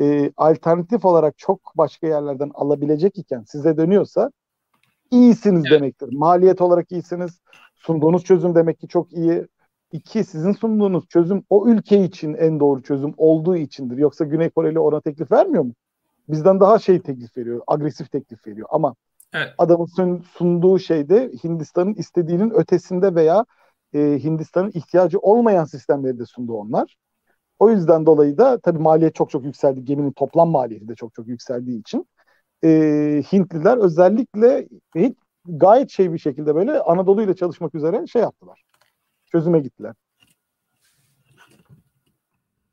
e, 0.00 0.32
alternatif 0.36 1.04
olarak 1.04 1.38
çok 1.38 1.72
başka 1.76 2.06
yerlerden 2.06 2.50
alabilecek 2.54 3.18
iken 3.18 3.44
size 3.46 3.76
dönüyorsa 3.76 4.30
iyisiniz 5.10 5.62
evet. 5.66 5.80
demektir. 5.80 6.08
Maliyet 6.12 6.60
olarak 6.60 6.92
iyisiniz. 6.92 7.40
Sunduğunuz 7.76 8.24
çözüm 8.24 8.54
demek 8.54 8.80
ki 8.80 8.88
çok 8.88 9.12
iyi. 9.12 9.46
İki, 9.92 10.24
sizin 10.24 10.52
sunduğunuz 10.52 11.08
çözüm 11.08 11.44
o 11.50 11.68
ülke 11.68 12.04
için 12.04 12.34
en 12.34 12.60
doğru 12.60 12.82
çözüm 12.82 13.14
olduğu 13.16 13.56
içindir. 13.56 13.98
Yoksa 13.98 14.24
Güney 14.24 14.50
Koreli 14.50 14.78
ona 14.78 15.00
teklif 15.00 15.32
vermiyor 15.32 15.64
mu? 15.64 15.72
Bizden 16.28 16.60
daha 16.60 16.78
şey 16.78 17.00
teklif 17.00 17.36
veriyor, 17.36 17.60
agresif 17.66 18.10
teklif 18.10 18.46
veriyor. 18.46 18.68
Ama 18.70 18.94
evet. 19.32 19.54
adamın 19.58 20.22
sunduğu 20.36 20.78
şeyde 20.78 21.32
Hindistan'ın 21.44 21.94
istediğinin 21.94 22.50
ötesinde 22.50 23.14
veya 23.14 23.44
e, 23.94 23.98
Hindistan'ın 23.98 24.70
ihtiyacı 24.74 25.18
olmayan 25.18 25.64
sistemleri 25.64 26.18
de 26.18 26.26
sundu 26.26 26.52
onlar. 26.52 26.96
O 27.58 27.70
yüzden 27.70 28.06
dolayı 28.06 28.38
da 28.38 28.60
tabii 28.60 28.78
maliyet 28.78 29.14
çok 29.14 29.30
çok 29.30 29.44
yükseldi. 29.44 29.84
Geminin 29.84 30.12
toplam 30.12 30.50
maliyeti 30.50 30.88
de 30.88 30.94
çok 30.94 31.14
çok 31.14 31.28
yükseldiği 31.28 31.80
için 31.80 32.06
e, 32.64 32.68
Hintliler 33.32 33.76
özellikle 33.76 34.68
hiç 34.94 35.16
gayet 35.44 35.90
şey 35.90 36.12
bir 36.12 36.18
şekilde 36.18 36.54
böyle 36.54 36.80
Anadolu 36.80 37.22
ile 37.22 37.36
çalışmak 37.36 37.74
üzere 37.74 38.06
şey 38.06 38.22
yaptılar. 38.22 38.62
Çözüme 39.32 39.60
gittiler. 39.60 39.94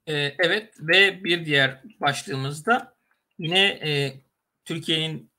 Ee, 0.07 0.35
evet 0.39 0.73
ve 0.79 1.23
bir 1.23 1.45
diğer 1.45 1.81
başlığımızda 1.99 2.95
yine 3.39 3.59
e, 3.59 4.21
Türkiye'nin 4.65 5.31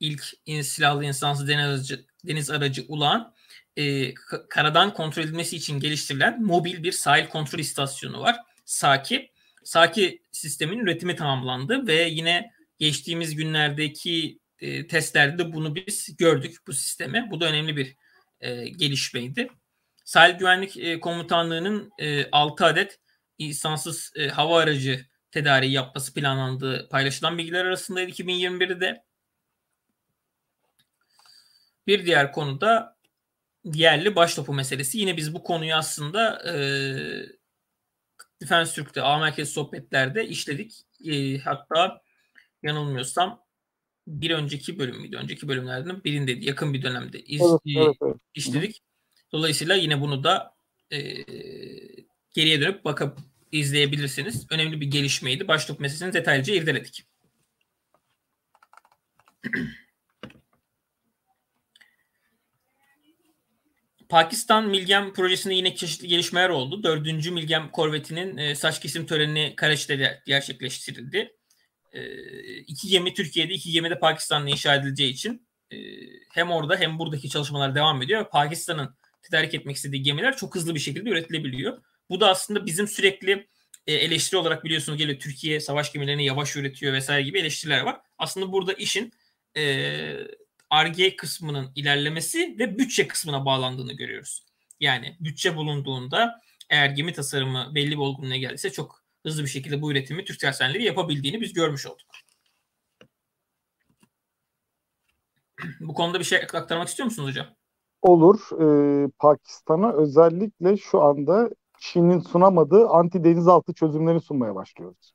ilk 0.00 0.22
silahlı 0.62 1.04
insansız 1.04 1.48
deniz 1.48 1.66
aracı, 1.66 2.04
deniz 2.26 2.50
aracı 2.50 2.84
ulan 2.88 3.34
e, 3.76 4.14
karadan 4.48 4.94
kontrol 4.94 5.22
edilmesi 5.22 5.56
için 5.56 5.80
geliştirilen 5.80 6.42
mobil 6.42 6.82
bir 6.82 6.92
sahil 6.92 7.26
kontrol 7.26 7.58
istasyonu 7.58 8.20
var. 8.20 8.36
Saki. 8.64 9.30
Saki 9.64 10.22
sistemin 10.32 10.78
üretimi 10.78 11.16
tamamlandı 11.16 11.86
ve 11.86 12.02
yine 12.02 12.52
geçtiğimiz 12.78 13.36
günlerdeki 13.36 14.38
e, 14.60 14.86
testlerde 14.86 15.38
de 15.38 15.52
bunu 15.52 15.74
biz 15.74 16.16
gördük 16.16 16.56
bu 16.66 16.72
sisteme. 16.72 17.28
Bu 17.30 17.40
da 17.40 17.46
önemli 17.46 17.76
bir 17.76 17.96
e, 18.40 18.68
gelişmeydi. 18.68 19.48
Sahil 20.04 20.34
Güvenlik 20.34 20.76
e, 20.76 21.00
Komutanlığı'nın 21.00 21.92
e, 21.98 22.30
6 22.30 22.64
adet 22.64 23.00
insansız 23.38 24.12
e, 24.16 24.28
hava 24.28 24.58
aracı 24.58 25.06
tedariği 25.30 25.72
yapması 25.72 26.14
planlandığı 26.14 26.88
paylaşılan 26.88 27.38
bilgiler 27.38 27.64
arasındaydı 27.64 28.10
2021'de. 28.10 29.04
Bir 31.86 32.06
diğer 32.06 32.32
konu 32.32 32.60
da 32.60 32.96
yerli 33.64 34.16
baştopu 34.16 34.54
meselesi. 34.54 34.98
Yine 34.98 35.16
biz 35.16 35.34
bu 35.34 35.42
konuyu 35.42 35.74
aslında 35.74 36.52
e, 36.52 36.54
Defense 38.42 38.74
Türk'te 38.74 39.02
A 39.02 39.18
merkez 39.18 39.48
sohbetlerde 39.48 40.28
işledik. 40.28 40.82
E, 41.04 41.38
hatta 41.38 42.02
yanılmıyorsam 42.62 43.44
bir 44.06 44.30
önceki 44.30 44.78
bölüm 44.78 45.00
müydü? 45.00 45.16
Önceki 45.16 45.48
bölümlerden 45.48 46.04
birinde 46.04 46.32
yakın 46.32 46.74
bir 46.74 46.82
dönemde 46.82 47.20
iz, 47.22 47.42
evet, 47.42 47.60
evet, 47.76 47.96
evet. 48.02 48.16
işledik. 48.34 48.82
Dolayısıyla 49.34 49.74
yine 49.74 50.00
bunu 50.00 50.24
da 50.24 50.54
e, 50.92 50.98
geriye 52.34 52.60
dönüp 52.60 52.84
bakıp 52.84 53.18
izleyebilirsiniz. 53.52 54.46
Önemli 54.50 54.80
bir 54.80 54.86
gelişmeydi. 54.86 55.48
Başlık 55.48 55.80
meselesini 55.80 56.12
detaylıca 56.12 56.54
irdeledik. 56.54 57.04
Pakistan 64.08 64.68
Milgem 64.68 65.12
projesinde 65.12 65.54
yine 65.54 65.76
çeşitli 65.76 66.08
gelişmeler 66.08 66.48
oldu. 66.48 66.82
Dördüncü 66.82 67.30
Milgem 67.30 67.70
korvetinin 67.70 68.36
e, 68.36 68.54
saç 68.54 68.80
kesim 68.80 69.06
töreni 69.06 69.54
Karaçi'de 69.56 70.22
gerçekleştirildi. 70.26 71.36
E, 71.92 72.02
iki 72.56 72.88
gemi 72.88 73.14
Türkiye'de, 73.14 73.54
iki 73.54 73.72
gemi 73.72 73.90
de 73.90 73.98
Pakistan'da 73.98 74.50
inşa 74.50 74.74
edileceği 74.74 75.12
için 75.12 75.48
e, 75.70 75.76
hem 76.32 76.50
orada 76.50 76.76
hem 76.76 76.98
buradaki 76.98 77.28
çalışmalar 77.28 77.74
devam 77.74 78.02
ediyor. 78.02 78.30
Pakistan'ın 78.30 78.96
tedarik 79.24 79.54
etmek 79.54 79.76
istediği 79.76 80.02
gemiler 80.02 80.36
çok 80.36 80.54
hızlı 80.54 80.74
bir 80.74 80.80
şekilde 80.80 81.10
üretilebiliyor. 81.10 81.82
Bu 82.10 82.20
da 82.20 82.28
aslında 82.28 82.66
bizim 82.66 82.88
sürekli 82.88 83.48
e, 83.86 83.94
eleştiri 83.94 84.36
olarak 84.36 84.64
biliyorsunuz 84.64 84.98
geliyor 84.98 85.20
Türkiye 85.20 85.60
savaş 85.60 85.92
gemilerini 85.92 86.24
yavaş 86.24 86.56
üretiyor 86.56 86.92
vesaire 86.92 87.22
gibi 87.22 87.40
eleştiriler 87.40 87.80
var. 87.80 88.00
Aslında 88.18 88.52
burada 88.52 88.72
işin 88.72 89.12
e, 89.56 91.16
kısmının 91.16 91.72
ilerlemesi 91.76 92.56
ve 92.58 92.78
bütçe 92.78 93.08
kısmına 93.08 93.44
bağlandığını 93.44 93.92
görüyoruz. 93.92 94.46
Yani 94.80 95.16
bütçe 95.20 95.56
bulunduğunda 95.56 96.40
eğer 96.70 96.90
gemi 96.90 97.12
tasarımı 97.12 97.72
belli 97.74 97.90
bir 97.90 97.96
olgunluğa 97.96 98.36
geldiyse 98.36 98.72
çok 98.72 99.04
hızlı 99.22 99.42
bir 99.42 99.48
şekilde 99.48 99.82
bu 99.82 99.92
üretimi 99.92 100.24
Türk 100.24 100.40
tersaneli 100.40 100.84
yapabildiğini 100.84 101.40
biz 101.40 101.52
görmüş 101.52 101.86
olduk. 101.86 102.06
bu 105.80 105.94
konuda 105.94 106.18
bir 106.20 106.24
şey 106.24 106.38
aktarmak 106.38 106.88
istiyor 106.88 107.04
musunuz 107.04 107.28
hocam? 107.28 107.56
Olur. 108.04 108.40
Ee, 108.60 109.10
Pakistan'a 109.18 109.92
özellikle 109.92 110.76
şu 110.76 111.02
anda 111.02 111.50
Çin'in 111.80 112.18
sunamadığı 112.20 112.88
anti 112.88 113.24
denizaltı 113.24 113.74
çözümlerini 113.74 114.20
sunmaya 114.20 114.54
başlıyoruz. 114.54 115.12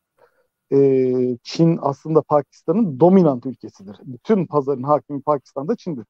Ee, 0.73 1.37
Çin 1.43 1.79
aslında 1.81 2.21
Pakistan'ın 2.21 2.99
dominant 2.99 3.45
ülkesidir. 3.45 3.97
Bütün 4.05 4.45
pazarın 4.45 4.83
hakimi 4.83 5.21
Pakistan'da 5.21 5.75
Çin'dir. 5.75 6.05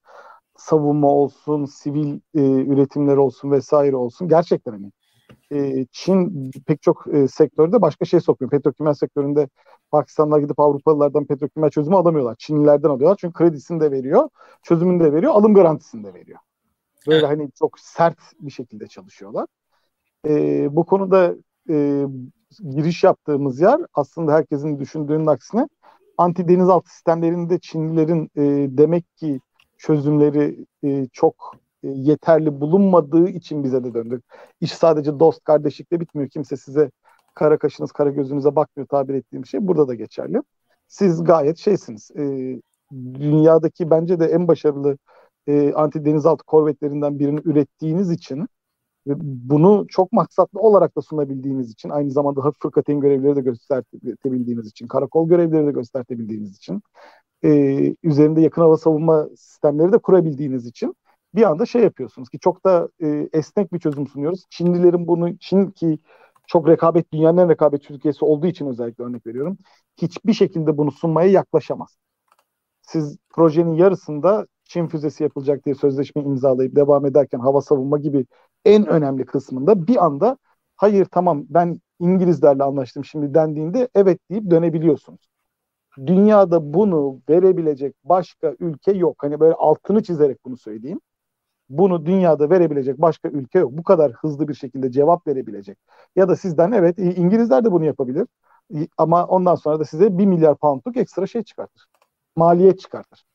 Savunma 0.57 1.07
olsun, 1.07 1.65
sivil 1.65 2.15
e, 2.35 2.41
üretimler 2.41 3.17
olsun 3.17 3.51
vesaire 3.51 3.95
olsun 3.95 4.27
gerçekten 4.27 4.71
hani 4.71 4.91
e, 5.53 5.85
Çin 5.91 6.51
pek 6.67 6.81
çok 6.81 7.05
e, 7.13 7.27
sektörde 7.27 7.81
başka 7.81 8.05
şey 8.05 8.19
sokuyor. 8.21 8.51
Petrokimya 8.51 8.95
sektöründe 8.95 9.49
Pakistanlar 9.91 10.39
gidip 10.39 10.59
Avrupalılardan 10.59 11.25
petrokimya 11.25 11.69
çözümü 11.69 11.95
alamıyorlar. 11.97 12.35
Çinlilerden 12.39 12.89
alıyorlar. 12.89 13.17
Çünkü 13.21 13.33
kredisini 13.33 13.81
de 13.81 13.91
veriyor, 13.91 14.29
çözümünü 14.63 15.03
de 15.03 15.13
veriyor, 15.13 15.33
alım 15.33 15.53
garantisini 15.53 16.03
de 16.03 16.13
veriyor. 16.13 16.39
Böyle 17.07 17.25
hani 17.25 17.51
çok 17.59 17.79
sert 17.79 18.17
bir 18.39 18.51
şekilde 18.51 18.87
çalışıyorlar. 18.87 19.47
E, 20.27 20.67
bu 20.75 20.85
konuda 20.85 21.35
e, 21.69 22.05
giriş 22.69 23.03
yaptığımız 23.03 23.61
yer 23.61 23.79
aslında 23.93 24.33
herkesin 24.33 24.79
düşündüğünün 24.79 25.27
aksine 25.27 25.67
anti 26.17 26.47
denizaltı 26.47 26.89
sistemlerinde 26.89 27.59
Çinlilerin 27.59 28.23
e, 28.35 28.41
demek 28.77 29.17
ki 29.17 29.39
çözümleri 29.77 30.65
e, 30.83 31.07
çok 31.13 31.55
e, 31.83 31.87
yeterli 31.87 32.61
bulunmadığı 32.61 33.29
için 33.29 33.63
bize 33.63 33.83
de 33.83 33.93
döndük. 33.93 34.23
İş 34.61 34.73
sadece 34.73 35.19
dost 35.19 35.43
kardeşlikle 35.43 35.99
bitmiyor. 35.99 36.29
Kimse 36.29 36.57
size 36.57 36.91
kara 37.33 37.57
kaşınız 37.57 37.91
kara 37.91 38.09
gözünüze 38.09 38.55
bakmıyor 38.55 38.87
tabir 38.87 39.13
ettiğim 39.13 39.45
şey. 39.45 39.67
Burada 39.67 39.87
da 39.87 39.95
geçerli. 39.95 40.41
Siz 40.87 41.23
gayet 41.23 41.57
şeysiniz. 41.57 42.11
E, 42.11 42.21
dünyadaki 42.93 43.89
bence 43.89 44.19
de 44.19 44.25
en 44.25 44.47
başarılı 44.47 44.97
e, 45.47 45.73
anti 45.73 46.05
denizaltı 46.05 46.43
korvetlerinden 46.43 47.19
birini 47.19 47.39
ürettiğiniz 47.45 48.11
için 48.11 48.47
ve 49.07 49.13
bunu 49.21 49.85
çok 49.89 50.11
maksatlı 50.11 50.59
olarak 50.59 50.97
da 50.97 51.01
sunabildiğiniz 51.01 51.71
için 51.71 51.89
aynı 51.89 52.11
zamanda 52.11 52.43
hafif 52.45 52.61
fırkateyn 52.61 52.99
görevleri 52.99 53.35
de 53.35 53.41
göstertebildiğiniz 53.41 54.67
için 54.67 54.87
karakol 54.87 55.29
görevleri 55.29 55.67
de 55.67 55.71
göstertebildiğiniz 55.71 56.57
için 56.57 56.81
e, 57.43 57.49
üzerinde 58.03 58.41
yakın 58.41 58.61
hava 58.61 58.77
savunma 58.77 59.29
sistemleri 59.29 59.91
de 59.91 59.97
kurabildiğiniz 59.97 60.65
için 60.65 60.95
bir 61.35 61.43
anda 61.43 61.65
şey 61.65 61.81
yapıyorsunuz 61.83 62.29
ki 62.29 62.39
çok 62.39 62.65
da 62.65 62.89
e, 63.03 63.29
esnek 63.33 63.73
bir 63.73 63.79
çözüm 63.79 64.07
sunuyoruz. 64.07 64.45
Çinlilerin 64.49 65.07
bunu 65.07 65.37
Çin 65.37 65.67
ki 65.67 65.99
çok 66.47 66.67
rekabet 66.67 67.13
dünyanın 67.13 67.37
en 67.37 67.49
rekabet 67.49 67.83
Türkiye'si 67.83 68.25
olduğu 68.25 68.47
için 68.47 68.67
özellikle 68.67 69.03
örnek 69.03 69.27
veriyorum. 69.27 69.57
Hiçbir 70.01 70.33
şekilde 70.33 70.77
bunu 70.77 70.91
sunmaya 70.91 71.29
yaklaşamaz. 71.29 71.97
Siz 72.81 73.17
projenin 73.29 73.73
yarısında 73.73 74.47
Çin 74.69 74.87
füzesi 74.87 75.23
yapılacak 75.23 75.65
diye 75.65 75.75
sözleşme 75.75 76.23
imzalayıp 76.23 76.77
devam 76.77 77.07
ederken 77.07 77.39
hava 77.39 77.61
savunma 77.61 77.99
gibi 77.99 78.27
en 78.65 78.87
önemli 78.87 79.25
kısmında 79.25 79.87
bir 79.87 80.05
anda 80.05 80.37
hayır 80.77 81.05
tamam 81.05 81.45
ben 81.49 81.81
İngilizlerle 82.01 82.63
anlaştım 82.63 83.05
şimdi 83.05 83.35
dendiğinde 83.35 83.89
evet 83.95 84.19
deyip 84.31 84.51
dönebiliyorsunuz. 84.51 85.21
Dünyada 86.07 86.73
bunu 86.73 87.21
verebilecek 87.29 87.95
başka 88.03 88.55
ülke 88.59 88.91
yok. 88.91 89.15
Hani 89.19 89.41
böyle 89.41 89.53
altını 89.55 90.03
çizerek 90.03 90.45
bunu 90.45 90.57
söyleyeyim 90.57 91.01
bunu 91.69 92.05
dünyada 92.05 92.49
verebilecek 92.49 92.97
başka 93.01 93.29
ülke 93.29 93.59
yok. 93.59 93.71
Bu 93.71 93.83
kadar 93.83 94.11
hızlı 94.11 94.47
bir 94.47 94.53
şekilde 94.53 94.91
cevap 94.91 95.27
verebilecek. 95.27 95.77
Ya 96.15 96.29
da 96.29 96.35
sizden 96.35 96.71
evet 96.71 96.99
İngilizler 96.99 97.65
de 97.65 97.71
bunu 97.71 97.85
yapabilir. 97.85 98.27
Ama 98.97 99.25
ondan 99.27 99.55
sonra 99.55 99.79
da 99.79 99.85
size 99.85 100.17
1 100.17 100.25
milyar 100.25 100.57
poundluk 100.57 100.97
ekstra 100.97 101.27
şey 101.27 101.43
çıkartır. 101.43 101.85
Maliyet 102.35 102.79
çıkartır. 102.79 103.25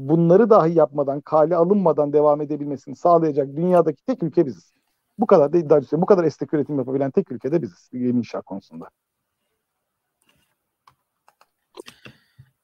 Bunları 0.00 0.50
dahi 0.50 0.74
yapmadan, 0.78 1.20
kale 1.20 1.56
alınmadan 1.56 2.12
devam 2.12 2.40
edebilmesini 2.40 2.96
sağlayacak 2.96 3.56
dünyadaki 3.56 4.04
tek 4.04 4.22
ülke 4.22 4.46
biziz. 4.46 4.72
Bu 5.18 5.26
kadar 5.26 5.52
da 5.52 5.80
bu 5.92 6.06
kadar 6.06 6.24
esnek 6.24 6.54
üretim 6.54 6.78
yapabilen 6.78 7.10
tek 7.10 7.32
ülke 7.32 7.52
de 7.52 7.62
biziz 7.62 7.90
yeni 7.92 8.18
inşaat 8.18 8.44
konusunda. 8.44 8.90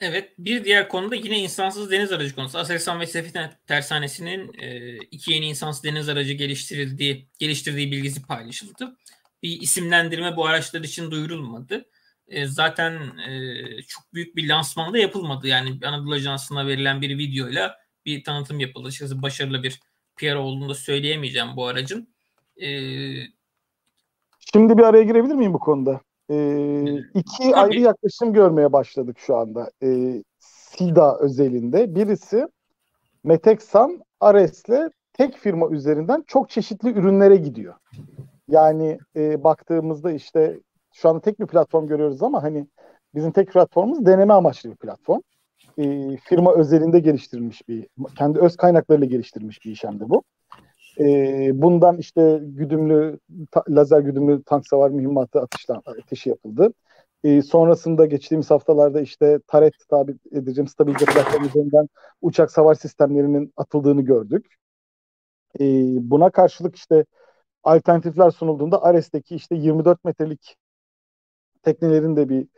Evet 0.01 0.33
bir 0.39 0.65
diğer 0.65 0.89
konuda 0.89 1.15
yine 1.15 1.39
insansız 1.39 1.91
deniz 1.91 2.13
aracı 2.13 2.35
konusu. 2.35 2.59
Aselsan 2.59 3.01
ve 3.01 3.07
Sefine 3.07 3.51
Tersanesi'nin 3.67 4.53
e, 4.59 4.97
iki 4.97 5.33
yeni 5.33 5.47
insansız 5.47 5.85
deniz 5.85 6.09
aracı 6.09 6.33
geliştirildiği, 6.33 7.29
geliştirdiği 7.39 7.93
bilgisi 7.93 8.27
paylaşıldı. 8.27 8.97
Bir 9.43 9.61
isimlendirme 9.61 10.37
bu 10.37 10.47
araçlar 10.47 10.81
için 10.81 11.11
duyurulmadı. 11.11 11.85
E, 12.29 12.47
zaten 12.47 12.93
e, 13.29 13.83
çok 13.83 14.15
büyük 14.15 14.37
bir 14.37 14.49
lansmanda 14.49 14.99
yapılmadı. 14.99 15.47
Yani 15.49 15.79
Anadolu 15.87 16.15
Ajansı'na 16.15 16.67
verilen 16.67 17.01
bir 17.03 17.19
videoyla 17.19 17.77
bir 18.07 18.25
tanıtım 18.25 18.61
yapıldı. 18.61 18.89
Açıkçası 18.89 19.23
başarılı 19.23 19.63
bir 19.63 19.81
PR 20.17 20.35
olduğunu 20.35 20.69
da 20.69 20.75
söyleyemeyeceğim 20.75 21.49
bu 21.57 21.67
aracın. 21.67 22.09
E, 22.63 22.69
Şimdi 24.53 24.79
bir 24.79 24.83
araya 24.83 25.03
girebilir 25.03 25.35
miyim 25.35 25.55
bu 25.55 25.59
konuda? 25.59 26.01
E, 26.31 26.37
iki 27.15 27.43
Tabii. 27.43 27.55
ayrı 27.55 27.81
yaklaşım 27.81 28.33
görmeye 28.33 28.73
başladık 28.73 29.17
şu 29.19 29.37
anda. 29.37 29.71
E, 29.83 30.23
SIDA 30.39 31.19
özelinde. 31.19 31.95
Birisi 31.95 32.47
Meteksan 33.25 34.03
Ares'le 34.21 34.91
tek 35.13 35.37
firma 35.37 35.69
üzerinden 35.69 36.25
çok 36.27 36.51
çeşitli 36.51 36.89
ürünlere 36.89 37.37
gidiyor. 37.37 37.75
Yani 38.49 38.99
e, 39.17 39.45
baktığımızda 39.45 40.13
işte 40.13 40.61
şu 40.97 41.09
anda 41.09 41.21
tek 41.21 41.41
bir 41.41 41.47
platform 41.47 41.87
görüyoruz 41.87 42.23
ama 42.23 42.43
hani 42.43 42.67
bizim 43.15 43.33
tek 43.33 43.53
platformumuz 43.53 44.07
deneme 44.07 44.35
amaçlı 44.35 44.71
bir 44.71 44.77
platform. 44.77 45.21
E, 45.79 46.17
firma 46.17 46.55
özelinde 46.55 47.01
geliştirilmiş 47.01 47.69
bir, 47.69 47.87
kendi 48.19 48.39
öz 48.39 48.57
kaynaklarıyla 48.57 49.07
geliştirilmiş 49.07 49.65
bir 49.65 49.71
işlemdi 49.71 50.09
bu. 50.09 50.23
E, 51.01 51.05
bundan 51.63 51.99
işte 51.99 52.41
güdümlü, 52.43 53.19
ta, 53.51 53.63
lazer 53.69 54.01
güdümlü 54.01 54.43
tank 54.43 54.67
savar 54.67 54.91
mühimmatı 54.91 55.41
atışlan, 55.41 55.83
ateşi 55.87 56.29
yapıldı. 56.29 56.73
E, 57.25 57.43
sonrasında 57.43 58.07
geçtiğimiz 58.07 58.51
haftalarda 58.51 59.01
işte 59.01 59.41
TARET 59.47 59.75
tabi 59.89 60.17
edeceğim 60.33 60.69
stabilize 60.69 61.05
platform 61.05 61.45
üzerinden 61.45 61.89
uçak 62.23 62.51
savar 62.51 62.75
sistemlerinin 62.75 63.53
atıldığını 63.57 64.03
gördük. 64.03 64.55
E, 65.61 65.65
buna 66.11 66.31
karşılık 66.31 66.77
işte 66.77 67.05
alternatifler 67.65 68.31
sunulduğunda 68.31 68.83
Ares'teki 68.83 69.35
işte 69.35 69.55
24 69.57 70.05
metrelik 70.05 70.57
teknelerin 71.67 72.17
de 72.17 72.29
bir 72.29 72.49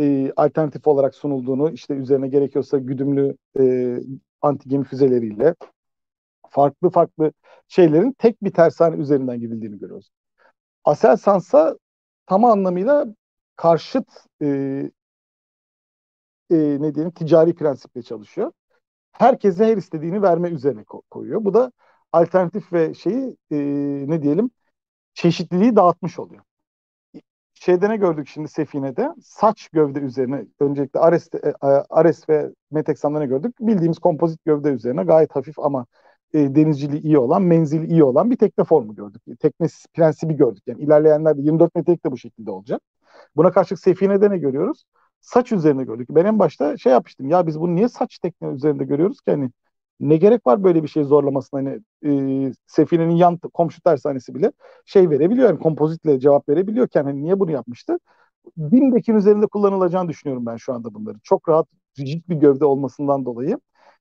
e, 0.00 0.32
alternatif 0.36 0.86
olarak 0.86 1.14
sunulduğunu 1.14 1.70
işte 1.70 1.94
üzerine 1.94 2.28
gerekiyorsa 2.28 2.78
güdümlü 2.78 3.36
e, 3.60 3.96
anti 4.42 4.68
gemi 4.68 4.84
füzeleriyle 4.84 5.54
farklı 6.50 6.90
farklı 6.90 7.32
şeylerin 7.68 8.12
tek 8.18 8.44
bir 8.44 8.52
tersane 8.52 8.96
üzerinden 8.96 9.40
gidildiğini 9.40 9.78
görüyoruz. 9.78 10.10
Aselsansa 10.84 11.78
tam 12.26 12.44
anlamıyla 12.44 13.06
karşıt 13.56 14.08
e, 14.42 14.46
e, 16.50 16.56
ne 16.56 16.94
diyelim 16.94 17.10
ticari 17.10 17.54
prensiple 17.54 18.02
çalışıyor. 18.02 18.52
Herkese 19.12 19.66
her 19.66 19.76
istediğini 19.76 20.22
verme 20.22 20.50
üzerine 20.50 20.80
ko- 20.82 21.02
koyuyor. 21.10 21.44
Bu 21.44 21.54
da 21.54 21.72
alternatif 22.12 22.72
ve 22.72 22.94
şeyi 22.94 23.36
e, 23.50 23.56
ne 24.08 24.22
diyelim 24.22 24.50
çeşitliliği 25.14 25.76
dağıtmış 25.76 26.18
oluyor. 26.18 26.42
Şeyde 27.66 27.88
ne 27.90 27.96
gördük 27.96 28.28
şimdi 28.28 28.48
Sefine'de? 28.48 29.14
Saç 29.22 29.68
gövde 29.68 29.98
üzerine 29.98 30.46
öncelikle 30.60 31.00
Ares, 31.00 31.28
e, 31.34 31.52
Ares 31.90 32.28
ve 32.28 32.50
Meteksan'da 32.70 33.18
ne 33.18 33.26
gördük? 33.26 33.54
Bildiğimiz 33.60 33.98
kompozit 33.98 34.44
gövde 34.44 34.68
üzerine 34.68 35.04
gayet 35.04 35.36
hafif 35.36 35.58
ama 35.58 35.86
e, 36.34 36.54
denizciliği 36.54 37.02
iyi 37.02 37.18
olan, 37.18 37.42
menzili 37.42 37.86
iyi 37.86 38.04
olan 38.04 38.30
bir 38.30 38.36
tekne 38.36 38.64
formu 38.64 38.94
gördük. 38.94 39.22
Tekne 39.40 39.66
prensibi 39.94 40.36
gördük. 40.36 40.62
Yani 40.66 40.82
ilerleyenlerde 40.82 41.42
24 41.42 41.74
metrelik 41.74 42.04
de 42.04 42.12
bu 42.12 42.18
şekilde 42.18 42.50
olacak. 42.50 42.82
Buna 43.36 43.50
karşılık 43.50 43.80
Sefine'de 43.80 44.30
ne 44.30 44.38
görüyoruz? 44.38 44.84
Saç 45.20 45.52
üzerine 45.52 45.84
gördük. 45.84 46.08
Ben 46.10 46.24
en 46.24 46.38
başta 46.38 46.76
şey 46.76 46.92
yapmıştım. 46.92 47.28
Ya 47.28 47.46
biz 47.46 47.60
bunu 47.60 47.74
niye 47.74 47.88
saç 47.88 48.18
tekne 48.18 48.48
üzerinde 48.48 48.84
görüyoruz 48.84 49.20
ki? 49.20 49.30
Hani 49.30 49.50
ne 50.00 50.16
gerek 50.16 50.46
var 50.46 50.64
böyle 50.64 50.82
bir 50.82 50.88
şey 50.88 51.04
zorlamasına? 51.04 51.60
Hani 51.60 51.80
e, 52.48 52.52
Sefine'nin 52.66 53.16
yan 53.16 53.38
komşu 53.38 53.80
tersanesi 53.82 54.34
bile 54.34 54.52
şey 54.86 55.10
verebiliyor. 55.10 55.48
Yani 55.48 55.58
kompozitle 55.58 56.20
cevap 56.20 56.48
verebiliyorken 56.48 57.04
hani 57.04 57.22
niye 57.22 57.40
bunu 57.40 57.50
yapmıştı? 57.50 57.98
Bimdek'in 58.56 59.14
üzerinde 59.14 59.46
kullanılacağını 59.46 60.08
düşünüyorum 60.08 60.46
ben 60.46 60.56
şu 60.56 60.72
anda 60.74 60.94
bunları. 60.94 61.16
Çok 61.22 61.48
rahat 61.48 61.66
rigid 61.98 62.28
bir 62.28 62.36
gövde 62.36 62.64
olmasından 62.64 63.24
dolayı 63.24 63.58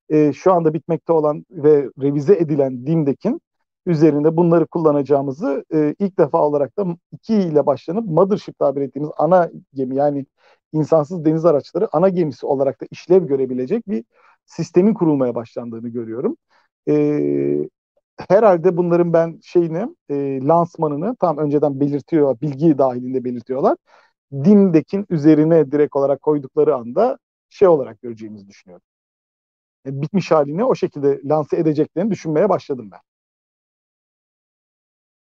e, 0.09 0.33
şu 0.33 0.53
anda 0.53 0.73
bitmekte 0.73 1.13
olan 1.13 1.45
ve 1.51 1.89
revize 2.01 2.35
edilen 2.35 2.87
Dimdek'in 2.87 3.41
üzerinde 3.85 4.37
bunları 4.37 4.67
kullanacağımızı 4.67 5.65
e, 5.73 5.95
ilk 5.99 6.17
defa 6.19 6.41
olarak 6.41 6.77
da 6.77 6.85
2 7.11 7.33
ile 7.35 7.65
başlanıp 7.65 8.05
Mothership 8.05 8.59
tabir 8.59 8.81
ettiğimiz 8.81 9.09
ana 9.17 9.49
gemi 9.73 9.95
yani 9.95 10.25
insansız 10.73 11.25
deniz 11.25 11.45
araçları 11.45 11.87
ana 11.91 12.09
gemisi 12.09 12.45
olarak 12.45 12.81
da 12.81 12.85
işlev 12.91 13.27
görebilecek 13.27 13.89
bir 13.89 14.03
sistemin 14.45 14.93
kurulmaya 14.93 15.35
başlandığını 15.35 15.89
görüyorum. 15.89 16.37
E, 16.89 17.69
herhalde 18.29 18.77
bunların 18.77 19.13
ben 19.13 19.39
şeyini 19.43 19.95
e, 20.09 20.41
lansmanını 20.47 21.15
tam 21.15 21.37
önceden 21.37 21.79
belirtiyor, 21.79 22.41
bilgi 22.41 22.77
dahilinde 22.77 23.23
belirtiyorlar. 23.23 23.77
Dimdek'in 24.33 25.05
üzerine 25.09 25.71
direkt 25.71 25.95
olarak 25.95 26.21
koydukları 26.21 26.75
anda 26.75 27.17
şey 27.49 27.67
olarak 27.67 28.01
göreceğimizi 28.01 28.47
düşünüyorum. 28.47 28.85
E, 29.85 30.01
bitmiş 30.01 30.31
halini 30.31 30.63
o 30.65 30.75
şekilde 30.75 31.21
lanse 31.25 31.57
edeceklerini 31.57 32.11
düşünmeye 32.11 32.49
başladım 32.49 32.89
ben. 32.91 32.99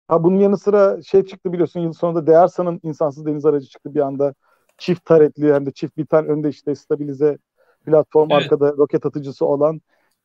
Ha 0.08 0.22
bunun 0.24 0.36
yanı 0.40 0.58
sıra 0.58 1.02
şey 1.02 1.24
çıktı 1.26 1.52
biliyorsun 1.52 1.80
yıl 1.80 1.92
sonunda 1.92 2.26
Dearsa'nın 2.26 2.80
insansız 2.82 3.26
deniz 3.26 3.46
aracı 3.46 3.66
çıktı 3.68 3.94
bir 3.94 4.00
anda. 4.00 4.34
Çift 4.78 5.04
taretli 5.04 5.54
hem 5.54 5.66
de 5.66 5.70
çift 5.72 5.96
bir 5.96 6.06
tane 6.06 6.28
önde 6.28 6.48
işte 6.48 6.74
stabilize 6.74 7.38
platform 7.86 8.28
evet. 8.30 8.42
arkada 8.42 8.72
roket 8.78 9.06
atıcısı 9.06 9.46
olan 9.46 9.80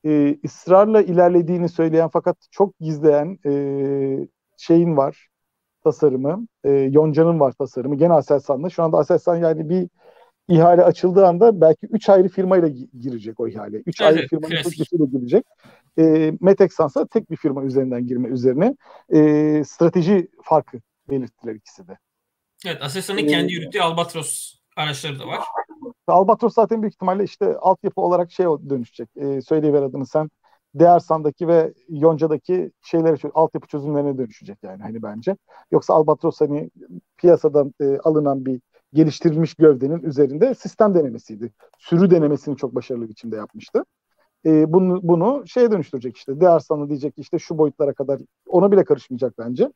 e, 0.05 0.37
ısrarla 0.45 1.01
ilerlediğini 1.01 1.69
söyleyen 1.69 2.09
fakat 2.13 2.37
çok 2.51 2.79
gizleyen 2.79 3.39
e, 3.45 3.51
şeyin 4.57 4.97
var 4.97 5.27
tasarımı. 5.83 6.47
E, 6.63 6.69
Yonca'nın 6.71 7.39
var 7.39 7.51
tasarımı. 7.51 7.95
Gene 7.95 8.13
Aselsan'da. 8.13 8.69
Şu 8.69 8.83
anda 8.83 8.97
Aselsan 8.97 9.35
yani 9.35 9.69
bir 9.69 9.89
ihale 10.47 10.83
açıldığı 10.83 11.25
anda 11.25 11.61
belki 11.61 11.87
3 11.87 12.09
ayrı 12.09 12.29
firmayla 12.29 12.67
girecek 12.99 13.39
o 13.39 13.47
ihale. 13.47 13.77
3 13.77 14.01
evet, 14.01 14.17
ayrı 14.17 14.27
firmanın 14.27 14.63
projesiyle 14.63 15.05
girecek. 15.05 15.45
E, 15.99 16.33
Metexans'a 16.41 17.05
tek 17.05 17.31
bir 17.31 17.35
firma 17.35 17.63
üzerinden 17.63 18.07
girme 18.07 18.29
üzerine 18.29 18.75
e, 19.13 19.63
strateji 19.63 20.27
farkı 20.43 20.77
belirttiler 21.09 21.55
ikisi 21.55 21.87
de. 21.87 21.97
Evet, 22.65 22.81
Aselsan'ın 22.81 23.17
ee, 23.17 23.27
kendi 23.27 23.53
yürüttüğü 23.53 23.81
Albatros 23.81 24.55
araçları 24.75 25.19
da 25.19 25.27
var. 25.27 25.39
Albatros 26.07 26.53
zaten 26.53 26.81
büyük 26.81 26.93
ihtimalle 26.93 27.23
işte 27.23 27.57
altyapı 27.57 28.01
olarak 28.01 28.31
şey 28.31 28.45
dönüşecek. 28.45 29.09
E, 29.15 29.41
söyleyiver 29.41 29.81
adını 29.81 30.05
sen. 30.05 30.29
Dearsan'daki 30.75 31.47
ve 31.47 31.73
Yonca'daki 31.89 32.71
şeylere 32.81 33.15
altyapı 33.33 33.67
çözümlerine 33.67 34.17
dönüşecek 34.17 34.57
yani 34.63 34.81
hani 34.81 35.03
bence. 35.03 35.37
Yoksa 35.71 35.93
Albatros 35.93 36.41
hani 36.41 36.69
piyasadan 37.17 37.73
e, 37.81 37.97
alınan 37.97 38.45
bir 38.45 38.61
geliştirilmiş 38.93 39.55
gövdenin 39.55 40.03
üzerinde 40.03 40.55
sistem 40.55 40.95
denemesiydi. 40.95 41.51
Sürü 41.77 42.11
denemesini 42.11 42.57
çok 42.57 42.75
başarılı 42.75 43.09
biçimde 43.09 43.35
yapmıştı. 43.35 43.85
E, 44.45 44.73
bunu, 44.73 44.99
bunu 45.03 45.43
şeye 45.47 45.71
dönüştürecek 45.71 46.17
işte. 46.17 46.39
Değer 46.41 46.59
sana 46.59 46.89
diyecek 46.89 47.13
işte 47.17 47.39
şu 47.39 47.57
boyutlara 47.57 47.93
kadar 47.93 48.19
ona 48.47 48.71
bile 48.71 48.83
karışmayacak 48.83 49.33
bence. 49.37 49.71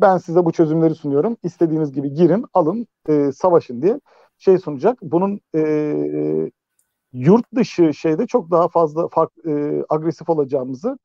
Ben 0.00 0.18
size 0.18 0.44
bu 0.44 0.52
çözümleri 0.52 0.94
sunuyorum. 0.94 1.36
İstediğiniz 1.42 1.92
gibi 1.92 2.12
girin, 2.14 2.44
alın, 2.54 2.86
e, 3.08 3.32
savaşın 3.32 3.82
diye 3.82 4.00
şey 4.38 4.58
sunacak. 4.58 4.98
Bunun 5.02 5.40
e, 5.54 6.50
yurt 7.12 7.54
dışı 7.54 7.94
şeyde 7.94 8.26
çok 8.26 8.50
daha 8.50 8.68
fazla 8.68 9.08
fark, 9.08 9.30
e, 9.46 9.82
agresif 9.88 10.28
olacağımızı 10.28 10.98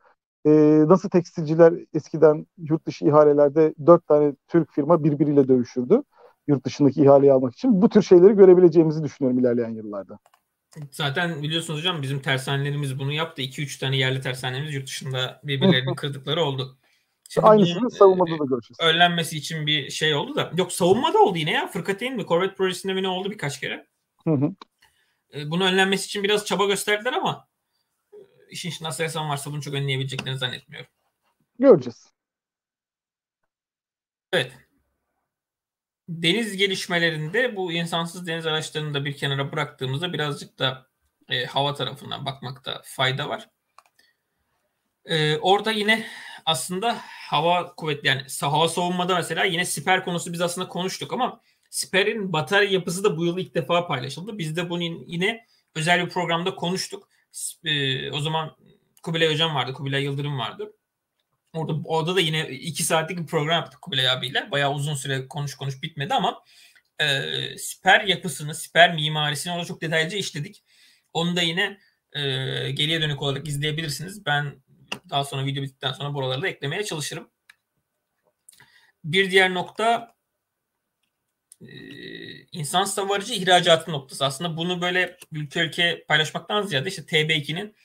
e, 0.45 0.49
nasıl 0.87 1.09
tekstilciler 1.09 1.73
eskiden 1.93 2.47
yurt 2.57 2.85
dışı 2.85 3.05
ihalelerde 3.05 3.73
dört 3.85 4.07
tane 4.07 4.33
Türk 4.47 4.71
firma 4.71 5.03
birbiriyle 5.03 5.47
dövüşürdü 5.47 6.03
yurt 6.49 6.65
dışındaki 6.65 7.01
ihaleyi 7.01 7.33
almak 7.33 7.53
için. 7.53 7.81
Bu 7.81 7.89
tür 7.89 8.01
şeyleri 8.01 8.33
görebileceğimizi 8.33 9.03
düşünüyorum 9.03 9.39
ilerleyen 9.39 9.69
yıllarda. 9.69 10.19
Zaten 10.91 11.43
biliyorsunuz 11.43 11.79
hocam 11.79 12.01
bizim 12.01 12.21
tersanelerimiz 12.21 12.99
bunu 12.99 13.11
yaptı. 13.11 13.41
2-3 13.41 13.79
tane 13.79 13.97
yerli 13.97 14.21
tersanelerimiz 14.21 14.73
yurt 14.73 14.87
dışında 14.87 15.41
birbirlerini 15.43 15.95
kırdıkları 15.95 16.41
oldu. 16.41 16.77
Şimdi 17.29 17.47
Aynısını 17.47 17.91
savunmada 17.91 18.39
da 18.39 18.45
göreceğiz. 18.45 18.79
Önlenmesi 18.79 19.37
için 19.37 19.67
bir 19.67 19.89
şey 19.89 20.15
oldu 20.15 20.35
da. 20.35 20.51
Yok 20.57 20.73
savunmada 20.73 21.17
oldu 21.19 21.37
yine 21.37 21.51
ya. 21.51 21.67
Fırkateyn 21.67 22.15
mi? 22.15 22.25
Corvette 22.25 22.55
projesinde 22.55 22.93
mi 22.93 23.03
ne 23.03 23.07
oldu 23.07 23.31
birkaç 23.31 23.59
kere. 23.59 23.87
Hı 24.23 24.33
hı. 24.33 24.55
E, 25.33 25.51
bunu 25.51 25.63
önlenmesi 25.63 26.05
için 26.05 26.23
biraz 26.23 26.45
çaba 26.45 26.65
gösterdiler 26.65 27.13
ama 27.13 27.47
e, 28.13 28.17
işin 28.49 28.69
içinde 28.69 28.89
Aselsan 28.89 29.29
varsa 29.29 29.51
bunu 29.51 29.61
çok 29.61 29.73
önleyebileceklerini 29.73 30.37
zannetmiyorum. 30.37 30.89
Göreceğiz. 31.59 32.13
Evet 34.33 34.51
deniz 36.09 36.57
gelişmelerinde 36.57 37.55
bu 37.55 37.71
insansız 37.71 38.27
deniz 38.27 38.45
araçlarını 38.45 38.93
da 38.93 39.05
bir 39.05 39.17
kenara 39.17 39.51
bıraktığımızda 39.51 40.13
birazcık 40.13 40.59
da 40.59 40.87
e, 41.29 41.45
hava 41.45 41.73
tarafından 41.73 42.25
bakmakta 42.25 42.81
fayda 42.85 43.29
var. 43.29 43.49
E, 45.05 45.37
orada 45.37 45.71
yine 45.71 46.05
aslında 46.45 46.97
hava 47.29 47.75
kuvvetli 47.75 48.07
yani 48.07 48.21
hava 48.41 48.67
savunmada 48.67 49.15
mesela 49.15 49.43
yine 49.43 49.65
siper 49.65 50.05
konusu 50.05 50.33
biz 50.33 50.41
aslında 50.41 50.67
konuştuk 50.67 51.13
ama 51.13 51.41
siperin 51.69 52.33
batarya 52.33 52.69
yapısı 52.69 53.03
da 53.03 53.17
bu 53.17 53.25
yıl 53.25 53.37
ilk 53.37 53.55
defa 53.55 53.87
paylaşıldı. 53.87 54.37
Biz 54.37 54.55
de 54.55 54.69
bunu 54.69 54.83
yine 54.83 55.45
özel 55.75 56.05
bir 56.05 56.09
programda 56.09 56.55
konuştuk. 56.55 57.09
E, 57.63 58.11
o 58.11 58.19
zaman 58.19 58.55
Kubilay 59.03 59.33
Hocam 59.33 59.55
vardı, 59.55 59.73
Kubilay 59.73 60.03
Yıldırım 60.03 60.39
vardı. 60.39 60.73
Orada, 61.53 61.73
orada 61.85 62.15
da 62.15 62.19
yine 62.19 62.49
iki 62.49 62.83
saatlik 62.83 63.19
bir 63.19 63.25
program 63.25 63.55
yaptık 63.55 63.81
Kubilay 63.81 64.09
abiyle. 64.09 64.51
Bayağı 64.51 64.73
uzun 64.73 64.95
süre 64.95 65.27
konuş 65.27 65.55
konuş 65.55 65.83
bitmedi 65.83 66.13
ama 66.13 66.43
e, 66.99 67.07
siper 67.57 68.03
yapısını, 68.03 68.55
siper 68.55 68.95
mimarisini 68.95 69.53
orada 69.53 69.65
çok 69.65 69.81
detaylıca 69.81 70.17
işledik. 70.17 70.63
Onu 71.13 71.35
da 71.35 71.41
yine 71.41 71.79
e, 72.13 72.21
geriye 72.71 73.01
dönük 73.01 73.21
olarak 73.21 73.47
izleyebilirsiniz. 73.47 74.25
Ben 74.25 74.61
daha 75.09 75.23
sonra 75.23 75.45
video 75.45 75.63
bittikten 75.63 75.91
sonra 75.91 76.13
buraları 76.13 76.41
da 76.41 76.47
eklemeye 76.47 76.83
çalışırım. 76.83 77.29
Bir 79.03 79.31
diğer 79.31 79.53
nokta 79.53 80.15
e, 81.61 81.67
insan 82.51 82.83
savarıcı 82.83 83.33
ihracatı 83.33 83.91
noktası. 83.91 84.25
Aslında 84.25 84.57
bunu 84.57 84.81
böyle 84.81 85.17
ülke 85.31 85.59
ülke 85.61 86.05
paylaşmaktan 86.07 86.61
ziyade 86.61 86.89
işte 86.89 87.01
TB2'nin 87.01 87.75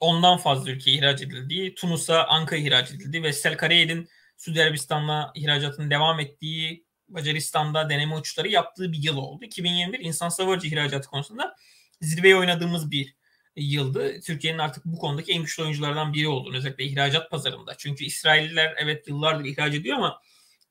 ondan 0.00 0.38
fazla 0.38 0.70
ülke 0.70 0.92
ihraç 0.92 1.22
edildiği, 1.22 1.74
Tunus'a 1.74 2.24
Ankara 2.24 2.60
ihraç 2.60 2.90
edildiği 2.90 3.22
ve 3.22 3.32
Sel 3.32 3.56
Karayel'in 3.56 4.08
Suudi 4.36 4.62
Arabistan'la 4.62 5.32
ihracatının 5.34 5.90
devam 5.90 6.20
ettiği, 6.20 6.84
Macaristan'da 7.08 7.90
deneme 7.90 8.16
uçuşları 8.16 8.48
yaptığı 8.48 8.92
bir 8.92 9.02
yıl 9.02 9.16
oldu. 9.16 9.44
2021 9.44 10.00
insan 10.00 10.28
savarıcı 10.28 10.68
ihracatı 10.68 11.08
konusunda 11.08 11.56
zirveye 12.00 12.36
oynadığımız 12.36 12.90
bir 12.90 13.14
yıldı. 13.56 14.20
Türkiye'nin 14.20 14.58
artık 14.58 14.84
bu 14.84 14.98
konudaki 14.98 15.32
en 15.32 15.42
güçlü 15.42 15.62
oyunculardan 15.62 16.12
biri 16.14 16.28
olduğunu 16.28 16.56
özellikle 16.56 16.84
ihracat 16.84 17.30
pazarında. 17.30 17.74
Çünkü 17.78 18.04
İsrailliler 18.04 18.74
evet 18.76 19.08
yıllardır 19.08 19.44
ihraç 19.44 19.74
ediyor 19.74 19.96
ama 19.96 20.20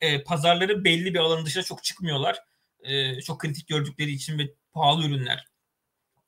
e, 0.01 0.23
pazarları 0.23 0.83
belli 0.83 1.13
bir 1.13 1.19
alanın 1.19 1.45
dışına 1.45 1.63
çok 1.63 1.83
çıkmıyorlar. 1.83 2.39
E, 2.83 3.21
çok 3.21 3.41
kritik 3.41 3.67
gördükleri 3.67 4.11
için 4.11 4.39
ve 4.39 4.53
pahalı 4.73 5.05
ürünler 5.05 5.47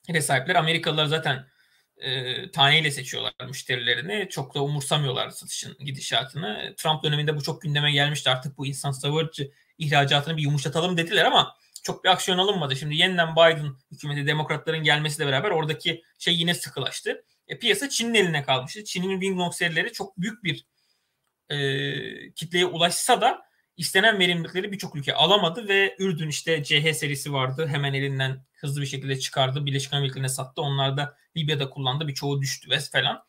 ve 0.10 0.22
sahipler. 0.22 0.56
Amerikalılar 0.56 1.06
zaten 1.06 1.48
e, 1.98 2.52
taneyle 2.52 2.92
seçiyorlar 2.92 3.34
müşterilerini. 3.48 4.28
Çok 4.30 4.56
da 4.56 4.64
umursamıyorlar 4.64 5.30
satışın 5.30 5.78
gidişatını. 5.80 6.74
Trump 6.78 7.04
döneminde 7.04 7.36
bu 7.36 7.44
çok 7.44 7.62
gündeme 7.62 7.92
gelmişti. 7.92 8.30
Artık 8.30 8.58
bu 8.58 8.66
insan 8.66 8.92
savarıcı 8.92 9.52
ihracatını 9.78 10.38
bir 10.38 10.42
yumuşatalım 10.42 10.98
dediler 10.98 11.26
ama 11.26 11.56
çok 11.86 12.04
bir 12.04 12.10
aksiyon 12.10 12.38
alınmadı. 12.38 12.76
Şimdi 12.76 12.96
yeniden 12.96 13.36
Biden 13.36 13.76
hükümeti 13.92 14.28
demokratların 14.28 14.84
gelmesiyle 14.84 15.28
beraber 15.28 15.52
oradaki 15.52 16.04
şey 16.20 16.36
yine 16.36 16.54
sıkılaştı. 16.54 17.26
E, 17.48 17.60
piyasa 17.60 17.90
Çin'in 17.90 18.14
eline 18.14 18.44
kalmıştı. 18.44 18.84
Çin'in 18.84 19.20
Winglong 19.20 19.54
serileri 19.54 19.94
çok 19.94 20.18
büyük 20.18 20.44
bir 20.44 20.66
e, 21.50 22.34
kitleye 22.34 22.66
ulaşsa 22.66 23.22
da 23.22 23.42
istenen 23.78 24.20
verimlilikleri 24.20 24.72
birçok 24.72 24.96
ülke 24.96 25.14
alamadı 25.14 25.68
ve 25.68 25.96
Ürdün 26.00 26.30
işte 26.30 26.64
CH 26.64 26.94
serisi 26.94 27.34
vardı. 27.34 27.68
Hemen 27.68 27.94
elinden 27.94 28.46
hızlı 28.54 28.82
bir 28.82 28.88
şekilde 28.88 29.20
çıkardı. 29.20 29.66
Birleşik 29.66 29.94
Amerika'ya 29.94 30.30
sattı. 30.30 30.62
Onlar 30.62 30.98
da 30.98 31.18
Libya'da 31.38 31.70
kullandı. 31.70 32.08
Birçoğu 32.08 32.42
düştü 32.42 32.70
ve 32.70 32.80
falan. 32.80 33.24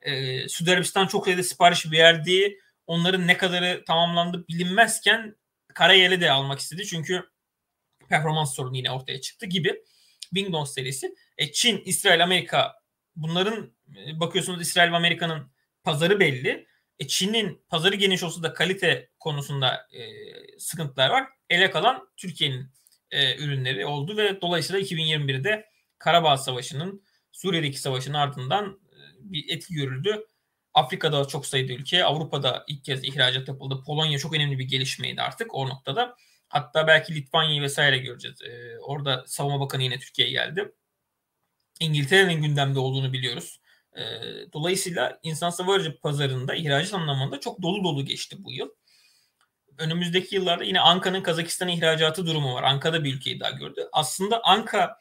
Ee, 0.00 0.48
Suudi 0.48 0.72
Arabistan 0.72 1.06
çok 1.06 1.24
sayıda 1.24 1.42
sipariş 1.42 1.90
verdi. 1.92 2.58
Onların 2.86 3.26
ne 3.26 3.36
kadarı 3.36 3.84
tamamlandı 3.86 4.44
bilinmezken 4.48 5.36
Karayel'i 5.74 6.20
de 6.20 6.30
almak 6.30 6.58
istedi. 6.58 6.86
Çünkü 6.86 7.33
performans 8.08 8.54
sorunu 8.54 8.76
yine 8.76 8.90
ortaya 8.90 9.20
çıktı 9.20 9.46
gibi. 9.46 9.82
Windows 10.20 10.74
serisi. 10.74 11.14
E, 11.38 11.52
Çin, 11.52 11.82
İsrail, 11.84 12.22
Amerika 12.24 12.74
bunların 13.16 13.72
e, 13.96 14.20
bakıyorsunuz 14.20 14.62
İsrail 14.62 14.92
ve 14.92 14.96
Amerika'nın 14.96 15.52
pazarı 15.84 16.20
belli. 16.20 16.66
E, 16.98 17.06
Çin'in 17.06 17.64
pazarı 17.68 17.94
geniş 17.94 18.22
olsa 18.22 18.42
da 18.42 18.52
kalite 18.52 19.10
konusunda 19.18 19.88
e, 19.92 20.02
sıkıntılar 20.58 21.10
var. 21.10 21.28
Ele 21.50 21.70
kalan 21.70 22.08
Türkiye'nin 22.16 22.70
e, 23.10 23.36
ürünleri 23.36 23.86
oldu 23.86 24.16
ve 24.16 24.40
dolayısıyla 24.40 24.80
2021'de 24.80 25.66
Karabağ 25.98 26.36
Savaşı'nın 26.36 27.02
Suriye'deki 27.32 27.80
savaşın 27.80 28.14
ardından 28.14 28.80
e, 28.92 28.98
bir 29.18 29.54
etki 29.54 29.74
görüldü. 29.74 30.26
Afrika'da 30.74 31.24
çok 31.24 31.46
sayıda 31.46 31.72
ülke, 31.72 32.04
Avrupa'da 32.04 32.64
ilk 32.68 32.84
kez 32.84 33.04
ihracat 33.04 33.48
yapıldı. 33.48 33.82
Polonya 33.86 34.18
çok 34.18 34.34
önemli 34.34 34.58
bir 34.58 34.64
gelişmeydi 34.64 35.22
artık 35.22 35.54
o 35.54 35.68
noktada. 35.68 36.16
Hatta 36.54 36.86
belki 36.86 37.14
Litvanya'yı 37.14 37.62
vesaire 37.62 37.98
göreceğiz. 37.98 38.42
Ee, 38.42 38.78
orada 38.78 39.24
Savunma 39.26 39.60
Bakanı 39.60 39.82
yine 39.82 39.98
Türkiye'ye 39.98 40.32
geldi. 40.32 40.72
İngiltere'nin 41.80 42.42
gündemde 42.42 42.78
olduğunu 42.78 43.12
biliyoruz. 43.12 43.60
Ee, 43.96 44.02
dolayısıyla 44.52 45.18
insan 45.22 45.50
savarıcı 45.50 46.00
pazarında 46.00 46.54
ihracat 46.54 46.94
anlamında 46.94 47.40
çok 47.40 47.62
dolu 47.62 47.84
dolu 47.84 48.04
geçti 48.04 48.36
bu 48.38 48.52
yıl. 48.52 48.68
Önümüzdeki 49.78 50.34
yıllarda 50.34 50.64
yine 50.64 50.80
Anka'nın 50.80 51.22
Kazakistan'a 51.22 51.70
ihracatı 51.70 52.26
durumu 52.26 52.54
var. 52.54 52.62
Anka'da 52.62 53.04
bir 53.04 53.14
ülkeyi 53.14 53.40
daha 53.40 53.50
gördü. 53.50 53.88
Aslında 53.92 54.40
Anka 54.44 54.98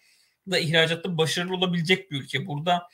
da 0.51 0.59
ihracatta 0.59 1.17
başarılı 1.17 1.55
olabilecek 1.55 2.11
bir 2.11 2.21
ülke. 2.21 2.47
Burada 2.47 2.87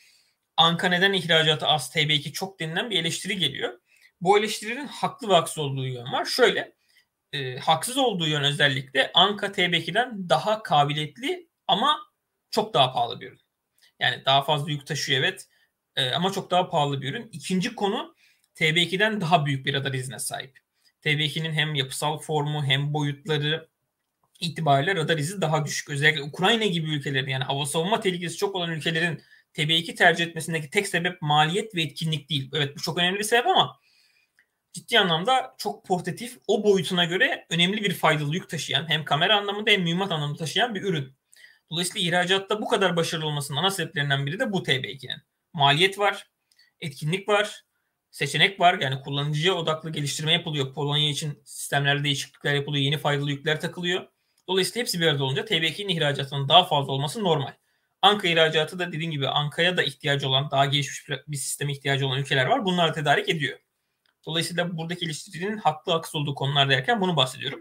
Anka 0.56 0.88
neden 0.88 1.12
ihracatı 1.12 1.66
az 1.66 1.90
TB2 1.96 2.32
çok 2.32 2.60
denilen 2.60 2.90
bir 2.90 2.98
eleştiri 3.00 3.38
geliyor. 3.38 3.80
Bu 4.20 4.38
eleştirinin 4.38 4.86
haklı 4.86 5.28
ve 5.28 5.34
haksız 5.34 5.58
olduğu 5.58 5.86
yön 5.86 6.12
var. 6.12 6.24
Şöyle 6.24 6.79
e, 7.32 7.58
haksız 7.58 7.96
olduğu 7.96 8.26
yön 8.28 8.42
özellikle 8.42 9.10
Anka 9.14 9.46
TB2'den 9.46 10.28
daha 10.28 10.62
kabiliyetli 10.62 11.48
ama 11.66 11.98
çok 12.50 12.74
daha 12.74 12.92
pahalı 12.92 13.20
bir 13.20 13.26
ürün. 13.26 13.40
Yani 14.00 14.24
daha 14.24 14.42
fazla 14.42 14.70
yük 14.70 14.86
taşıyor 14.86 15.20
evet 15.20 15.48
e, 15.96 16.10
ama 16.10 16.32
çok 16.32 16.50
daha 16.50 16.68
pahalı 16.68 17.02
bir 17.02 17.10
ürün. 17.10 17.28
İkinci 17.32 17.74
konu 17.74 18.14
TB2'den 18.54 19.20
daha 19.20 19.46
büyük 19.46 19.66
bir 19.66 19.74
radar 19.74 19.92
izine 19.92 20.18
sahip. 20.18 20.58
TB2'nin 21.04 21.52
hem 21.52 21.74
yapısal 21.74 22.18
formu 22.18 22.64
hem 22.64 22.94
boyutları 22.94 23.68
itibariyle 24.40 24.94
radar 24.94 25.18
izi 25.18 25.40
daha 25.40 25.64
düşük. 25.66 25.90
Özellikle 25.90 26.22
Ukrayna 26.22 26.64
gibi 26.64 26.94
ülkelerin 26.94 27.28
yani 27.28 27.44
hava 27.44 27.66
savunma 27.66 28.00
tehlikesi 28.00 28.36
çok 28.36 28.54
olan 28.54 28.70
ülkelerin 28.70 29.22
TB2 29.54 29.94
tercih 29.94 30.26
etmesindeki 30.26 30.70
tek 30.70 30.86
sebep 30.88 31.22
maliyet 31.22 31.74
ve 31.74 31.82
etkinlik 31.82 32.30
değil. 32.30 32.50
Evet 32.54 32.76
bu 32.76 32.80
çok 32.80 32.98
önemli 32.98 33.18
bir 33.18 33.24
sebep 33.24 33.46
ama 33.46 33.80
ciddi 34.72 34.98
anlamda 34.98 35.54
çok 35.58 35.84
portatif, 35.86 36.38
o 36.46 36.64
boyutuna 36.64 37.04
göre 37.04 37.46
önemli 37.50 37.82
bir 37.82 37.94
faydalı 37.94 38.34
yük 38.34 38.48
taşıyan 38.48 38.88
hem 38.88 39.04
kamera 39.04 39.36
anlamında 39.36 39.70
hem 39.70 39.82
mühimmat 39.82 40.12
anlamında 40.12 40.38
taşıyan 40.38 40.74
bir 40.74 40.82
ürün. 40.82 41.16
Dolayısıyla 41.70 42.08
ihracatta 42.08 42.62
bu 42.62 42.68
kadar 42.68 42.96
başarılı 42.96 43.26
olmasının 43.26 43.58
ana 43.58 43.70
sebeplerinden 43.70 44.26
biri 44.26 44.40
de 44.40 44.52
bu 44.52 44.62
TB2'nin. 44.62 45.22
Maliyet 45.52 45.98
var, 45.98 46.30
etkinlik 46.80 47.28
var, 47.28 47.64
seçenek 48.10 48.60
var. 48.60 48.78
Yani 48.80 49.00
kullanıcıya 49.00 49.54
odaklı 49.54 49.90
geliştirme 49.90 50.32
yapılıyor. 50.32 50.74
Polonya 50.74 51.10
için 51.10 51.42
sistemlerde 51.44 52.04
değişiklikler 52.04 52.54
yapılıyor. 52.54 52.84
Yeni 52.84 52.98
faydalı 52.98 53.30
yükler 53.30 53.60
takılıyor. 53.60 54.06
Dolayısıyla 54.48 54.80
hepsi 54.80 55.00
bir 55.00 55.06
arada 55.06 55.24
olunca 55.24 55.42
TB2'nin 55.42 55.88
ihracatının 55.88 56.48
daha 56.48 56.64
fazla 56.64 56.92
olması 56.92 57.24
normal. 57.24 57.52
Anka 58.02 58.28
ihracatı 58.28 58.78
da 58.78 58.92
dediğim 58.92 59.10
gibi 59.10 59.28
Anka'ya 59.28 59.76
da 59.76 59.82
ihtiyacı 59.82 60.28
olan, 60.28 60.50
daha 60.50 60.66
gelişmiş 60.66 61.18
bir 61.28 61.36
sisteme 61.36 61.72
ihtiyacı 61.72 62.06
olan 62.06 62.18
ülkeler 62.18 62.46
var. 62.46 62.64
Bunlar 62.64 62.94
tedarik 62.94 63.28
ediyor. 63.28 63.58
Dolayısıyla 64.26 64.78
buradaki 64.78 65.04
eleştirinin 65.04 65.58
haklı 65.58 65.92
haksız 65.92 66.14
olduğu 66.14 66.34
konular 66.34 66.70
derken 66.70 67.00
bunu 67.00 67.16
bahsediyorum. 67.16 67.60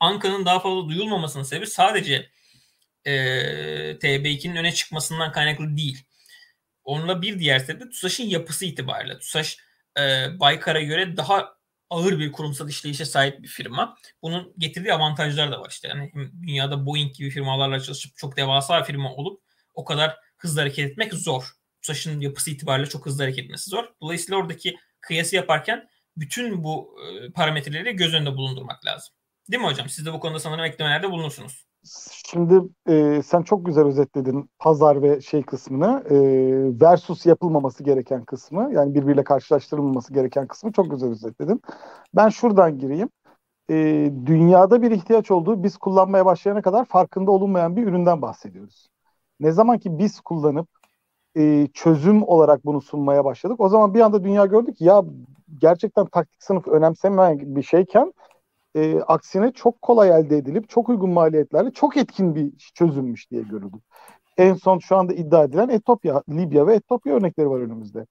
Anka'nın 0.00 0.46
daha 0.46 0.60
fazla 0.60 0.88
duyulmamasının 0.88 1.44
sebebi 1.44 1.66
sadece 1.66 2.30
e, 3.04 3.12
TB2'nin 3.98 4.56
öne 4.56 4.72
çıkmasından 4.72 5.32
kaynaklı 5.32 5.76
değil. 5.76 6.04
Onunla 6.84 7.22
bir 7.22 7.38
diğer 7.38 7.58
sebep 7.58 7.80
de 7.80 7.88
TUSAŞ'ın 7.90 8.24
yapısı 8.24 8.64
itibariyle. 8.64 9.18
TUSAŞ 9.18 9.58
e, 9.98 10.26
Baykar'a 10.40 10.80
göre 10.82 11.16
daha 11.16 11.58
ağır 11.90 12.18
bir 12.18 12.32
kurumsal 12.32 12.68
işleyişe 12.68 13.04
sahip 13.04 13.42
bir 13.42 13.48
firma. 13.48 13.96
Bunun 14.22 14.54
getirdiği 14.58 14.92
avantajlar 14.92 15.52
da 15.52 15.60
var 15.60 15.70
işte. 15.70 15.88
Yani 15.88 16.12
dünyada 16.42 16.86
Boeing 16.86 17.14
gibi 17.14 17.30
firmalarla 17.30 17.80
çalışıp 17.80 18.16
çok 18.16 18.36
devasa 18.36 18.82
firma 18.82 19.14
olup 19.14 19.42
o 19.74 19.84
kadar 19.84 20.16
hızlı 20.36 20.60
hareket 20.60 20.90
etmek 20.90 21.14
zor. 21.14 21.52
TUSAŞ'ın 21.82 22.20
yapısı 22.20 22.50
itibariyle 22.50 22.88
çok 22.88 23.06
hızlı 23.06 23.22
hareket 23.22 23.44
etmesi 23.44 23.70
zor. 23.70 23.84
Dolayısıyla 24.00 24.38
oradaki 24.38 24.76
kıyası 25.08 25.36
yaparken 25.36 25.88
bütün 26.16 26.64
bu 26.64 26.96
e, 27.04 27.32
parametreleri 27.32 27.96
göz 27.96 28.14
önünde 28.14 28.36
bulundurmak 28.36 28.86
lazım. 28.86 29.14
Değil 29.50 29.62
mi 29.62 29.68
hocam? 29.68 29.88
Siz 29.88 30.06
de 30.06 30.12
bu 30.12 30.20
konuda 30.20 30.40
sanırım 30.40 30.64
eklemelerde 30.64 31.10
bulunursunuz. 31.10 31.68
Şimdi 32.30 32.60
e, 32.88 33.22
sen 33.22 33.42
çok 33.42 33.66
güzel 33.66 33.84
özetledin 33.84 34.50
pazar 34.58 35.02
ve 35.02 35.20
şey 35.20 35.42
kısmını 35.42 36.04
e, 36.10 36.16
versus 36.80 37.26
yapılmaması 37.26 37.84
gereken 37.84 38.24
kısmı 38.24 38.70
yani 38.72 38.94
birbiriyle 38.94 39.24
karşılaştırılmaması 39.24 40.14
gereken 40.14 40.46
kısmı 40.46 40.72
çok 40.72 40.90
güzel 40.90 41.10
özetledin. 41.10 41.62
Ben 42.14 42.28
şuradan 42.28 42.78
gireyim. 42.78 43.08
E, 43.70 43.74
dünyada 44.26 44.82
bir 44.82 44.90
ihtiyaç 44.90 45.30
olduğu 45.30 45.62
biz 45.62 45.76
kullanmaya 45.76 46.26
başlayana 46.26 46.62
kadar 46.62 46.84
farkında 46.84 47.30
olunmayan 47.30 47.76
bir 47.76 47.86
üründen 47.86 48.22
bahsediyoruz. 48.22 48.88
Ne 49.40 49.52
zaman 49.52 49.78
ki 49.78 49.98
biz 49.98 50.20
kullanıp 50.20 50.68
e, 51.38 51.68
çözüm 51.74 52.22
olarak 52.22 52.64
bunu 52.64 52.80
sunmaya 52.80 53.24
başladık. 53.24 53.60
O 53.60 53.68
zaman 53.68 53.94
bir 53.94 54.00
anda 54.00 54.24
dünya 54.24 54.46
gördük 54.46 54.80
ya 54.80 55.04
gerçekten 55.58 56.06
taktik 56.06 56.42
sınıf 56.42 56.68
önemsemeyen 56.68 57.56
bir 57.56 57.62
şeyken 57.62 58.12
e, 58.74 59.00
aksine 59.00 59.52
çok 59.52 59.82
kolay 59.82 60.08
elde 60.08 60.36
edilip 60.36 60.68
çok 60.68 60.88
uygun 60.88 61.10
maliyetlerle 61.10 61.70
çok 61.70 61.96
etkin 61.96 62.34
bir 62.34 62.52
çözümmüş 62.74 63.30
diye 63.30 63.42
görüldü. 63.42 63.76
En 64.36 64.54
son 64.54 64.78
şu 64.78 64.96
anda 64.96 65.14
iddia 65.14 65.44
edilen 65.44 65.68
Etopya, 65.68 66.22
Libya 66.30 66.66
ve 66.66 66.74
Etopya 66.74 67.14
örnekleri 67.14 67.50
var 67.50 67.60
önümüzde. 67.60 68.06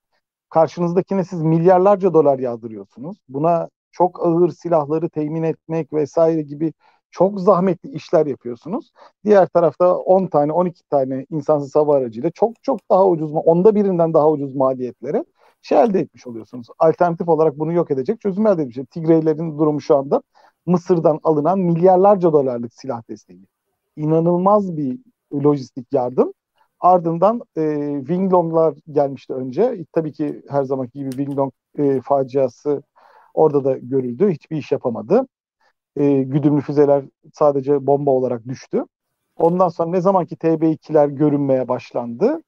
Karşınızdakine 0.50 1.24
siz 1.24 1.42
milyarlarca 1.42 2.14
dolar 2.14 2.38
yağdırıyorsunuz. 2.38 3.16
Buna 3.28 3.68
çok 3.92 4.26
ağır 4.26 4.50
silahları 4.50 5.08
temin 5.10 5.42
etmek 5.42 5.92
vesaire 5.92 6.42
gibi 6.42 6.72
çok 7.10 7.40
zahmetli 7.40 7.90
işler 7.90 8.26
yapıyorsunuz. 8.26 8.92
Diğer 9.24 9.46
tarafta 9.46 9.96
10 9.96 10.26
tane 10.26 10.52
12 10.52 10.82
tane 10.88 11.26
insansız 11.30 11.76
hava 11.76 11.96
aracıyla 11.96 12.30
çok 12.30 12.62
çok 12.62 12.90
daha 12.90 13.06
ucuz 13.08 13.32
onda 13.34 13.74
birinden 13.74 14.14
daha 14.14 14.30
ucuz 14.30 14.54
maliyetlere 14.54 15.24
şey 15.62 15.82
elde 15.82 16.00
etmiş 16.00 16.26
oluyorsunuz. 16.26 16.66
Alternatif 16.78 17.28
olarak 17.28 17.58
bunu 17.58 17.72
yok 17.72 17.90
edecek 17.90 18.20
çözüm 18.20 18.46
elde 18.46 18.62
etmiş. 18.62 18.78
Tigreylerin 18.90 19.58
durumu 19.58 19.80
şu 19.80 19.96
anda 19.96 20.22
Mısır'dan 20.66 21.20
alınan 21.22 21.58
milyarlarca 21.58 22.32
dolarlık 22.32 22.74
silah 22.74 23.02
desteği. 23.08 23.46
İnanılmaz 23.96 24.76
bir 24.76 24.98
lojistik 25.34 25.92
yardım. 25.92 26.32
Ardından 26.80 27.40
e, 27.56 27.94
Winglong'lar 27.98 28.74
gelmişti 28.92 29.32
önce. 29.32 29.62
E, 29.62 29.84
tabii 29.92 30.12
ki 30.12 30.42
her 30.48 30.62
zamanki 30.62 30.98
gibi 30.98 31.10
Winglong 31.10 31.52
e, 31.78 32.00
faciası 32.00 32.82
orada 33.34 33.64
da 33.64 33.78
görüldü. 33.78 34.30
Hiçbir 34.30 34.56
iş 34.56 34.72
yapamadı. 34.72 35.26
E, 35.98 36.22
güdümlü 36.22 36.60
füzeler 36.60 37.04
sadece 37.34 37.86
bomba 37.86 38.10
olarak 38.10 38.48
düştü. 38.48 38.84
Ondan 39.36 39.68
sonra 39.68 39.90
ne 39.90 40.00
zamanki 40.00 40.36
TB2'ler 40.36 41.08
görünmeye 41.08 41.68
başlandı 41.68 42.42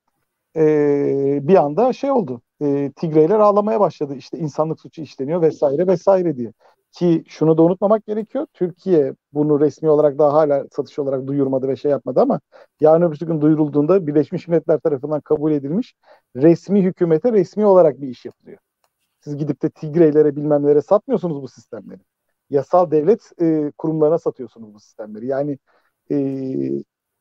e, 0.57 1.39
bir 1.43 1.55
anda 1.55 1.93
şey 1.93 2.11
oldu. 2.11 2.43
E, 2.63 2.93
Tigreyler 2.97 3.39
ağlamaya 3.39 3.81
başladı. 3.81 4.15
İşte 4.15 4.39
insanlık 4.39 4.81
suçu 4.81 5.03
işleniyor 5.03 5.43
vesaire 5.43 5.87
vesaire 5.87 6.37
diye. 6.37 6.53
Ki 6.93 7.25
şunu 7.29 7.59
da 7.59 7.63
unutmamak 7.63 8.07
gerekiyor. 8.07 8.47
Türkiye 8.55 9.15
bunu 9.33 9.61
resmi 9.61 9.91
olarak 9.91 10.19
daha 10.19 10.33
hala 10.33 10.67
satış 10.73 10.99
olarak 10.99 11.27
duyurmadı 11.27 11.69
ve 11.69 11.77
şey 11.77 11.91
yapmadı 11.91 12.21
ama 12.21 12.41
yarın 12.81 13.03
öbür 13.03 13.19
gün 13.19 13.41
duyurulduğunda 13.41 14.07
Birleşmiş 14.07 14.49
Milletler 14.49 14.79
tarafından 14.81 15.21
kabul 15.21 15.53
edilmiş 15.53 15.95
resmi 16.37 16.83
hükümete 16.83 17.33
resmi 17.33 17.67
olarak 17.67 18.01
bir 18.01 18.09
iş 18.09 18.25
yapılıyor. 18.25 18.59
Siz 19.21 19.37
gidip 19.37 19.63
de 19.63 19.71
Tigreylere 19.71 20.37
bilmemlere 20.37 20.83
satmıyorsunuz 20.83 21.43
bu 21.43 21.49
sistemleri. 21.49 22.01
Yasal 22.51 22.91
devlet 22.91 23.33
e, 23.41 23.73
kurumlarına 23.79 24.19
satıyorsunuz 24.19 24.75
bu 24.75 24.81
sistemleri. 24.81 25.27
Yani 25.27 25.59
e, 26.11 26.17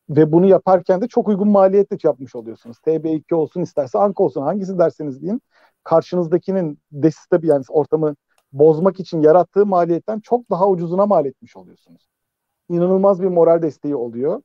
ve 0.10 0.32
bunu 0.32 0.46
yaparken 0.46 1.02
de 1.02 1.08
çok 1.08 1.28
uygun 1.28 1.50
maliyetle 1.50 1.98
yapmış 2.04 2.36
oluyorsunuz. 2.36 2.78
TB2 2.80 3.36
olsun 3.36 3.62
isterse 3.62 4.00
Anka 4.00 4.24
olsun 4.24 4.42
hangisi 4.42 4.80
derseniz 4.80 5.22
deyin. 5.22 5.42
Karşınızdakinin 5.84 6.80
desiste 6.92 7.40
yani 7.44 7.64
ortamı 7.70 8.16
bozmak 8.52 9.00
için 9.00 9.22
yarattığı 9.22 9.66
maliyetten 9.66 10.20
çok 10.20 10.50
daha 10.50 10.70
ucuzuna 10.70 11.06
mal 11.06 11.26
etmiş 11.26 11.56
oluyorsunuz. 11.56 12.10
İnanılmaz 12.70 13.22
bir 13.22 13.28
moral 13.28 13.62
desteği 13.62 13.96
oluyor. 13.96 14.42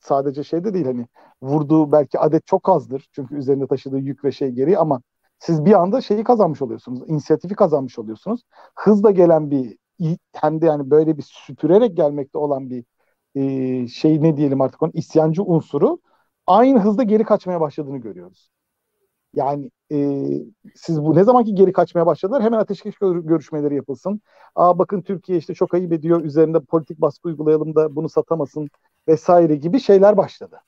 Sadece 0.00 0.44
şey 0.44 0.64
de 0.64 0.74
değil 0.74 0.86
hani 0.86 1.06
vurduğu 1.42 1.92
belki 1.92 2.18
adet 2.18 2.46
çok 2.46 2.68
azdır. 2.68 3.08
Çünkü 3.12 3.36
üzerinde 3.36 3.66
taşıdığı 3.66 3.98
yük 3.98 4.24
ve 4.24 4.32
şey 4.32 4.50
geri 4.50 4.78
ama 4.78 5.02
siz 5.38 5.64
bir 5.64 5.72
anda 5.72 6.00
şeyi 6.00 6.24
kazanmış 6.24 6.62
oluyorsunuz. 6.62 7.02
inisiyatifi 7.06 7.54
kazanmış 7.54 7.98
oluyorsunuz. 7.98 8.42
Hızla 8.74 9.10
gelen 9.10 9.50
bir 9.50 9.78
hem 10.34 10.60
de 10.60 10.66
yani 10.66 10.90
böyle 10.90 11.16
bir 11.18 11.22
süpürerek 11.22 11.96
gelmekte 11.96 12.38
olan 12.38 12.70
bir 12.70 12.84
e, 13.34 13.88
şey 13.88 14.22
ne 14.22 14.36
diyelim 14.36 14.60
artık 14.60 14.82
onun 14.82 14.92
isyancı 14.92 15.42
unsuru 15.44 16.00
aynı 16.46 16.80
hızda 16.80 17.02
geri 17.02 17.24
kaçmaya 17.24 17.60
başladığını 17.60 17.98
görüyoruz. 17.98 18.50
Yani 19.34 19.70
e, 19.92 19.98
siz 20.74 21.02
bu 21.02 21.14
ne 21.16 21.24
zamanki 21.24 21.54
geri 21.54 21.72
kaçmaya 21.72 22.06
başladılar 22.06 22.42
hemen 22.42 22.58
ateşkes 22.58 22.94
görüşmeleri 23.00 23.74
yapılsın. 23.76 24.20
Aa 24.54 24.78
bakın 24.78 25.02
Türkiye 25.02 25.38
işte 25.38 25.54
çok 25.54 25.74
ayıp 25.74 25.92
ediyor 25.92 26.20
üzerinde 26.24 26.60
politik 26.60 27.00
baskı 27.00 27.28
uygulayalım 27.28 27.74
da 27.74 27.96
bunu 27.96 28.08
satamasın 28.08 28.68
vesaire 29.08 29.56
gibi 29.56 29.80
şeyler 29.80 30.16
başladı. 30.16 30.60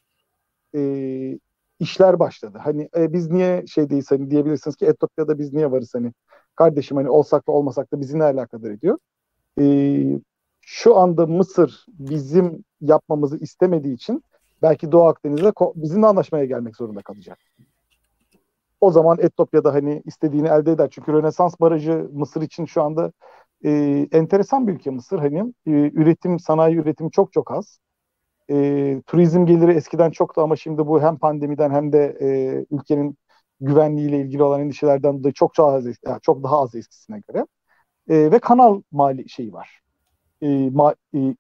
E, 0.75 1.39
işler 1.79 2.19
başladı. 2.19 2.59
Hani 2.65 2.89
e, 2.97 3.13
biz 3.13 3.31
niye 3.31 3.67
şey 3.67 3.91
değiliz 3.91 4.11
hani 4.11 4.31
diyebilirsiniz 4.31 4.77
ki 4.77 4.87
Etiyopya'da 4.87 5.39
biz 5.39 5.53
niye 5.53 5.71
varız 5.71 5.95
hani 5.95 6.13
kardeşim 6.57 6.97
hani 6.97 7.11
olsak 7.11 7.49
da 7.49 7.53
olmasak 7.53 7.93
da 7.93 8.01
bizi 8.01 8.19
ne 8.19 8.25
alakadar 8.25 8.71
ediyor. 8.71 8.99
E, 9.61 9.65
şu 10.61 10.97
anda 10.97 11.27
Mısır 11.27 11.87
bizim 11.89 12.65
yapmamızı 12.81 13.37
istemediği 13.37 13.95
için 13.95 14.25
belki 14.63 14.93
Doğu 14.93 15.05
Akdeniz'de 15.05 15.53
bizimle 15.75 16.07
anlaşmaya 16.07 16.45
gelmek 16.45 16.77
zorunda 16.77 17.03
kalacak. 17.03 17.39
O 18.81 18.91
zaman 18.91 19.19
Etiyopya'da 19.21 19.75
hani 19.75 20.03
istediğini 20.05 20.49
elde 20.49 20.73
eder. 20.73 20.89
Çünkü 20.91 21.13
Rönesans 21.13 21.61
Barajı 21.61 22.09
Mısır 22.13 22.43
için 22.43 22.65
şu 22.65 22.83
anda 22.83 23.13
e, 23.65 23.71
enteresan 24.13 24.67
bir 24.67 24.73
ülke 24.73 24.91
Mısır. 24.91 25.19
Hani 25.19 25.39
e, 25.67 25.71
üretim, 25.71 26.39
sanayi 26.39 26.77
üretimi 26.77 27.11
çok 27.11 27.33
çok 27.33 27.53
az. 27.53 27.79
E, 28.51 29.03
turizm 29.07 29.47
geliri 29.47 29.73
eskiden 29.73 30.11
çoktu 30.11 30.41
ama 30.41 30.57
şimdi 30.57 30.87
bu 30.87 31.03
hem 31.03 31.19
pandemiden 31.19 31.71
hem 31.71 31.93
de 31.93 32.17
e, 32.21 32.27
ülkenin 32.71 33.19
güvenliğiyle 33.61 34.21
ilgili 34.21 34.43
olan 34.43 34.61
endişelerden 34.61 35.19
dolayı 35.19 35.35
çok 35.35 35.59
daha 35.59 35.69
az, 35.69 35.87
yani 35.87 36.21
çok 36.23 36.45
daha 36.45 36.63
az 36.63 36.75
eskisine 36.75 37.21
göre. 37.29 37.47
E, 38.09 38.33
ve 38.33 38.39
kanal 38.39 38.83
mali 38.93 39.29
şeyi 39.29 39.53
var 39.53 39.83
e, 40.43 40.71
ma, 40.71 40.95
e, 41.15 41.35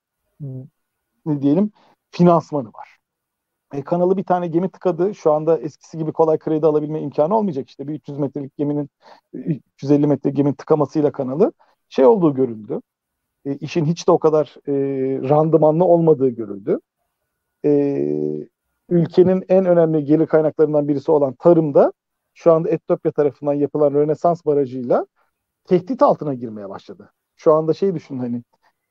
ne 1.26 1.42
diyelim 1.42 1.72
finansmanı 2.10 2.68
var. 2.68 2.98
E, 3.74 3.82
kanalı 3.84 4.16
bir 4.16 4.24
tane 4.24 4.46
gemi 4.46 4.70
tıkadı. 4.70 5.14
Şu 5.14 5.32
anda 5.32 5.58
eskisi 5.58 5.98
gibi 5.98 6.12
kolay 6.12 6.38
kredi 6.38 6.66
alabilme 6.66 7.00
imkanı 7.00 7.36
olmayacak. 7.36 7.68
İşte 7.68 7.88
bir 7.88 7.94
300 7.94 8.18
metrelik 8.18 8.56
geminin 8.56 8.90
350 9.32 10.06
metre 10.06 10.30
geminin 10.30 10.54
tıkamasıyla 10.54 11.12
kanalı 11.12 11.52
şey 11.88 12.06
olduğu 12.06 12.34
görüldü. 12.34 12.80
E, 13.44 13.56
işin 13.56 13.84
hiç 13.84 14.08
de 14.08 14.12
o 14.12 14.18
kadar 14.18 14.56
e, 14.68 14.72
randımanlı 15.28 15.84
olmadığı 15.84 16.28
görüldü. 16.28 16.80
E, 17.64 17.70
ülkenin 18.88 19.44
en 19.48 19.66
önemli 19.66 20.04
gelir 20.04 20.26
kaynaklarından 20.26 20.88
birisi 20.88 21.12
olan 21.12 21.34
tarımda 21.34 21.92
şu 22.34 22.52
anda 22.52 22.70
Etiyopya 22.70 23.12
tarafından 23.12 23.54
yapılan 23.54 23.94
Rönesans 23.94 24.46
barajıyla 24.46 25.06
tehdit 25.64 26.02
altına 26.02 26.34
girmeye 26.34 26.68
başladı. 26.68 27.12
Şu 27.36 27.52
anda 27.52 27.74
şey 27.74 27.94
düşün 27.94 28.18
hani 28.18 28.42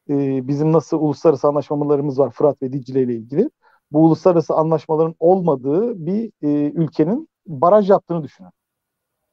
e, 0.09 0.47
bizim 0.47 0.73
nasıl 0.73 0.99
uluslararası 0.99 1.47
anlaşmalarımız 1.47 2.19
var 2.19 2.31
Fırat 2.31 2.61
ve 2.61 2.73
Dicle 2.73 3.03
ile 3.03 3.15
ilgili. 3.15 3.49
Bu 3.91 4.05
uluslararası 4.05 4.53
anlaşmaların 4.53 5.15
olmadığı 5.19 6.05
bir 6.05 6.31
e, 6.41 6.71
ülkenin 6.71 7.29
baraj 7.47 7.89
yaptığını 7.89 8.23
düşünün. 8.23 8.49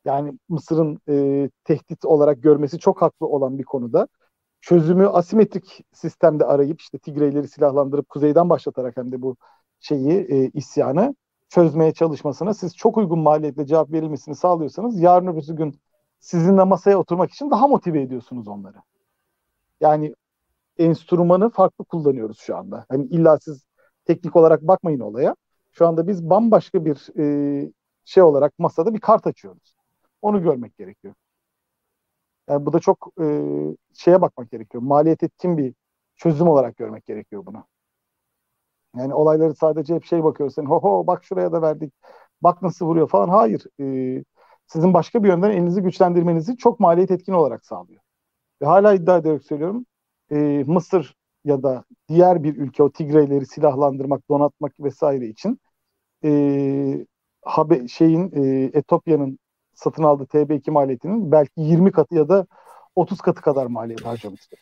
Yani 0.04 0.38
Mısır'ın 0.48 1.00
e, 1.08 1.50
tehdit 1.64 2.04
olarak 2.04 2.42
görmesi 2.42 2.78
çok 2.78 3.02
haklı 3.02 3.26
olan 3.26 3.58
bir 3.58 3.64
konuda 3.64 4.08
çözümü 4.60 5.06
asimetrik 5.06 5.84
sistemde 5.92 6.44
arayıp 6.44 6.80
işte 6.80 6.98
Tigreyleri 6.98 7.48
silahlandırıp 7.48 8.08
kuzeyden 8.08 8.50
başlatarak 8.50 8.96
hem 8.96 9.12
de 9.12 9.22
bu 9.22 9.36
şeyi 9.80 10.12
e, 10.12 10.50
isyanı 10.54 11.14
çözmeye 11.48 11.92
çalışmasına 11.92 12.54
siz 12.54 12.76
çok 12.76 12.96
uygun 12.96 13.18
maliyetle 13.18 13.66
cevap 13.66 13.92
verilmesini 13.92 14.34
sağlıyorsanız 14.34 15.00
yarın 15.00 15.26
öbür 15.26 15.56
gün 15.56 15.80
sizinle 16.20 16.64
masaya 16.64 16.98
oturmak 16.98 17.30
için 17.30 17.50
daha 17.50 17.68
motive 17.68 18.02
ediyorsunuz 18.02 18.48
onları. 18.48 18.76
Yani 19.80 20.14
enstrümanı 20.78 21.50
farklı 21.50 21.84
kullanıyoruz 21.84 22.38
şu 22.40 22.56
anda. 22.56 22.86
Hani 22.88 23.04
illa 23.06 23.38
siz 23.40 23.66
teknik 24.06 24.36
olarak 24.36 24.62
bakmayın 24.62 25.00
olaya. 25.00 25.36
Şu 25.72 25.88
anda 25.88 26.08
biz 26.08 26.30
bambaşka 26.30 26.84
bir 26.84 27.08
e, 27.64 27.72
şey 28.04 28.22
olarak 28.22 28.58
masada 28.58 28.94
bir 28.94 29.00
kart 29.00 29.26
açıyoruz. 29.26 29.74
Onu 30.22 30.42
görmek 30.42 30.78
gerekiyor. 30.78 31.14
Yani 32.48 32.66
bu 32.66 32.72
da 32.72 32.78
çok 32.80 33.08
e, 33.20 33.24
şeye 33.94 34.20
bakmak 34.20 34.50
gerekiyor. 34.50 34.82
Maliyet 34.82 35.22
etkin 35.22 35.58
bir 35.58 35.74
çözüm 36.16 36.48
olarak 36.48 36.76
görmek 36.76 37.06
gerekiyor 37.06 37.46
bunu. 37.46 37.64
Yani 38.96 39.14
olayları 39.14 39.54
sadece 39.54 39.94
hep 39.94 40.04
şey 40.04 40.24
bakıyorsun. 40.24 40.64
Ho 40.66 40.80
ho 40.82 41.06
bak 41.06 41.24
şuraya 41.24 41.52
da 41.52 41.62
verdik. 41.62 41.94
Bak 42.42 42.62
nasıl 42.62 42.86
vuruyor 42.86 43.08
falan. 43.08 43.28
Hayır. 43.28 43.64
E, 43.80 44.24
sizin 44.68 44.94
başka 44.94 45.24
bir 45.24 45.28
yönden 45.28 45.50
elinizi 45.50 45.82
güçlendirmenizi 45.82 46.56
çok 46.56 46.80
maliyet 46.80 47.10
etkin 47.10 47.32
olarak 47.32 47.66
sağlıyor. 47.66 48.00
Ve 48.62 48.66
hala 48.66 48.94
iddia 48.94 49.18
ederek 49.18 49.44
söylüyorum 49.44 49.86
e, 50.30 50.64
Mısır 50.66 51.16
ya 51.44 51.62
da 51.62 51.84
diğer 52.08 52.42
bir 52.42 52.56
ülke 52.56 52.82
o 52.82 52.90
Tigreyleri 52.90 53.46
silahlandırmak, 53.46 54.28
donatmak 54.30 54.80
vesaire 54.80 55.26
için 55.26 55.60
e, 56.24 57.06
Habe, 57.44 57.88
şeyin 57.88 58.32
e, 58.34 58.70
Etopya'nın 58.78 59.38
satın 59.74 60.02
aldığı 60.02 60.24
TB2 60.24 60.70
maliyetinin 60.70 61.32
belki 61.32 61.52
20 61.56 61.92
katı 61.92 62.14
ya 62.14 62.28
da 62.28 62.46
30 62.96 63.20
katı 63.20 63.42
kadar 63.42 63.66
maliyet 63.66 64.06
harcamıştır. 64.06 64.58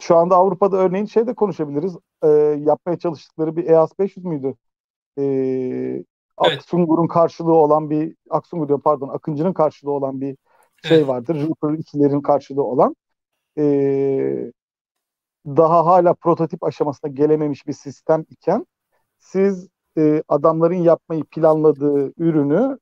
Şu 0.00 0.16
anda 0.16 0.36
Avrupa'da 0.36 0.76
örneğin 0.76 1.06
şey 1.06 1.26
de 1.26 1.34
konuşabiliriz. 1.34 1.96
E, 2.22 2.28
yapmaya 2.66 2.98
çalıştıkları 2.98 3.56
bir 3.56 3.66
EAS 3.66 3.98
500 3.98 4.26
müydü? 4.26 4.54
E, 5.18 6.04
Evet. 6.44 6.58
Aksungur'un 6.58 7.06
karşılığı 7.06 7.54
olan 7.54 7.90
bir 7.90 8.16
Aksungur 8.30 8.68
diyor 8.68 8.80
pardon 8.82 9.08
Akıncı'nın 9.08 9.52
karşılığı 9.52 9.90
olan 9.90 10.20
bir 10.20 10.36
şey 10.84 11.08
vardır. 11.08 11.34
Reaper 11.36 11.78
ikilerin 11.78 12.20
karşılığı 12.20 12.62
olan. 12.64 12.96
Ee, 13.58 14.52
daha 15.46 15.86
hala 15.86 16.14
prototip 16.14 16.64
aşamasına 16.64 17.10
gelememiş 17.10 17.66
bir 17.66 17.72
sistem 17.72 18.24
iken 18.30 18.66
siz 19.18 19.68
e, 19.98 20.22
adamların 20.28 20.74
yapmayı 20.82 21.24
planladığı 21.24 22.12
ürünü 22.18 22.78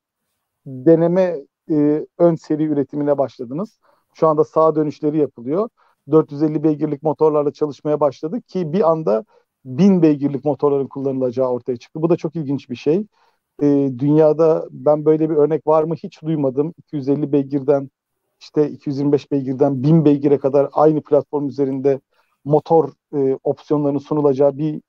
deneme 0.66 1.36
e, 1.70 2.06
ön 2.18 2.34
seri 2.34 2.64
üretimine 2.64 3.18
başladınız. 3.18 3.80
Şu 4.14 4.28
anda 4.28 4.44
sağ 4.44 4.74
dönüşleri 4.74 5.18
yapılıyor. 5.18 5.68
450 6.10 6.62
beygirlik 6.64 7.02
motorlarla 7.02 7.52
çalışmaya 7.52 8.00
başladı 8.00 8.42
ki 8.42 8.72
bir 8.72 8.90
anda 8.90 9.24
1000 9.64 10.02
beygirlik 10.02 10.44
motorların 10.44 10.86
kullanılacağı 10.88 11.48
ortaya 11.48 11.76
çıktı. 11.76 12.02
Bu 12.02 12.10
da 12.10 12.16
çok 12.16 12.36
ilginç 12.36 12.70
bir 12.70 12.76
şey 12.76 13.06
e, 13.62 13.66
dünyada 13.98 14.66
ben 14.70 15.04
böyle 15.04 15.30
bir 15.30 15.36
örnek 15.36 15.66
var 15.66 15.84
mı 15.84 15.94
hiç 15.94 16.22
duymadım. 16.22 16.74
250 16.78 17.32
beygirden 17.32 17.90
işte 18.40 18.70
225 18.70 19.30
beygirden 19.32 19.82
1000 19.82 20.04
beygire 20.04 20.38
kadar 20.38 20.68
aynı 20.72 21.02
platform 21.02 21.48
üzerinde 21.48 22.00
motor 22.44 22.92
e, 23.16 23.38
opsiyonlarının 23.44 23.98
sunulacağı 23.98 24.58
bir 24.58 24.82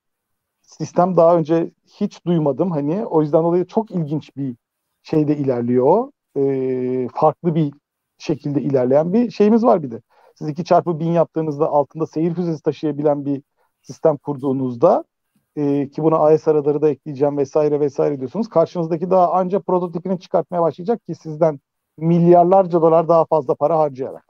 sistem 0.62 1.18
daha 1.18 1.38
önce 1.38 1.72
hiç 1.88 2.26
duymadım. 2.26 2.72
Hani 2.72 3.06
o 3.06 3.22
yüzden 3.22 3.44
dolayı 3.44 3.66
çok 3.68 3.92
ilginç 3.92 4.38
bir 4.38 4.56
şeyde 5.04 5.38
ilerliyor. 5.38 6.12
E, 6.38 7.08
farklı 7.16 7.56
bir 7.56 7.74
şekilde 8.18 8.62
ilerleyen 8.62 9.14
bir 9.14 9.32
şeyimiz 9.32 9.64
var 9.64 9.84
bir 9.84 9.92
de. 9.92 10.02
Siz 10.40 10.50
2 10.50 10.64
çarpı 10.64 11.00
1000 11.00 11.12
yaptığınızda 11.12 11.68
altında 11.70 12.08
seyir 12.08 12.36
füzesi 12.36 12.64
taşıyabilen 12.64 13.26
bir 13.26 13.42
sistem 13.82 14.18
kurduğunuzda 14.18 15.04
e, 15.56 15.90
ki 15.90 16.04
buna 16.04 16.18
AES 16.18 16.48
araları 16.48 16.82
da 16.82 16.90
ekleyeceğim 16.90 17.38
vesaire 17.38 17.80
vesaire 17.80 18.20
diyorsunuz. 18.20 18.50
Karşınızdaki 18.50 19.10
daha 19.10 19.32
anca 19.34 19.60
prototipini 19.60 20.20
çıkartmaya 20.20 20.62
başlayacak 20.62 21.06
ki 21.06 21.16
sizden 21.16 21.60
milyarlarca 21.98 22.82
dolar 22.82 23.08
daha 23.08 23.26
fazla 23.26 23.56
para 23.56 23.80
harcayarak. 23.80 24.26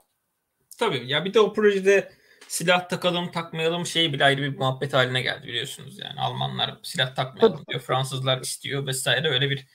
Tabii 0.80 1.08
ya 1.08 1.26
bir 1.26 1.34
de 1.34 1.40
o 1.40 1.54
projede 1.54 2.12
silah 2.48 2.90
takalım 2.90 3.32
takmayalım 3.32 3.86
şey 3.86 4.14
bile 4.14 4.26
ayrı 4.26 4.42
bir 4.42 4.58
muhabbet 4.58 4.94
haline 4.94 5.22
geldi 5.22 5.48
biliyorsunuz 5.48 6.00
yani 6.00 6.20
Almanlar 6.20 6.80
silah 6.84 7.16
takmayalım 7.16 7.64
diyor 7.68 7.82
Fransızlar 7.82 8.42
istiyor 8.42 8.88
vesaire 8.88 9.30
öyle 9.30 9.50
bir 9.50 9.68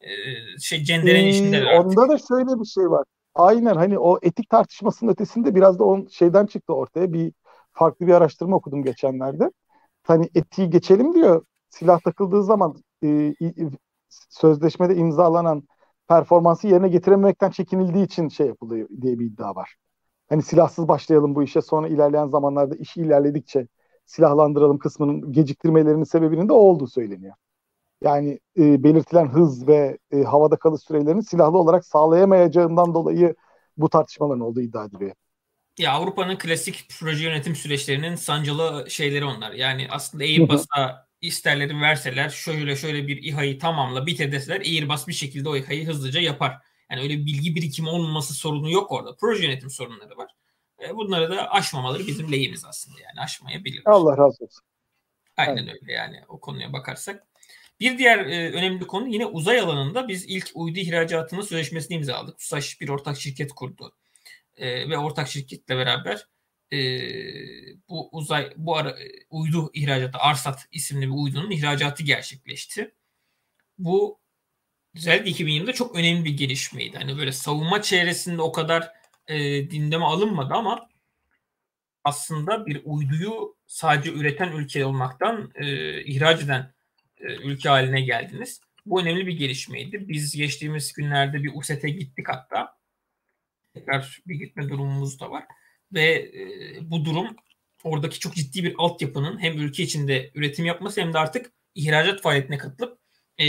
e, 0.00 0.10
şey 0.60 0.84
cenderenin 0.84 1.26
ee, 1.26 1.30
içinde. 1.30 1.64
Onda 1.64 2.08
da 2.08 2.18
şöyle 2.28 2.60
bir 2.60 2.66
şey 2.66 2.84
var. 2.84 3.04
Aynen 3.34 3.74
hani 3.74 3.98
o 3.98 4.18
etik 4.22 4.50
tartışmasının 4.50 5.10
ötesinde 5.10 5.54
biraz 5.54 5.78
da 5.78 5.84
on 5.84 6.06
şeyden 6.06 6.46
çıktı 6.46 6.74
ortaya 6.74 7.12
bir 7.12 7.32
farklı 7.72 8.06
bir 8.06 8.12
araştırma 8.12 8.56
okudum 8.56 8.82
geçenlerde. 8.82 9.50
Hani 10.02 10.30
etiği 10.34 10.70
geçelim 10.70 11.14
diyor. 11.14 11.44
Silah 11.70 12.00
takıldığı 12.00 12.44
zaman 12.44 12.76
e, 13.04 13.34
sözleşmede 14.30 14.96
imzalanan 14.96 15.62
performansı 16.08 16.68
yerine 16.68 16.88
getirememekten 16.88 17.50
çekinildiği 17.50 18.04
için 18.04 18.28
şey 18.28 18.46
yapılıyor 18.46 18.88
diye 19.00 19.18
bir 19.18 19.26
iddia 19.26 19.56
var. 19.56 19.76
Hani 20.28 20.42
silahsız 20.42 20.88
başlayalım 20.88 21.34
bu 21.34 21.42
işe 21.42 21.62
sonra 21.62 21.88
ilerleyen 21.88 22.28
zamanlarda 22.28 22.76
işi 22.76 23.00
ilerledikçe 23.02 23.68
silahlandıralım 24.06 24.78
kısmının 24.78 25.32
geciktirmelerinin 25.32 26.04
sebebinin 26.04 26.48
de 26.48 26.52
o 26.52 26.56
olduğu 26.56 26.86
söyleniyor. 26.86 27.34
Yani 28.02 28.40
e, 28.58 28.84
belirtilen 28.84 29.26
hız 29.28 29.68
ve 29.68 29.98
e, 30.10 30.22
havada 30.22 30.56
kalış 30.56 30.82
sürelerini 30.82 31.24
silahlı 31.24 31.58
olarak 31.58 31.86
sağlayamayacağından 31.86 32.94
dolayı 32.94 33.34
bu 33.76 33.88
tartışmaların 33.88 34.40
olduğu 34.40 34.60
iddia 34.60 34.84
ediliyor. 34.84 35.14
Ya 35.78 35.92
Avrupa'nın 35.92 36.38
klasik 36.38 36.86
proje 37.00 37.24
yönetim 37.24 37.56
süreçlerinin 37.56 38.14
sancılı 38.14 38.90
şeyleri 38.90 39.24
onlar. 39.24 39.52
Yani 39.52 39.86
aslında 39.90 40.24
Airbus'a 40.24 41.08
isterleri 41.20 41.80
verseler 41.80 42.28
şöyle 42.28 42.76
şöyle 42.76 43.08
bir 43.08 43.22
İHA'yı 43.22 43.58
tamamla 43.58 44.06
bitir 44.06 44.32
deseler 44.32 44.60
Airbus 44.60 45.08
bir 45.08 45.12
şekilde 45.12 45.48
o 45.48 45.56
İHA'yı 45.56 45.86
hızlıca 45.86 46.20
yapar. 46.20 46.58
Yani 46.90 47.02
öyle 47.02 47.14
bilgi 47.14 47.54
birikimi 47.54 47.88
olmaması 47.88 48.34
sorunu 48.34 48.70
yok 48.70 48.92
orada. 48.92 49.16
Proje 49.16 49.44
yönetim 49.44 49.70
sorunları 49.70 50.16
var. 50.16 50.30
E, 50.82 50.96
bunları 50.96 51.30
da 51.30 51.50
aşmamaları 51.50 52.06
bizim 52.06 52.32
lehimiz 52.32 52.64
aslında 52.64 53.00
yani 53.00 53.20
aşmayabilir. 53.20 53.82
Allah 53.84 54.16
razı 54.16 54.44
olsun. 54.44 54.64
Aynen 55.36 55.66
evet. 55.66 55.82
öyle 55.82 55.92
yani 55.92 56.22
o 56.28 56.40
konuya 56.40 56.72
bakarsak. 56.72 57.26
Bir 57.80 57.98
diğer 57.98 58.18
e, 58.18 58.52
önemli 58.52 58.86
konu 58.86 59.08
yine 59.08 59.26
uzay 59.26 59.60
alanında 59.60 60.08
biz 60.08 60.24
ilk 60.24 60.50
uydu 60.54 60.78
ihracatının 60.78 61.40
sözleşmesini 61.40 61.96
imzaladık. 61.96 62.38
TUSAŞ 62.38 62.80
bir 62.80 62.88
ortak 62.88 63.20
şirket 63.20 63.52
kurdu. 63.52 63.96
E, 64.56 64.90
ve 64.90 64.98
ortak 64.98 65.28
şirketle 65.28 65.76
beraber 65.76 66.26
e, 66.72 66.78
bu 67.88 68.08
uzay 68.12 68.52
bu 68.56 68.76
ara, 68.76 68.96
uydu 69.30 69.70
ihracatı 69.74 70.18
Arsat 70.18 70.66
isimli 70.72 71.06
bir 71.06 71.12
uydunun 71.12 71.50
ihracatı 71.50 72.02
gerçekleşti. 72.02 72.94
Bu 73.78 74.20
özellikle 74.96 75.30
2020'de 75.30 75.72
çok 75.72 75.96
önemli 75.96 76.24
bir 76.24 76.36
gelişmeydi. 76.36 76.96
Hani 76.98 77.18
böyle 77.18 77.32
savunma 77.32 77.82
çevresinde 77.82 78.42
o 78.42 78.52
kadar 78.52 78.92
e, 79.26 79.38
dindeme 79.70 80.04
alınmadı 80.04 80.54
ama 80.54 80.88
aslında 82.04 82.66
bir 82.66 82.82
uyduyu 82.84 83.56
sadece 83.66 84.12
üreten 84.12 84.52
ülke 84.52 84.84
olmaktan 84.84 85.52
e, 85.54 86.02
ihraç 86.04 86.42
eden 86.42 86.60
e, 86.60 86.77
ülke 87.20 87.68
haline 87.68 88.00
geldiniz. 88.00 88.60
Bu 88.86 89.00
önemli 89.00 89.26
bir 89.26 89.32
gelişmeydi. 89.32 90.08
Biz 90.08 90.36
geçtiğimiz 90.36 90.92
günlerde 90.92 91.42
bir 91.42 91.52
USET'e 91.54 91.90
gittik 91.90 92.28
hatta. 92.28 92.78
Tekrar 93.74 94.20
bir 94.26 94.34
gitme 94.34 94.68
durumumuz 94.68 95.20
da 95.20 95.30
var. 95.30 95.44
Ve 95.92 96.04
e, 96.04 96.90
bu 96.90 97.04
durum 97.04 97.36
oradaki 97.84 98.18
çok 98.18 98.34
ciddi 98.34 98.64
bir 98.64 98.74
altyapının 98.78 99.42
hem 99.42 99.58
ülke 99.58 99.82
içinde 99.82 100.30
üretim 100.34 100.64
yapması 100.64 101.00
hem 101.00 101.12
de 101.12 101.18
artık 101.18 101.52
ihracat 101.74 102.22
faaliyetine 102.22 102.58
katılıp 102.58 102.98
e, 103.38 103.46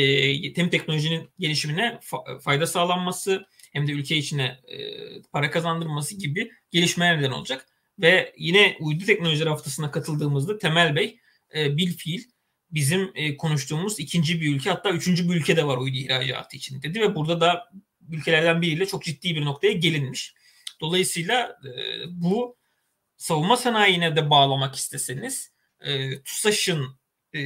hem 0.56 0.70
teknolojinin 0.70 1.30
gelişimine 1.40 2.00
fa- 2.02 2.40
fayda 2.40 2.68
sağlanması 2.68 3.46
hem 3.74 3.88
de 3.88 3.92
ülke 3.92 4.18
içine 4.18 4.60
e, 4.68 4.78
para 5.22 5.52
kazandırması 5.52 6.18
gibi 6.18 6.52
gelişmeler 6.72 7.20
neden 7.20 7.32
olacak. 7.32 7.66
Ve 8.00 8.34
yine 8.38 8.78
uydu 8.80 9.06
teknolojileri 9.06 9.50
haftasına 9.50 9.92
katıldığımızda 9.92 10.58
Temel 10.58 10.96
Bey 10.96 11.20
e, 11.56 11.78
bil 11.78 11.98
fiil 11.98 12.24
bizim 12.72 13.12
e, 13.16 13.38
konuştuğumuz 13.38 14.00
ikinci 14.00 14.42
bir 14.42 14.56
ülke 14.56 14.70
hatta 14.70 14.90
üçüncü 14.90 15.30
bir 15.30 15.36
ülke 15.36 15.58
de 15.58 15.68
var 15.68 15.78
uydu 15.78 15.98
ihracatı 15.98 16.58
için 16.58 16.82
dedi 16.82 17.02
ve 17.02 17.16
burada 17.16 17.42
da 17.42 17.72
ülkelerden 18.10 18.62
biriyle 18.62 18.86
çok 18.86 19.04
ciddi 19.04 19.36
bir 19.36 19.46
noktaya 19.46 19.74
gelinmiş. 19.74 20.34
Dolayısıyla 20.82 21.60
e, 21.66 21.72
bu 22.08 22.58
savunma 23.18 23.58
sanayine 23.58 24.16
de 24.16 24.30
bağlamak 24.30 24.76
isteseniz 24.76 25.52
e, 25.80 26.22
TUSAŞ'ın 26.24 27.00
e, 27.34 27.42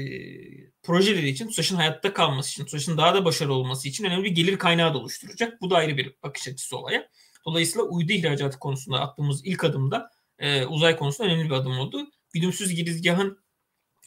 projeleri 0.84 1.30
için, 1.30 1.48
TUSAŞ'ın 1.48 1.76
hayatta 1.76 2.14
kalması 2.14 2.50
için, 2.50 2.66
TUSAŞ'ın 2.66 2.98
daha 2.98 3.14
da 3.14 3.26
başarılı 3.26 3.54
olması 3.54 3.88
için 3.88 4.04
önemli 4.04 4.24
bir 4.24 4.32
gelir 4.32 4.58
kaynağı 4.58 4.94
da 4.94 4.98
oluşturacak. 4.98 5.62
Bu 5.62 5.70
da 5.70 5.76
ayrı 5.76 5.98
bir 5.98 6.16
bakış 6.24 6.48
açısı 6.48 6.78
olaya. 6.78 7.10
Dolayısıyla 7.46 7.84
uydu 7.84 8.14
ihracatı 8.14 8.60
konusunda 8.60 9.00
attığımız 9.00 9.46
ilk 9.46 9.64
adımda 9.64 10.12
e, 10.40 10.66
uzay 10.66 10.98
konusunda 10.98 11.30
önemli 11.30 11.46
bir 11.46 11.56
adım 11.56 11.80
oldu. 11.80 12.12
Bilimsiz 12.34 12.76
girizgahın 12.76 13.43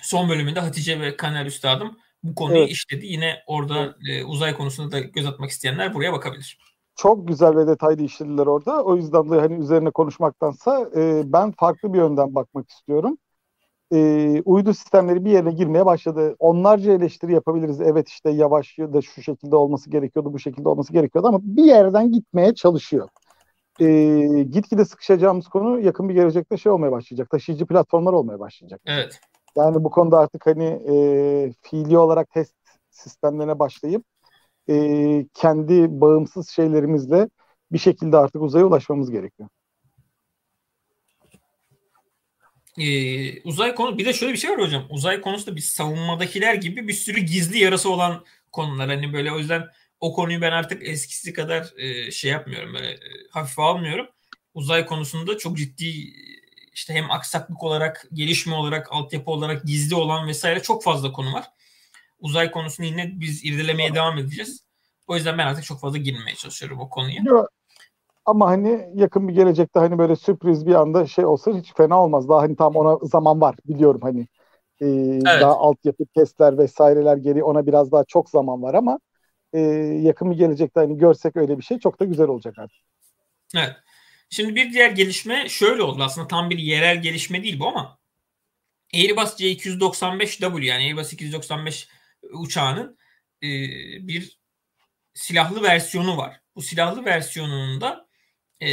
son 0.03 0.29
bölümünde 0.29 0.61
Hatice 0.61 1.01
ve 1.01 1.17
Kaner 1.17 1.47
Üstadım 1.47 1.99
bu 2.23 2.35
konuyu 2.35 2.59
evet. 2.59 2.71
işledi. 2.71 3.07
Yine 3.07 3.35
orada 3.47 3.97
e, 4.11 4.25
uzay 4.25 4.55
konusunda 4.57 4.93
da 4.93 5.01
göz 5.01 5.27
atmak 5.27 5.51
isteyenler 5.51 5.95
buraya 5.95 6.13
bakabilir. 6.13 6.59
Çok 6.97 7.29
güzel 7.29 7.57
ve 7.57 7.67
detaylı 7.67 8.03
işlediler 8.03 8.47
orada. 8.47 8.85
O 8.85 8.97
yüzden 8.97 9.31
de 9.31 9.41
hani 9.41 9.55
üzerine 9.55 9.91
konuşmaktansa 9.91 10.91
e, 10.97 11.23
ben 11.33 11.53
farklı 11.53 11.93
bir 11.93 11.99
yönden 11.99 12.35
bakmak 12.35 12.71
istiyorum. 12.71 13.19
E, 13.93 14.43
uydu 14.45 14.75
sistemleri 14.75 15.25
bir 15.25 15.31
yerine 15.31 15.53
girmeye 15.53 15.87
başladı. 15.87 16.37
Onlarca 16.39 16.93
eleştiri 16.93 17.33
yapabiliriz. 17.33 17.81
Evet 17.81 18.09
işte 18.09 18.31
yavaş 18.31 18.79
da 18.79 19.03
şu 19.03 19.23
şekilde 19.23 19.57
olması 19.57 19.91
gerekiyordu, 19.91 20.33
bu 20.33 20.39
şekilde 20.39 20.69
olması 20.69 20.93
gerekiyordu 20.93 21.29
ama 21.29 21.39
bir 21.43 21.65
yerden 21.65 22.13
gitmeye 22.13 22.55
çalışıyor. 22.55 23.09
E, 23.81 23.87
gitgide 24.43 24.85
sıkışacağımız 24.85 25.49
konu 25.49 25.81
yakın 25.81 26.09
bir 26.09 26.15
gelecekte 26.15 26.57
şey 26.57 26.73
olmaya 26.73 26.93
başlayacak. 26.93 27.31
Taşıyıcı 27.31 27.67
platformlar 27.67 28.13
olmaya 28.13 28.41
başlayacak. 28.41 28.81
Evet. 28.87 29.21
Yani 29.57 29.85
bu 29.85 29.91
konuda 29.91 30.19
artık 30.19 30.47
hani 30.47 30.65
e, 30.65 30.95
fiili 31.63 31.99
olarak 31.99 32.31
test 32.31 32.55
sistemlerine 32.91 33.59
başlayıp 33.59 34.05
e, 34.71 35.27
kendi 35.35 36.01
bağımsız 36.01 36.49
şeylerimizle 36.51 37.29
bir 37.73 37.79
şekilde 37.79 38.17
artık 38.17 38.43
uzaya 38.43 38.67
ulaşmamız 38.67 39.11
gerekiyor. 39.11 39.49
Ee, 42.79 43.43
uzay 43.43 43.75
konu 43.75 43.99
bir 43.99 44.05
de 44.05 44.13
şöyle 44.13 44.33
bir 44.33 44.39
şey 44.39 44.51
var 44.51 44.59
hocam. 44.59 44.87
Uzay 44.91 45.21
konusunda 45.21 45.57
biz 45.57 45.65
savunmadakiler 45.65 46.55
gibi 46.55 46.89
bir 46.89 46.93
sürü 46.93 47.21
gizli 47.21 47.59
yarası 47.59 47.91
olan 47.91 48.25
konular. 48.53 48.89
Hani 48.89 49.13
böyle 49.13 49.33
o 49.33 49.39
yüzden 49.39 49.69
o 50.01 50.13
konuyu 50.13 50.41
ben 50.41 50.53
artık 50.53 50.89
eskisi 50.89 51.33
kadar 51.33 51.73
e, 51.77 52.11
şey 52.11 52.31
yapmıyorum 52.31 52.75
böyle 52.75 52.89
e, 52.91 52.99
hafife 53.31 53.63
almıyorum. 53.63 54.07
Uzay 54.55 54.87
konusunda 54.87 55.39
çok 55.39 55.57
ciddi 55.57 56.13
işte 56.77 56.95
hem 56.95 57.11
aksaklık 57.11 57.63
olarak, 57.63 58.07
gelişme 58.13 58.55
olarak, 58.55 58.89
altyapı 58.91 59.31
olarak 59.31 59.65
gizli 59.65 59.95
olan 59.95 60.29
vesaire 60.29 60.63
çok 60.63 60.83
fazla 60.83 61.13
konu 61.13 61.33
var. 61.33 61.51
Uzay 62.21 62.51
konusunu 62.51 62.87
yine 62.87 63.13
biz 63.21 63.45
irdelemeye 63.45 63.95
devam 63.95 64.19
edeceğiz. 64.19 64.67
O 65.07 65.17
yüzden 65.17 65.39
ben 65.39 65.47
artık 65.47 65.65
çok 65.65 65.81
fazla 65.81 65.99
girmeye 65.99 66.35
çalışıyorum 66.35 66.81
o 66.81 66.89
konuya. 66.89 67.23
Yok. 67.25 67.49
Ama 68.25 68.49
hani 68.49 68.89
yakın 68.95 69.29
bir 69.29 69.35
gelecekte 69.35 69.81
hani 69.81 69.99
böyle 69.99 70.17
sürpriz 70.17 70.67
bir 70.67 70.75
anda 70.75 71.07
şey 71.07 71.25
olsa 71.25 71.53
hiç 71.53 71.75
fena 71.75 72.03
olmaz. 72.03 72.29
Daha 72.29 72.41
hani 72.41 72.57
tam 72.57 72.77
ona 72.77 72.99
zaman 73.03 73.41
var 73.41 73.57
biliyorum 73.69 74.01
hani. 74.03 74.21
E, 74.81 74.87
evet. 74.87 75.25
Daha 75.25 75.57
altyapı 75.57 76.07
testler 76.15 76.59
vesaireler 76.59 77.17
geri 77.17 77.45
ona 77.45 77.67
biraz 77.67 77.93
daha 77.93 78.05
çok 78.05 78.31
zaman 78.31 78.63
var 78.63 78.75
ama 78.75 78.99
e, 79.53 79.61
yakın 80.03 80.31
bir 80.31 80.37
gelecekte 80.37 80.81
hani 80.81 80.99
görsek 80.99 81.37
öyle 81.37 81.59
bir 81.59 81.63
şey 81.63 81.79
çok 81.79 82.01
da 82.01 82.05
güzel 82.05 82.29
olacak 82.29 82.55
artık. 82.59 82.79
Evet. 83.57 83.77
Şimdi 84.31 84.55
bir 84.55 84.73
diğer 84.73 84.91
gelişme 84.91 85.49
şöyle 85.49 85.83
oldu. 85.83 86.03
Aslında 86.03 86.29
tam 86.29 86.51
bir 86.51 86.59
yerel 86.59 87.03
gelişme 87.03 87.43
değil 87.43 87.59
bu 87.59 87.69
ama 87.69 87.99
Airbus 88.95 89.41
C295W 89.41 90.65
yani 90.65 90.83
Airbus 90.85 91.13
295 91.13 91.89
uçağının 92.33 92.99
e, 93.43 93.49
bir 94.09 94.39
silahlı 95.15 95.63
versiyonu 95.63 96.17
var. 96.17 96.41
Bu 96.57 96.63
silahlı 96.63 97.05
versiyonunun 97.05 97.81
da 97.81 98.09
e, 98.61 98.69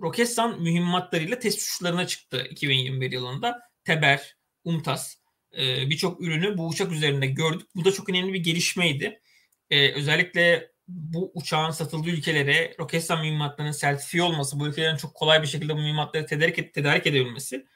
Roketsan 0.00 0.62
mühimmatlarıyla 0.62 1.38
test 1.38 1.58
uçuşlarına 1.58 2.06
çıktı 2.06 2.46
2021 2.50 3.12
yılında. 3.12 3.60
Teber, 3.84 4.36
UMTAS 4.64 5.16
e, 5.58 5.90
birçok 5.90 6.20
ürünü 6.20 6.58
bu 6.58 6.68
uçak 6.68 6.92
üzerinde 6.92 7.26
gördük. 7.26 7.68
Bu 7.74 7.84
da 7.84 7.92
çok 7.92 8.08
önemli 8.08 8.32
bir 8.32 8.44
gelişmeydi. 8.44 9.20
E, 9.70 9.92
özellikle 9.92 10.72
bu 10.90 11.32
uçağın 11.34 11.70
satıldığı 11.70 12.10
ülkelere 12.10 12.74
Roketsan 12.78 13.20
mühimmatlarının 13.20 13.72
sertifiye 13.72 14.22
olması, 14.22 14.60
bu 14.60 14.68
ülkelerin 14.68 14.96
çok 14.96 15.14
kolay 15.14 15.42
bir 15.42 15.46
şekilde 15.46 15.74
bu 15.74 15.78
mühimmatları 15.78 16.26
tedarik, 16.26 16.74
tedarik 16.74 17.06
edebilmesi 17.06 17.66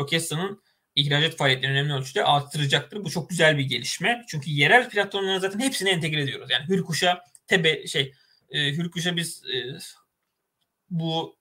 Roketsan'ın 0.00 0.62
ihracat 0.94 1.36
faaliyetlerini 1.36 1.78
önemli 1.78 1.94
ölçüde 1.94 2.24
arttıracaktır. 2.24 3.04
Bu 3.04 3.10
çok 3.10 3.30
güzel 3.30 3.58
bir 3.58 3.64
gelişme. 3.64 4.24
Çünkü 4.28 4.50
yerel 4.50 4.90
platformların 4.90 5.38
zaten 5.38 5.60
hepsini 5.60 5.88
entegre 5.88 6.22
ediyoruz. 6.22 6.50
Yani 6.50 6.68
Hürkuş'a, 6.68 7.24
Tebe 7.46 7.86
şey 7.86 8.12
e, 8.50 8.72
Hürkuş'a 8.72 9.16
biz 9.16 9.42
e, 9.44 9.56
bu 10.90 11.36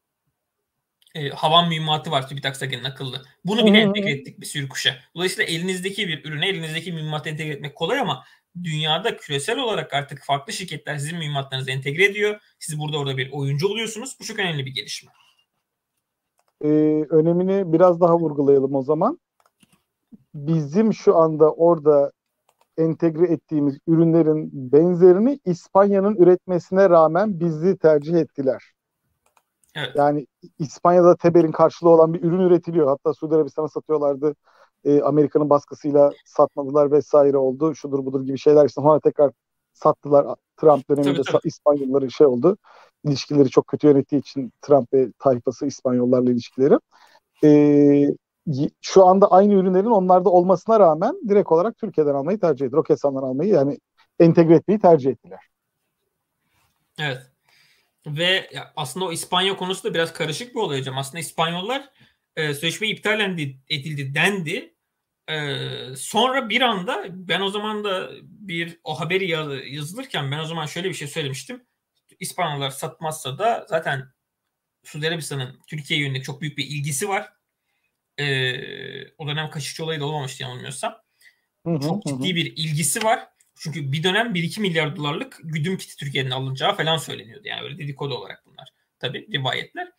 e, 1.15 1.29
havan 1.29 1.69
mühimmatı 1.69 2.11
var 2.11 2.29
TÜBİTAK 2.29 2.57
SAGE'nin 2.57 2.83
akıllı. 2.83 3.25
Bunu 3.45 3.65
bile 3.65 3.79
entegre 3.79 4.11
ettik 4.11 4.41
bir 4.41 4.45
sürü 4.45 4.69
kuşa. 4.69 4.99
Dolayısıyla 5.15 5.43
elinizdeki 5.43 6.07
bir 6.07 6.25
ürüne 6.25 6.47
elinizdeki 6.47 6.91
mühimmatı 6.91 7.29
entegre 7.29 7.53
etmek 7.53 7.75
kolay 7.75 7.99
ama 7.99 8.25
dünyada 8.63 9.17
küresel 9.17 9.59
olarak 9.59 9.93
artık 9.93 10.23
farklı 10.23 10.53
şirketler 10.53 10.97
sizin 10.97 11.17
mühimmatlarınızı 11.17 11.71
entegre 11.71 12.05
ediyor. 12.05 12.39
Siz 12.59 12.79
burada 12.79 12.97
orada 12.97 13.17
bir 13.17 13.31
oyuncu 13.31 13.67
oluyorsunuz. 13.67 14.17
Bu 14.19 14.23
çok 14.23 14.39
önemli 14.39 14.65
bir 14.65 14.73
gelişme. 14.73 15.11
Ee, 16.63 16.67
önemini 17.09 17.73
biraz 17.73 18.01
daha 18.01 18.17
vurgulayalım 18.17 18.75
o 18.75 18.83
zaman. 18.83 19.19
Bizim 20.33 20.93
şu 20.93 21.17
anda 21.17 21.51
orada 21.51 22.11
entegre 22.77 23.33
ettiğimiz 23.33 23.77
ürünlerin 23.87 24.49
benzerini 24.53 25.39
İspanya'nın 25.45 26.15
üretmesine 26.15 26.89
rağmen 26.89 27.39
bizi 27.39 27.77
tercih 27.77 28.13
ettiler. 28.13 28.73
Evet. 29.75 29.91
Yani 29.95 30.27
İspanya'da 30.59 31.15
Teber'in 31.15 31.51
karşılığı 31.51 31.89
olan 31.89 32.13
bir 32.13 32.23
ürün 32.23 32.39
üretiliyor. 32.39 32.87
Hatta 32.87 33.13
Suudi 33.13 33.35
Arabistan'a 33.35 33.67
satıyorlardı. 33.67 34.35
E, 34.85 35.01
Amerika'nın 35.01 35.49
baskısıyla 35.49 36.11
satmadılar 36.25 36.91
vesaire 36.91 37.37
oldu. 37.37 37.75
Şudur 37.75 38.05
budur 38.05 38.25
gibi 38.25 38.37
şeyler 38.37 38.65
işte 38.65 38.81
sonra 38.81 38.99
tekrar 38.99 39.31
sattılar. 39.73 40.35
Trump 40.57 40.89
döneminde 40.89 41.13
tabii, 41.13 41.31
tabii. 41.31 41.47
İspanyolların 41.47 42.07
şey 42.07 42.27
oldu. 42.27 42.57
İlişkileri 43.05 43.49
çok 43.49 43.67
kötü 43.67 43.87
yönettiği 43.87 44.21
için 44.21 44.53
Trump 44.61 44.93
ve 44.93 45.11
tayfası 45.19 45.65
İspanyollarla 45.65 46.31
ilişkileri. 46.31 46.75
E, 47.43 48.15
şu 48.81 49.05
anda 49.05 49.31
aynı 49.31 49.53
ürünlerin 49.53 49.85
onlarda 49.85 50.29
olmasına 50.29 50.79
rağmen 50.79 51.15
direkt 51.29 51.51
olarak 51.51 51.77
Türkiye'den 51.77 52.13
almayı 52.13 52.39
tercih 52.39 52.65
ettiler. 52.65 52.77
Roketsan'dan 52.77 53.23
almayı 53.23 53.49
yani 53.49 53.79
entegre 54.19 54.55
etmeyi 54.55 54.79
tercih 54.79 55.11
ettiler. 55.11 55.39
Evet. 56.99 57.21
Ve 58.07 58.49
aslında 58.75 59.05
o 59.05 59.11
İspanya 59.11 59.57
konusu 59.57 59.83
da 59.83 59.93
biraz 59.93 60.13
karışık 60.13 60.55
bir 60.55 60.59
olay 60.59 60.79
hocam. 60.79 60.97
Aslında 60.97 61.19
İspanyollar 61.19 61.89
e, 62.35 62.53
sözleşme 62.53 62.87
iptal 62.87 63.19
edildi 63.69 64.15
dendi. 64.15 64.72
E, 65.29 65.57
sonra 65.97 66.49
bir 66.49 66.61
anda 66.61 67.05
ben 67.09 67.41
o 67.41 67.49
zaman 67.49 67.83
da 67.83 68.11
bir 68.23 68.79
o 68.83 68.99
haberi 68.99 69.29
yazılırken 69.73 70.31
ben 70.31 70.39
o 70.39 70.45
zaman 70.45 70.65
şöyle 70.65 70.89
bir 70.89 70.93
şey 70.93 71.07
söylemiştim. 71.07 71.63
İspanyollar 72.19 72.69
satmazsa 72.69 73.37
da 73.37 73.65
zaten 73.69 74.13
Suudi 74.83 75.07
Arabistan'ın 75.07 75.59
Türkiye 75.67 75.99
yönünde 75.99 76.21
çok 76.21 76.41
büyük 76.41 76.57
bir 76.57 76.65
ilgisi 76.65 77.09
var. 77.09 77.33
E, 78.19 79.13
o 79.17 79.27
dönem 79.27 79.49
Kaşıkçı 79.49 79.83
olayı 79.83 79.99
da 79.99 80.05
olmamıştı 80.05 80.43
yanılmıyorsam. 80.43 80.95
Çok 81.65 82.05
ciddi 82.05 82.35
bir 82.35 82.45
ilgisi 82.45 83.03
var. 83.03 83.27
Çünkü 83.55 83.91
bir 83.91 84.03
dönem 84.03 84.33
1-2 84.33 84.61
milyar 84.61 84.95
dolarlık 84.95 85.39
güdüm 85.43 85.77
kiti 85.77 85.97
Türkiye'nin 85.97 86.31
alınacağı 86.31 86.75
falan 86.75 86.97
söyleniyordu. 86.97 87.47
Yani 87.47 87.61
öyle 87.61 87.77
dedikodu 87.77 88.13
olarak 88.13 88.45
bunlar. 88.45 88.69
Tabii 88.99 89.27
rivayetler. 89.33 89.91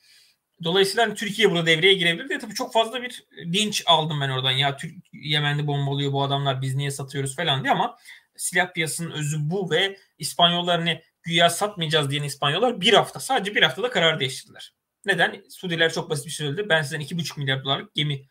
Dolayısıyla 0.65 1.07
hani 1.07 1.15
Türkiye 1.15 1.51
burada 1.51 1.67
devreye 1.67 1.95
girebilir 1.95 2.29
diye 2.29 2.39
tabii 2.39 2.55
çok 2.55 2.73
fazla 2.73 3.03
bir 3.03 3.25
linç 3.39 3.83
aldım 3.87 4.21
ben 4.21 4.29
oradan. 4.29 4.51
Ya 4.51 4.77
Türk 4.77 4.95
Yemen'de 5.13 5.67
bombalıyor 5.67 6.13
bu 6.13 6.23
adamlar 6.23 6.63
biz 6.63 6.75
niye 6.75 6.91
satıyoruz 6.91 7.37
falan 7.37 7.65
diye 7.65 7.73
ama 7.73 7.97
silah 8.37 8.73
piyasasının 8.73 9.11
özü 9.11 9.37
bu 9.41 9.71
ve 9.71 9.99
İspanyollar 10.19 10.79
hani 10.79 11.03
güya 11.23 11.51
satmayacağız 11.51 12.11
diyen 12.11 12.23
İspanyollar 12.23 12.81
bir 12.81 12.93
hafta 12.93 13.21
sadece 13.21 13.55
bir 13.55 13.63
haftada 13.63 13.91
karar 13.91 14.21
değiştirdiler. 14.21 14.75
Neden? 15.05 15.45
Suudiler 15.49 15.93
çok 15.93 16.11
basit 16.11 16.27
bir 16.27 16.31
şey 16.31 16.47
söyledi. 16.47 16.69
Ben 16.69 16.83
sizden 16.83 17.01
2,5 17.01 17.39
milyar 17.39 17.65
dolarlık 17.65 17.95
gemi 17.95 18.27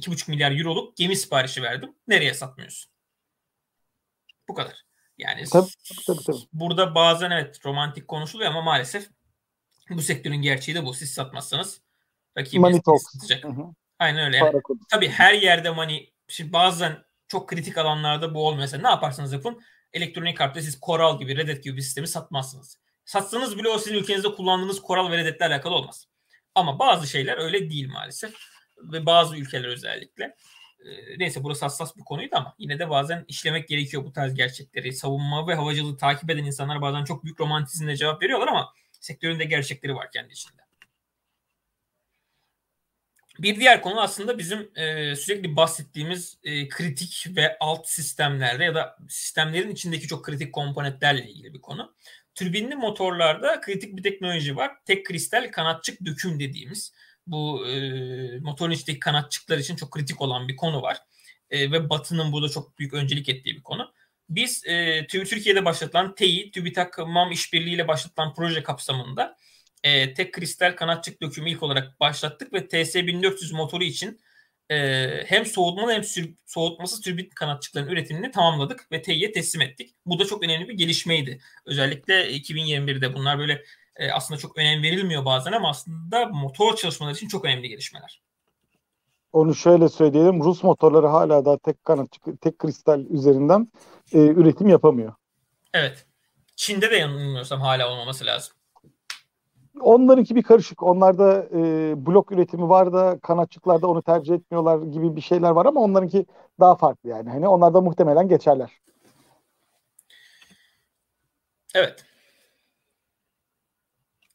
2,5 0.00 0.30
milyar 0.30 0.58
euroluk 0.58 0.96
gemi 0.96 1.16
siparişi 1.16 1.62
verdim. 1.62 1.94
Nereye 2.08 2.34
satmıyorsun? 2.34 2.90
Bu 4.48 4.54
kadar. 4.54 4.84
Yani 5.18 5.44
tabii, 5.52 5.70
tabii, 6.06 6.24
tabii. 6.26 6.36
burada 6.52 6.94
bazen 6.94 7.30
evet 7.30 7.66
romantik 7.66 8.08
konuşuluyor 8.08 8.50
ama 8.50 8.62
maalesef 8.62 9.08
bu 9.90 10.02
sektörün 10.02 10.42
gerçeği 10.42 10.76
de 10.76 10.84
bu. 10.84 10.94
Siz 10.94 11.10
satmazsanız 11.10 11.80
rakibiniz 12.38 12.80
satacak. 13.12 13.44
Hı 13.44 13.48
hı. 13.48 13.62
Aynen 13.98 14.26
öyle. 14.26 14.36
Yani, 14.36 14.60
tabii 14.90 15.08
her 15.08 15.34
yerde 15.34 15.70
money 15.70 16.12
şimdi 16.28 16.52
bazen 16.52 16.98
çok 17.28 17.48
kritik 17.48 17.78
alanlarda 17.78 18.34
bu 18.34 18.46
olmuyor. 18.46 18.60
Mesela 18.60 18.82
ne 18.82 18.88
yaparsanız 18.88 19.32
yapın 19.32 19.60
elektronik 19.92 20.40
harpte 20.40 20.62
siz 20.62 20.80
Coral 20.80 21.18
gibi 21.18 21.36
Red 21.36 21.48
Hat 21.48 21.62
gibi 21.62 21.76
bir 21.76 21.82
sistemi 21.82 22.08
satmazsınız. 22.08 22.78
Satsanız 23.04 23.58
bile 23.58 23.68
o 23.68 23.78
sizin 23.78 23.96
ülkenizde 23.96 24.28
kullandığınız 24.34 24.82
Coral 24.86 25.10
ve 25.10 25.16
Red 25.16 25.26
Hat'le 25.26 25.42
alakalı 25.42 25.74
olmaz. 25.74 26.06
Ama 26.54 26.78
bazı 26.78 27.06
şeyler 27.06 27.38
öyle 27.38 27.70
değil 27.70 27.88
maalesef. 27.88 28.34
Ve 28.92 29.06
bazı 29.06 29.36
ülkeler 29.36 29.68
özellikle. 29.68 30.24
Ee, 30.84 31.18
neyse 31.18 31.44
burası 31.44 31.64
hassas 31.64 31.96
bir 31.96 32.04
konuydu 32.04 32.36
ama 32.36 32.54
yine 32.58 32.78
de 32.78 32.90
bazen 32.90 33.24
işlemek 33.28 33.68
gerekiyor 33.68 34.04
bu 34.04 34.12
tarz 34.12 34.34
gerçekleri. 34.34 34.92
Savunma 34.92 35.48
ve 35.48 35.54
havacılığı 35.54 35.96
takip 35.96 36.30
eden 36.30 36.44
insanlar 36.44 36.82
bazen 36.82 37.04
çok 37.04 37.24
büyük 37.24 37.40
romantizmle 37.40 37.96
cevap 37.96 38.22
veriyorlar 38.22 38.48
ama 38.48 38.72
sektörün 39.00 39.38
de 39.38 39.44
gerçekleri 39.44 39.94
var 39.94 40.10
kendi 40.10 40.32
içinde. 40.32 40.68
Bir 43.38 43.60
diğer 43.60 43.82
konu 43.82 44.00
aslında 44.00 44.38
bizim 44.38 44.70
e, 44.74 45.16
sürekli 45.16 45.56
bahsettiğimiz 45.56 46.38
e, 46.44 46.68
kritik 46.68 47.26
ve 47.36 47.56
alt 47.60 47.88
sistemlerde 47.88 48.64
ya 48.64 48.74
da 48.74 48.96
sistemlerin 49.08 49.70
içindeki 49.70 50.06
çok 50.08 50.24
kritik 50.24 50.52
komponentlerle 50.52 51.30
ilgili 51.30 51.54
bir 51.54 51.60
konu. 51.60 51.94
Türbinli 52.34 52.74
motorlarda 52.74 53.60
kritik 53.60 53.96
bir 53.96 54.02
teknoloji 54.02 54.56
var. 54.56 54.72
Tek 54.84 55.06
kristal 55.06 55.50
kanatçık 55.52 56.04
döküm 56.04 56.40
dediğimiz 56.40 56.92
bu 57.26 57.66
e, 57.68 58.38
motorun 58.38 58.70
içindeki 58.70 59.00
kanatçıklar 59.00 59.58
için 59.58 59.76
çok 59.76 59.90
kritik 59.90 60.20
olan 60.20 60.48
bir 60.48 60.56
konu 60.56 60.82
var. 60.82 60.98
E, 61.50 61.72
ve 61.72 61.90
Batı'nın 61.90 62.32
burada 62.32 62.48
çok 62.48 62.78
büyük 62.78 62.94
öncelik 62.94 63.28
ettiği 63.28 63.56
bir 63.56 63.62
konu. 63.62 63.92
Biz 64.28 64.66
e, 64.66 65.06
Türkiye'de 65.06 65.64
başlatılan 65.64 66.14
TEİ, 66.14 66.50
TÜBİTAK 66.50 66.98
MAM 66.98 67.32
işbirliğiyle 67.32 67.88
başlatılan 67.88 68.34
proje 68.34 68.62
kapsamında 68.62 69.36
e, 69.84 70.14
tek 70.14 70.32
kristal 70.34 70.76
kanatçık 70.76 71.22
dökümü 71.22 71.50
ilk 71.50 71.62
olarak 71.62 72.00
başlattık 72.00 72.52
ve 72.52 72.58
TS1400 72.58 73.56
motoru 73.56 73.84
için 73.84 74.20
e, 74.70 75.08
hem 75.26 75.46
soğutmalı 75.46 75.92
hem 75.92 76.04
sür, 76.04 76.34
soğutmasız 76.46 77.00
türbin 77.00 77.30
kanatçıkların 77.34 77.88
üretimini 77.88 78.30
tamamladık 78.30 78.92
ve 78.92 79.02
TEİ'ye 79.02 79.32
teslim 79.32 79.62
ettik. 79.62 79.94
Bu 80.06 80.18
da 80.18 80.24
çok 80.26 80.42
önemli 80.44 80.68
bir 80.68 80.74
gelişmeydi. 80.74 81.40
Özellikle 81.66 82.32
2021'de 82.32 83.14
bunlar 83.14 83.38
böyle 83.38 83.64
e, 83.96 84.10
aslında 84.10 84.40
çok 84.40 84.58
önem 84.58 84.82
verilmiyor 84.82 85.24
bazen 85.24 85.52
ama 85.52 85.70
aslında 85.70 86.26
motor 86.26 86.76
çalışmaları 86.76 87.14
için 87.16 87.28
çok 87.28 87.44
önemli 87.44 87.68
gelişmeler. 87.68 88.27
Onu 89.32 89.54
şöyle 89.54 89.88
söyleyelim. 89.88 90.44
Rus 90.44 90.62
motorları 90.62 91.06
hala 91.06 91.44
da 91.44 91.58
tek 91.58 91.84
kanat, 91.84 92.08
tek 92.40 92.58
kristal 92.58 93.00
üzerinden 93.00 93.68
e, 94.12 94.18
üretim 94.18 94.68
yapamıyor. 94.68 95.12
Evet. 95.74 96.06
Çin'de 96.56 96.90
de 96.90 96.96
yanılmıyorsam 96.96 97.60
hala 97.60 97.92
olmaması 97.92 98.26
lazım. 98.26 98.54
Onlarınki 99.80 100.36
bir 100.36 100.42
karışık. 100.42 100.82
Onlarda 100.82 101.46
e, 101.54 101.92
blok 102.06 102.32
üretimi 102.32 102.68
var 102.68 102.92
da 102.92 103.18
kanatçıklarda 103.22 103.86
onu 103.86 104.02
tercih 104.02 104.34
etmiyorlar 104.34 104.82
gibi 104.82 105.16
bir 105.16 105.20
şeyler 105.20 105.50
var 105.50 105.66
ama 105.66 105.80
onlarınki 105.80 106.26
daha 106.60 106.76
farklı 106.76 107.08
yani. 107.08 107.30
Hani 107.30 107.48
onlar 107.48 107.74
da 107.74 107.80
muhtemelen 107.80 108.28
geçerler. 108.28 108.70
Evet. 111.74 112.07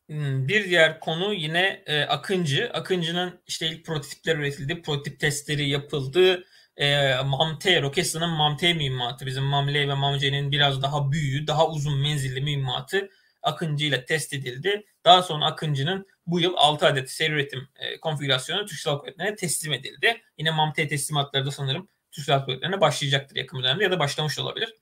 Hmm, 0.09 0.47
bir 0.47 0.65
diğer 0.69 0.99
konu 0.99 1.34
yine 1.34 1.84
e, 1.85 2.03
Akıncı. 2.03 2.71
Akıncı'nın 2.73 3.41
işte 3.47 3.67
ilk 3.67 3.85
prototipler 3.85 4.35
üretildi, 4.35 4.81
prototip 4.81 5.19
testleri 5.19 5.69
yapıldı. 5.69 6.45
E, 6.77 7.15
MAMT, 7.25 7.65
Roketsan'ın 7.81 8.30
MAMT 8.30 8.61
mühimmatı, 8.61 9.25
bizim 9.25 9.43
MAML 9.43 9.75
ve 9.75 9.93
MAMC'nin 9.93 10.51
biraz 10.51 10.81
daha 10.81 11.11
büyüğü, 11.11 11.47
daha 11.47 11.67
uzun 11.69 11.99
menzilli 12.01 12.41
mühimmatı 12.41 13.09
Akıncı 13.41 13.85
ile 13.85 14.05
test 14.05 14.34
edildi. 14.34 14.85
Daha 15.05 15.23
sonra 15.23 15.45
Akıncı'nın 15.45 16.07
bu 16.27 16.39
yıl 16.39 16.53
6 16.57 16.88
adet 16.88 17.11
seri 17.11 17.34
üretim 17.34 17.67
e, 17.75 17.99
konfigürasyonu 17.99 18.65
Türk 18.65 18.80
Silahlı 18.80 18.99
Kuvvetleri'ne 18.99 19.35
teslim 19.35 19.73
edildi. 19.73 20.21
Yine 20.38 20.51
MAMT 20.51 20.75
teslimatları 20.75 21.45
da 21.45 21.51
sanırım 21.51 21.88
Türk 22.11 22.25
Silahlı 22.25 22.45
Kuvvetleri'ne 22.45 22.81
başlayacaktır 22.81 23.35
yakın 23.35 23.63
dönemde 23.63 23.84
ya 23.84 23.91
da 23.91 23.99
başlamış 23.99 24.39
olabilir. 24.39 24.75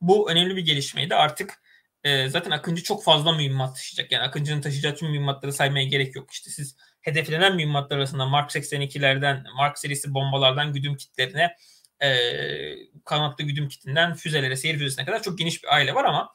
Bu 0.00 0.30
önemli 0.30 0.56
bir 0.56 0.64
gelişmeydi. 0.64 1.14
Artık 1.14 1.62
e, 2.06 2.28
zaten 2.28 2.50
Akıncı 2.50 2.82
çok 2.82 3.04
fazla 3.04 3.32
mühimmat 3.32 3.76
taşıyacak. 3.76 4.12
Yani 4.12 4.22
Akıncı'nın 4.24 4.60
taşıyacağı 4.60 4.94
tüm 4.96 5.10
mühimmatları 5.10 5.52
saymaya 5.52 5.84
gerek 5.84 6.16
yok. 6.16 6.30
İşte 6.30 6.50
siz 6.50 6.76
hedeflenen 7.00 7.56
mühimmatlar 7.56 7.96
arasında 7.96 8.26
Mark 8.26 8.50
82'lerden, 8.50 9.44
Mark 9.56 9.78
serisi 9.78 10.14
bombalardan 10.14 10.72
güdüm 10.72 10.96
kitlerine, 10.96 11.56
e, 12.02 12.16
kanatlı 13.04 13.44
güdüm 13.44 13.68
kitinden 13.68 14.14
füzelere, 14.14 14.56
seyir 14.56 14.78
füzesine 14.78 15.04
kadar 15.04 15.22
çok 15.22 15.38
geniş 15.38 15.62
bir 15.62 15.74
aile 15.74 15.94
var 15.94 16.04
ama 16.04 16.32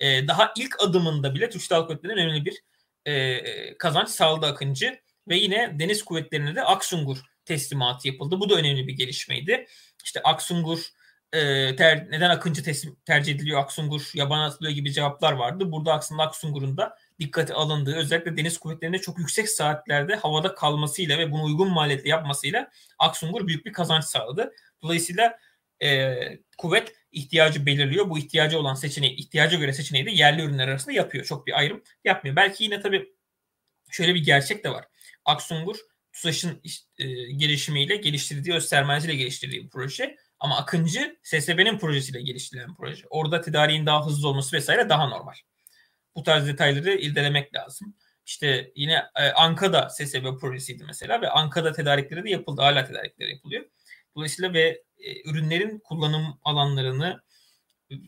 e, 0.00 0.28
daha 0.28 0.52
ilk 0.56 0.82
adımında 0.82 1.34
bile 1.34 1.50
Türk 1.50 1.62
Silahlı 1.62 1.86
Kuvvetleri'nin 1.86 2.16
önemli 2.16 2.44
bir 2.44 2.62
e, 3.06 3.78
kazanç 3.78 4.08
sağladı 4.08 4.46
Akıncı. 4.46 5.00
Ve 5.28 5.36
yine 5.36 5.78
deniz 5.78 6.04
kuvvetlerine 6.04 6.54
de 6.54 6.62
Aksungur 6.62 7.18
teslimatı 7.44 8.08
yapıldı. 8.08 8.40
Bu 8.40 8.50
da 8.50 8.54
önemli 8.54 8.88
bir 8.88 8.92
gelişmeydi. 8.92 9.66
İşte 10.04 10.20
Aksungur 10.22 10.78
e, 11.34 11.76
ter, 11.76 12.10
neden 12.10 12.30
Akıncı 12.30 12.62
teslim, 12.62 12.96
tercih 13.04 13.34
ediliyor, 13.34 13.60
Aksungur 13.60 14.10
yaban 14.14 14.38
atılıyor 14.40 14.72
gibi 14.74 14.92
cevaplar 14.92 15.32
vardı. 15.32 15.72
Burada 15.72 15.94
aslında 15.94 16.22
Aksungur'un 16.22 16.76
da 16.76 16.96
dikkate 17.20 17.54
alındığı 17.54 17.96
özellikle 17.96 18.36
deniz 18.36 18.58
kuvvetlerinde 18.58 18.98
çok 18.98 19.18
yüksek 19.18 19.48
saatlerde 19.48 20.14
havada 20.14 20.54
kalmasıyla 20.54 21.18
ve 21.18 21.32
bunu 21.32 21.44
uygun 21.44 21.70
maliyetle 21.70 22.08
yapmasıyla 22.08 22.70
Aksungur 22.98 23.46
büyük 23.46 23.66
bir 23.66 23.72
kazanç 23.72 24.04
sağladı. 24.04 24.52
Dolayısıyla 24.82 25.38
e, 25.82 26.16
kuvvet 26.58 26.92
ihtiyacı 27.12 27.66
belirliyor. 27.66 28.10
Bu 28.10 28.18
ihtiyacı 28.18 28.58
olan 28.58 28.74
seçeneği, 28.74 29.16
ihtiyaca 29.16 29.58
göre 29.58 29.72
seçeneği 29.72 30.06
de 30.06 30.10
yerli 30.10 30.42
ürünler 30.42 30.68
arasında 30.68 30.92
yapıyor. 30.92 31.24
Çok 31.24 31.46
bir 31.46 31.58
ayrım 31.58 31.82
yapmıyor. 32.04 32.36
Belki 32.36 32.64
yine 32.64 32.80
tabii 32.80 33.14
şöyle 33.90 34.14
bir 34.14 34.24
gerçek 34.24 34.64
de 34.64 34.70
var. 34.70 34.84
Aksungur 35.24 35.76
TUSAŞ'ın 36.12 36.62
e, 36.98 37.32
gelişimiyle 37.32 37.96
geliştirdiği, 37.96 38.56
öz 38.56 38.68
sermayesiyle 38.68 39.16
geliştirdiği 39.16 39.64
bir 39.64 39.70
proje. 39.70 40.16
Ama 40.44 40.56
Akıncı 40.56 41.16
SSB'nin 41.22 41.78
projesiyle 41.78 42.22
geliştirilen 42.22 42.74
proje. 42.74 43.06
Orada 43.10 43.40
tedariğin 43.40 43.86
daha 43.86 44.06
hızlı 44.06 44.28
olması 44.28 44.56
vesaire 44.56 44.88
daha 44.88 45.06
normal. 45.06 45.34
Bu 46.16 46.22
tarz 46.22 46.46
detayları 46.46 46.94
irdelemek 46.94 47.54
lazım. 47.54 47.94
İşte 48.26 48.72
yine 48.76 49.02
e, 49.16 49.30
Anka'da 49.30 49.88
SSB 49.90 50.38
projesiydi 50.40 50.84
mesela 50.84 51.22
ve 51.22 51.30
Anka'da 51.30 51.72
tedarikleri 51.72 52.24
de 52.24 52.30
yapıldı. 52.30 52.62
Hala 52.62 52.84
tedarikleri 52.84 53.30
yapılıyor. 53.30 53.64
Dolayısıyla 54.16 54.52
ve 54.52 54.82
e, 54.98 55.30
ürünlerin 55.30 55.78
kullanım 55.78 56.38
alanlarını, 56.42 57.22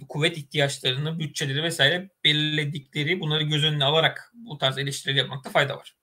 kuvvet 0.08 0.38
ihtiyaçlarını, 0.38 1.18
bütçeleri 1.18 1.62
vesaire 1.62 2.10
belirledikleri 2.24 3.20
bunları 3.20 3.42
göz 3.42 3.64
önüne 3.64 3.84
alarak 3.84 4.32
bu 4.34 4.58
tarz 4.58 4.78
eleştirileri 4.78 5.18
yapmakta 5.18 5.50
fayda 5.50 5.76
var. 5.76 5.96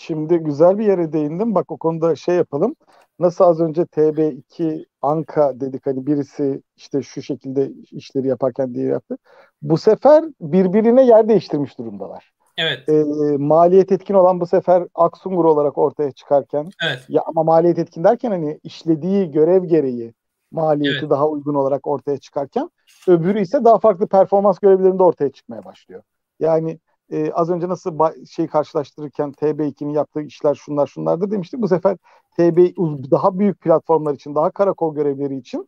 Şimdi 0.00 0.38
güzel 0.38 0.78
bir 0.78 0.86
yere 0.86 1.12
değindim. 1.12 1.54
Bak 1.54 1.70
o 1.70 1.76
konuda 1.76 2.16
şey 2.16 2.34
yapalım. 2.34 2.76
Nasıl 3.18 3.44
az 3.44 3.60
önce 3.60 3.82
TB2 3.82 4.84
Anka 5.02 5.60
dedik 5.60 5.86
hani 5.86 6.06
birisi 6.06 6.62
işte 6.76 7.02
şu 7.02 7.22
şekilde 7.22 7.70
işleri 7.90 8.26
yaparken 8.26 8.74
diye 8.74 8.86
yaptı. 8.86 9.18
Bu 9.62 9.78
sefer 9.78 10.24
birbirine 10.40 11.06
yer 11.06 11.28
değiştirmiş 11.28 11.78
durumdalar. 11.78 12.32
Evet. 12.56 12.88
E, 12.88 13.04
maliyet 13.38 13.92
etkin 13.92 14.14
olan 14.14 14.40
bu 14.40 14.46
sefer 14.46 14.84
Aksungur 14.94 15.44
olarak 15.44 15.78
ortaya 15.78 16.12
çıkarken 16.12 16.70
evet. 16.86 17.04
ya 17.08 17.22
ama 17.26 17.42
maliyet 17.42 17.78
etkin 17.78 18.04
derken 18.04 18.30
hani 18.30 18.60
işlediği 18.62 19.30
görev 19.30 19.64
gereği 19.64 20.14
maliyeti 20.52 20.98
evet. 21.00 21.10
daha 21.10 21.28
uygun 21.28 21.54
olarak 21.54 21.86
ortaya 21.86 22.18
çıkarken 22.18 22.70
öbürü 23.08 23.40
ise 23.40 23.64
daha 23.64 23.78
farklı 23.78 24.06
performans 24.06 24.58
görevlerinde 24.58 25.02
ortaya 25.02 25.32
çıkmaya 25.32 25.64
başlıyor. 25.64 26.02
Yani 26.40 26.78
e, 27.10 27.32
az 27.32 27.50
önce 27.50 27.68
nasıl 27.68 27.98
şey 28.30 28.46
karşılaştırırken 28.46 29.32
TB2'nin 29.32 29.92
yaptığı 29.92 30.22
işler 30.22 30.54
şunlar 30.54 30.86
şunlardır 30.86 31.30
demiştik. 31.30 31.60
Bu 31.60 31.68
sefer 31.68 31.96
TB 32.36 32.76
daha 33.10 33.38
büyük 33.38 33.60
platformlar 33.60 34.14
için, 34.14 34.34
daha 34.34 34.50
karakol 34.50 34.94
görevleri 34.94 35.36
için 35.36 35.66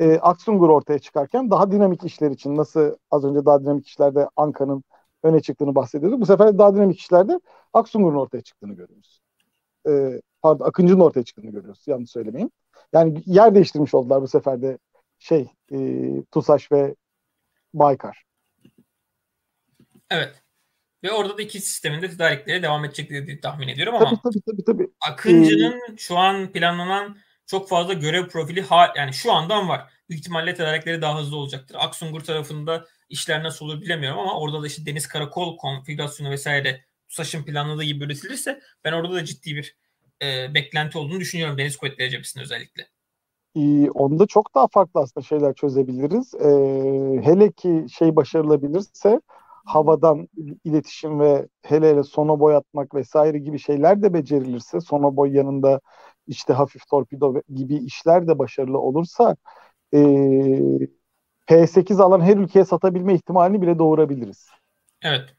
e, 0.00 0.18
Aksungur 0.18 0.68
ortaya 0.68 0.98
çıkarken 0.98 1.50
daha 1.50 1.70
dinamik 1.70 2.04
işler 2.04 2.30
için 2.30 2.56
nasıl 2.56 2.96
az 3.10 3.24
önce 3.24 3.46
daha 3.46 3.62
dinamik 3.62 3.86
işlerde 3.86 4.28
Anka'nın 4.36 4.84
öne 5.22 5.40
çıktığını 5.40 5.74
bahsediyorduk. 5.74 6.20
Bu 6.20 6.26
sefer 6.26 6.58
daha 6.58 6.74
dinamik 6.74 6.98
işlerde 6.98 7.40
Aksungur'un 7.72 8.16
ortaya 8.16 8.40
çıktığını 8.40 8.74
görüyoruz. 8.74 9.20
E, 9.88 10.20
pardon 10.42 10.64
Akıncı'nın 10.64 11.00
ortaya 11.00 11.22
çıktığını 11.22 11.50
görüyoruz. 11.50 11.84
Yanlış 11.86 12.10
söylemeyeyim. 12.10 12.50
Yani 12.92 13.22
yer 13.26 13.54
değiştirmiş 13.54 13.94
oldular 13.94 14.22
bu 14.22 14.28
sefer 14.28 14.62
de 14.62 14.78
şey 15.18 15.50
e, 15.72 15.78
TUSAŞ 16.30 16.72
ve 16.72 16.94
Baykar. 17.74 18.24
Evet. 20.10 20.41
Ve 21.04 21.12
orada 21.12 21.38
da 21.38 21.42
iki 21.42 21.60
sistemin 21.60 22.02
de 22.02 22.10
tedarikleri 22.10 22.62
devam 22.62 22.84
edecek 22.84 23.10
diye 23.10 23.40
tahmin 23.40 23.68
ediyorum 23.68 23.94
ama 23.94 24.04
tabii, 24.04 24.20
tabii, 24.22 24.42
tabii, 24.46 24.64
tabii. 24.64 24.88
Akıncı'nın 25.00 25.92
ee, 25.92 25.96
şu 25.96 26.18
an 26.18 26.52
planlanan 26.52 27.16
çok 27.46 27.68
fazla 27.68 27.92
görev 27.92 28.28
profili 28.28 28.62
ha, 28.62 28.92
yani 28.96 29.12
şu 29.12 29.32
andan 29.32 29.68
var. 29.68 29.88
Büyük 30.08 30.20
ihtimalle 30.20 30.54
tedarikleri 30.54 31.02
daha 31.02 31.20
hızlı 31.20 31.36
olacaktır. 31.36 31.76
Aksungur 31.78 32.20
tarafında 32.20 32.84
işler 33.08 33.42
nasıl 33.42 33.66
olur 33.66 33.80
bilemiyorum 33.80 34.18
ama 34.18 34.40
orada 34.40 34.62
da 34.62 34.66
işte 34.66 34.86
deniz 34.86 35.08
karakol 35.08 35.56
konfigürasyonu 35.56 36.30
vesaire 36.30 36.80
TUSAŞ'ın 37.08 37.44
planladığı 37.44 37.84
gibi 37.84 38.04
üretilirse 38.04 38.60
ben 38.84 38.92
orada 38.92 39.14
da 39.14 39.24
ciddi 39.24 39.56
bir 39.56 39.76
e, 40.22 40.54
beklenti 40.54 40.98
olduğunu 40.98 41.20
düşünüyorum 41.20 41.58
Deniz 41.58 41.76
Kuvvetleri 41.76 42.10
Cephesi'nde 42.10 42.42
özellikle. 42.42 42.86
Ee, 43.56 43.90
onda 43.90 44.26
çok 44.26 44.54
daha 44.54 44.68
farklı 44.68 45.00
aslında 45.00 45.26
şeyler 45.26 45.54
çözebiliriz. 45.54 46.34
Ee, 46.34 47.26
hele 47.30 47.52
ki 47.52 47.86
şey 47.98 48.16
başarılabilirse 48.16 49.20
havadan 49.64 50.28
iletişim 50.64 51.20
ve 51.20 51.48
hele 51.62 51.90
hele 51.90 52.02
sonoboy 52.02 52.56
atmak 52.56 52.94
vesaire 52.94 53.38
gibi 53.38 53.58
şeyler 53.58 54.02
de 54.02 54.14
becerilirse 54.14 54.80
sonoboy 54.80 55.36
yanında 55.36 55.80
işte 56.26 56.52
hafif 56.52 56.86
torpido 56.88 57.40
gibi 57.54 57.76
işler 57.76 58.28
de 58.28 58.38
başarılı 58.38 58.78
olursa 58.78 59.36
e, 59.94 59.98
P8 61.46 62.02
alan 62.02 62.20
her 62.20 62.36
ülkeye 62.36 62.64
satabilme 62.64 63.14
ihtimalini 63.14 63.62
bile 63.62 63.78
doğurabiliriz. 63.78 64.48
Evet. 65.02 65.34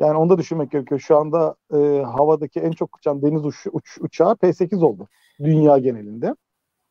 Yani 0.00 0.18
onu 0.18 0.30
da 0.30 0.38
düşünmek 0.38 0.70
gerekiyor. 0.70 1.00
Şu 1.00 1.16
anda 1.16 1.54
e, 1.72 2.02
havadaki 2.02 2.60
en 2.60 2.72
çok 2.72 2.96
uçan 2.96 3.22
deniz 3.22 3.44
uç, 3.44 3.66
uç, 3.72 3.98
uçağı 4.00 4.32
P8 4.32 4.82
oldu. 4.82 5.08
Dünya 5.40 5.78
genelinde. 5.78 6.34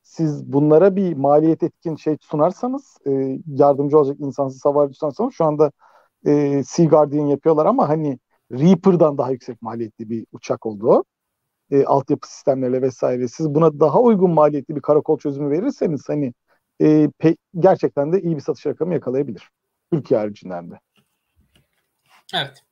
Siz 0.03 0.53
bunlara 0.53 0.95
bir 0.95 1.13
maliyet 1.13 1.63
etkin 1.63 1.95
şey 1.95 2.17
sunarsanız, 2.21 2.97
e, 3.07 3.39
yardımcı 3.47 3.97
olacak 3.99 4.17
insansız 4.19 4.65
hava 4.65 4.93
sunarsanız 4.93 5.33
şu 5.33 5.45
anda 5.45 5.71
e, 6.27 6.63
Sea 6.63 6.85
Guardian 6.85 7.25
yapıyorlar 7.25 7.65
ama 7.65 7.89
hani 7.89 8.19
Reaper'dan 8.51 9.17
daha 9.17 9.31
yüksek 9.31 9.61
maliyetli 9.61 10.09
bir 10.09 10.25
uçak 10.31 10.65
oldu 10.65 10.87
o. 10.87 11.03
E, 11.71 11.83
altyapı 11.85 12.31
sistemlerle 12.31 12.81
vesaire. 12.81 13.27
Siz 13.27 13.49
buna 13.49 13.79
daha 13.79 14.01
uygun 14.01 14.31
maliyetli 14.31 14.75
bir 14.75 14.81
karakol 14.81 15.19
çözümü 15.19 15.51
verirseniz 15.51 16.09
hani 16.09 16.33
e, 16.81 17.09
pe, 17.19 17.35
gerçekten 17.59 18.13
de 18.13 18.21
iyi 18.21 18.35
bir 18.35 18.41
satış 18.41 18.65
rakamı 18.65 18.93
yakalayabilir. 18.93 19.49
Türkiye 19.93 20.19
haricinden 20.19 20.71
de. 20.71 20.79
Evet. 22.33 22.63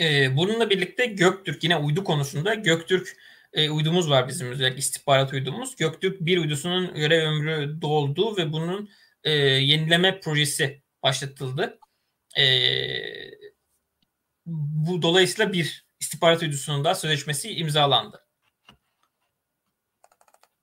Ee, 0.00 0.36
bununla 0.36 0.70
birlikte 0.70 1.06
Göktürk 1.06 1.64
yine 1.64 1.76
uydu 1.76 2.04
konusunda 2.04 2.54
Göktürk 2.54 3.16
e, 3.52 3.70
uydumuz 3.70 4.10
var 4.10 4.28
bizim 4.28 4.50
özellikle 4.50 4.78
istihbarat 4.78 5.32
uydumuz. 5.32 5.76
Göktürk 5.76 6.20
bir 6.20 6.38
uydusunun 6.38 6.94
görev 6.94 7.22
ömrü 7.22 7.82
doldu 7.82 8.36
ve 8.36 8.52
bunun 8.52 8.90
e, 9.24 9.30
yenileme 9.40 10.20
projesi 10.20 10.82
başlatıldı. 11.02 11.78
E, 12.38 12.44
bu 14.46 15.02
dolayısıyla 15.02 15.52
bir 15.52 15.86
istihbarat 16.00 16.42
uydusunun 16.42 16.84
da 16.84 16.94
sözleşmesi 16.94 17.50
imzalandı. 17.54 18.26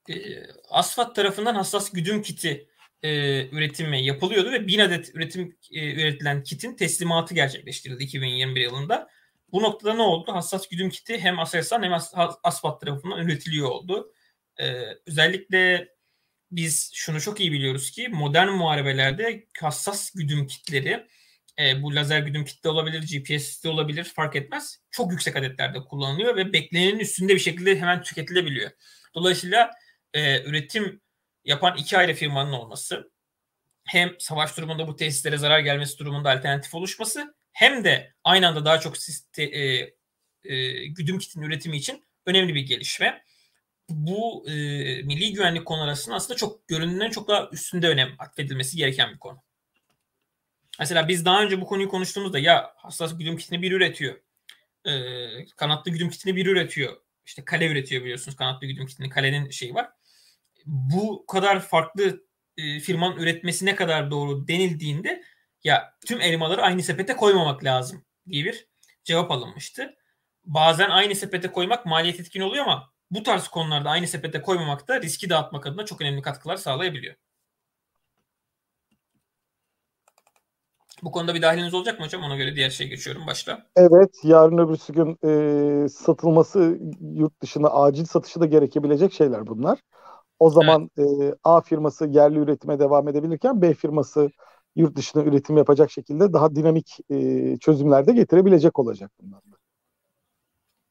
E, 0.10 0.14
Asfat 0.69 1.15
tarafından 1.15 1.56
hassas 1.56 1.91
güdüm 1.91 2.22
kiti 2.22 2.68
e, 3.03 3.10
üretimi 3.48 4.06
yapılıyordu 4.06 4.52
ve 4.52 4.68
bin 4.68 4.80
adet 4.80 5.15
üretim 5.15 5.57
e, 5.72 5.93
üretilen 5.93 6.43
kitin 6.43 6.76
teslimatı 6.76 7.34
gerçekleştirildi 7.34 8.03
2021 8.03 8.61
yılında. 8.61 9.10
Bu 9.52 9.61
noktada 9.64 9.93
ne 9.93 10.02
oldu? 10.02 10.34
Hassas 10.34 10.68
güdüm 10.68 10.89
kiti 10.89 11.19
hem 11.19 11.39
Aselsan 11.39 11.84
hem 11.84 11.93
As 11.93 12.14
Asfat 12.43 12.81
tarafından 12.81 13.26
üretiliyor 13.26 13.69
oldu. 13.69 14.14
E, 14.60 14.73
özellikle 15.07 15.89
biz 16.52 16.91
şunu 16.93 17.22
çok 17.22 17.39
iyi 17.39 17.52
biliyoruz 17.52 17.91
ki 17.91 18.10
modern 18.10 18.49
muharebelerde 18.49 19.48
hassas 19.61 20.11
güdüm 20.11 20.48
kitleri 20.48 21.07
e, 21.60 21.84
bu 21.84 21.95
lazer 21.95 22.19
güdüm 22.19 22.45
kitle 22.45 22.69
olabilir, 22.69 23.02
GPS 23.02 23.64
de 23.64 23.69
olabilir 23.69 24.03
fark 24.03 24.36
etmez. 24.36 24.80
Çok 24.91 25.11
yüksek 25.11 25.36
adetlerde 25.36 25.80
kullanılıyor 25.80 26.36
ve 26.36 26.53
beklenenin 26.53 26.99
üstünde 26.99 27.34
bir 27.34 27.40
şekilde 27.40 27.80
hemen 27.80 28.03
tüketilebiliyor. 28.03 28.72
Dolayısıyla 29.15 29.72
e, 30.14 30.44
üretim 30.44 31.02
yapan 31.45 31.78
iki 31.78 31.98
ayrı 31.98 32.14
firmanın 32.14 32.52
olması 32.52 33.11
hem 33.86 34.15
savaş 34.19 34.57
durumunda 34.57 34.88
bu 34.88 34.95
tesislere 34.95 35.38
zarar 35.38 35.60
gelmesi 35.60 35.98
durumunda 35.98 36.32
alternatif 36.32 36.76
oluşması 36.76 37.36
hem 37.52 37.84
de 37.84 38.14
aynı 38.23 38.48
anda 38.48 38.65
daha 38.65 38.80
çok 38.80 38.98
siste, 38.98 39.44
e, 39.44 39.94
e, 40.44 40.86
güdüm 40.88 41.19
kitin 41.19 41.41
üretimi 41.41 41.78
için 41.78 42.06
önemli 42.26 42.56
bir 42.56 42.61
gelişme. 42.61 43.23
Bu 43.90 44.45
e, 44.48 44.52
milli 45.03 45.34
güvenlik 45.34 45.65
konu 45.65 45.82
arasında 45.82 46.15
aslında 46.15 46.38
çok 46.38 46.68
göründüğünden 46.68 47.10
çok 47.10 47.28
daha 47.28 47.49
üstünde 47.52 47.88
önem 47.88 48.15
atfedilmesi 48.19 48.78
gereken 48.78 49.14
bir 49.14 49.19
konu. 49.19 49.44
Mesela 50.81 51.07
biz 51.07 51.25
daha 51.25 51.43
önce 51.43 51.61
bu 51.61 51.65
konuyu 51.65 51.89
konuştuğumuzda 51.89 52.39
ya 52.39 52.73
hassas 52.75 53.17
güdüm 53.17 53.37
kitini 53.37 53.61
bir 53.61 53.71
üretiyor. 53.71 54.15
E, 54.85 54.91
kanatlı 55.55 55.91
güdüm 55.91 56.09
kitini 56.09 56.35
bir 56.35 56.45
üretiyor. 56.45 56.97
İşte 57.25 57.45
kale 57.45 57.67
üretiyor 57.67 58.03
biliyorsunuz 58.03 58.37
kanatlı 58.37 58.67
güdüm 58.67 58.85
kitini. 58.85 59.09
Kalenin 59.09 59.49
şeyi 59.49 59.73
var. 59.73 59.89
Bu 60.65 61.25
kadar 61.25 61.59
farklı 61.59 62.25
e, 62.57 62.79
firmanın 62.79 63.17
üretmesi 63.17 63.65
ne 63.65 63.75
kadar 63.75 64.11
doğru 64.11 64.47
denildiğinde 64.47 65.23
ya 65.63 65.93
tüm 66.05 66.21
elmaları 66.21 66.61
aynı 66.61 66.83
sepete 66.83 67.15
koymamak 67.15 67.63
lazım 67.63 68.05
diye 68.29 68.45
bir 68.45 68.67
cevap 69.03 69.31
alınmıştı. 69.31 69.95
Bazen 70.45 70.89
aynı 70.89 71.15
sepete 71.15 71.51
koymak 71.51 71.85
maliyet 71.85 72.19
etkin 72.19 72.41
oluyor 72.41 72.63
ama 72.63 72.93
bu 73.11 73.23
tarz 73.23 73.47
konularda 73.47 73.89
aynı 73.89 74.07
sepete 74.07 74.41
koymamak 74.41 74.87
da 74.87 75.01
riski 75.01 75.29
dağıtmak 75.29 75.65
adına 75.65 75.85
çok 75.85 76.01
önemli 76.01 76.21
katkılar 76.21 76.57
sağlayabiliyor. 76.57 77.15
Bu 81.03 81.11
konuda 81.11 81.36
bir 81.36 81.41
dahiliniz 81.41 81.73
olacak 81.73 81.99
mı 81.99 82.06
hocam? 82.06 82.23
Ona 82.23 82.36
göre 82.36 82.56
diğer 82.56 82.69
şey 82.69 82.88
geçiyorum 82.88 83.28
başta. 83.28 83.65
Evet. 83.76 84.10
Yarın 84.23 84.57
öbürsü 84.57 84.94
gün 84.94 85.18
e, 85.26 85.90
satılması 85.90 86.80
yurt 87.02 87.41
dışına 87.41 87.68
acil 87.69 88.06
satışı 88.06 88.40
da 88.40 88.45
gerekebilecek 88.45 89.14
şeyler 89.14 89.48
bunlar. 89.48 89.80
O 90.40 90.49
zaman 90.49 90.90
evet. 90.98 91.22
e, 91.22 91.36
A 91.44 91.61
firması 91.61 92.07
yerli 92.07 92.40
üretime 92.40 92.80
devam 92.80 93.07
edebilirken 93.07 93.61
B 93.61 93.73
firması 93.73 94.30
yurt 94.76 94.95
dışına 94.95 95.23
üretim 95.23 95.57
yapacak 95.57 95.91
şekilde 95.91 96.34
daha 96.34 96.56
dinamik 96.56 96.98
e, 97.10 97.57
çözümler 97.57 98.07
de 98.07 98.14
getirebilecek 98.14 98.80
olacak 98.80 99.11
bunlar. 99.22 99.41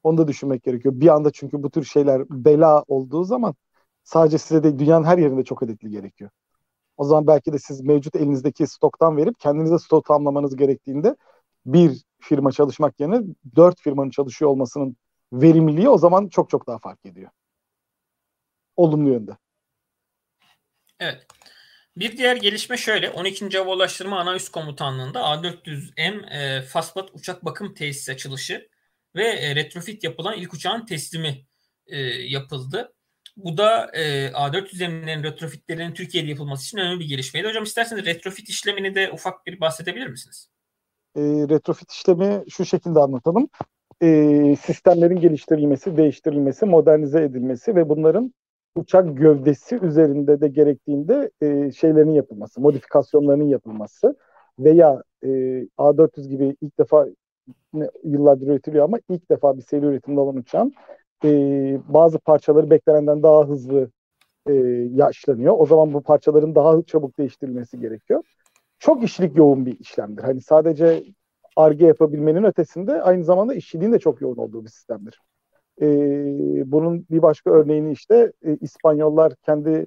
Onu 0.03 0.19
da 0.19 0.29
düşünmek 0.29 0.63
gerekiyor. 0.63 0.95
Bir 0.97 1.09
anda 1.09 1.31
çünkü 1.31 1.63
bu 1.63 1.71
tür 1.71 1.85
şeyler 1.85 2.23
bela 2.31 2.85
olduğu 2.89 3.25
zaman 3.25 3.55
sadece 4.05 4.39
size 4.39 4.63
de 4.63 4.79
dünyanın 4.79 5.05
her 5.05 5.19
yerinde 5.19 5.45
çok 5.45 5.63
adetli 5.63 5.91
gerekiyor. 5.91 6.31
O 7.01 7.05
zaman 7.05 7.27
belki 7.27 7.53
de 7.53 7.59
siz 7.59 7.81
mevcut 7.81 8.17
elinizdeki 8.17 8.67
stoktan 8.67 9.17
verip 9.17 9.41
kendinize 9.41 9.79
stok 9.79 10.05
tamamlamanız 10.05 10.57
gerektiğinde 10.57 11.17
bir 11.67 12.03
firma 12.21 12.53
çalışmak 12.53 13.01
yerine 13.01 13.21
dört 13.57 13.81
firmanın 13.81 14.11
çalışıyor 14.11 14.51
olmasının 14.51 14.97
verimliliği 15.33 15.89
o 15.89 15.99
zaman 15.99 16.29
çok 16.29 16.51
çok 16.51 16.67
daha 16.67 16.79
fark 16.79 17.07
ediyor. 17.07 17.31
Olumlu 18.77 19.09
yönde. 19.11 19.37
Evet. 20.99 21.27
Bir 21.97 22.17
diğer 22.17 22.37
gelişme 22.37 22.77
şöyle. 22.77 23.11
12. 23.11 23.59
Hava 23.59 23.73
Ulaştırma 23.73 24.21
Ana 24.21 24.37
Üst 24.37 24.53
Komutanlığı'nda 24.53 25.21
A400M 25.21 26.31
e, 26.31 26.63
Faspat 26.63 27.11
uçak 27.15 27.45
bakım 27.45 27.75
tesisi 27.75 28.13
açılışı 28.13 28.69
ve 29.17 29.29
e, 29.29 29.55
retrofit 29.55 30.05
yapılan 30.05 30.39
ilk 30.39 30.55
uçağın 30.55 30.87
teslimi 30.87 31.47
e, 31.87 31.99
yapıldı. 32.09 32.93
Bu 33.45 33.57
da 33.57 33.91
e, 33.93 34.27
A400M'lerin 34.27 35.23
retrofitlerinin 35.23 35.95
Türkiye'de 35.95 36.31
yapılması 36.31 36.65
için 36.65 36.79
önemli 36.79 37.01
bir 37.01 37.09
gelişmeydi. 37.09 37.49
Hocam 37.49 37.65
isterseniz 37.65 38.07
retrofit 38.07 38.49
işlemini 38.49 38.95
de 38.95 39.11
ufak 39.13 39.47
bir 39.47 39.61
bahsedebilir 39.61 40.07
misiniz? 40.07 40.49
E, 41.17 41.21
retrofit 41.23 41.93
işlemi 41.93 42.45
şu 42.51 42.65
şekilde 42.65 42.99
anlatalım. 42.99 43.49
E, 44.03 44.57
sistemlerin 44.57 45.21
geliştirilmesi, 45.21 45.97
değiştirilmesi, 45.97 46.67
modernize 46.67 47.23
edilmesi 47.23 47.77
ve 47.77 47.89
bunların 47.89 48.35
uçak 48.75 49.17
gövdesi 49.17 49.79
üzerinde 49.83 50.41
de 50.41 50.49
gerektiğinde 50.49 51.31
e, 51.43 51.73
şeylerin 51.73 52.13
yapılması, 52.13 52.61
modifikasyonlarının 52.61 53.49
yapılması 53.49 54.17
veya 54.59 55.03
e, 55.23 55.29
A400 55.79 56.29
gibi 56.29 56.57
ilk 56.61 56.79
defa 56.79 57.07
yıllardır 58.05 58.47
üretiliyor 58.47 58.85
ama 58.85 58.99
ilk 59.09 59.31
defa 59.31 59.57
bir 59.57 59.63
seri 59.63 59.87
üretimde 59.87 60.21
olan 60.21 60.37
uçağın 60.37 60.75
e, 61.25 61.29
bazı 61.89 62.19
parçaları 62.19 62.71
beklenenden 62.71 63.23
daha 63.23 63.49
hızlı 63.49 63.91
e, 64.47 64.53
yaşlanıyor. 64.93 65.55
O 65.59 65.67
zaman 65.67 65.93
bu 65.95 66.03
parçaların 66.03 66.55
daha 66.55 66.83
çabuk 66.83 67.19
değiştirilmesi 67.19 67.81
gerekiyor. 67.81 68.23
Çok 68.79 69.05
işlik 69.05 69.37
yoğun 69.37 69.67
bir 69.67 69.81
işlemdir. 69.81 70.23
Hani 70.23 70.41
sadece 70.41 71.05
arge 71.57 71.87
yapabilmenin 71.87 72.45
ötesinde 72.45 73.03
aynı 73.03 73.25
zamanda 73.25 73.55
işçiliğin 73.55 73.93
de 73.93 73.99
çok 73.99 74.21
yoğun 74.21 74.37
olduğu 74.37 74.65
bir 74.65 74.69
sistemdir. 74.69 75.21
E, 75.83 75.87
bunun 76.73 77.07
bir 77.11 77.23
başka 77.23 77.51
örneğini 77.51 77.93
işte 77.93 78.33
e, 78.45 78.57
İspanyollar 78.57 79.35
kendi 79.47 79.87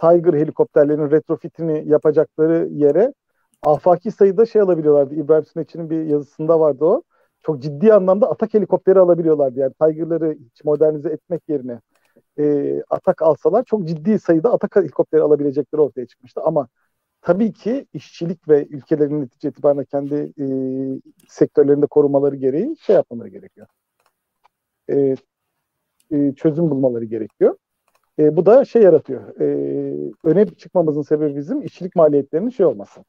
Tiger 0.00 0.34
helikopterlerinin 0.34 1.10
retrofitini 1.10 1.88
yapacakları 1.88 2.68
yere 2.72 3.14
afaki 3.62 4.10
sayıda 4.10 4.46
şey 4.46 4.62
alabiliyorlardı. 4.62 5.14
İbrahim 5.14 5.44
Süneç'in 5.44 5.90
bir 5.90 6.02
yazısında 6.04 6.60
vardı 6.60 6.84
o. 6.84 7.02
Çok 7.46 7.62
ciddi 7.62 7.94
anlamda 7.94 8.30
atak 8.30 8.54
helikopteri 8.54 8.98
alabiliyorlardı. 8.98 9.60
Yani 9.60 9.72
Tiger'ları 9.82 10.32
hiç 10.32 10.64
modernize 10.64 11.10
etmek 11.10 11.42
yerine 11.48 11.80
e, 12.38 12.82
atak 12.90 13.22
alsalar 13.22 13.64
çok 13.64 13.88
ciddi 13.88 14.18
sayıda 14.18 14.52
atak 14.52 14.76
helikopteri 14.76 15.22
alabilecekleri 15.22 15.82
ortaya 15.82 16.06
çıkmıştı. 16.06 16.40
Ama 16.44 16.68
tabii 17.22 17.52
ki 17.52 17.86
işçilik 17.92 18.48
ve 18.48 18.66
ülkelerin 18.66 19.22
netice 19.22 19.48
itibariyle 19.48 19.84
kendi 19.84 20.14
e, 20.14 20.46
sektörlerinde 21.28 21.86
korumaları 21.86 22.36
gereği 22.36 22.76
şey 22.80 22.96
yapmaları 22.96 23.28
gerekiyor. 23.28 23.66
E, 24.90 25.16
e, 26.10 26.34
çözüm 26.36 26.70
bulmaları 26.70 27.04
gerekiyor. 27.04 27.56
E, 28.18 28.36
bu 28.36 28.46
da 28.46 28.64
şey 28.64 28.82
yaratıyor. 28.82 29.40
E, 29.40 29.46
öne 30.24 30.46
çıkmamızın 30.46 31.02
sebebi 31.02 31.36
bizim 31.36 31.62
işçilik 31.62 31.96
maliyetlerinin 31.96 32.50
şey 32.50 32.66
olması. 32.66 33.04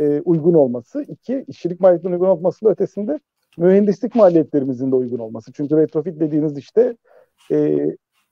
E, 0.00 0.20
uygun 0.20 0.54
olması. 0.54 1.02
İki, 1.02 1.44
işçilik 1.48 1.80
maliyetlerinin 1.80 2.20
uygun 2.20 2.28
olmasının 2.28 2.70
ötesinde 2.70 3.20
mühendislik 3.58 4.14
maliyetlerimizin 4.14 4.92
de 4.92 4.96
uygun 4.96 5.18
olması. 5.18 5.52
Çünkü 5.52 5.76
retrofit 5.76 6.20
dediğiniz 6.20 6.58
işte 6.58 6.96
e, 7.50 7.76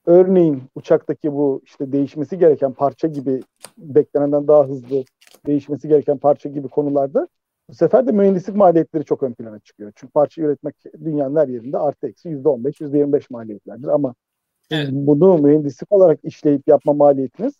örneğin 0.05 0.63
uçaktaki 0.75 1.33
bu 1.33 1.61
işte 1.63 1.91
değişmesi 1.91 2.37
gereken 2.37 2.73
parça 2.73 3.07
gibi 3.07 3.41
beklenenden 3.77 4.47
daha 4.47 4.67
hızlı 4.67 5.03
değişmesi 5.45 5.87
gereken 5.87 6.17
parça 6.17 6.49
gibi 6.49 6.67
konularda 6.67 7.27
bu 7.69 7.73
sefer 7.73 8.07
de 8.07 8.11
mühendislik 8.11 8.55
maliyetleri 8.55 9.05
çok 9.05 9.23
ön 9.23 9.33
plana 9.33 9.59
çıkıyor. 9.59 9.91
Çünkü 9.95 10.13
parça 10.13 10.41
üretmek 10.41 10.75
dünyanın 11.05 11.35
her 11.35 11.47
yerinde 11.47 11.77
artı 11.77 12.07
eksi 12.07 12.29
yüzde 12.29 12.49
on 12.49 12.63
beş, 12.65 12.81
yüzde 12.81 12.97
yirmi 12.97 13.13
beş 13.13 13.29
maliyetlerdir. 13.29 13.87
Ama 13.87 14.15
evet. 14.71 14.89
bunu 14.91 15.37
mühendislik 15.37 15.91
olarak 15.91 16.19
işleyip 16.23 16.67
yapma 16.67 16.93
maliyetiniz 16.93 17.53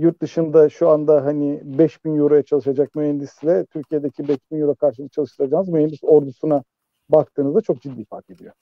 yurt 0.00 0.22
dışında 0.22 0.68
şu 0.68 0.88
anda 0.88 1.24
hani 1.24 1.60
5000 1.64 2.18
euroya 2.18 2.42
çalışacak 2.42 2.94
mühendisle 2.94 3.66
Türkiye'deki 3.66 4.28
5000 4.28 4.60
euro 4.60 4.74
karşılığı 4.74 5.08
çalıştıracağınız 5.08 5.68
mühendis 5.68 5.98
ordusuna 6.02 6.62
baktığınızda 7.08 7.60
çok 7.60 7.82
ciddi 7.82 8.04
fark 8.04 8.30
ediyor. 8.30 8.52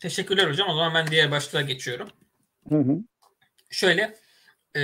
Teşekkürler 0.00 0.50
hocam. 0.50 0.68
O 0.68 0.74
zaman 0.74 0.94
ben 0.94 1.06
diğer 1.06 1.30
başlığa 1.30 1.62
geçiyorum. 1.62 2.08
Hı 2.68 2.78
hı. 2.78 2.98
Şöyle 3.70 4.14
e, 4.76 4.82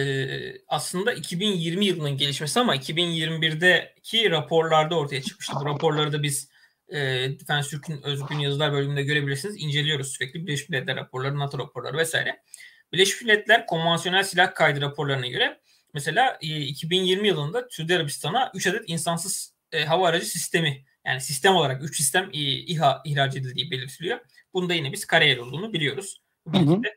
aslında 0.69 1.13
2020 1.13 1.85
yılının 1.85 2.17
gelişmesi 2.17 2.61
ama 2.61 2.77
2021'deki 2.77 4.31
raporlarda 4.31 4.99
ortaya 4.99 5.23
çıkmıştı. 5.23 5.57
Bu 5.61 5.67
raporları 5.67 6.13
da 6.13 6.23
biz 6.23 6.51
e, 6.91 6.99
Defense 7.41 7.71
Türk'ün 7.71 8.03
özgün 8.03 8.39
yazılar 8.39 8.73
bölümünde 8.73 9.03
görebilirsiniz. 9.03 9.57
İnceliyoruz 9.59 10.13
sürekli 10.13 10.47
Birleşmiş 10.47 10.69
Milletler 10.69 10.97
raporları, 10.97 11.39
NATO 11.39 11.59
raporları 11.59 11.97
vesaire. 11.97 12.43
Birleşmiş 12.93 13.23
Milletler 13.23 13.67
konvansiyonel 13.67 14.23
silah 14.23 14.55
kaydı 14.55 14.81
raporlarına 14.81 15.27
göre 15.27 15.61
mesela 15.95 16.39
e, 16.41 16.61
2020 16.61 17.29
yılında 17.29 17.67
Suudi 17.71 17.97
Arabistan'a 17.97 18.53
3 18.55 18.67
adet 18.67 18.83
insansız 18.87 19.55
e, 19.73 19.85
hava 19.85 20.09
aracı 20.09 20.27
sistemi 20.27 20.85
yani 21.07 21.21
sistem 21.21 21.57
olarak 21.57 21.83
3 21.83 21.97
sistem 21.97 22.31
e, 22.33 22.39
İHA 22.43 23.03
ihraç 23.05 23.37
edildiği 23.37 23.71
belirtiliyor. 23.71 24.19
Bunda 24.55 24.75
yine 24.75 24.93
biz 24.93 25.05
Karayel 25.05 25.39
olduğunu 25.39 25.73
biliyoruz. 25.73 26.23
Bu 26.47 26.53
bilgiyi 26.53 26.83
de 26.83 26.97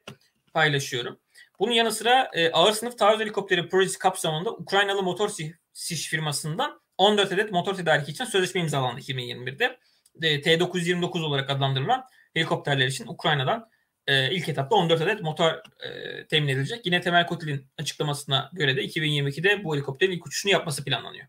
paylaşıyorum. 0.53 1.20
Bunun 1.60 1.72
yanı 1.72 1.91
sıra 1.91 2.32
e, 2.34 2.52
ağır 2.52 2.72
sınıf 2.72 2.98
taarruz 2.98 3.20
helikopteri 3.20 3.70
projesi 3.70 3.99
kapsamında 3.99 4.52
Ukraynalı 4.52 5.03
motor 5.03 5.32
siş 5.74 6.07
firmasından 6.07 6.82
14 6.98 7.32
adet 7.32 7.52
motor 7.52 7.76
tedariki 7.76 8.11
için 8.11 8.26
sözleşme 8.26 8.61
imzalandı 8.61 8.99
2021'de. 8.99 9.78
E, 10.22 10.41
T-929 10.41 11.24
olarak 11.24 11.49
adlandırılan 11.49 12.03
helikopterler 12.34 12.88
için 12.88 13.07
Ukrayna'dan 13.07 13.70
e, 14.07 14.36
ilk 14.36 14.49
etapta 14.49 14.76
14 14.76 15.02
adet 15.02 15.22
motor 15.22 15.52
e, 15.52 16.28
temin 16.28 16.48
edilecek. 16.48 16.86
Yine 16.86 17.02
Temel 17.02 17.28
Kotil'in 17.28 17.65
açıklamasına 17.78 18.49
göre 18.53 18.76
de 18.76 18.86
2022'de 18.86 19.64
bu 19.64 19.76
helikopterin 19.76 20.11
ilk 20.11 20.28
uçuşunu 20.28 20.52
yapması 20.52 20.84
planlanıyor. 20.84 21.28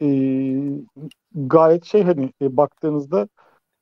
E, 0.00 0.08
gayet 1.34 1.84
şey 1.84 2.02
hani 2.02 2.32
e, 2.42 2.56
baktığınızda 2.56 3.28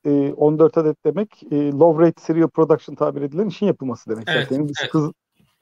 e, 0.05 0.11
14 0.11 0.79
adet 0.79 1.05
demek 1.05 1.43
e, 1.51 1.57
low 1.57 2.07
rate 2.07 2.23
serial 2.23 2.49
production 2.49 2.95
tabir 2.95 3.23
edilen 3.23 3.49
işin 3.49 3.67
yapılması 3.67 4.11
demek. 4.11 4.29
Evet, 4.29 4.49
Zaten 4.49 4.63
evet. 4.63 4.95
hız 4.95 5.13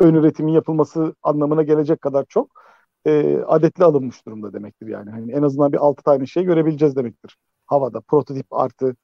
ön 0.00 0.14
üretimin 0.14 0.52
yapılması 0.52 1.14
anlamına 1.22 1.62
gelecek 1.62 2.00
kadar 2.00 2.24
çok 2.28 2.67
e, 3.08 3.38
adetli 3.46 3.84
alınmış 3.84 4.26
durumda 4.26 4.52
demektir 4.52 4.86
yani. 4.86 5.10
Hani 5.10 5.32
en 5.32 5.42
azından 5.42 5.72
bir 5.72 5.78
6 5.78 6.02
tane 6.02 6.26
şey 6.26 6.44
görebileceğiz 6.44 6.96
demektir. 6.96 7.36
Havada 7.66 8.00
prototip 8.00 8.46
artı 8.50 8.96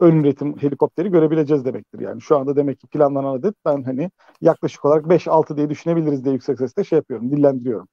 ön 0.00 0.20
üretim 0.20 0.62
helikopteri 0.62 1.10
görebileceğiz 1.10 1.64
demektir. 1.64 2.00
Yani 2.00 2.22
şu 2.22 2.38
anda 2.38 2.56
demek 2.56 2.80
ki 2.80 2.86
planlanan 2.86 3.38
adet 3.38 3.54
ben 3.64 3.82
hani 3.82 4.10
yaklaşık 4.40 4.84
olarak 4.84 5.04
5-6 5.04 5.56
diye 5.56 5.70
düşünebiliriz 5.70 6.24
diye 6.24 6.34
yüksek 6.34 6.58
sesle 6.58 6.84
şey 6.84 6.96
yapıyorum, 6.96 7.30
dillendiriyorum. 7.30 7.88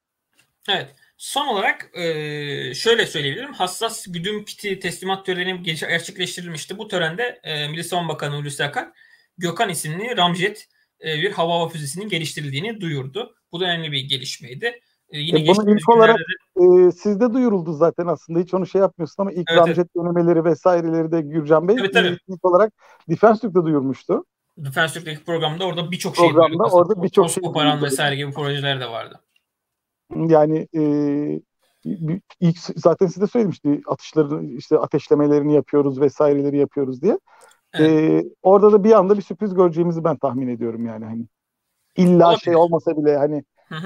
Evet. 0.69 0.95
Son 1.17 1.47
olarak 1.47 1.89
e, 1.93 2.03
şöyle 2.73 3.05
söyleyebilirim. 3.05 3.53
Hassas 3.53 4.05
güdüm 4.07 4.45
kiti 4.45 4.79
teslimat 4.79 5.25
töreni 5.25 5.63
gerçekleştirilmişti. 5.63 6.77
Bu 6.77 6.87
törende 6.87 7.39
e, 7.43 7.67
Milli 7.67 7.83
Savunma 7.83 8.13
Bakanı 8.13 8.35
Hulusi 8.35 8.63
Akar, 8.63 8.89
Gökhan 9.37 9.69
isimli 9.69 10.17
Ramjet 10.17 10.67
e, 11.05 11.21
bir 11.21 11.31
hava 11.31 11.53
hava 11.53 11.69
füzesinin 11.69 12.09
geliştirildiğini 12.09 12.81
duyurdu. 12.81 13.35
Bu 13.51 13.59
da 13.59 13.65
önemli 13.65 13.91
bir 13.91 14.01
gelişmeydi. 14.01 14.81
E, 15.13 15.19
yine 15.19 15.39
e, 15.39 15.47
bunu 15.47 15.75
ilk 15.75 15.89
olarak 15.89 16.17
e, 16.55 16.91
sizde 16.91 17.33
duyuruldu 17.33 17.73
zaten 17.73 18.07
aslında. 18.07 18.39
Hiç 18.39 18.53
onu 18.53 18.67
şey 18.67 18.81
yapmıyorsun 18.81 19.23
ama 19.23 19.31
ilk 19.31 19.51
evet, 19.51 19.59
Ramjet 19.59 19.77
evet. 19.77 19.95
denemeleri 19.95 20.45
vesaireleri 20.45 21.11
de 21.11 21.21
Gürcan 21.21 21.67
Bey 21.67 21.75
evet, 21.79 21.95
evet. 21.95 22.19
ilk 22.27 22.45
olarak 22.45 22.73
Defense 23.09 23.41
Türk'te 23.41 23.63
duyurmuştu. 23.63 24.25
Defense 24.57 24.93
Türk'teki 24.93 25.23
programda 25.23 25.65
orada 25.65 25.91
birçok 25.91 26.15
şey 26.15 26.29
programda 26.29 26.63
orada 26.63 27.03
birçok 27.03 27.29
şey 27.29 27.43
koparan 27.43 27.81
vesaire 27.81 28.15
gibi 28.15 28.31
projeler 28.31 28.79
de 28.79 28.89
vardı. 28.89 29.19
Yani 30.15 30.67
e, 30.75 30.83
ilk 32.39 32.57
zaten 32.57 33.07
size 33.07 33.27
söylemişti 33.27 33.81
atışları 33.87 34.45
işte 34.45 34.77
ateşlemelerini 34.77 35.53
yapıyoruz 35.53 36.01
vesaireleri 36.01 36.57
yapıyoruz 36.57 37.01
diye. 37.01 37.19
Evet. 37.73 37.89
E, 37.89 38.23
orada 38.43 38.71
da 38.71 38.83
bir 38.83 38.91
anda 38.91 39.17
bir 39.17 39.21
sürpriz 39.21 39.53
göreceğimizi 39.53 40.03
ben 40.03 40.17
tahmin 40.17 40.47
ediyorum 40.47 40.85
yani 40.85 41.05
hani. 41.05 41.25
İlla 41.97 42.27
Olabilir. 42.27 42.43
şey 42.43 42.55
olmasa 42.55 42.97
bile 42.97 43.17
hani. 43.17 43.43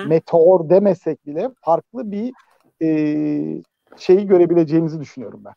Meteor 0.08 0.70
demesek 0.70 1.26
bile 1.26 1.50
farklı 1.62 2.12
bir 2.12 2.34
e, 2.82 2.88
şeyi 3.98 4.28
görebileceğimizi 4.28 5.00
düşünüyorum 5.00 5.42
ben. 5.46 5.54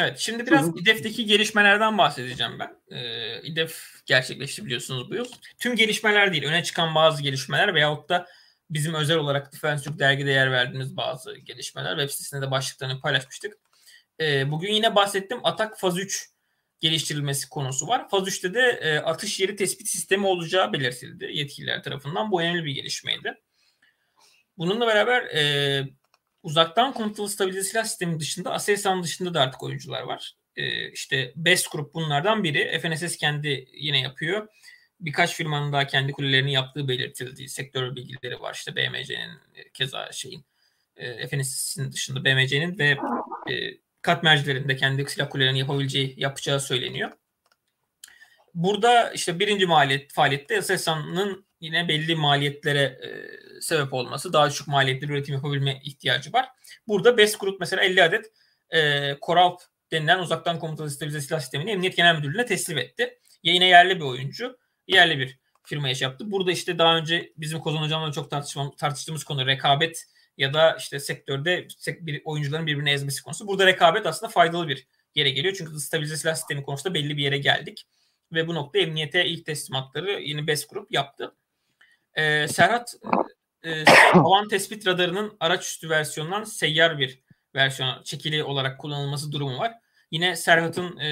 Evet 0.00 0.18
şimdi 0.18 0.46
biraz 0.46 0.68
İDEF'teki 0.76 1.26
gelişmelerden 1.26 1.98
bahsedeceğim 1.98 2.58
ben. 2.58 2.96
Ee, 2.96 3.42
İDEF 3.42 4.02
gerçekleşti 4.06 4.66
biliyorsunuz 4.66 5.10
bu 5.10 5.14
yıl. 5.14 5.24
Tüm 5.58 5.76
gelişmeler 5.76 6.32
değil 6.32 6.44
öne 6.44 6.62
çıkan 6.62 6.94
bazı 6.94 7.22
gelişmeler 7.22 7.74
veyahut 7.74 8.08
da 8.08 8.26
bizim 8.70 8.94
özel 8.94 9.16
olarak 9.16 9.52
Defense 9.52 9.84
Türk 9.84 9.98
dergide 9.98 10.30
yer 10.30 10.52
verdiğimiz 10.52 10.96
bazı 10.96 11.36
gelişmeler. 11.36 11.90
Web 11.96 12.10
sitesinde 12.10 12.46
de 12.46 12.50
başlıklarını 12.50 13.00
paylaşmıştık. 13.00 13.58
Ee, 14.20 14.50
bugün 14.50 14.72
yine 14.72 14.94
bahsettim 14.94 15.40
Atak 15.44 15.80
Faz 15.80 15.98
3 15.98 16.30
geliştirilmesi 16.80 17.48
konusu 17.48 17.86
var. 17.86 18.08
Faz 18.08 18.28
3'te 18.28 18.54
de 18.54 18.60
e, 18.60 18.98
atış 18.98 19.40
yeri 19.40 19.56
tespit 19.56 19.88
sistemi 19.88 20.26
olacağı 20.26 20.72
belirtildi 20.72 21.30
yetkililer 21.32 21.82
tarafından. 21.82 22.30
Bu 22.30 22.42
önemli 22.42 22.64
bir 22.64 22.74
gelişmeydi. 22.74 23.34
Bununla 24.58 24.86
beraber 24.86 25.22
e, 25.22 25.84
uzaktan 26.42 26.92
komutalı 26.92 27.28
stabilize 27.28 27.62
silah 27.62 27.84
sistemi 27.84 28.20
dışında 28.20 28.52
Aselsan 28.52 29.02
dışında 29.02 29.34
da 29.34 29.40
artık 29.40 29.62
oyuncular 29.62 30.02
var. 30.02 30.34
E, 30.56 30.90
işte 30.90 31.32
Best 31.36 31.72
Group 31.72 31.94
bunlardan 31.94 32.44
biri. 32.44 32.78
FNSS 32.78 33.16
kendi 33.16 33.68
yine 33.72 34.00
yapıyor. 34.00 34.48
Birkaç 35.00 35.34
firmanın 35.34 35.72
daha 35.72 35.86
kendi 35.86 36.12
kulelerini 36.12 36.52
yaptığı 36.52 36.88
belirtildi. 36.88 37.48
Sektör 37.48 37.96
bilgileri 37.96 38.40
var. 38.40 38.54
İşte 38.54 38.76
BMC'nin 38.76 39.38
keza 39.74 40.12
şeyin 40.12 40.44
e, 40.98 41.28
FNSS'in 41.28 41.92
dışında 41.92 42.24
BMC'nin 42.24 42.78
ve 42.78 42.96
e, 43.50 43.54
kat 44.02 44.22
mercilerinde 44.22 44.76
kendi 44.76 45.10
silah 45.10 45.30
kulelerini 45.30 45.58
yapabileceği 45.58 46.14
yapacağı 46.16 46.60
söyleniyor. 46.60 47.10
Burada 48.54 49.12
işte 49.12 49.38
birinci 49.38 49.66
maliyet 49.66 50.12
faaliyette 50.12 50.58
Aselsan'ın 50.58 51.46
yine 51.60 51.88
belli 51.88 52.14
maliyetlere 52.14 52.80
e, 52.80 53.08
sebep 53.60 53.92
olması, 53.92 54.32
daha 54.32 54.50
düşük 54.50 54.68
maliyetli 54.68 55.06
üretim 55.06 55.34
yapabilme 55.34 55.80
ihtiyacı 55.84 56.32
var. 56.32 56.48
Burada 56.88 57.18
Best 57.18 57.40
Group 57.40 57.60
mesela 57.60 57.82
50 57.82 58.02
adet 58.02 58.32
e, 58.70 59.12
Coralp 59.22 59.60
denilen 59.92 60.18
uzaktan 60.18 60.58
komutalı 60.58 60.90
stabilize 60.90 61.20
silah 61.20 61.40
sistemini 61.40 61.70
Emniyet 61.70 61.96
Genel 61.96 62.16
Müdürlüğü'ne 62.16 62.46
teslim 62.46 62.78
etti. 62.78 63.18
Yine 63.42 63.66
yerli 63.66 63.96
bir 63.96 64.04
oyuncu, 64.04 64.58
yerli 64.86 65.18
bir 65.18 65.38
firmaya 65.62 65.94
şey 65.94 66.08
yaptı. 66.08 66.30
Burada 66.30 66.52
işte 66.52 66.78
daha 66.78 66.96
önce 66.96 67.32
bizim 67.36 67.60
Kozan 67.60 67.82
Hocam'la 67.82 68.12
çok 68.12 68.30
tartıştığımız 68.78 69.24
konu 69.24 69.46
rekabet 69.46 70.04
ya 70.38 70.54
da 70.54 70.76
işte 70.78 71.00
sektörde 71.00 71.68
bir 71.86 72.22
oyuncuların 72.24 72.66
birbirini 72.66 72.90
ezmesi 72.90 73.22
konusu. 73.22 73.46
Burada 73.46 73.66
rekabet 73.66 74.06
aslında 74.06 74.32
faydalı 74.32 74.68
bir 74.68 74.86
yere 75.14 75.30
geliyor. 75.30 75.54
Çünkü 75.58 75.80
stabilize 75.80 76.16
silah 76.16 76.34
sistemi 76.34 76.62
konusunda 76.62 76.94
belli 76.94 77.16
bir 77.16 77.22
yere 77.22 77.38
geldik. 77.38 77.86
Ve 78.32 78.48
bu 78.48 78.54
nokta 78.54 78.78
emniyete 78.78 79.26
ilk 79.26 79.46
teslimatları 79.46 80.20
yeni 80.20 80.46
BES 80.46 80.66
Group 80.66 80.92
yaptı. 80.92 81.34
Ee, 82.14 82.48
Serhat 82.48 82.94
e, 83.64 83.84
havan 84.12 84.48
tespit 84.48 84.86
radarının 84.86 85.36
araç 85.40 85.64
üstü 85.64 85.90
versiyonundan 85.90 86.44
seyyar 86.44 86.98
bir 86.98 87.22
versiyon 87.54 88.02
çekili 88.02 88.44
olarak 88.44 88.80
kullanılması 88.80 89.32
durumu 89.32 89.58
var. 89.58 89.72
Yine 90.10 90.36
Serhat'ın 90.36 90.96
e, 90.98 91.08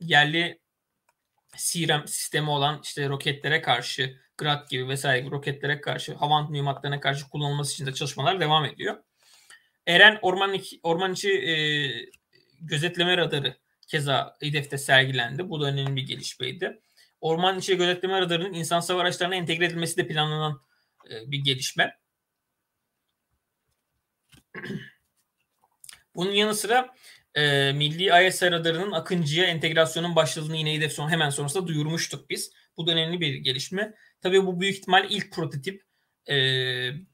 yerli 0.00 0.60
CRM 1.56 2.06
sistemi 2.06 2.50
olan 2.50 2.80
işte 2.84 3.08
roketlere 3.08 3.62
karşı 3.62 4.20
Grad 4.38 4.70
gibi 4.70 4.88
vesaire 4.88 5.20
gibi 5.20 5.30
roketlere 5.30 5.80
karşı 5.80 6.14
Havant 6.14 6.50
mühimmatlarına 6.50 7.00
karşı 7.00 7.28
kullanılması 7.28 7.72
için 7.72 7.86
de 7.86 7.94
çalışmalar 7.94 8.40
devam 8.40 8.64
ediyor. 8.64 8.96
Eren 9.86 10.18
orman, 10.22 10.60
orman 10.82 11.12
içi 11.12 11.30
e, 11.30 11.54
gözetleme 12.60 13.16
radarı 13.16 13.56
keza 13.88 14.36
İDEF'te 14.40 14.78
sergilendi. 14.78 15.48
Bu 15.48 15.60
da 15.60 15.66
önemli 15.66 15.96
bir 15.96 16.06
gelişmeydi. 16.06 16.80
Orman 17.20 17.58
içi 17.58 17.76
gözetleme 17.76 18.20
radarının 18.20 18.52
insan 18.52 18.80
hava 18.80 19.00
araçlarına 19.00 19.34
entegre 19.34 19.64
edilmesi 19.64 19.96
de 19.96 20.06
planlanan 20.06 20.60
e, 21.10 21.30
bir 21.30 21.38
gelişme. 21.38 21.98
Bunun 26.14 26.32
yanı 26.32 26.54
sıra 26.54 26.94
e, 27.34 27.72
Milli 27.72 28.26
IS 28.28 28.42
radarının 28.42 28.92
Akıncı'ya 28.92 29.46
entegrasyonun 29.46 30.16
başladığını 30.16 30.56
yine 30.56 30.74
İDEF 30.74 30.92
son 30.92 31.08
hemen 31.08 31.30
sonrasında 31.30 31.66
duyurmuştuk 31.66 32.30
biz. 32.30 32.52
Bu 32.76 32.86
da 32.86 32.92
önemli 32.92 33.20
bir 33.20 33.34
gelişme. 33.34 33.94
Tabii 34.22 34.46
bu 34.46 34.60
büyük 34.60 34.76
ihtimal 34.78 35.06
ilk 35.10 35.32
prototip. 35.32 35.84
E, 36.28 36.34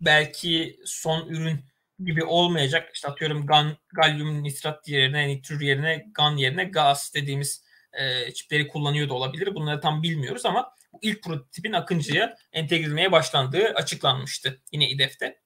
belki 0.00 0.80
son 0.84 1.28
ürün 1.28 1.60
gibi 2.04 2.24
olmayacak. 2.24 2.90
İşte 2.94 3.08
atıyorum 3.08 3.46
gan, 3.46 3.76
galyum 3.92 4.44
nitrat 4.44 4.88
yerine, 4.88 5.28
nitür 5.28 5.60
yerine, 5.60 6.06
gan 6.14 6.36
yerine 6.36 6.64
gaz 6.64 7.12
dediğimiz 7.14 7.64
e, 7.92 8.32
çipleri 8.32 8.68
kullanıyor 8.68 9.08
da 9.08 9.14
olabilir. 9.14 9.54
Bunları 9.54 9.80
tam 9.80 10.02
bilmiyoruz 10.02 10.46
ama 10.46 10.74
bu 10.92 10.98
ilk 11.02 11.22
prototipin 11.22 11.72
Akıncı'ya 11.72 12.36
entegre 12.52 12.84
edilmeye 12.84 13.12
başlandığı 13.12 13.64
açıklanmıştı 13.64 14.62
yine 14.72 14.90
İDEF'te. 14.90 15.40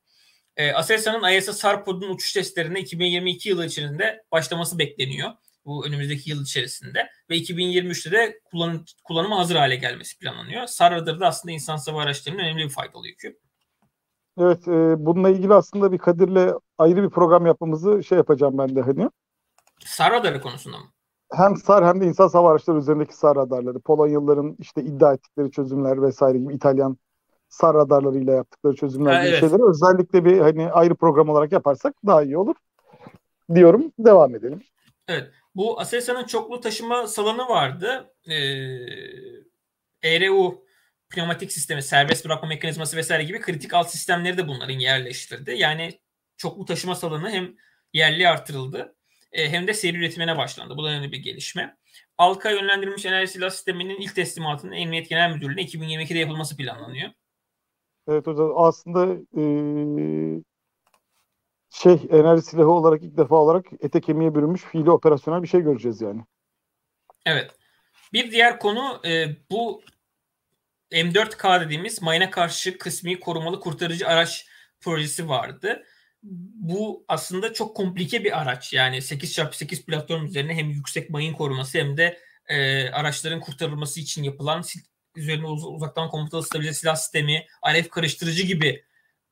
E, 0.57 0.73
Aselsan'ın 0.73 1.33
ISS 1.33 1.57
Sarpod'un 1.57 2.15
uçuş 2.15 2.33
testlerine 2.33 2.81
2022 2.81 3.49
yılı 3.49 3.67
içerisinde 3.67 4.25
başlaması 4.33 4.79
bekleniyor. 4.79 5.31
Bu 5.65 5.87
önümüzdeki 5.87 6.31
yıl 6.31 6.43
içerisinde 6.43 7.09
ve 7.31 7.37
2023'te 7.37 8.11
de 8.13 8.41
kullanım, 8.45 8.85
kullanıma 9.05 9.39
hazır 9.39 9.57
hale 9.57 9.77
gelmesi 9.77 10.19
planlanıyor. 10.19 10.67
SAR 10.67 10.95
radarı 10.95 11.21
da 11.21 11.27
aslında 11.27 11.53
insan 11.53 11.79
hava 11.87 12.03
araçlarının 12.03 12.43
önemli 12.43 12.65
bir 12.65 12.71
faydalı 12.71 13.09
yükü. 13.09 13.39
Evet, 14.39 14.69
e, 14.69 15.07
bununla 15.07 15.29
ilgili 15.29 15.55
aslında 15.55 15.93
bir 15.93 15.99
Kadir'le 15.99 16.55
ayrı 16.79 17.03
bir 17.03 17.11
program 17.11 17.47
yapmamızı 17.47 18.05
şey 18.05 18.19
yapacağım 18.19 18.59
ben 18.59 18.77
de 18.77 18.81
hani. 18.81 19.11
SAR 19.85 20.13
radarı 20.13 20.41
konusunda 20.41 20.79
mı? 20.79 20.85
Hem 21.33 21.57
SAR 21.57 21.87
hem 21.87 22.01
de 22.01 22.07
insan 22.07 22.29
hava 22.29 22.51
araçları 22.51 22.79
üzerindeki 22.79 23.17
SAR 23.17 23.37
radarları. 23.37 23.81
Polonyalıların 23.81 24.57
işte 24.59 24.83
iddia 24.83 25.15
ettikleri 25.15 25.51
çözümler 25.51 26.03
vesaire 26.03 26.39
gibi 26.39 26.55
İtalyan 26.55 26.97
SAR 27.49 27.75
radarlarıyla 27.75 28.33
yaptıkları 28.33 28.77
çözümler 28.77 29.13
ha, 29.13 29.21
gibi 29.21 29.29
evet. 29.29 29.41
şeyleri 29.41 29.63
özellikle 29.69 30.25
bir 30.25 30.39
hani 30.39 30.73
ayrı 30.73 30.95
program 30.95 31.29
olarak 31.29 31.53
yaparsak 31.53 31.95
daha 32.07 32.23
iyi 32.23 32.39
olur 32.39 32.55
diyorum. 33.55 33.93
Devam 33.99 34.35
edelim. 34.35 34.63
Evet. 35.09 35.31
Bu 35.55 35.81
Aselsan'ın 35.81 36.25
çoklu 36.25 36.61
taşıma 36.61 37.07
salonu 37.07 37.49
vardı. 37.49 38.15
Ee, 38.29 38.35
ERU 40.03 40.65
pneumatik 41.11 41.53
sistemi, 41.53 41.83
serbest 41.83 42.25
bırakma 42.25 42.49
mekanizması 42.49 42.97
vesaire 42.97 43.25
gibi 43.25 43.41
kritik 43.41 43.75
alt 43.75 43.91
sistemleri 43.91 44.39
de 44.39 44.49
bunların 44.49 44.79
yerleştirdi. 44.79 45.55
Yani 45.57 46.01
çoklu 46.37 46.65
taşıma 46.65 46.95
salonu 46.95 47.31
hem 47.31 47.55
yerli 47.93 48.29
artırıldı 48.29 48.97
e, 49.33 49.51
hem 49.51 49.67
de 49.67 49.75
seri 49.75 49.97
üretimine 49.97 50.39
başlandı. 50.39 50.77
Bu 50.77 50.85
da 50.85 50.89
önemli 50.89 51.13
bir 51.13 51.19
gelişme. 51.19 51.77
Alka 52.19 52.51
yönlendirilmiş 52.51 53.07
enerji 53.07 53.33
silah 53.33 53.51
sisteminin 53.51 54.01
ilk 54.01 54.15
teslimatının 54.15 54.73
Emniyet 54.73 55.09
Genel 55.09 55.35
Müdürlüğü'ne 55.35 55.63
2022'de 55.63 56.19
yapılması 56.19 56.57
planlanıyor. 56.57 57.11
Evet 58.09 58.27
hocam 58.27 58.53
aslında 58.57 59.07
e, 59.37 59.43
şey 61.73 62.01
enerji 62.11 62.43
silahı 62.43 62.71
olarak 62.71 63.03
ilk 63.03 63.17
defa 63.17 63.37
olarak 63.37 63.67
ete 63.81 64.01
kemiğe 64.01 64.35
bürünmüş 64.35 64.63
fiili 64.63 64.91
operasyonel 64.91 65.43
bir 65.43 65.49
şey 65.49 65.61
göreceğiz 65.61 66.01
yani. 66.01 66.21
Evet. 67.27 67.51
Bir 68.13 68.31
diğer 68.31 68.59
konu 68.59 69.01
e, 69.05 69.37
bu 69.51 69.83
M4K 70.93 71.65
dediğimiz 71.65 72.03
mayına 72.03 72.31
karşı 72.31 72.79
kısmi 72.79 73.21
korumalı 73.21 73.61
kurtarıcı 73.61 74.09
araç 74.09 74.47
projesi 74.81 75.29
vardı. 75.29 75.85
Bu 76.55 77.05
aslında 77.09 77.53
çok 77.53 77.77
komplike 77.77 78.25
bir 78.25 78.41
araç. 78.41 78.73
Yani 78.73 78.97
8x8 78.97 79.85
platform 79.85 80.25
üzerine 80.25 80.55
hem 80.55 80.71
yüksek 80.71 81.11
mayın 81.11 81.35
koruması 81.35 81.79
hem 81.79 81.97
de 81.97 82.19
e, 82.49 82.89
araçların 82.91 83.41
kurtarılması 83.41 84.01
için 84.01 84.23
yapılan 84.23 84.63
üzerine 85.17 85.47
uz- 85.47 85.67
uzaktan 85.67 86.09
komutalı 86.09 86.43
stabilize 86.43 86.75
silah 86.75 86.97
sistemi, 86.97 87.47
RF 87.73 87.89
karıştırıcı 87.89 88.43
gibi 88.43 88.85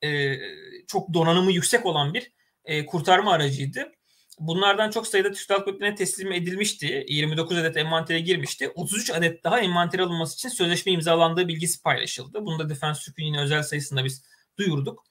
e, 0.05 0.39
çok 0.87 1.15
donanımı 1.15 1.53
yüksek 1.53 1.87
olan 1.87 2.15
bir 2.15 2.33
e, 2.65 2.87
kurtarma 2.87 3.33
aracıydı. 3.33 3.93
Bunlardan 4.39 4.91
çok 4.91 5.07
sayıda 5.07 5.29
Türk 5.29 5.41
Silahlı 5.41 5.65
Kuvvetleri'ne 5.65 5.95
teslim 5.95 6.33
edilmişti. 6.33 7.07
29 7.09 7.59
adet 7.59 7.77
envantere 7.77 8.21
girmişti. 8.21 8.69
33 8.69 9.11
adet 9.11 9.45
daha 9.45 9.61
envantere 9.61 10.03
alınması 10.03 10.35
için 10.35 10.49
sözleşme 10.49 10.93
imzalandığı 10.93 11.49
bilgisi 11.49 11.83
paylaşıldı. 11.83 12.47
Bunu 12.47 12.59
da 12.59 12.69
Defense 12.69 13.13
yine 13.19 13.41
özel 13.41 13.63
sayısında 13.63 14.05
biz 14.05 14.25
duyurduk. 14.59 15.05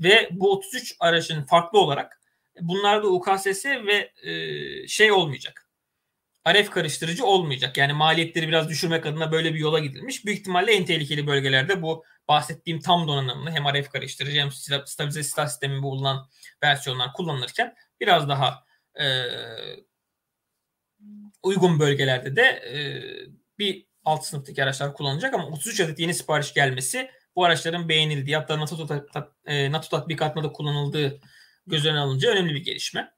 Ve 0.00 0.28
bu 0.32 0.52
33 0.52 0.96
aracın 1.00 1.44
farklı 1.44 1.78
olarak 1.78 2.20
bunlarda 2.60 3.08
UKSS 3.08 3.64
ve 3.64 4.12
e, 4.22 4.88
şey 4.88 5.12
olmayacak. 5.12 5.65
RF 6.48 6.70
karıştırıcı 6.70 7.26
olmayacak. 7.26 7.76
Yani 7.76 7.92
maliyetleri 7.92 8.48
biraz 8.48 8.68
düşürmek 8.68 9.06
adına 9.06 9.32
böyle 9.32 9.54
bir 9.54 9.58
yola 9.58 9.78
gidilmiş. 9.78 10.26
Büyük 10.26 10.38
ihtimalle 10.40 10.72
en 10.72 10.84
tehlikeli 10.84 11.26
bölgelerde 11.26 11.82
bu 11.82 12.04
bahsettiğim 12.28 12.80
tam 12.80 13.08
donanımlı 13.08 13.50
hem 13.50 13.64
RF 13.64 13.88
karıştırıcı 13.88 14.40
hem 14.40 14.50
stabilize 14.86 15.22
silah 15.22 15.48
sistemi 15.48 15.82
bulunan 15.82 16.28
versiyonlar 16.62 17.12
kullanılırken 17.12 17.74
biraz 18.00 18.28
daha 18.28 18.64
e, 19.00 19.06
uygun 21.42 21.80
bölgelerde 21.80 22.36
de 22.36 22.42
e, 22.42 22.78
bir 23.58 23.86
alt 24.04 24.24
sınıftaki 24.24 24.62
araçlar 24.62 24.94
kullanılacak 24.94 25.34
ama 25.34 25.46
33 25.46 25.80
adet 25.80 25.98
yeni 25.98 26.14
sipariş 26.14 26.54
gelmesi 26.54 27.10
bu 27.36 27.44
araçların 27.44 27.88
beğenildiği 27.88 28.36
hatta 28.36 28.60
NATO, 28.60 29.04
e, 29.46 29.72
NATO 29.72 29.88
tatbikatında 29.88 30.44
da 30.44 30.52
kullanıldığı 30.52 31.20
göz 31.66 31.86
önüne 31.86 31.98
alınca 31.98 32.30
önemli 32.30 32.54
bir 32.54 32.64
gelişme. 32.64 33.15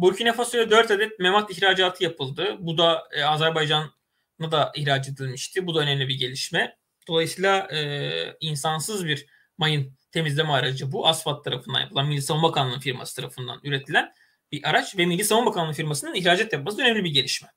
Burkina 0.00 0.32
Faso'ya 0.32 0.70
4 0.70 0.90
adet 0.90 1.18
memat 1.18 1.50
ihracatı 1.50 2.04
yapıldı. 2.04 2.56
Bu 2.60 2.78
da 2.78 3.08
e, 3.12 3.24
Azerbaycan'a 3.24 4.52
da 4.52 4.72
ihraç 4.76 5.08
edilmişti. 5.08 5.66
Bu 5.66 5.74
da 5.74 5.80
önemli 5.80 6.08
bir 6.08 6.18
gelişme. 6.18 6.76
Dolayısıyla 7.08 7.68
e, 7.72 8.36
insansız 8.40 9.06
bir 9.06 9.26
mayın 9.58 9.96
temizleme 10.12 10.52
aracı 10.52 10.92
bu. 10.92 11.06
Asfalt 11.08 11.44
tarafından 11.44 11.80
yapılan 11.80 12.06
Milli 12.06 12.22
Savunma 12.22 12.48
Bakanlığı 12.48 12.80
firması 12.80 13.16
tarafından 13.16 13.60
üretilen 13.64 14.12
bir 14.52 14.70
araç 14.70 14.98
ve 14.98 15.06
Milli 15.06 15.24
Savunma 15.24 15.50
Bakanlığı 15.50 15.72
firmasının 15.72 16.14
ihracat 16.14 16.52
yapması 16.52 16.82
önemli 16.82 17.04
bir 17.04 17.10
gelişme. 17.10 17.48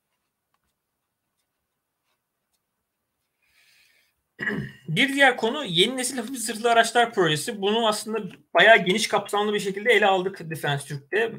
Bir 4.88 5.14
diğer 5.14 5.38
konu 5.38 5.65
yeni 5.65 5.98
nesil 5.98 6.18
hafif 6.18 6.38
zırhlı 6.38 6.72
araçlar 6.72 7.14
projesi. 7.14 7.61
Bunu 7.61 7.88
aslında 7.88 8.36
bayağı 8.53 8.78
geniş 8.78 9.07
kapsamlı 9.07 9.53
bir 9.53 9.60
şekilde 9.60 9.91
ele 9.94 10.06
aldık 10.06 10.49
Defense 10.49 10.88
Türk'te 10.88 11.34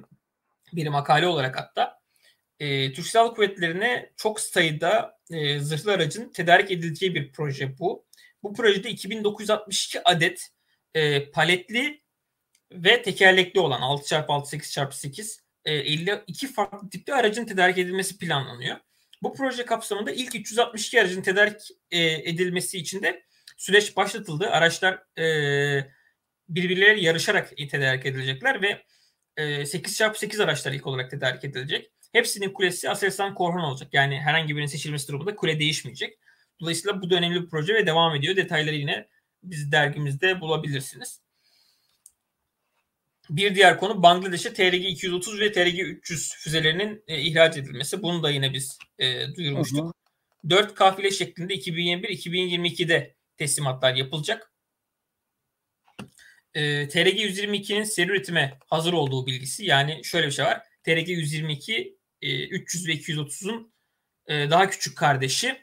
bir 0.77 0.87
makale 0.87 1.27
olarak 1.27 1.59
hatta 1.59 2.05
e, 2.59 2.93
Türk 2.93 3.07
Silahlı 3.07 3.35
Kuvvetleri'ne 3.35 4.13
çok 4.17 4.41
sayıda 4.41 5.19
e, 5.31 5.59
zırhlı 5.59 5.93
aracın 5.93 6.33
tedarik 6.33 6.71
edileceği 6.71 7.15
bir 7.15 7.33
proje 7.33 7.79
bu. 7.79 8.07
Bu 8.43 8.55
projede 8.55 8.91
2962 8.91 10.03
adet 10.05 10.49
e, 10.95 11.31
paletli 11.31 12.01
ve 12.73 13.03
tekerlekli 13.03 13.61
olan 13.61 13.81
6x6 13.81 14.27
8x8 14.27 15.41
52 15.65 16.53
farklı 16.53 16.91
tipte 16.91 17.15
aracın 17.15 17.45
tedarik 17.47 17.79
edilmesi 17.79 18.19
planlanıyor. 18.19 18.77
Bu 19.23 19.35
proje 19.35 19.65
kapsamında 19.65 20.11
ilk 20.11 20.35
362 20.35 21.01
aracın 21.01 21.23
tedarik 21.23 21.61
edilmesi 21.91 22.79
için 22.79 23.03
de 23.03 23.23
süreç 23.57 23.97
başlatıldı. 23.97 24.51
Araçlar 24.51 25.03
birbirleriyle 26.49 27.01
yarışarak 27.01 27.53
tedarik 27.71 28.07
edilecekler 28.07 28.63
ve 28.63 28.83
8x8 29.37 30.43
araçlar 30.43 30.73
ilk 30.73 30.87
olarak 30.87 31.11
tedarik 31.11 31.45
edilecek. 31.45 31.91
Hepsinin 32.13 32.53
kulesi 32.53 32.91
Aselsan 32.91 33.35
Korhan 33.35 33.65
olacak. 33.65 33.89
Yani 33.93 34.21
herhangi 34.21 34.57
birinin 34.57 34.67
seçilmesi 34.67 35.09
durumunda 35.09 35.37
kule 35.37 35.61
değişmeyecek. 35.61 36.19
Dolayısıyla 36.61 37.03
bu 37.03 37.11
da 37.11 37.15
önemli 37.15 37.43
bir 37.43 37.49
proje 37.49 37.75
ve 37.75 37.87
devam 37.87 38.15
ediyor. 38.15 38.37
Detayları 38.37 38.75
yine 38.75 39.09
biz 39.43 39.73
dergimizde 39.73 40.41
bulabilirsiniz. 40.41 41.21
Bir 43.31 43.55
diğer 43.55 43.79
konu 43.79 44.03
Bangladeş'e 44.03 44.49
TRG-230 44.49 45.41
ve 45.41 45.47
TRG-300 45.47 46.37
füzelerinin 46.37 47.05
e, 47.09 47.21
ihraç 47.21 47.57
edilmesi. 47.57 48.03
Bunu 48.03 48.23
da 48.23 48.31
yine 48.31 48.53
biz 48.53 48.79
e, 48.99 49.35
duyurmuştuk. 49.35 49.85
Hı 49.85 49.89
hı. 49.89 50.51
4 50.51 50.75
kafile 50.75 51.11
şeklinde 51.11 51.55
2021-2022'de 51.55 53.15
teslimatlar 53.37 53.95
yapılacak. 53.95 54.54
E, 56.55 56.89
TRG-122'nin 56.89 57.85
seri 57.85 58.11
üretime 58.11 58.59
hazır 58.67 58.93
olduğu 58.93 59.27
bilgisi. 59.27 59.65
Yani 59.65 60.05
şöyle 60.05 60.27
bir 60.27 60.33
şey 60.33 60.45
var. 60.45 60.63
TRG-122 60.87 61.95
e, 62.23 62.49
300 62.49 62.89
ve 62.89 62.93
230'un 62.93 63.73
e, 64.27 64.51
daha 64.51 64.71
küçük 64.71 64.99
kardeşi. 64.99 65.57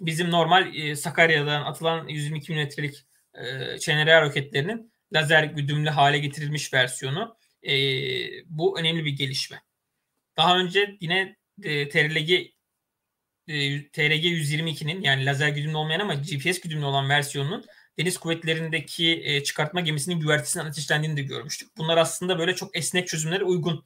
Bizim 0.00 0.30
normal 0.30 0.76
e, 0.76 0.96
Sakarya'dan 0.96 1.62
atılan 1.62 2.08
122 2.08 2.52
milimetrelik 2.52 3.06
e, 3.34 4.20
roketlerinin 4.22 4.92
lazer 5.12 5.44
güdümlü 5.44 5.90
hale 5.90 6.18
getirilmiş 6.18 6.72
versiyonu. 6.74 7.36
E, 7.62 7.74
bu 8.46 8.80
önemli 8.80 9.04
bir 9.04 9.12
gelişme. 9.12 9.62
Daha 10.36 10.58
önce 10.58 10.96
yine 11.00 11.36
e, 11.62 11.88
TRG 11.88 12.30
e, 13.48 13.88
TRG 13.90 14.24
122'nin 14.24 15.02
yani 15.02 15.26
lazer 15.26 15.48
güdümlü 15.48 15.76
olmayan 15.76 16.00
ama 16.00 16.14
GPS 16.14 16.60
güdümlü 16.60 16.84
olan 16.84 17.08
versiyonunun 17.08 17.64
deniz 17.98 18.18
kuvvetlerindeki 18.18 19.22
e, 19.24 19.42
çıkartma 19.42 19.80
gemisinin 19.80 20.20
güvertesinden 20.20 20.66
ateşlendiğini 20.66 21.16
de 21.16 21.22
görmüştük. 21.22 21.76
Bunlar 21.76 21.96
aslında 21.96 22.38
böyle 22.38 22.54
çok 22.54 22.76
esnek 22.76 23.08
çözümlere 23.08 23.44
uygun 23.44 23.84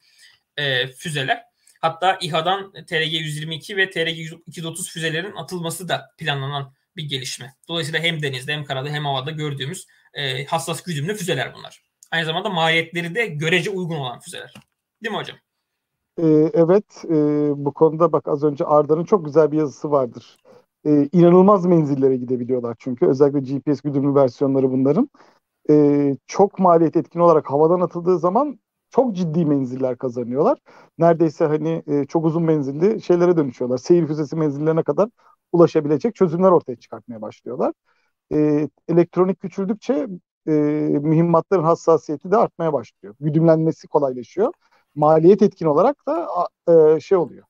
e, 0.56 0.86
füzeler. 0.86 1.42
Hatta 1.80 2.18
İHA'dan 2.20 2.72
TRG 2.72 3.12
122 3.12 3.76
ve 3.76 3.90
TRG 3.90 4.18
230 4.46 4.90
füzelerin 4.90 5.36
atılması 5.36 5.88
da 5.88 6.10
planlanan 6.18 6.74
bir 6.96 7.04
gelişme. 7.04 7.54
Dolayısıyla 7.68 8.00
hem 8.00 8.22
denizde 8.22 8.52
hem 8.52 8.64
karada 8.64 8.88
hem 8.88 9.04
havada 9.04 9.30
gördüğümüz 9.30 9.86
e, 10.14 10.44
hassas 10.44 10.82
güdümlü 10.82 11.14
füzeler 11.14 11.54
bunlar. 11.54 11.82
Aynı 12.10 12.26
zamanda 12.26 12.48
maliyetleri 12.48 13.14
de 13.14 13.26
görece 13.26 13.70
uygun 13.70 13.96
olan 13.96 14.20
füzeler. 14.20 14.54
Değil 15.02 15.12
mi 15.12 15.18
hocam? 15.18 15.36
Ee, 16.18 16.50
evet. 16.54 17.04
E, 17.04 17.14
bu 17.56 17.74
konuda 17.74 18.12
bak 18.12 18.28
az 18.28 18.44
önce 18.44 18.64
Arda'nın 18.64 19.04
çok 19.04 19.24
güzel 19.24 19.52
bir 19.52 19.58
yazısı 19.58 19.90
vardır. 19.90 20.36
E, 20.86 21.08
inanılmaz 21.12 21.66
menzillere 21.66 22.16
gidebiliyorlar 22.16 22.76
çünkü. 22.78 23.06
Özellikle 23.06 23.40
GPS 23.40 23.82
güdümlü 23.82 24.14
versiyonları 24.14 24.70
bunların. 24.72 25.10
E, 25.70 26.16
çok 26.26 26.58
maliyet 26.58 26.96
etkin 26.96 27.20
olarak 27.20 27.50
havadan 27.50 27.80
atıldığı 27.80 28.18
zaman 28.18 28.60
çok 28.90 29.16
ciddi 29.16 29.46
menziller 29.46 29.98
kazanıyorlar. 29.98 30.58
Neredeyse 30.98 31.46
hani 31.46 31.82
e, 31.86 32.04
çok 32.06 32.24
uzun 32.24 32.42
menzilli 32.42 33.02
şeylere 33.02 33.36
dönüşüyorlar. 33.36 33.78
Seyir 33.78 34.06
füzesi 34.06 34.36
menzillerine 34.36 34.82
kadar 34.82 35.08
ulaşabilecek 35.52 36.14
çözümler 36.14 36.50
ortaya 36.50 36.76
çıkartmaya 36.76 37.22
başlıyorlar. 37.22 37.72
E, 38.32 38.68
elektronik 38.88 39.40
küçüldükçe 39.40 40.08
e, 40.46 40.52
mühimmatların 41.02 41.64
hassasiyeti 41.64 42.30
de 42.30 42.36
artmaya 42.36 42.72
başlıyor. 42.72 43.14
Güdümlenmesi 43.20 43.88
kolaylaşıyor. 43.88 44.52
Maliyet 44.94 45.42
etkin 45.42 45.66
olarak 45.66 45.96
da 46.08 46.28
e, 46.96 47.00
şey 47.00 47.18
oluyor. 47.18 47.44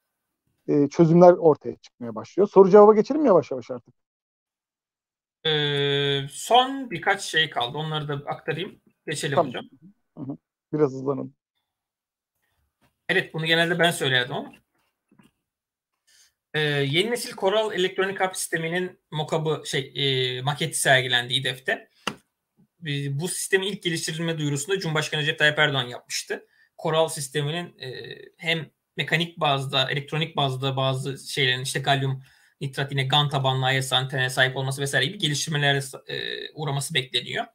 E, 0.70 0.88
çözümler 0.88 1.32
ortaya 1.32 1.76
çıkmaya 1.76 2.14
başlıyor. 2.14 2.48
Soru 2.48 2.70
cevaba 2.70 2.94
geçelim 2.94 3.26
yavaş 3.26 3.50
yavaş 3.50 3.70
artık. 3.70 3.94
Ee, 5.46 6.20
son 6.30 6.90
birkaç 6.90 7.22
şey 7.22 7.50
kaldı. 7.50 7.78
Onları 7.78 8.08
da 8.08 8.14
aktarayım. 8.14 8.80
Geçelim 9.06 9.36
tamam. 9.36 9.48
hocam. 9.48 9.64
Hı 10.18 10.24
hı. 10.24 10.36
Biraz 10.72 10.92
hızlanalım. 10.92 11.34
Evet 13.08 13.34
bunu 13.34 13.46
genelde 13.46 13.78
ben 13.78 13.90
söylerdim 13.90 14.34
ama. 14.34 14.52
Ee, 16.54 16.60
yeni 16.60 17.10
nesil 17.10 17.36
Coral 17.36 17.72
elektronik 17.72 18.20
harp 18.20 18.36
sisteminin 18.36 19.00
mokabı 19.10 19.62
şey 19.66 19.92
e, 19.96 20.42
maketi 20.42 20.80
sergilendi 20.80 21.34
İDEF'te. 21.34 21.90
E, 22.86 23.20
bu 23.20 23.28
sistemin 23.28 23.66
ilk 23.66 23.82
geliştirilme 23.82 24.38
duyurusunu 24.38 24.78
Cumhurbaşkanı 24.78 25.20
Recep 25.20 25.38
Tayyip 25.38 25.58
Erdoğan 25.58 25.86
yapmıştı. 25.86 26.46
Coral 26.82 27.08
sisteminin 27.08 27.78
e, 27.78 28.18
hem 28.36 28.70
mekanik 28.96 29.40
bazda, 29.40 29.90
elektronik 29.90 30.36
bazda 30.36 30.76
bazı 30.76 31.32
şeylerin 31.32 31.62
işte 31.62 31.80
galyum 31.80 32.22
nitrat 32.60 32.92
yine 32.92 33.04
GAN 33.04 33.28
tabanlı 33.28 33.72
IS 33.72 33.92
antene 33.92 34.30
sahip 34.30 34.56
olması 34.56 34.82
vesaire 34.82 35.06
gibi 35.06 35.18
geliştirmelere 35.18 35.80
e, 36.06 36.46
uğraması 36.54 36.94
bekleniyor. 36.94 37.46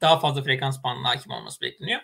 Daha 0.00 0.20
fazla 0.20 0.42
frekans 0.42 0.82
bandına 0.84 1.08
hakim 1.08 1.32
olması 1.32 1.60
bekleniyor. 1.60 2.00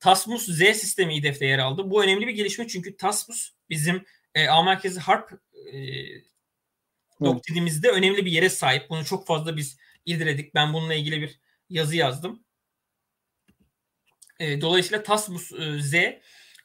Tasmus 0.00 0.46
Z 0.46 0.58
sistemi 0.58 1.16
İDEF'te 1.16 1.46
yer 1.46 1.58
aldı. 1.58 1.90
Bu 1.90 2.04
önemli 2.04 2.26
bir 2.26 2.32
gelişme 2.32 2.68
çünkü 2.68 2.96
Tasmus 2.96 3.50
bizim 3.70 4.04
e, 4.34 4.48
A 4.48 4.62
merkezi 4.62 5.00
harp 5.00 5.32
e, 5.72 5.78
doktrinimizde 7.24 7.90
önemli 7.90 8.24
bir 8.24 8.32
yere 8.32 8.48
sahip. 8.48 8.90
Bunu 8.90 9.04
çok 9.04 9.26
fazla 9.26 9.56
biz 9.56 9.78
irdeledik. 10.06 10.54
Ben 10.54 10.72
bununla 10.72 10.94
ilgili 10.94 11.20
bir 11.20 11.40
yazı 11.70 11.96
yazdım. 11.96 12.44
E, 14.40 14.60
dolayısıyla 14.60 15.02
Tasmus 15.02 15.52
e, 15.52 15.80
Z 15.80 15.94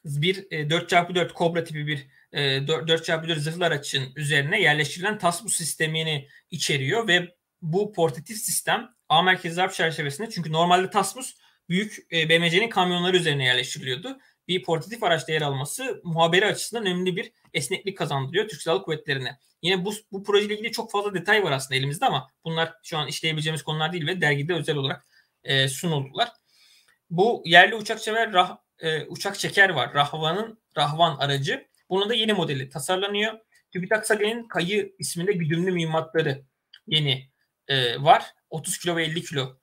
bir 0.04 0.46
e, 0.50 0.68
4x4 0.68 1.34
Cobra 1.34 1.64
tipi 1.64 1.86
bir 1.86 2.06
e, 2.32 2.40
4x4 2.40 3.38
zırhlı 3.38 3.64
aracın 3.64 4.12
üzerine 4.16 4.60
yerleştirilen 4.60 5.18
Tasmus 5.18 5.56
sistemini 5.56 6.28
içeriyor 6.50 7.08
ve 7.08 7.34
bu 7.62 7.92
portatif 7.92 8.38
sistem 8.38 8.94
A 9.08 9.22
merkezi 9.22 9.60
harp 9.60 9.74
çerçevesinde 9.74 10.30
çünkü 10.30 10.52
normalde 10.52 10.90
Tasmus 10.90 11.36
büyük 11.68 11.98
e, 12.12 12.28
BMC'nin 12.28 12.68
kamyonları 12.68 13.16
üzerine 13.16 13.44
yerleştiriliyordu. 13.44 14.18
Bir 14.48 14.62
portatif 14.62 15.02
araçta 15.02 15.32
yer 15.32 15.42
alması 15.42 16.00
muhaberi 16.04 16.46
açısından 16.46 16.86
önemli 16.86 17.16
bir 17.16 17.32
esneklik 17.54 17.98
kazandırıyor 17.98 18.48
Türk 18.48 18.62
Silahlı 18.62 18.82
Kuvvetleri'ne. 18.82 19.38
Yine 19.62 19.84
bu, 19.84 19.92
bu 20.12 20.24
projeyle 20.24 20.54
ilgili 20.54 20.72
çok 20.72 20.90
fazla 20.92 21.14
detay 21.14 21.44
var 21.44 21.52
aslında 21.52 21.74
elimizde 21.74 22.06
ama 22.06 22.30
bunlar 22.44 22.74
şu 22.82 22.98
an 22.98 23.08
işleyebileceğimiz 23.08 23.62
konular 23.62 23.92
değil 23.92 24.06
ve 24.06 24.20
dergide 24.20 24.54
özel 24.54 24.76
olarak 24.76 25.06
e, 25.44 25.68
sunuldular. 25.68 26.28
Bu 27.10 27.42
yerli 27.44 27.74
uçak 27.74 28.02
çeker, 28.02 28.32
rah, 28.32 28.58
e, 28.78 29.04
uçak 29.04 29.38
çeker 29.38 29.70
var. 29.70 29.94
Rahvan'ın 29.94 30.58
Rahvan 30.76 31.16
aracı. 31.16 31.68
Bunun 31.90 32.08
da 32.08 32.14
yeni 32.14 32.32
modeli 32.32 32.68
tasarlanıyor. 32.68 33.32
TÜBİTAK 33.72 34.06
Sage'nin 34.06 34.48
Kayı 34.48 34.94
isminde 34.98 35.32
güdümlü 35.32 35.72
mühimmatları 35.72 36.44
yeni 36.86 37.30
e, 37.68 38.02
var. 38.02 38.24
30 38.50 38.78
kilo 38.78 38.96
ve 38.96 39.04
50 39.04 39.22
kilo 39.22 39.60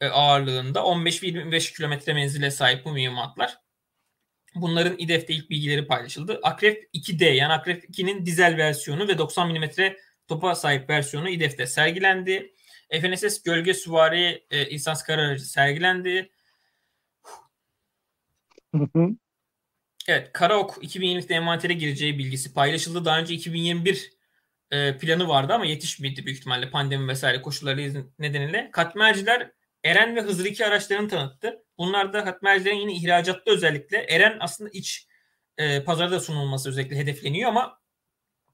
e, 0.00 0.06
ağırlığında 0.06 0.84
15 0.84 1.22
ve 1.22 1.26
25 1.26 1.72
kilometre 1.72 2.12
menzile 2.12 2.50
sahip 2.50 2.84
bu 2.84 2.92
mühimmatlar. 2.92 3.58
Bunların 4.54 4.98
İDEF'te 4.98 5.34
ilk 5.34 5.50
bilgileri 5.50 5.86
paylaşıldı. 5.86 6.40
Akrep 6.42 6.90
2D 6.94 7.24
yani 7.24 7.52
Akrep 7.52 7.84
2'nin 7.84 8.26
dizel 8.26 8.56
versiyonu 8.56 9.08
ve 9.08 9.18
90 9.18 9.52
mm 9.52 9.64
topa 10.28 10.54
sahip 10.54 10.90
versiyonu 10.90 11.28
İDEF'te 11.28 11.66
sergilendi. 11.66 12.54
FNSS 13.00 13.42
Gölge 13.42 13.74
Süvari 13.74 14.46
e, 14.50 14.68
İhsas 14.68 15.02
Kara 15.02 15.22
Aracı 15.22 15.44
sergilendi. 15.44 16.30
Evet 20.08 20.32
Karaok 20.32 20.84
2020'de 20.84 21.34
envantere 21.34 21.72
gireceği 21.72 22.18
bilgisi 22.18 22.54
paylaşıldı. 22.54 23.04
Daha 23.04 23.18
önce 23.18 23.34
2021 23.34 24.12
e, 24.70 24.98
planı 24.98 25.28
vardı 25.28 25.52
ama 25.52 25.66
yetişmedi 25.66 26.26
büyük 26.26 26.38
ihtimalle 26.38 26.70
pandemi 26.70 27.08
vesaire 27.08 27.42
koşulları 27.42 28.04
nedeniyle. 28.18 28.70
Katmerciler 28.72 29.50
Eren 29.84 30.16
ve 30.16 30.20
Hızır 30.20 30.44
2 30.44 30.66
araçlarını 30.66 31.08
tanıttı. 31.08 31.64
Bunlar 31.78 32.12
da 32.12 32.26
Hatmercilerin 32.26 32.76
yine 32.76 32.92
ihracatta 32.92 33.50
özellikle 33.50 33.98
Eren 33.98 34.36
aslında 34.40 34.70
iç 34.72 35.06
e, 35.58 35.84
pazarda 35.84 36.20
sunulması 36.20 36.68
özellikle 36.68 36.96
hedefleniyor 36.96 37.48
ama 37.48 37.80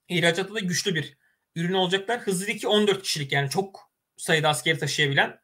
ihracatta 0.09 0.55
da 0.55 0.61
güçlü 0.61 0.95
bir 0.95 1.19
ürün 1.57 1.73
olacaklar. 1.73 2.21
Hızır 2.21 2.49
2 2.49 2.69
14 2.69 3.03
kişilik 3.03 3.33
yani 3.33 3.51
çok 3.51 3.91
sayıda 4.17 4.49
askeri 4.49 4.79
taşıyabilen 4.79 5.41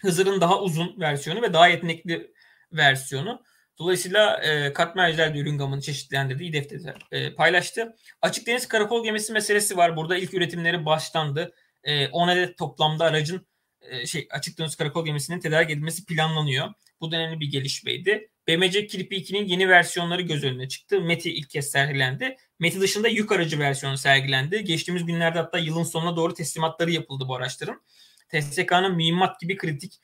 Hızır'ın 0.00 0.40
daha 0.40 0.60
uzun 0.60 1.00
versiyonu 1.00 1.42
ve 1.42 1.52
daha 1.52 1.68
yetenekli 1.68 2.32
versiyonu. 2.72 3.42
Dolayısıyla 3.78 4.36
e, 4.36 4.72
katmerciler 4.72 5.34
de 5.34 5.38
ürün 5.38 5.58
gamını 5.58 5.80
çeşitlendirdiği 5.80 6.52
defterde 6.52 6.94
e, 7.12 7.34
paylaştı. 7.34 7.96
Açık 8.22 8.46
deniz 8.46 8.68
karakol 8.68 9.04
gemisi 9.04 9.32
meselesi 9.32 9.76
var. 9.76 9.96
Burada 9.96 10.16
ilk 10.16 10.34
üretimleri 10.34 10.86
başlandı. 10.86 11.54
E, 11.84 12.08
10 12.08 12.28
adet 12.28 12.58
toplamda 12.58 13.04
aracın 13.04 13.46
e, 13.80 14.06
şey 14.06 14.28
açık 14.30 14.58
deniz 14.58 14.76
karakol 14.76 15.04
gemisinin 15.04 15.40
tedarik 15.40 15.70
edilmesi 15.70 16.06
planlanıyor. 16.06 16.68
Bu 17.00 17.12
da 17.12 17.16
önemli 17.16 17.40
bir 17.40 17.50
gelişmeydi. 17.50 18.30
BMC 18.48 18.86
Kirpi 18.86 19.16
2'nin 19.16 19.46
yeni 19.46 19.68
versiyonları 19.68 20.22
göz 20.22 20.44
önüne 20.44 20.68
çıktı. 20.68 21.00
MET'i 21.00 21.32
ilk 21.32 21.50
kez 21.50 21.70
sergilendi. 21.70 22.36
MET'i 22.58 22.80
dışında 22.80 23.08
yük 23.08 23.32
aracı 23.32 23.58
versiyonu 23.58 23.98
sergilendi. 23.98 24.64
Geçtiğimiz 24.64 25.06
günlerde 25.06 25.38
hatta 25.38 25.58
yılın 25.58 25.82
sonuna 25.82 26.16
doğru 26.16 26.34
teslimatları 26.34 26.90
yapıldı 26.90 27.24
bu 27.28 27.36
araçların. 27.36 27.82
TSK'nın 28.28 28.96
mühimmat 28.96 29.40
gibi 29.40 29.56
kritik 29.56 30.00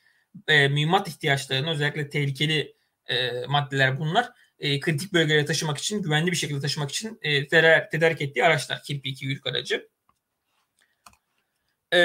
e, 0.47 0.67
mühimmat 0.67 1.07
ihtiyaçlarını 1.07 1.69
özellikle 1.69 2.09
tehlikeli 2.09 2.75
e, 3.07 3.45
maddeler 3.47 3.99
bunlar 3.99 4.31
e, 4.59 4.79
kritik 4.79 5.13
bölgelere 5.13 5.45
taşımak 5.45 5.77
için, 5.77 6.01
güvenli 6.01 6.31
bir 6.31 6.37
şekilde 6.37 6.59
taşımak 6.59 6.91
için 6.91 7.19
e, 7.21 7.47
tedarik 7.47 8.21
ettiği 8.21 8.45
araçlar. 8.45 8.83
Kirpi 8.83 9.09
2 9.09 9.25
yük 9.25 9.47
aracı. 9.47 9.89
E, 11.91 11.99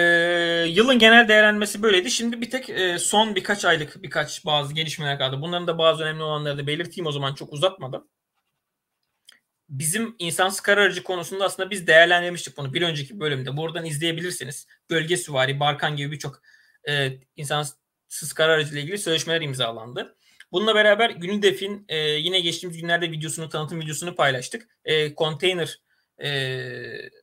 yılın 0.68 0.98
genel 0.98 1.28
değerlenmesi 1.28 1.82
böyleydi. 1.82 2.10
Şimdi 2.10 2.40
bir 2.40 2.51
tek 2.51 2.70
e, 2.70 2.98
son 2.98 3.35
birkaç 3.35 3.64
aylık 3.64 4.02
birkaç 4.02 4.44
bazı 4.47 4.74
gelişmeler 4.74 5.18
kaldı. 5.18 5.40
Bunların 5.40 5.66
da 5.66 5.78
bazı 5.78 6.02
önemli 6.05 6.22
olanları 6.22 6.59
da 6.59 6.66
belirteyim 6.66 7.06
o 7.06 7.12
zaman 7.12 7.35
çok 7.35 7.52
uzatmadım. 7.52 8.09
Bizim 9.68 10.16
insansız 10.18 10.60
kara 10.60 10.81
aracı 10.81 11.02
konusunda 11.02 11.44
aslında 11.44 11.70
biz 11.70 11.86
değerlendirmiştik 11.86 12.56
bunu 12.56 12.74
bir 12.74 12.82
önceki 12.82 13.20
bölümde. 13.20 13.56
Buradan 13.56 13.85
izleyebilirsiniz. 13.85 14.66
Bölge 14.90 15.16
süvari, 15.16 15.60
Barkan 15.60 15.97
gibi 15.97 16.12
birçok 16.12 16.43
e, 16.89 17.12
insansız 17.36 18.32
kara 18.35 18.52
aracı 18.52 18.72
ile 18.72 18.81
ilgili 18.81 18.98
sözleşmeler 18.98 19.40
imzalandı. 19.40 20.16
Bununla 20.52 20.74
beraber 20.74 21.10
Günüdef'in 21.10 21.85
e, 21.89 21.98
yine 21.98 22.40
geçtiğimiz 22.40 22.81
günlerde 22.81 23.10
videosunu, 23.10 23.48
tanıtım 23.48 23.81
videosunu 23.81 24.14
paylaştık. 24.14 24.68
E, 24.85 25.14
konteyner 25.14 25.81
e, 26.22 26.31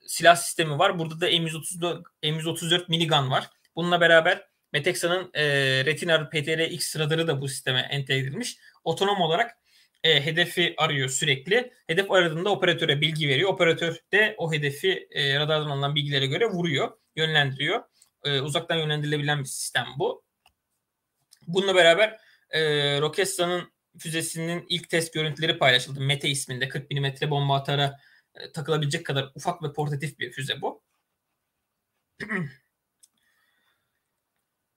silah 0.08 0.36
sistemi 0.36 0.80
var. 0.80 1.00
Burada 1.00 1.22
da 1.22 1.30
M134, 1.30 2.04
M134 2.24 2.86
minigun 2.90 3.32
var. 3.32 3.50
Bununla 3.76 4.02
beraber 4.02 4.48
Metexa'nın 4.74 5.32
e, 5.34 5.46
Retina 5.86 6.30
PTR-X 6.30 7.00
radarı 7.00 7.28
da 7.28 7.42
bu 7.42 7.48
sisteme 7.48 7.80
entegre 7.80 8.28
edilmiş. 8.28 8.58
Otonom 8.84 9.22
olarak 9.22 9.58
e, 10.04 10.26
hedefi 10.26 10.74
arıyor 10.78 11.10
sürekli. 11.10 11.74
Hedef 11.88 12.12
aradığında 12.12 12.50
operatöre 12.50 13.02
bilgi 13.02 13.28
veriyor. 13.28 13.50
Operatör 13.50 13.98
de 14.12 14.36
o 14.38 14.54
hedefi 14.54 15.08
e, 15.12 15.40
radardan 15.40 15.70
alınan 15.70 15.96
bilgilere 15.96 16.26
göre 16.26 16.46
vuruyor, 16.46 16.92
yönlendiriyor. 17.16 17.84
E, 18.24 18.42
uzaktan 18.42 18.76
yönlendirilebilen 18.76 19.40
bir 19.40 19.46
sistem 19.46 19.86
bu. 20.00 20.24
Bununla 21.48 21.76
beraber 21.76 22.18
e, 22.50 22.62
Roketsan'ın 23.02 23.72
füzesinin 24.00 24.66
ilk 24.70 24.90
test 24.90 25.14
görüntüleri 25.14 25.58
paylaşıldı. 25.58 26.02
Mete 26.02 26.30
isminde 26.30 26.70
40 26.70 26.92
mm 26.92 27.30
bomba 27.30 27.56
atara 27.56 28.00
e, 28.36 28.52
takılabilecek 28.52 29.06
kadar 29.06 29.32
ufak 29.36 29.64
ve 29.64 29.74
portatif 29.74 30.20
bir 30.20 30.32
füze 30.32 30.62
bu. 30.62 30.84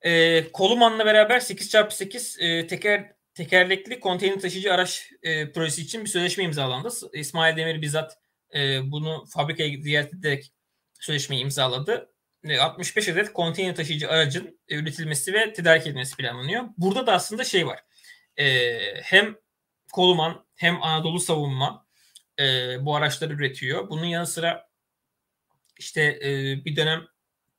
e, 0.03 0.53
Koluman'la 0.53 1.07
beraber 1.07 1.41
8x8 1.41 2.41
e, 2.41 2.67
teker 2.67 3.13
tekerlekli 3.35 4.01
konteyner 4.01 4.41
taşıyıcı 4.41 4.75
araç 4.75 5.13
e, 5.23 5.53
projesi 5.53 5.83
için 5.83 6.05
bir 6.05 6.09
sözleşme 6.09 6.45
imzalandı. 6.45 6.89
İsmail 7.13 7.57
Demir 7.57 7.83
bizzat 7.83 8.19
e, 8.55 8.91
bunu 8.91 9.25
fabrikaya 9.27 9.81
ziyaret 9.81 10.15
ederek 10.15 10.53
sözleşmeyi 11.01 11.43
imzaladı. 11.43 12.13
65 12.61 13.09
adet 13.09 13.33
konteyner 13.33 13.77
taşıyıcı 13.77 14.11
aracın 14.11 14.61
üretilmesi 14.69 15.33
ve 15.33 15.53
tedarik 15.53 15.87
edilmesi 15.87 16.17
planlanıyor. 16.17 16.65
Burada 16.79 17.07
da 17.07 17.13
aslında 17.13 17.45
şey 17.45 17.67
var. 17.67 17.85
E, 18.37 18.79
hem 19.03 19.37
Koluman 19.93 20.47
hem 20.57 20.83
Anadolu 20.83 21.21
Savunma 21.21 21.87
e, 22.41 22.45
bu 22.85 22.97
araçları 22.97 23.33
üretiyor. 23.33 23.91
Bunun 23.91 24.05
yanı 24.05 24.27
sıra 24.27 24.69
işte 25.79 26.19
e, 26.25 26.31
bir 26.65 26.77
dönem 26.77 27.07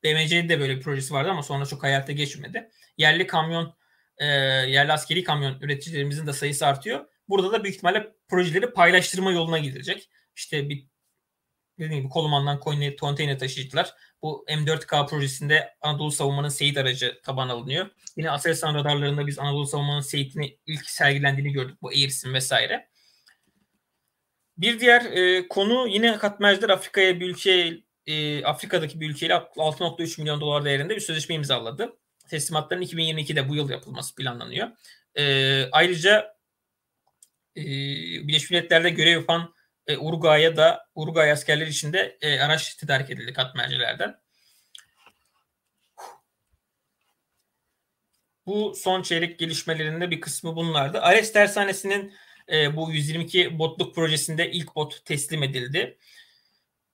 BMC'de 0.04 0.48
de 0.48 0.60
böyle 0.60 0.76
bir 0.76 0.82
projesi 0.82 1.14
vardı 1.14 1.30
ama 1.30 1.42
sonra 1.42 1.66
çok 1.66 1.82
hayata 1.82 2.12
geçmedi. 2.12 2.70
Yerli 2.98 3.26
kamyon, 3.26 3.74
e, 4.18 4.26
yerli 4.26 4.92
askeri 4.92 5.24
kamyon 5.24 5.60
üreticilerimizin 5.60 6.26
de 6.26 6.32
sayısı 6.32 6.66
artıyor. 6.66 7.06
Burada 7.28 7.52
da 7.52 7.64
büyük 7.64 7.76
ihtimalle 7.76 8.12
projeleri 8.28 8.72
paylaştırma 8.72 9.32
yoluna 9.32 9.58
gidilecek. 9.58 10.10
İşte 10.36 10.68
bir 10.68 10.86
dediğim 11.84 12.02
gibi 12.02 12.12
Koluman'dan 12.12 12.60
konteyner 13.00 13.38
taşıyıcılar. 13.38 13.94
Bu 14.22 14.44
M4K 14.48 15.08
projesinde 15.08 15.74
Anadolu 15.80 16.10
Savunma'nın 16.10 16.48
Seyit 16.48 16.78
aracı 16.78 17.20
taban 17.22 17.48
alınıyor. 17.48 17.90
Yine 18.16 18.30
Aselsan 18.30 18.74
radarlarında 18.74 19.26
biz 19.26 19.38
Anadolu 19.38 19.66
Savunma'nın 19.66 20.00
Seyit'ini 20.00 20.58
ilk 20.66 20.90
sergilendiğini 20.90 21.52
gördük. 21.52 21.82
Bu 21.82 21.88
Airs'in 21.88 22.34
vesaire. 22.34 22.88
Bir 24.58 24.80
diğer 24.80 25.00
e, 25.00 25.48
konu 25.48 25.88
yine 25.88 26.18
Katmerciler 26.18 26.68
Afrika'ya 26.68 27.20
bir 27.20 27.28
ülke 27.28 27.78
e, 28.06 28.44
Afrika'daki 28.44 29.00
bir 29.00 29.10
ülkeyle 29.10 29.34
6.3 29.34 30.20
milyon 30.20 30.40
dolar 30.40 30.64
değerinde 30.64 30.96
bir 30.96 31.00
sözleşme 31.00 31.34
imzaladı. 31.34 31.96
Teslimatların 32.28 32.82
2022'de 32.82 33.48
bu 33.48 33.56
yıl 33.56 33.70
yapılması 33.70 34.14
planlanıyor. 34.14 34.68
E, 35.14 35.24
ayrıca 35.72 36.36
e, 37.56 37.62
Birleşmiş 38.28 38.50
Milletler'de 38.50 38.90
görev 38.90 39.12
yapan 39.12 39.54
e, 39.92 39.98
Uruguay'a 39.98 40.56
da 40.56 40.86
Uruguay 40.94 41.32
askerleri 41.32 41.70
için 41.70 41.92
de 41.92 42.18
e, 42.20 42.40
araç 42.40 42.74
tedarik 42.74 43.10
edildi 43.10 43.32
katmercilerden. 43.32 44.22
Bu 48.46 48.74
son 48.76 49.02
çeyrek 49.02 49.38
gelişmelerinde 49.38 50.10
bir 50.10 50.20
kısmı 50.20 50.56
bunlardı. 50.56 51.00
Ares 51.00 51.34
Dershanesi'nin 51.34 52.14
e, 52.52 52.76
bu 52.76 52.92
122 52.92 53.58
botluk 53.58 53.94
projesinde 53.94 54.50
ilk 54.50 54.76
bot 54.76 55.04
teslim 55.04 55.42
edildi. 55.42 55.98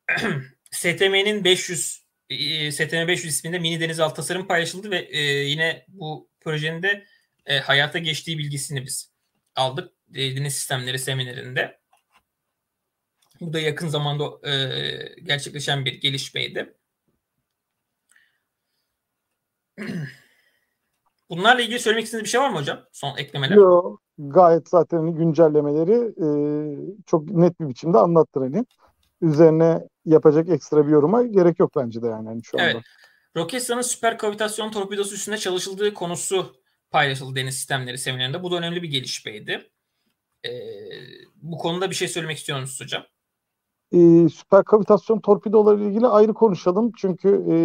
STM'nin 0.70 1.44
500 1.44 2.02
e, 2.30 2.72
STM 2.72 3.08
500 3.08 3.34
isminde 3.34 3.58
mini 3.58 3.80
denizaltı 3.80 4.14
tasarım 4.14 4.46
paylaşıldı 4.46 4.90
ve 4.90 4.98
e, 4.98 5.20
yine 5.22 5.84
bu 5.88 6.30
projenin 6.40 6.82
de 6.82 7.06
e, 7.46 7.58
hayata 7.58 7.98
geçtiği 7.98 8.38
bilgisini 8.38 8.86
biz 8.86 9.12
aldık 9.56 9.92
e, 10.14 10.36
deniz 10.36 10.54
sistemleri 10.54 10.98
seminerinde. 10.98 11.77
Bu 13.40 13.52
da 13.52 13.60
yakın 13.60 13.88
zamanda 13.88 14.48
e, 14.48 14.52
gerçekleşen 15.22 15.84
bir 15.84 16.00
gelişmeydi. 16.00 16.74
Bunlarla 21.30 21.62
ilgili 21.62 21.78
söylemek 21.78 22.04
istediğiniz 22.04 22.24
bir 22.24 22.30
şey 22.30 22.40
var 22.40 22.50
mı 22.50 22.58
hocam? 22.58 22.84
Son 22.92 23.16
eklemeler. 23.16 23.56
Yok. 23.56 24.02
Gayet 24.18 24.68
zaten 24.68 24.98
hani 24.98 25.14
güncellemeleri 25.14 25.92
e, 25.94 26.28
çok 27.06 27.30
net 27.30 27.60
bir 27.60 27.68
biçimde 27.68 27.98
anlattır 27.98 28.40
hani. 28.40 28.64
Üzerine 29.20 29.88
yapacak 30.04 30.48
ekstra 30.48 30.86
bir 30.86 30.92
yoruma 30.92 31.22
gerek 31.22 31.58
yok 31.58 31.72
bence 31.76 32.02
de 32.02 32.06
yani, 32.06 32.28
yani 32.28 32.44
şu 32.44 32.58
anda. 32.58 32.70
Evet. 32.70 32.82
Roketsan'ın 33.36 33.82
süper 33.82 34.18
kavitasyon 34.18 34.70
torpidosu 34.70 35.14
üstünde 35.14 35.38
çalışıldığı 35.38 35.94
konusu 35.94 36.56
paylaşıldı 36.90 37.36
deniz 37.36 37.54
sistemleri 37.54 37.98
seminerinde. 37.98 38.42
Bu 38.42 38.50
da 38.50 38.56
önemli 38.56 38.82
bir 38.82 38.90
gelişmeydi. 38.90 39.70
Ee, 40.44 40.50
bu 41.34 41.58
konuda 41.58 41.90
bir 41.90 41.94
şey 41.94 42.08
söylemek 42.08 42.38
istiyor 42.38 42.60
musunuz 42.60 42.80
hocam? 42.80 43.04
Ee, 43.92 44.28
süper 44.28 44.64
kavitasyon 44.64 45.20
torpidoları 45.20 45.84
ilgili 45.84 46.06
ayrı 46.06 46.34
konuşalım. 46.34 46.92
Çünkü 46.96 47.28
e, 47.50 47.56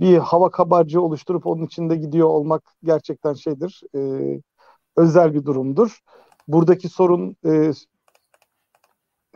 bir 0.00 0.18
hava 0.18 0.50
kabarcığı 0.50 1.02
oluşturup 1.02 1.46
onun 1.46 1.66
içinde 1.66 1.96
gidiyor 1.96 2.28
olmak 2.28 2.62
gerçekten 2.82 3.34
şeydir. 3.34 3.82
E, 3.96 4.00
özel 4.96 5.34
bir 5.34 5.44
durumdur. 5.44 5.98
Buradaki 6.48 6.88
sorun 6.88 7.36
e, 7.46 7.72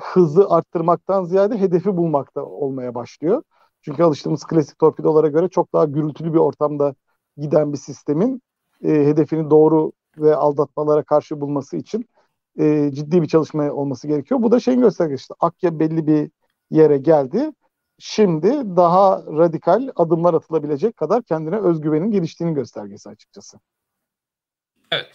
hızı 0.01 0.49
arttırmaktan 0.51 1.25
ziyade 1.25 1.61
hedefi 1.61 1.97
bulmakta 1.97 2.45
olmaya 2.45 2.95
başlıyor. 2.95 3.43
Çünkü 3.83 4.03
alıştığımız 4.03 4.45
klasik 4.45 4.79
torpidolara 4.79 5.29
göre 5.29 5.49
çok 5.49 5.73
daha 5.73 5.85
gürültülü 5.85 6.33
bir 6.33 6.39
ortamda 6.39 6.95
giden 7.37 7.73
bir 7.73 7.79
sistemin 7.79 8.43
e, 8.85 8.89
hedefini 8.89 9.51
doğru 9.51 9.93
ve 10.19 10.37
aldatmalara 10.37 11.03
karşı 11.03 11.41
bulması 11.41 11.77
için 11.77 12.07
e, 12.59 12.91
ciddi 12.95 13.23
bir 13.23 13.29
çalışma 13.29 13.73
olması 13.73 14.09
gerekiyor. 14.09 14.43
Bu 14.43 14.53
da 14.53 14.61
şeyin 14.61 14.81
göstergesi. 14.81 15.21
İşte 15.21 15.35
Akya 15.41 15.79
belli 15.79 16.07
bir 16.07 16.31
yere 16.71 16.97
geldi. 16.97 17.51
Şimdi 17.99 18.49
daha 18.77 19.23
radikal 19.27 19.89
adımlar 19.97 20.35
atılabilecek 20.35 20.97
kadar 20.97 21.23
kendine 21.23 21.57
özgüvenin 21.57 22.11
geliştiğini 22.11 22.55
göstergesi 22.55 23.09
açıkçası. 23.09 23.59
Evet. 24.91 25.11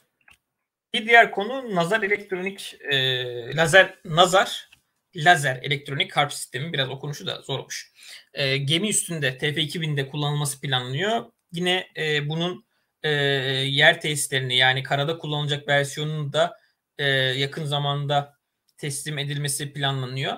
Bir 0.94 1.08
diğer 1.08 1.32
konu 1.32 1.76
nazar 1.76 2.02
elektronik 2.02 2.78
e, 2.92 3.56
lazer 3.56 4.00
nazar 4.06 4.70
lazer 5.16 5.60
elektronik 5.64 6.18
harp 6.18 6.34
sistemi 6.34 6.74
biraz 6.74 6.90
okunuşu 6.90 7.28
da 7.28 7.42
zormuş. 7.42 7.92
E, 8.34 8.58
gemi 8.58 8.90
üstünde 8.90 9.38
TF2000'de 9.38 10.10
kullanılması 10.10 10.62
planlanıyor. 10.62 11.26
Yine 11.52 11.88
e, 11.98 12.30
bunun 12.30 12.66
e, 13.04 13.10
yer 13.10 14.02
tesislerini 14.02 14.58
yani 14.58 14.84
karada 14.84 15.18
kullanılacak 15.18 15.68
versiyonunu 15.68 16.34
da 16.34 16.58
e, 16.98 17.06
yakın 17.10 17.66
zamanda 17.66 18.34
teslim 18.78 19.18
edilmesi 19.18 19.74
planlanıyor. 19.74 20.34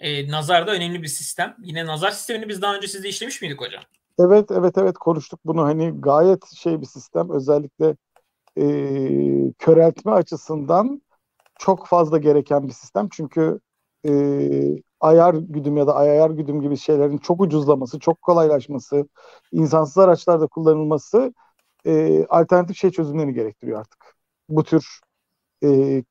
E, 0.00 0.30
nazar 0.30 0.66
da 0.66 0.72
önemli 0.72 1.02
bir 1.02 1.08
sistem. 1.08 1.56
Yine 1.62 1.86
nazar 1.86 2.10
sistemini 2.10 2.48
biz 2.48 2.62
daha 2.62 2.76
önce 2.76 2.88
sizde 2.88 3.08
işlemiş 3.08 3.42
miydik 3.42 3.60
hocam? 3.60 3.82
Evet 4.18 4.50
evet 4.50 4.78
evet 4.78 4.98
konuştuk 4.98 5.40
bunu 5.44 5.62
hani 5.62 5.92
gayet 6.00 6.46
şey 6.56 6.80
bir 6.80 6.86
sistem 6.86 7.30
özellikle 7.30 7.96
e, 8.58 8.64
köreltme 9.58 10.12
açısından 10.12 11.02
çok 11.58 11.86
fazla 11.86 12.18
gereken 12.18 12.68
bir 12.68 12.72
sistem. 12.72 13.08
Çünkü 13.12 13.60
e, 14.06 14.12
ayar 15.00 15.34
güdüm 15.34 15.76
ya 15.76 15.86
da 15.86 15.94
ayar 15.94 16.30
güdüm 16.30 16.60
gibi 16.60 16.76
şeylerin 16.76 17.18
çok 17.18 17.40
ucuzlaması, 17.40 17.98
çok 17.98 18.22
kolaylaşması, 18.22 19.08
insansız 19.52 19.98
araçlarda 19.98 20.46
kullanılması 20.46 21.34
e, 21.86 22.24
alternatif 22.28 22.76
şey 22.76 22.90
çözümlerini 22.90 23.34
gerektiriyor 23.34 23.80
artık. 23.80 24.16
Bu 24.48 24.64
tür 24.64 25.00
e, 25.64 26.02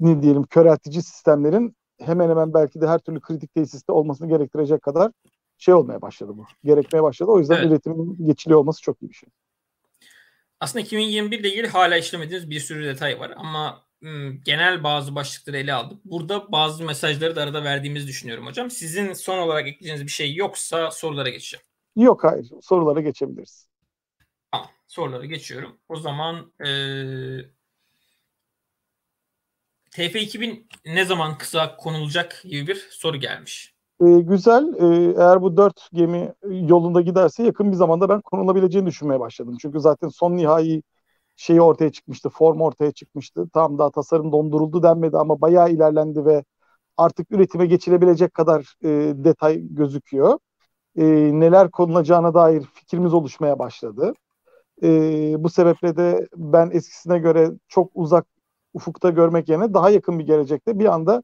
ne 0.00 0.22
diyelim 0.22 0.42
köreltici 0.42 1.02
sistemlerin 1.02 1.76
hemen 2.00 2.28
hemen 2.28 2.54
belki 2.54 2.80
de 2.80 2.86
her 2.86 2.98
türlü 2.98 3.20
kritik 3.20 3.54
tesiste 3.54 3.92
olmasını 3.92 4.28
gerektirecek 4.28 4.82
kadar 4.82 5.12
şey 5.58 5.74
olmaya 5.74 6.02
başladı 6.02 6.32
bu. 6.34 6.46
Gerekmeye 6.64 7.02
başladı. 7.02 7.30
O 7.30 7.38
yüzden 7.38 7.56
evet. 7.56 7.66
üretimin 7.66 8.26
geçiliyor 8.26 8.60
olması 8.60 8.82
çok 8.82 9.02
iyi 9.02 9.10
bir 9.10 9.14
şey. 9.14 9.28
Aslında 10.60 10.84
2021 10.84 11.38
ile 11.38 11.48
ilgili 11.48 11.66
hala 11.68 11.96
işlemediğimiz 11.96 12.50
bir 12.50 12.60
sürü 12.60 12.84
detay 12.84 13.20
var 13.20 13.34
ama 13.36 13.84
genel 14.44 14.84
bazı 14.84 15.14
başlıkları 15.14 15.56
ele 15.56 15.72
aldık. 15.72 16.04
Burada 16.04 16.52
bazı 16.52 16.84
mesajları 16.84 17.36
da 17.36 17.42
arada 17.42 17.64
verdiğimizi 17.64 18.06
düşünüyorum 18.06 18.46
hocam. 18.46 18.70
Sizin 18.70 19.12
son 19.12 19.38
olarak 19.38 19.66
ekleyeceğiniz 19.66 20.06
bir 20.06 20.10
şey 20.10 20.34
yoksa 20.34 20.90
sorulara 20.90 21.28
geçeceğim. 21.28 21.64
Yok 21.96 22.24
hayır. 22.24 22.50
Sorulara 22.62 23.00
geçebiliriz. 23.00 23.68
Tamam. 24.52 24.68
Sorulara 24.86 25.24
geçiyorum. 25.24 25.78
O 25.88 25.96
zaman 25.96 26.52
e, 26.66 26.68
TF2000 29.94 30.66
ne 30.86 31.04
zaman 31.04 31.38
kısa 31.38 31.76
konulacak 31.76 32.42
gibi 32.44 32.66
bir 32.66 32.88
soru 32.90 33.16
gelmiş. 33.16 33.74
E, 34.00 34.20
güzel. 34.20 34.74
E, 34.78 35.14
eğer 35.18 35.42
bu 35.42 35.56
dört 35.56 35.88
gemi 35.92 36.32
yolunda 36.50 37.00
giderse 37.00 37.42
yakın 37.42 37.72
bir 37.72 37.76
zamanda 37.76 38.08
ben 38.08 38.20
konulabileceğini 38.20 38.86
düşünmeye 38.86 39.20
başladım. 39.20 39.56
Çünkü 39.62 39.80
zaten 39.80 40.08
son 40.08 40.36
nihai 40.36 40.82
şeyi 41.36 41.60
ortaya 41.62 41.92
çıkmıştı, 41.92 42.28
form 42.28 42.60
ortaya 42.60 42.92
çıkmıştı. 42.92 43.48
Tam 43.52 43.78
daha 43.78 43.90
tasarım 43.90 44.32
donduruldu 44.32 44.82
denmedi 44.82 45.16
ama 45.16 45.40
bayağı 45.40 45.70
ilerlendi 45.70 46.24
ve 46.24 46.44
artık 46.96 47.32
üretime 47.32 47.66
geçilebilecek 47.66 48.34
kadar 48.34 48.74
e, 48.84 48.88
detay 49.24 49.60
gözüküyor. 49.70 50.38
E, 50.96 51.04
neler 51.40 51.70
konulacağına 51.70 52.34
dair 52.34 52.62
fikrimiz 52.74 53.14
oluşmaya 53.14 53.58
başladı. 53.58 54.14
E, 54.82 54.88
bu 55.38 55.50
sebeple 55.50 55.96
de 55.96 56.28
ben 56.36 56.70
eskisine 56.70 57.18
göre 57.18 57.50
çok 57.68 57.90
uzak 57.94 58.33
ufukta 58.74 59.10
görmek 59.10 59.48
yerine 59.48 59.74
daha 59.74 59.90
yakın 59.90 60.18
bir 60.18 60.26
gelecekte 60.26 60.78
bir 60.78 60.94
anda 60.94 61.22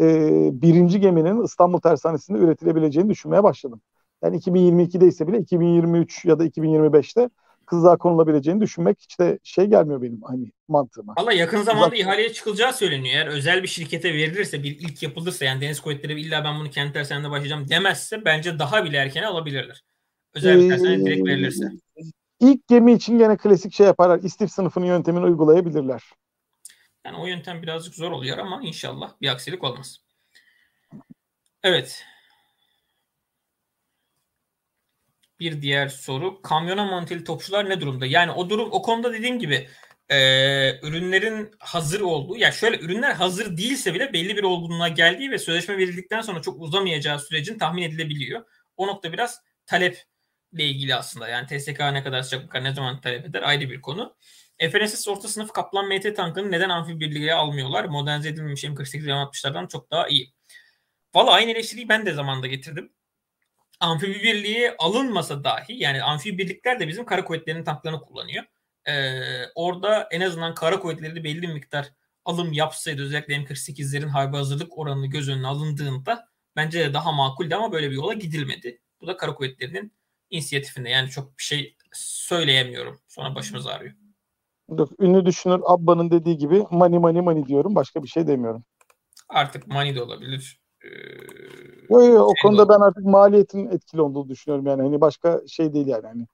e, 0.00 0.30
birinci 0.52 1.00
geminin 1.00 1.42
İstanbul 1.42 1.80
Tersanesi'nde 1.80 2.38
üretilebileceğini 2.38 3.10
düşünmeye 3.10 3.42
başladım. 3.42 3.80
Yani 4.22 4.36
2022'de 4.38 5.06
ise 5.06 5.28
bile 5.28 5.38
2023 5.38 6.24
ya 6.24 6.38
da 6.38 6.46
2025'te 6.46 7.30
kızlığa 7.66 7.96
konulabileceğini 7.96 8.60
düşünmek 8.60 9.00
hiç 9.00 9.20
de 9.20 9.38
şey 9.42 9.66
gelmiyor 9.66 10.02
benim 10.02 10.22
hani 10.22 10.52
mantığıma. 10.68 11.14
Valla 11.18 11.32
yakın 11.32 11.62
zamanda 11.62 11.86
Uzak... 11.86 11.98
ihaleye 11.98 12.32
çıkılacağı 12.32 12.72
söyleniyor. 12.72 13.14
Eğer 13.14 13.26
özel 13.26 13.62
bir 13.62 13.68
şirkete 13.68 14.14
verilirse 14.14 14.62
bir 14.62 14.78
ilk 14.78 15.02
yapılırsa 15.02 15.44
yani 15.44 15.60
Deniz 15.60 15.80
Kuvvetleri 15.80 16.20
illa 16.20 16.44
ben 16.44 16.60
bunu 16.60 16.70
kendi 16.70 16.92
tersanede 16.92 17.30
başlayacağım 17.30 17.68
demezse 17.68 18.24
bence 18.24 18.58
daha 18.58 18.84
bile 18.84 18.96
erken 18.96 19.22
alabilirler. 19.22 19.84
Özel 20.34 20.58
bir 20.58 20.68
tersane 20.68 20.94
ee, 20.94 21.04
direkt 21.04 21.26
verilirse. 21.26 21.70
İlk 22.40 22.68
gemi 22.68 22.92
için 22.92 23.18
gene 23.18 23.36
klasik 23.36 23.72
şey 23.72 23.86
yaparlar. 23.86 24.20
İstif 24.22 24.50
sınıfının 24.50 24.86
yöntemini 24.86 25.24
uygulayabilirler. 25.24 26.02
Yani 27.04 27.16
o 27.16 27.26
yöntem 27.26 27.62
birazcık 27.62 27.94
zor 27.94 28.10
oluyor 28.10 28.38
ama 28.38 28.60
inşallah 28.62 29.14
bir 29.20 29.28
aksilik 29.28 29.64
olmaz. 29.64 30.00
Evet. 31.62 32.04
Bir 35.40 35.62
diğer 35.62 35.88
soru. 35.88 36.42
Kamyona 36.42 36.84
monteli 36.84 37.24
topçular 37.24 37.68
ne 37.68 37.80
durumda? 37.80 38.06
Yani 38.06 38.32
o 38.32 38.50
durum 38.50 38.68
o 38.72 38.82
konuda 38.82 39.12
dediğim 39.12 39.38
gibi 39.38 39.68
e, 40.08 40.16
ürünlerin 40.82 41.50
hazır 41.58 42.00
olduğu 42.00 42.36
ya 42.36 42.40
yani 42.40 42.54
şöyle 42.54 42.78
ürünler 42.78 43.12
hazır 43.12 43.56
değilse 43.56 43.94
bile 43.94 44.12
belli 44.12 44.36
bir 44.36 44.42
olgunluğa 44.42 44.88
geldiği 44.88 45.30
ve 45.30 45.38
sözleşme 45.38 45.78
verildikten 45.78 46.20
sonra 46.20 46.42
çok 46.42 46.60
uzamayacağı 46.62 47.20
sürecin 47.20 47.58
tahmin 47.58 47.82
edilebiliyor. 47.82 48.44
O 48.76 48.86
nokta 48.86 49.12
biraz 49.12 49.42
taleple 49.66 50.64
ilgili 50.64 50.94
aslında. 50.94 51.28
Yani 51.28 51.46
TSK 51.46 51.80
ne 51.80 52.02
kadar 52.02 52.22
sıcak 52.22 52.54
ne 52.54 52.74
zaman 52.74 53.00
talep 53.00 53.26
eder 53.26 53.42
ayrı 53.42 53.70
bir 53.70 53.80
konu. 53.80 54.16
FNSS 54.60 55.08
orta 55.08 55.28
sınıf 55.28 55.52
Kaplan 55.52 55.88
MT 55.88 56.16
tankını 56.16 56.50
neden 56.50 56.68
amfi 56.68 57.00
birliğe 57.00 57.34
almıyorlar? 57.34 57.84
Modernize 57.84 58.28
edilmemiş 58.28 58.64
M48 58.64 59.06
M60'lardan 59.06 59.68
çok 59.68 59.90
daha 59.90 60.08
iyi. 60.08 60.32
Valla 61.14 61.30
aynı 61.30 61.50
eleştiriyi 61.50 61.88
ben 61.88 62.06
de 62.06 62.12
zamanda 62.12 62.46
getirdim. 62.46 62.92
Amfibi 63.80 64.22
birliği 64.22 64.72
alınmasa 64.78 65.44
dahi 65.44 65.72
yani 65.72 66.02
amfibi 66.02 66.38
birlikler 66.38 66.80
de 66.80 66.88
bizim 66.88 67.04
kara 67.04 67.24
kuvvetlerinin 67.24 67.64
tanklarını 67.64 68.00
kullanıyor. 68.00 68.44
Ee, 68.88 69.22
orada 69.54 70.08
en 70.10 70.20
azından 70.20 70.54
kara 70.54 70.80
kuvvetleri 70.80 71.16
de 71.16 71.24
belli 71.24 71.42
bir 71.42 71.52
miktar 71.52 71.92
alım 72.24 72.52
yapsaydı 72.52 73.02
özellikle 73.02 73.34
M48'lerin 73.34 74.08
harbi 74.08 74.36
hazırlık 74.36 74.78
oranını 74.78 75.06
göz 75.06 75.28
önüne 75.28 75.46
alındığında 75.46 76.28
bence 76.56 76.80
de 76.80 76.94
daha 76.94 77.12
makuldü 77.12 77.54
ama 77.54 77.72
böyle 77.72 77.90
bir 77.90 77.96
yola 77.96 78.12
gidilmedi. 78.12 78.80
Bu 79.00 79.06
da 79.06 79.16
kara 79.16 79.34
kuvvetlerinin 79.34 79.92
inisiyatifinde 80.30 80.90
yani 80.90 81.10
çok 81.10 81.38
bir 81.38 81.42
şey 81.42 81.76
söyleyemiyorum. 81.92 83.00
Sonra 83.08 83.34
başımız 83.34 83.66
ağrıyor. 83.66 84.07
Ünlü 84.98 85.26
düşünür 85.26 85.60
Abba'nın 85.64 86.10
dediği 86.10 86.36
gibi 86.36 86.64
money 86.70 86.98
money 86.98 87.22
money 87.22 87.46
diyorum. 87.46 87.74
Başka 87.74 88.02
bir 88.02 88.08
şey 88.08 88.26
demiyorum. 88.26 88.64
Artık 89.28 89.66
money 89.66 89.94
de 89.94 90.02
olabilir. 90.02 90.60
Ee, 90.84 90.88
yo, 91.90 92.00
yo, 92.00 92.24
o 92.24 92.34
şey 92.36 92.42
konuda 92.42 92.68
ben 92.68 92.80
artık 92.80 93.04
maliyetin 93.04 93.66
etkili 93.66 94.02
olduğunu 94.02 94.28
düşünüyorum 94.28 94.66
yani. 94.66 94.82
Hani 94.82 95.00
başka 95.00 95.40
şey 95.48 95.72
değil 95.72 95.86
yani. 95.86 96.06
Hani 96.06 96.26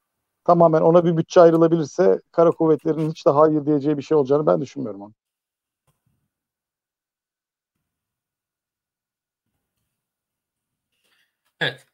tamamen 0.44 0.80
ona 0.80 1.04
bir 1.04 1.16
bütçe 1.16 1.40
ayrılabilirse 1.40 2.20
kara 2.32 2.50
kuvvetlerinin 2.50 3.10
hiç 3.10 3.26
de 3.26 3.30
hayır 3.30 3.66
diyeceği 3.66 3.98
bir 3.98 4.02
şey 4.02 4.16
olacağını 4.16 4.46
ben 4.46 4.60
düşünmüyorum 4.60 5.02
onu. 5.02 5.14
Evet. 11.60 11.86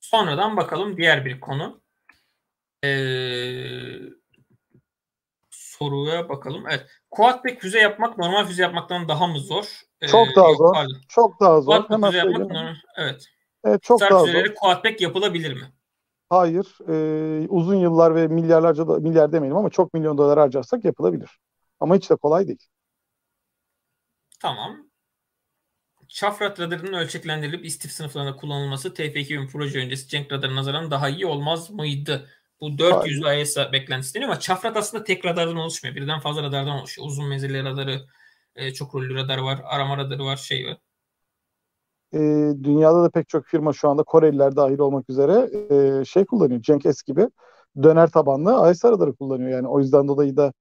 Sonradan 0.00 0.56
bakalım 0.56 0.96
diğer 0.96 1.24
bir 1.24 1.40
konu. 1.40 1.80
Ee, 2.84 4.17
soruya 5.78 6.28
bakalım. 6.28 6.64
Evet. 6.68 6.86
Quadback 7.10 7.60
füze 7.60 7.78
yapmak 7.78 8.18
normal 8.18 8.46
füze 8.46 8.62
yapmaktan 8.62 9.08
daha 9.08 9.26
mı 9.26 9.38
zor? 9.38 9.80
Ee, 10.00 10.06
çok 10.06 10.36
daha 10.36 10.54
zor. 10.54 10.74
Pardon. 10.74 11.00
Çok 11.08 11.40
daha 11.40 11.60
zor. 11.60 11.86
Quadback 11.86 12.04
füze 12.04 12.18
yapmak 12.18 12.50
normal. 12.50 12.74
Evet. 12.96 13.24
Evet 13.64 13.82
çok 13.82 13.98
Star 13.98 14.10
daha 14.10 14.24
zor. 14.24 14.54
Quadback 14.54 15.00
yapılabilir 15.00 15.52
mi? 15.52 15.72
Hayır. 16.30 16.66
E, 16.88 17.48
uzun 17.48 17.74
yıllar 17.74 18.14
ve 18.14 18.28
milyarlarca 18.28 18.88
da, 18.88 18.98
milyar 18.98 19.32
demeyelim 19.32 19.56
ama 19.56 19.70
çok 19.70 19.94
milyon 19.94 20.18
dolar 20.18 20.38
harcarsak 20.38 20.84
yapılabilir. 20.84 21.38
Ama 21.80 21.96
hiç 21.96 22.10
de 22.10 22.16
kolay 22.16 22.48
değil. 22.48 22.66
Tamam. 24.40 24.88
Şafrat 26.08 26.60
radarının 26.60 26.92
ölçeklendirilip 26.92 27.64
istif 27.64 27.92
sınıflarında 27.92 28.36
kullanılması 28.36 28.88
TF2000 28.88 29.48
proje 29.48 29.78
öncesi 29.78 30.08
Cenk 30.08 30.32
radarına 30.32 30.56
nazaran 30.56 30.90
daha 30.90 31.08
iyi 31.08 31.26
olmaz 31.26 31.70
mıydı? 31.70 32.28
Bu 32.60 32.78
400 32.78 33.22
IS 33.42 33.56
beklentisi 33.72 34.14
deniyor 34.14 34.30
ama 34.30 34.40
çafrat 34.40 34.76
aslında 34.76 35.04
tek 35.04 35.24
radardan 35.24 35.56
oluşmuyor. 35.56 35.96
Birden 35.96 36.20
fazla 36.20 36.42
radardan 36.42 36.78
oluşuyor. 36.78 37.08
Uzun 37.08 37.28
menzilli 37.28 37.64
radarı, 37.64 38.00
e, 38.56 38.72
çok 38.72 38.94
rollü 38.94 39.14
radar 39.14 39.38
var, 39.38 39.60
arama 39.64 39.96
radarı 39.96 40.24
var, 40.24 40.36
şey 40.36 40.66
var. 40.66 40.76
E, 42.14 42.18
dünyada 42.62 43.02
da 43.02 43.10
pek 43.10 43.28
çok 43.28 43.46
firma 43.46 43.72
şu 43.72 43.88
anda 43.88 44.02
Koreliler 44.02 44.56
dahil 44.56 44.78
olmak 44.78 45.10
üzere 45.10 45.50
e, 46.00 46.04
şey 46.04 46.24
kullanıyor. 46.24 46.62
Cenk 46.62 46.82
S 46.82 46.92
gibi 47.06 47.28
döner 47.82 48.10
tabanlı 48.10 48.70
IS 48.72 48.84
radarı 48.84 49.14
kullanıyor. 49.16 49.50
Yani 49.50 49.68
o 49.68 49.80
yüzden 49.80 50.08
dolayı 50.08 50.36
da 50.36 50.52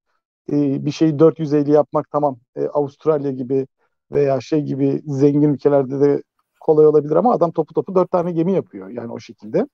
e, 0.51 0.85
bir 0.85 0.91
şeyi 0.91 1.19
450 1.19 1.71
yapmak 1.71 2.11
tamam 2.11 2.39
e, 2.55 2.65
Avustralya 2.67 3.31
gibi 3.31 3.67
veya 4.11 4.41
şey 4.41 4.61
gibi 4.61 5.01
zengin 5.05 5.53
ülkelerde 5.53 5.99
de 6.01 6.23
kolay 6.59 6.87
olabilir 6.87 7.15
ama 7.15 7.33
adam 7.33 7.51
topu 7.51 7.73
topu 7.73 7.95
dört 7.95 8.11
tane 8.11 8.31
gemi 8.31 8.53
yapıyor 8.53 8.89
yani 8.89 9.11
o 9.11 9.19
şekilde 9.19 9.67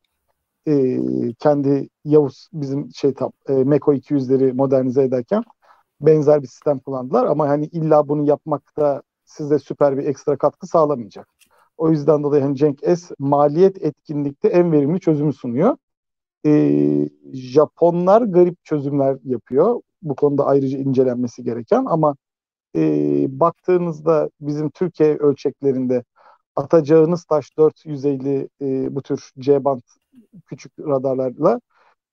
e, 0.68 1.00
kendi 1.40 1.90
Yavuz 2.06 2.50
bizim 2.54 2.94
şey 2.94 3.14
tam 3.14 3.32
e, 3.50 3.54
Meko 3.54 3.94
200'leri 3.94 4.54
modernize 4.54 5.04
ederken 5.04 5.44
benzer 6.02 6.42
bir 6.42 6.48
sistem 6.48 6.80
kullandılar 6.80 7.26
ama 7.26 7.50
hani 7.50 7.66
illa 7.66 8.08
bunu 8.08 8.28
yapmakta 8.30 9.02
size 9.26 9.60
süper 9.60 9.98
bir 9.98 10.06
ekstra 10.06 10.38
katkı 10.38 10.68
sağlamayacak. 10.68 11.28
O 11.78 11.90
yüzden 11.90 12.24
dolayı 12.24 12.44
hani 12.44 12.56
Cenk 12.56 12.80
S 12.80 13.16
maliyet 13.20 13.86
etkinlikte 13.86 14.48
en 14.48 14.72
verimli 14.72 15.00
çözümü 15.00 15.34
sunuyor. 15.34 15.78
E, 16.46 17.10
Japonlar 17.34 18.22
garip 18.22 18.64
çözümler 18.66 19.18
yapıyor. 19.24 19.82
Bu 20.02 20.16
konuda 20.16 20.46
ayrıca 20.46 20.78
incelenmesi 20.78 21.44
gereken 21.44 21.86
ama 21.86 22.16
e, 22.76 22.82
baktığınızda 23.40 24.30
bizim 24.42 24.70
Türkiye 24.70 25.18
ölçeklerinde 25.18 26.04
atacağınız 26.56 27.26
taş 27.26 27.58
450 27.58 28.50
e, 28.62 28.96
bu 28.96 29.02
tür 29.02 29.32
C 29.40 29.64
band 29.66 29.82
küçük 30.48 30.80
radarlarla 30.80 31.62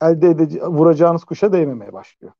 elde 0.02 0.28
edece 0.28 0.60
vuracağınız 0.60 1.24
kuşa 1.24 1.52
değmemeye 1.52 1.92
başlıyor. 1.92 2.32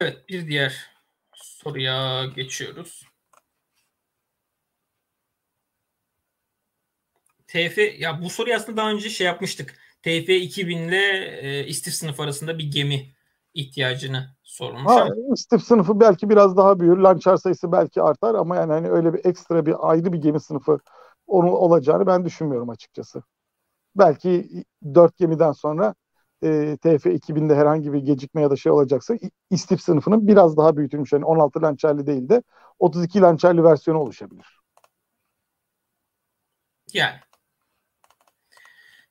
Evet 0.00 0.28
bir 0.28 0.48
diğer 0.48 0.90
soruya 1.34 2.26
geçiyoruz. 2.26 3.04
TF 7.46 7.78
ya 7.98 8.22
bu 8.22 8.30
soruyu 8.30 8.56
aslında 8.56 8.76
daha 8.76 8.90
önce 8.90 9.10
şey 9.10 9.26
yapmıştık. 9.26 9.78
TF 10.02 10.36
2000 10.36 10.78
ile 10.78 10.98
e, 11.42 11.66
istif 11.66 11.94
sınıf 11.94 12.20
arasında 12.20 12.58
bir 12.58 12.70
gemi 12.70 13.14
ihtiyacını 13.58 14.26
sormuş. 14.42 14.92
Ha, 14.92 15.08
istif 15.34 15.62
sınıfı 15.62 16.00
belki 16.00 16.30
biraz 16.30 16.56
daha 16.56 16.80
büyür. 16.80 16.96
Lançer 16.96 17.36
sayısı 17.36 17.72
belki 17.72 18.02
artar 18.02 18.34
ama 18.34 18.56
yani 18.56 18.72
hani 18.72 18.90
öyle 18.90 19.14
bir 19.14 19.24
ekstra 19.24 19.66
bir 19.66 19.90
ayrı 19.90 20.12
bir 20.12 20.18
gemi 20.18 20.40
sınıfı 20.40 20.78
onun 21.26 21.48
olacağını 21.48 22.06
ben 22.06 22.24
düşünmüyorum 22.24 22.70
açıkçası. 22.70 23.22
Belki 23.96 24.64
dört 24.94 25.16
gemiden 25.16 25.52
sonra 25.52 25.94
e, 26.42 26.76
TF 26.76 27.06
2000'de 27.06 27.54
herhangi 27.54 27.92
bir 27.92 27.98
gecikme 27.98 28.42
ya 28.42 28.50
da 28.50 28.56
şey 28.56 28.72
olacaksa 28.72 29.14
istif 29.50 29.80
sınıfının 29.80 30.28
biraz 30.28 30.56
daha 30.56 30.76
büyütülmüş. 30.76 31.12
Yani 31.12 31.24
16 31.24 31.62
lançerli 31.62 32.06
değil 32.06 32.28
de 32.28 32.42
32 32.78 33.20
lançerli 33.20 33.64
versiyonu 33.64 34.00
oluşabilir. 34.00 34.60
Yani 36.92 37.20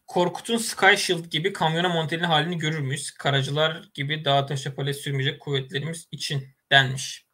Korkut'un 0.08 0.58
Sky 0.58 0.96
Shield 0.96 1.26
gibi 1.26 1.54
kamyona 1.54 1.90
montelin 1.90 2.24
halini 2.24 2.58
görür 2.58 2.80
müyüz? 2.80 3.12
Karacılar 3.12 3.90
gibi 3.94 4.26
dağ 4.26 4.46
taşa 4.46 4.76
palet 4.76 4.96
sürmeyecek 4.96 5.42
kuvvetlerimiz 5.42 6.08
için 6.12 6.44
denmiş. 6.72 7.28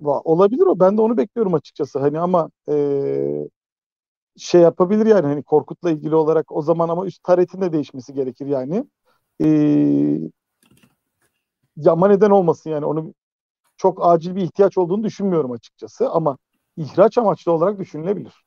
Olabilir 0.00 0.62
o. 0.62 0.80
Ben 0.80 0.96
de 0.96 1.02
onu 1.02 1.16
bekliyorum 1.16 1.54
açıkçası. 1.54 1.98
Hani 1.98 2.20
ama 2.20 2.50
ee, 2.70 3.48
şey 4.36 4.60
yapabilir 4.60 5.06
yani 5.06 5.26
hani 5.26 5.42
Korkut'la 5.42 5.90
ilgili 5.90 6.14
olarak 6.14 6.52
o 6.52 6.62
zaman 6.62 6.88
ama 6.88 7.06
üst 7.06 7.22
taretin 7.22 7.60
de 7.60 7.72
değişmesi 7.72 8.14
gerekir 8.14 8.46
yani. 8.46 8.84
Ee, 9.42 10.18
ama 11.86 12.08
neden 12.08 12.30
olmasın 12.30 12.70
yani 12.70 12.84
onu 12.84 13.14
çok 13.76 14.06
acil 14.06 14.36
bir 14.36 14.42
ihtiyaç 14.42 14.78
olduğunu 14.78 15.04
düşünmüyorum 15.04 15.52
açıkçası 15.52 16.10
ama 16.10 16.38
ihraç 16.76 17.18
amaçlı 17.18 17.52
olarak 17.52 17.78
düşünülebilir. 17.78 18.44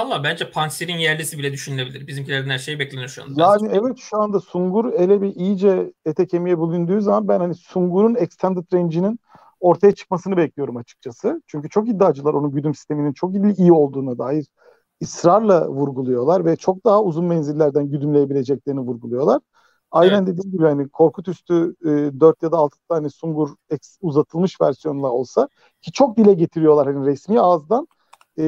Valla 0.00 0.24
bence 0.24 0.50
Panser'in 0.50 0.96
yerlisi 0.96 1.38
bile 1.38 1.52
düşünülebilir. 1.52 2.06
Bizimkilerden 2.06 2.50
her 2.50 2.58
şey 2.58 2.78
beklenir 2.78 3.08
şu 3.08 3.22
anda. 3.22 3.42
Yani 3.42 3.68
evet 3.72 3.98
şu 3.98 4.16
anda 4.16 4.40
Sungur 4.40 4.92
ele 4.92 5.22
bir 5.22 5.34
iyice 5.34 5.92
ete 6.04 6.26
kemiğe 6.26 6.58
bugündüğü 6.58 7.00
zaman 7.00 7.28
ben 7.28 7.40
hani 7.40 7.54
Sungur'un 7.54 8.14
extended 8.14 8.72
range'inin 8.72 9.20
ortaya 9.60 9.94
çıkmasını 9.94 10.36
bekliyorum 10.36 10.76
açıkçası. 10.76 11.42
Çünkü 11.46 11.68
çok 11.68 11.88
iddiacılar 11.88 12.34
onun 12.34 12.50
güdüm 12.50 12.74
sisteminin 12.74 13.12
çok 13.12 13.34
iyi 13.58 13.72
olduğuna 13.72 14.18
dair 14.18 14.46
ısrarla 15.02 15.68
vurguluyorlar 15.68 16.44
ve 16.44 16.56
çok 16.56 16.84
daha 16.84 17.02
uzun 17.02 17.24
menzillerden 17.24 17.90
güdümleyebileceklerini 17.90 18.80
vurguluyorlar. 18.80 19.40
Aynen 19.90 20.24
evet. 20.24 20.26
dediğim 20.26 20.52
gibi 20.52 20.64
hani 20.64 20.88
Korkut 20.88 21.28
üstü 21.28 21.74
e, 21.84 22.20
4 22.20 22.42
ya 22.42 22.52
da 22.52 22.56
6 22.56 22.78
tane 22.88 23.10
Sungur 23.10 23.50
uzatılmış 24.00 24.60
versiyonla 24.60 25.08
olsa 25.08 25.48
ki 25.82 25.92
çok 25.92 26.16
dile 26.16 26.32
getiriyorlar 26.32 26.94
hani 26.94 27.06
resmi 27.06 27.40
ağızdan 27.40 27.88
e, 28.38 28.44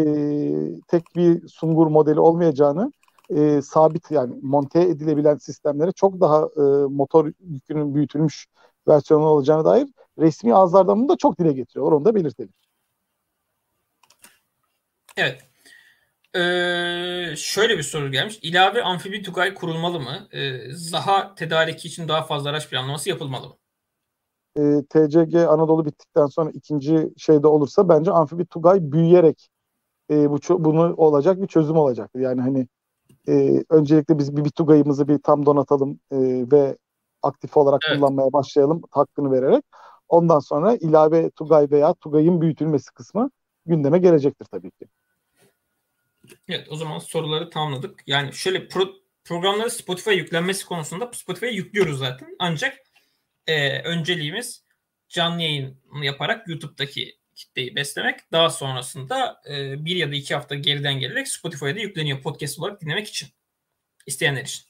tek 0.88 1.04
bir 1.16 1.48
Sungur 1.48 1.86
modeli 1.86 2.20
olmayacağını 2.20 2.92
e, 3.30 3.62
sabit 3.62 4.10
yani 4.10 4.34
monte 4.42 4.80
edilebilen 4.80 5.36
sistemlere 5.36 5.92
çok 5.92 6.20
daha 6.20 6.42
e, 6.56 6.86
motor 6.88 7.32
yükünün 7.40 7.94
büyütülmüş 7.94 8.46
versiyonu 8.88 9.24
olacağına 9.24 9.64
dair 9.64 9.88
resmi 10.18 10.54
ağızlardan 10.54 11.00
bunu 11.00 11.08
da 11.08 11.16
çok 11.16 11.38
dile 11.38 11.52
getiriyorlar. 11.52 11.96
Onu 11.96 12.04
da 12.04 12.14
belirtelim. 12.14 12.52
Evet. 15.16 15.52
Ee, 16.34 17.34
şöyle 17.36 17.78
bir 17.78 17.82
soru 17.82 18.10
gelmiş. 18.10 18.38
İlave 18.42 18.82
amfibi 18.82 19.22
Tugay 19.22 19.54
kurulmalı 19.54 20.00
mı? 20.00 20.28
Ee, 20.32 20.60
Zaha 20.70 21.34
tedariki 21.34 21.88
için 21.88 22.08
daha 22.08 22.22
fazla 22.22 22.50
araç 22.50 22.70
planlaması 22.70 23.08
yapılmalı 23.08 23.48
mı? 23.48 23.56
Ee, 24.56 24.82
TCG 24.90 25.34
Anadolu 25.34 25.84
bittikten 25.84 26.26
sonra 26.26 26.50
ikinci 26.50 27.10
şeyde 27.16 27.46
olursa 27.46 27.88
bence 27.88 28.10
amfibi 28.10 28.46
Tugay 28.46 28.92
büyüyerek 28.92 29.48
e, 30.10 30.30
bu 30.30 30.64
bunu 30.64 30.94
olacak 30.96 31.42
bir 31.42 31.46
çözüm 31.46 31.76
olacaktır. 31.76 32.20
Yani 32.20 32.40
hani 32.40 32.66
e, 33.28 33.64
öncelikle 33.70 34.18
biz 34.18 34.36
bir, 34.36 34.44
bir 34.44 34.50
Tugay'ımızı 34.50 35.08
bir 35.08 35.18
tam 35.18 35.46
donatalım 35.46 36.00
e, 36.10 36.18
ve 36.52 36.76
aktif 37.22 37.56
olarak 37.56 37.80
evet. 37.88 37.96
kullanmaya 37.96 38.32
başlayalım 38.32 38.82
hakkını 38.90 39.32
vererek. 39.32 39.64
Ondan 40.08 40.38
sonra 40.38 40.74
ilave 40.74 41.30
Tugay 41.30 41.70
veya 41.70 41.94
Tugay'ın 41.94 42.40
büyütülmesi 42.40 42.92
kısmı 42.92 43.30
gündeme 43.66 43.98
gelecektir 43.98 44.44
tabii 44.44 44.70
ki. 44.70 44.86
Evet 46.48 46.68
o 46.70 46.76
zaman 46.76 46.98
soruları 46.98 47.50
tamamladık. 47.50 48.02
Yani 48.06 48.32
şöyle 48.32 48.68
pro, 48.68 48.88
programları 49.24 49.70
Spotify 49.70 50.10
yüklenmesi 50.10 50.66
konusunda 50.66 51.10
Spotify'a 51.12 51.50
yüklüyoruz 51.50 51.98
zaten. 51.98 52.36
Ancak 52.38 52.78
e, 53.46 53.82
önceliğimiz 53.82 54.64
canlı 55.08 55.42
yayın 55.42 55.78
yaparak 56.02 56.48
YouTube'daki 56.48 57.21
kitleyi 57.42 57.76
beslemek. 57.76 58.32
Daha 58.32 58.50
sonrasında 58.50 59.42
e, 59.50 59.84
bir 59.84 59.96
ya 59.96 60.10
da 60.10 60.14
iki 60.14 60.34
hafta 60.34 60.54
geriden 60.54 61.00
gelerek 61.00 61.28
Spotify'da 61.28 61.80
yükleniyor 61.80 62.22
podcast 62.22 62.58
olarak 62.58 62.80
dinlemek 62.80 63.08
için. 63.08 63.28
İsteyenler 64.06 64.42
için. 64.42 64.64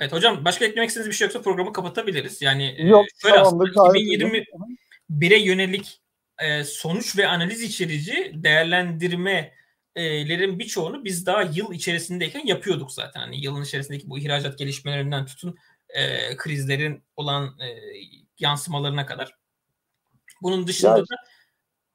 Evet 0.00 0.12
hocam 0.12 0.44
başka 0.44 0.64
eklemek 0.64 0.88
istediğiniz 0.88 1.10
bir 1.10 1.16
şey 1.16 1.24
yoksa 1.24 1.42
programı 1.42 1.72
kapatabiliriz. 1.72 2.42
Yani 2.42 2.74
e, 2.78 2.86
Yok, 2.86 3.06
şöyle 3.22 3.38
aslında 3.38 3.64
2021'e 3.64 5.38
yönelik 5.38 6.00
e, 6.38 6.64
sonuç 6.64 7.18
ve 7.18 7.28
analiz 7.28 7.62
içerici 7.62 8.32
değerlendirme 8.34 9.54
lerin 9.96 10.58
birçoğunu 10.58 11.04
biz 11.04 11.26
daha 11.26 11.42
yıl 11.42 11.72
içerisindeyken 11.72 12.46
yapıyorduk 12.46 12.92
zaten. 12.92 13.20
Hani 13.20 13.44
yılın 13.44 13.62
içerisindeki 13.62 14.10
bu 14.10 14.18
ihracat 14.18 14.58
gelişmelerinden 14.58 15.26
tutun 15.26 15.56
e, 15.88 16.36
krizlerin 16.36 17.04
olan 17.16 17.60
e, 17.60 17.66
yansımalarına 18.38 19.06
kadar. 19.06 19.36
Bunun 20.42 20.66
dışında 20.66 20.98
ya. 20.98 21.02
da 21.02 21.16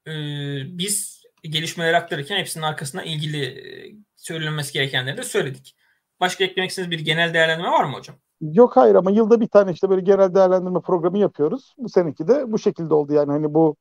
e, 0.08 0.78
biz 0.78 1.22
gelişmeler 1.42 1.94
aktarırken 1.94 2.36
hepsinin 2.36 2.64
arkasına 2.64 3.02
ilgili 3.02 3.44
e, 3.44 3.94
söylenmesi 4.16 4.72
gerekenleri 4.72 5.16
de 5.16 5.22
söyledik. 5.22 5.76
Başka 6.20 6.44
eklemek 6.44 6.70
istediğiniz 6.70 6.98
bir 6.98 7.04
genel 7.04 7.34
değerlendirme 7.34 7.70
var 7.70 7.84
mı 7.84 7.96
hocam? 7.96 8.16
Yok 8.40 8.76
hayır 8.76 8.94
ama 8.94 9.10
yılda 9.10 9.40
bir 9.40 9.48
tane 9.48 9.72
işte 9.72 9.90
böyle 9.90 10.02
genel 10.02 10.34
değerlendirme 10.34 10.80
programı 10.80 11.18
yapıyoruz. 11.18 11.74
Bu 11.78 11.88
seneki 11.88 12.28
de 12.28 12.52
bu 12.52 12.58
şekilde 12.58 12.94
oldu 12.94 13.12
yani 13.12 13.30
hani 13.30 13.54
bu 13.54 13.76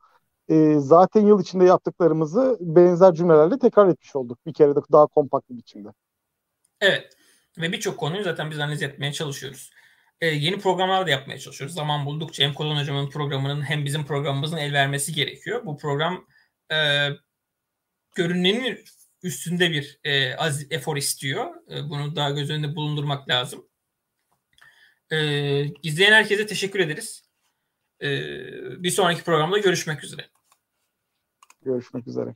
e, 0.49 0.75
zaten 0.79 1.25
yıl 1.25 1.41
içinde 1.41 1.65
yaptıklarımızı 1.65 2.57
benzer 2.59 3.13
cümlelerle 3.13 3.59
tekrar 3.59 3.87
etmiş 3.87 4.15
olduk. 4.15 4.45
Bir 4.45 4.53
kere 4.53 4.75
de 4.75 4.79
daha 4.91 5.07
kompakt 5.07 5.49
bir 5.49 5.57
biçimde. 5.57 5.89
Evet. 6.81 7.17
Ve 7.57 7.71
birçok 7.71 7.97
konuyu 7.97 8.23
zaten 8.23 8.51
biz 8.51 8.59
analiz 8.59 8.83
etmeye 8.83 9.13
çalışıyoruz. 9.13 9.69
Ee, 10.21 10.27
yeni 10.27 10.59
programlar 10.59 11.05
da 11.05 11.09
yapmaya 11.09 11.39
çalışıyoruz. 11.39 11.75
Zaman 11.75 12.05
buldukça 12.05 12.43
hem 12.43 12.53
Kolon 12.53 12.77
Hocam'ın 12.77 13.09
programının 13.09 13.61
hem 13.61 13.85
bizim 13.85 14.05
programımızın 14.05 14.57
el 14.57 14.73
vermesi 14.73 15.13
gerekiyor. 15.13 15.65
Bu 15.65 15.77
program 15.77 16.27
e, 16.71 17.09
görünenin 18.15 18.83
üstünde 19.23 19.71
bir 19.71 19.99
e, 20.03 20.35
az 20.35 20.71
efor 20.71 20.97
istiyor. 20.97 21.71
E, 21.71 21.89
bunu 21.89 22.15
daha 22.15 22.29
göz 22.29 22.49
önünde 22.49 22.75
bulundurmak 22.75 23.29
lazım. 23.29 23.67
E, 25.11 25.17
izleyen 25.83 26.13
herkese 26.13 26.47
teşekkür 26.47 26.79
ederiz. 26.79 27.23
E, 28.01 28.07
bir 28.83 28.91
sonraki 28.91 29.23
programda 29.23 29.57
görüşmek 29.57 30.03
üzere. 30.03 30.29
Görüşmek 31.61 32.07
üzere. 32.07 32.33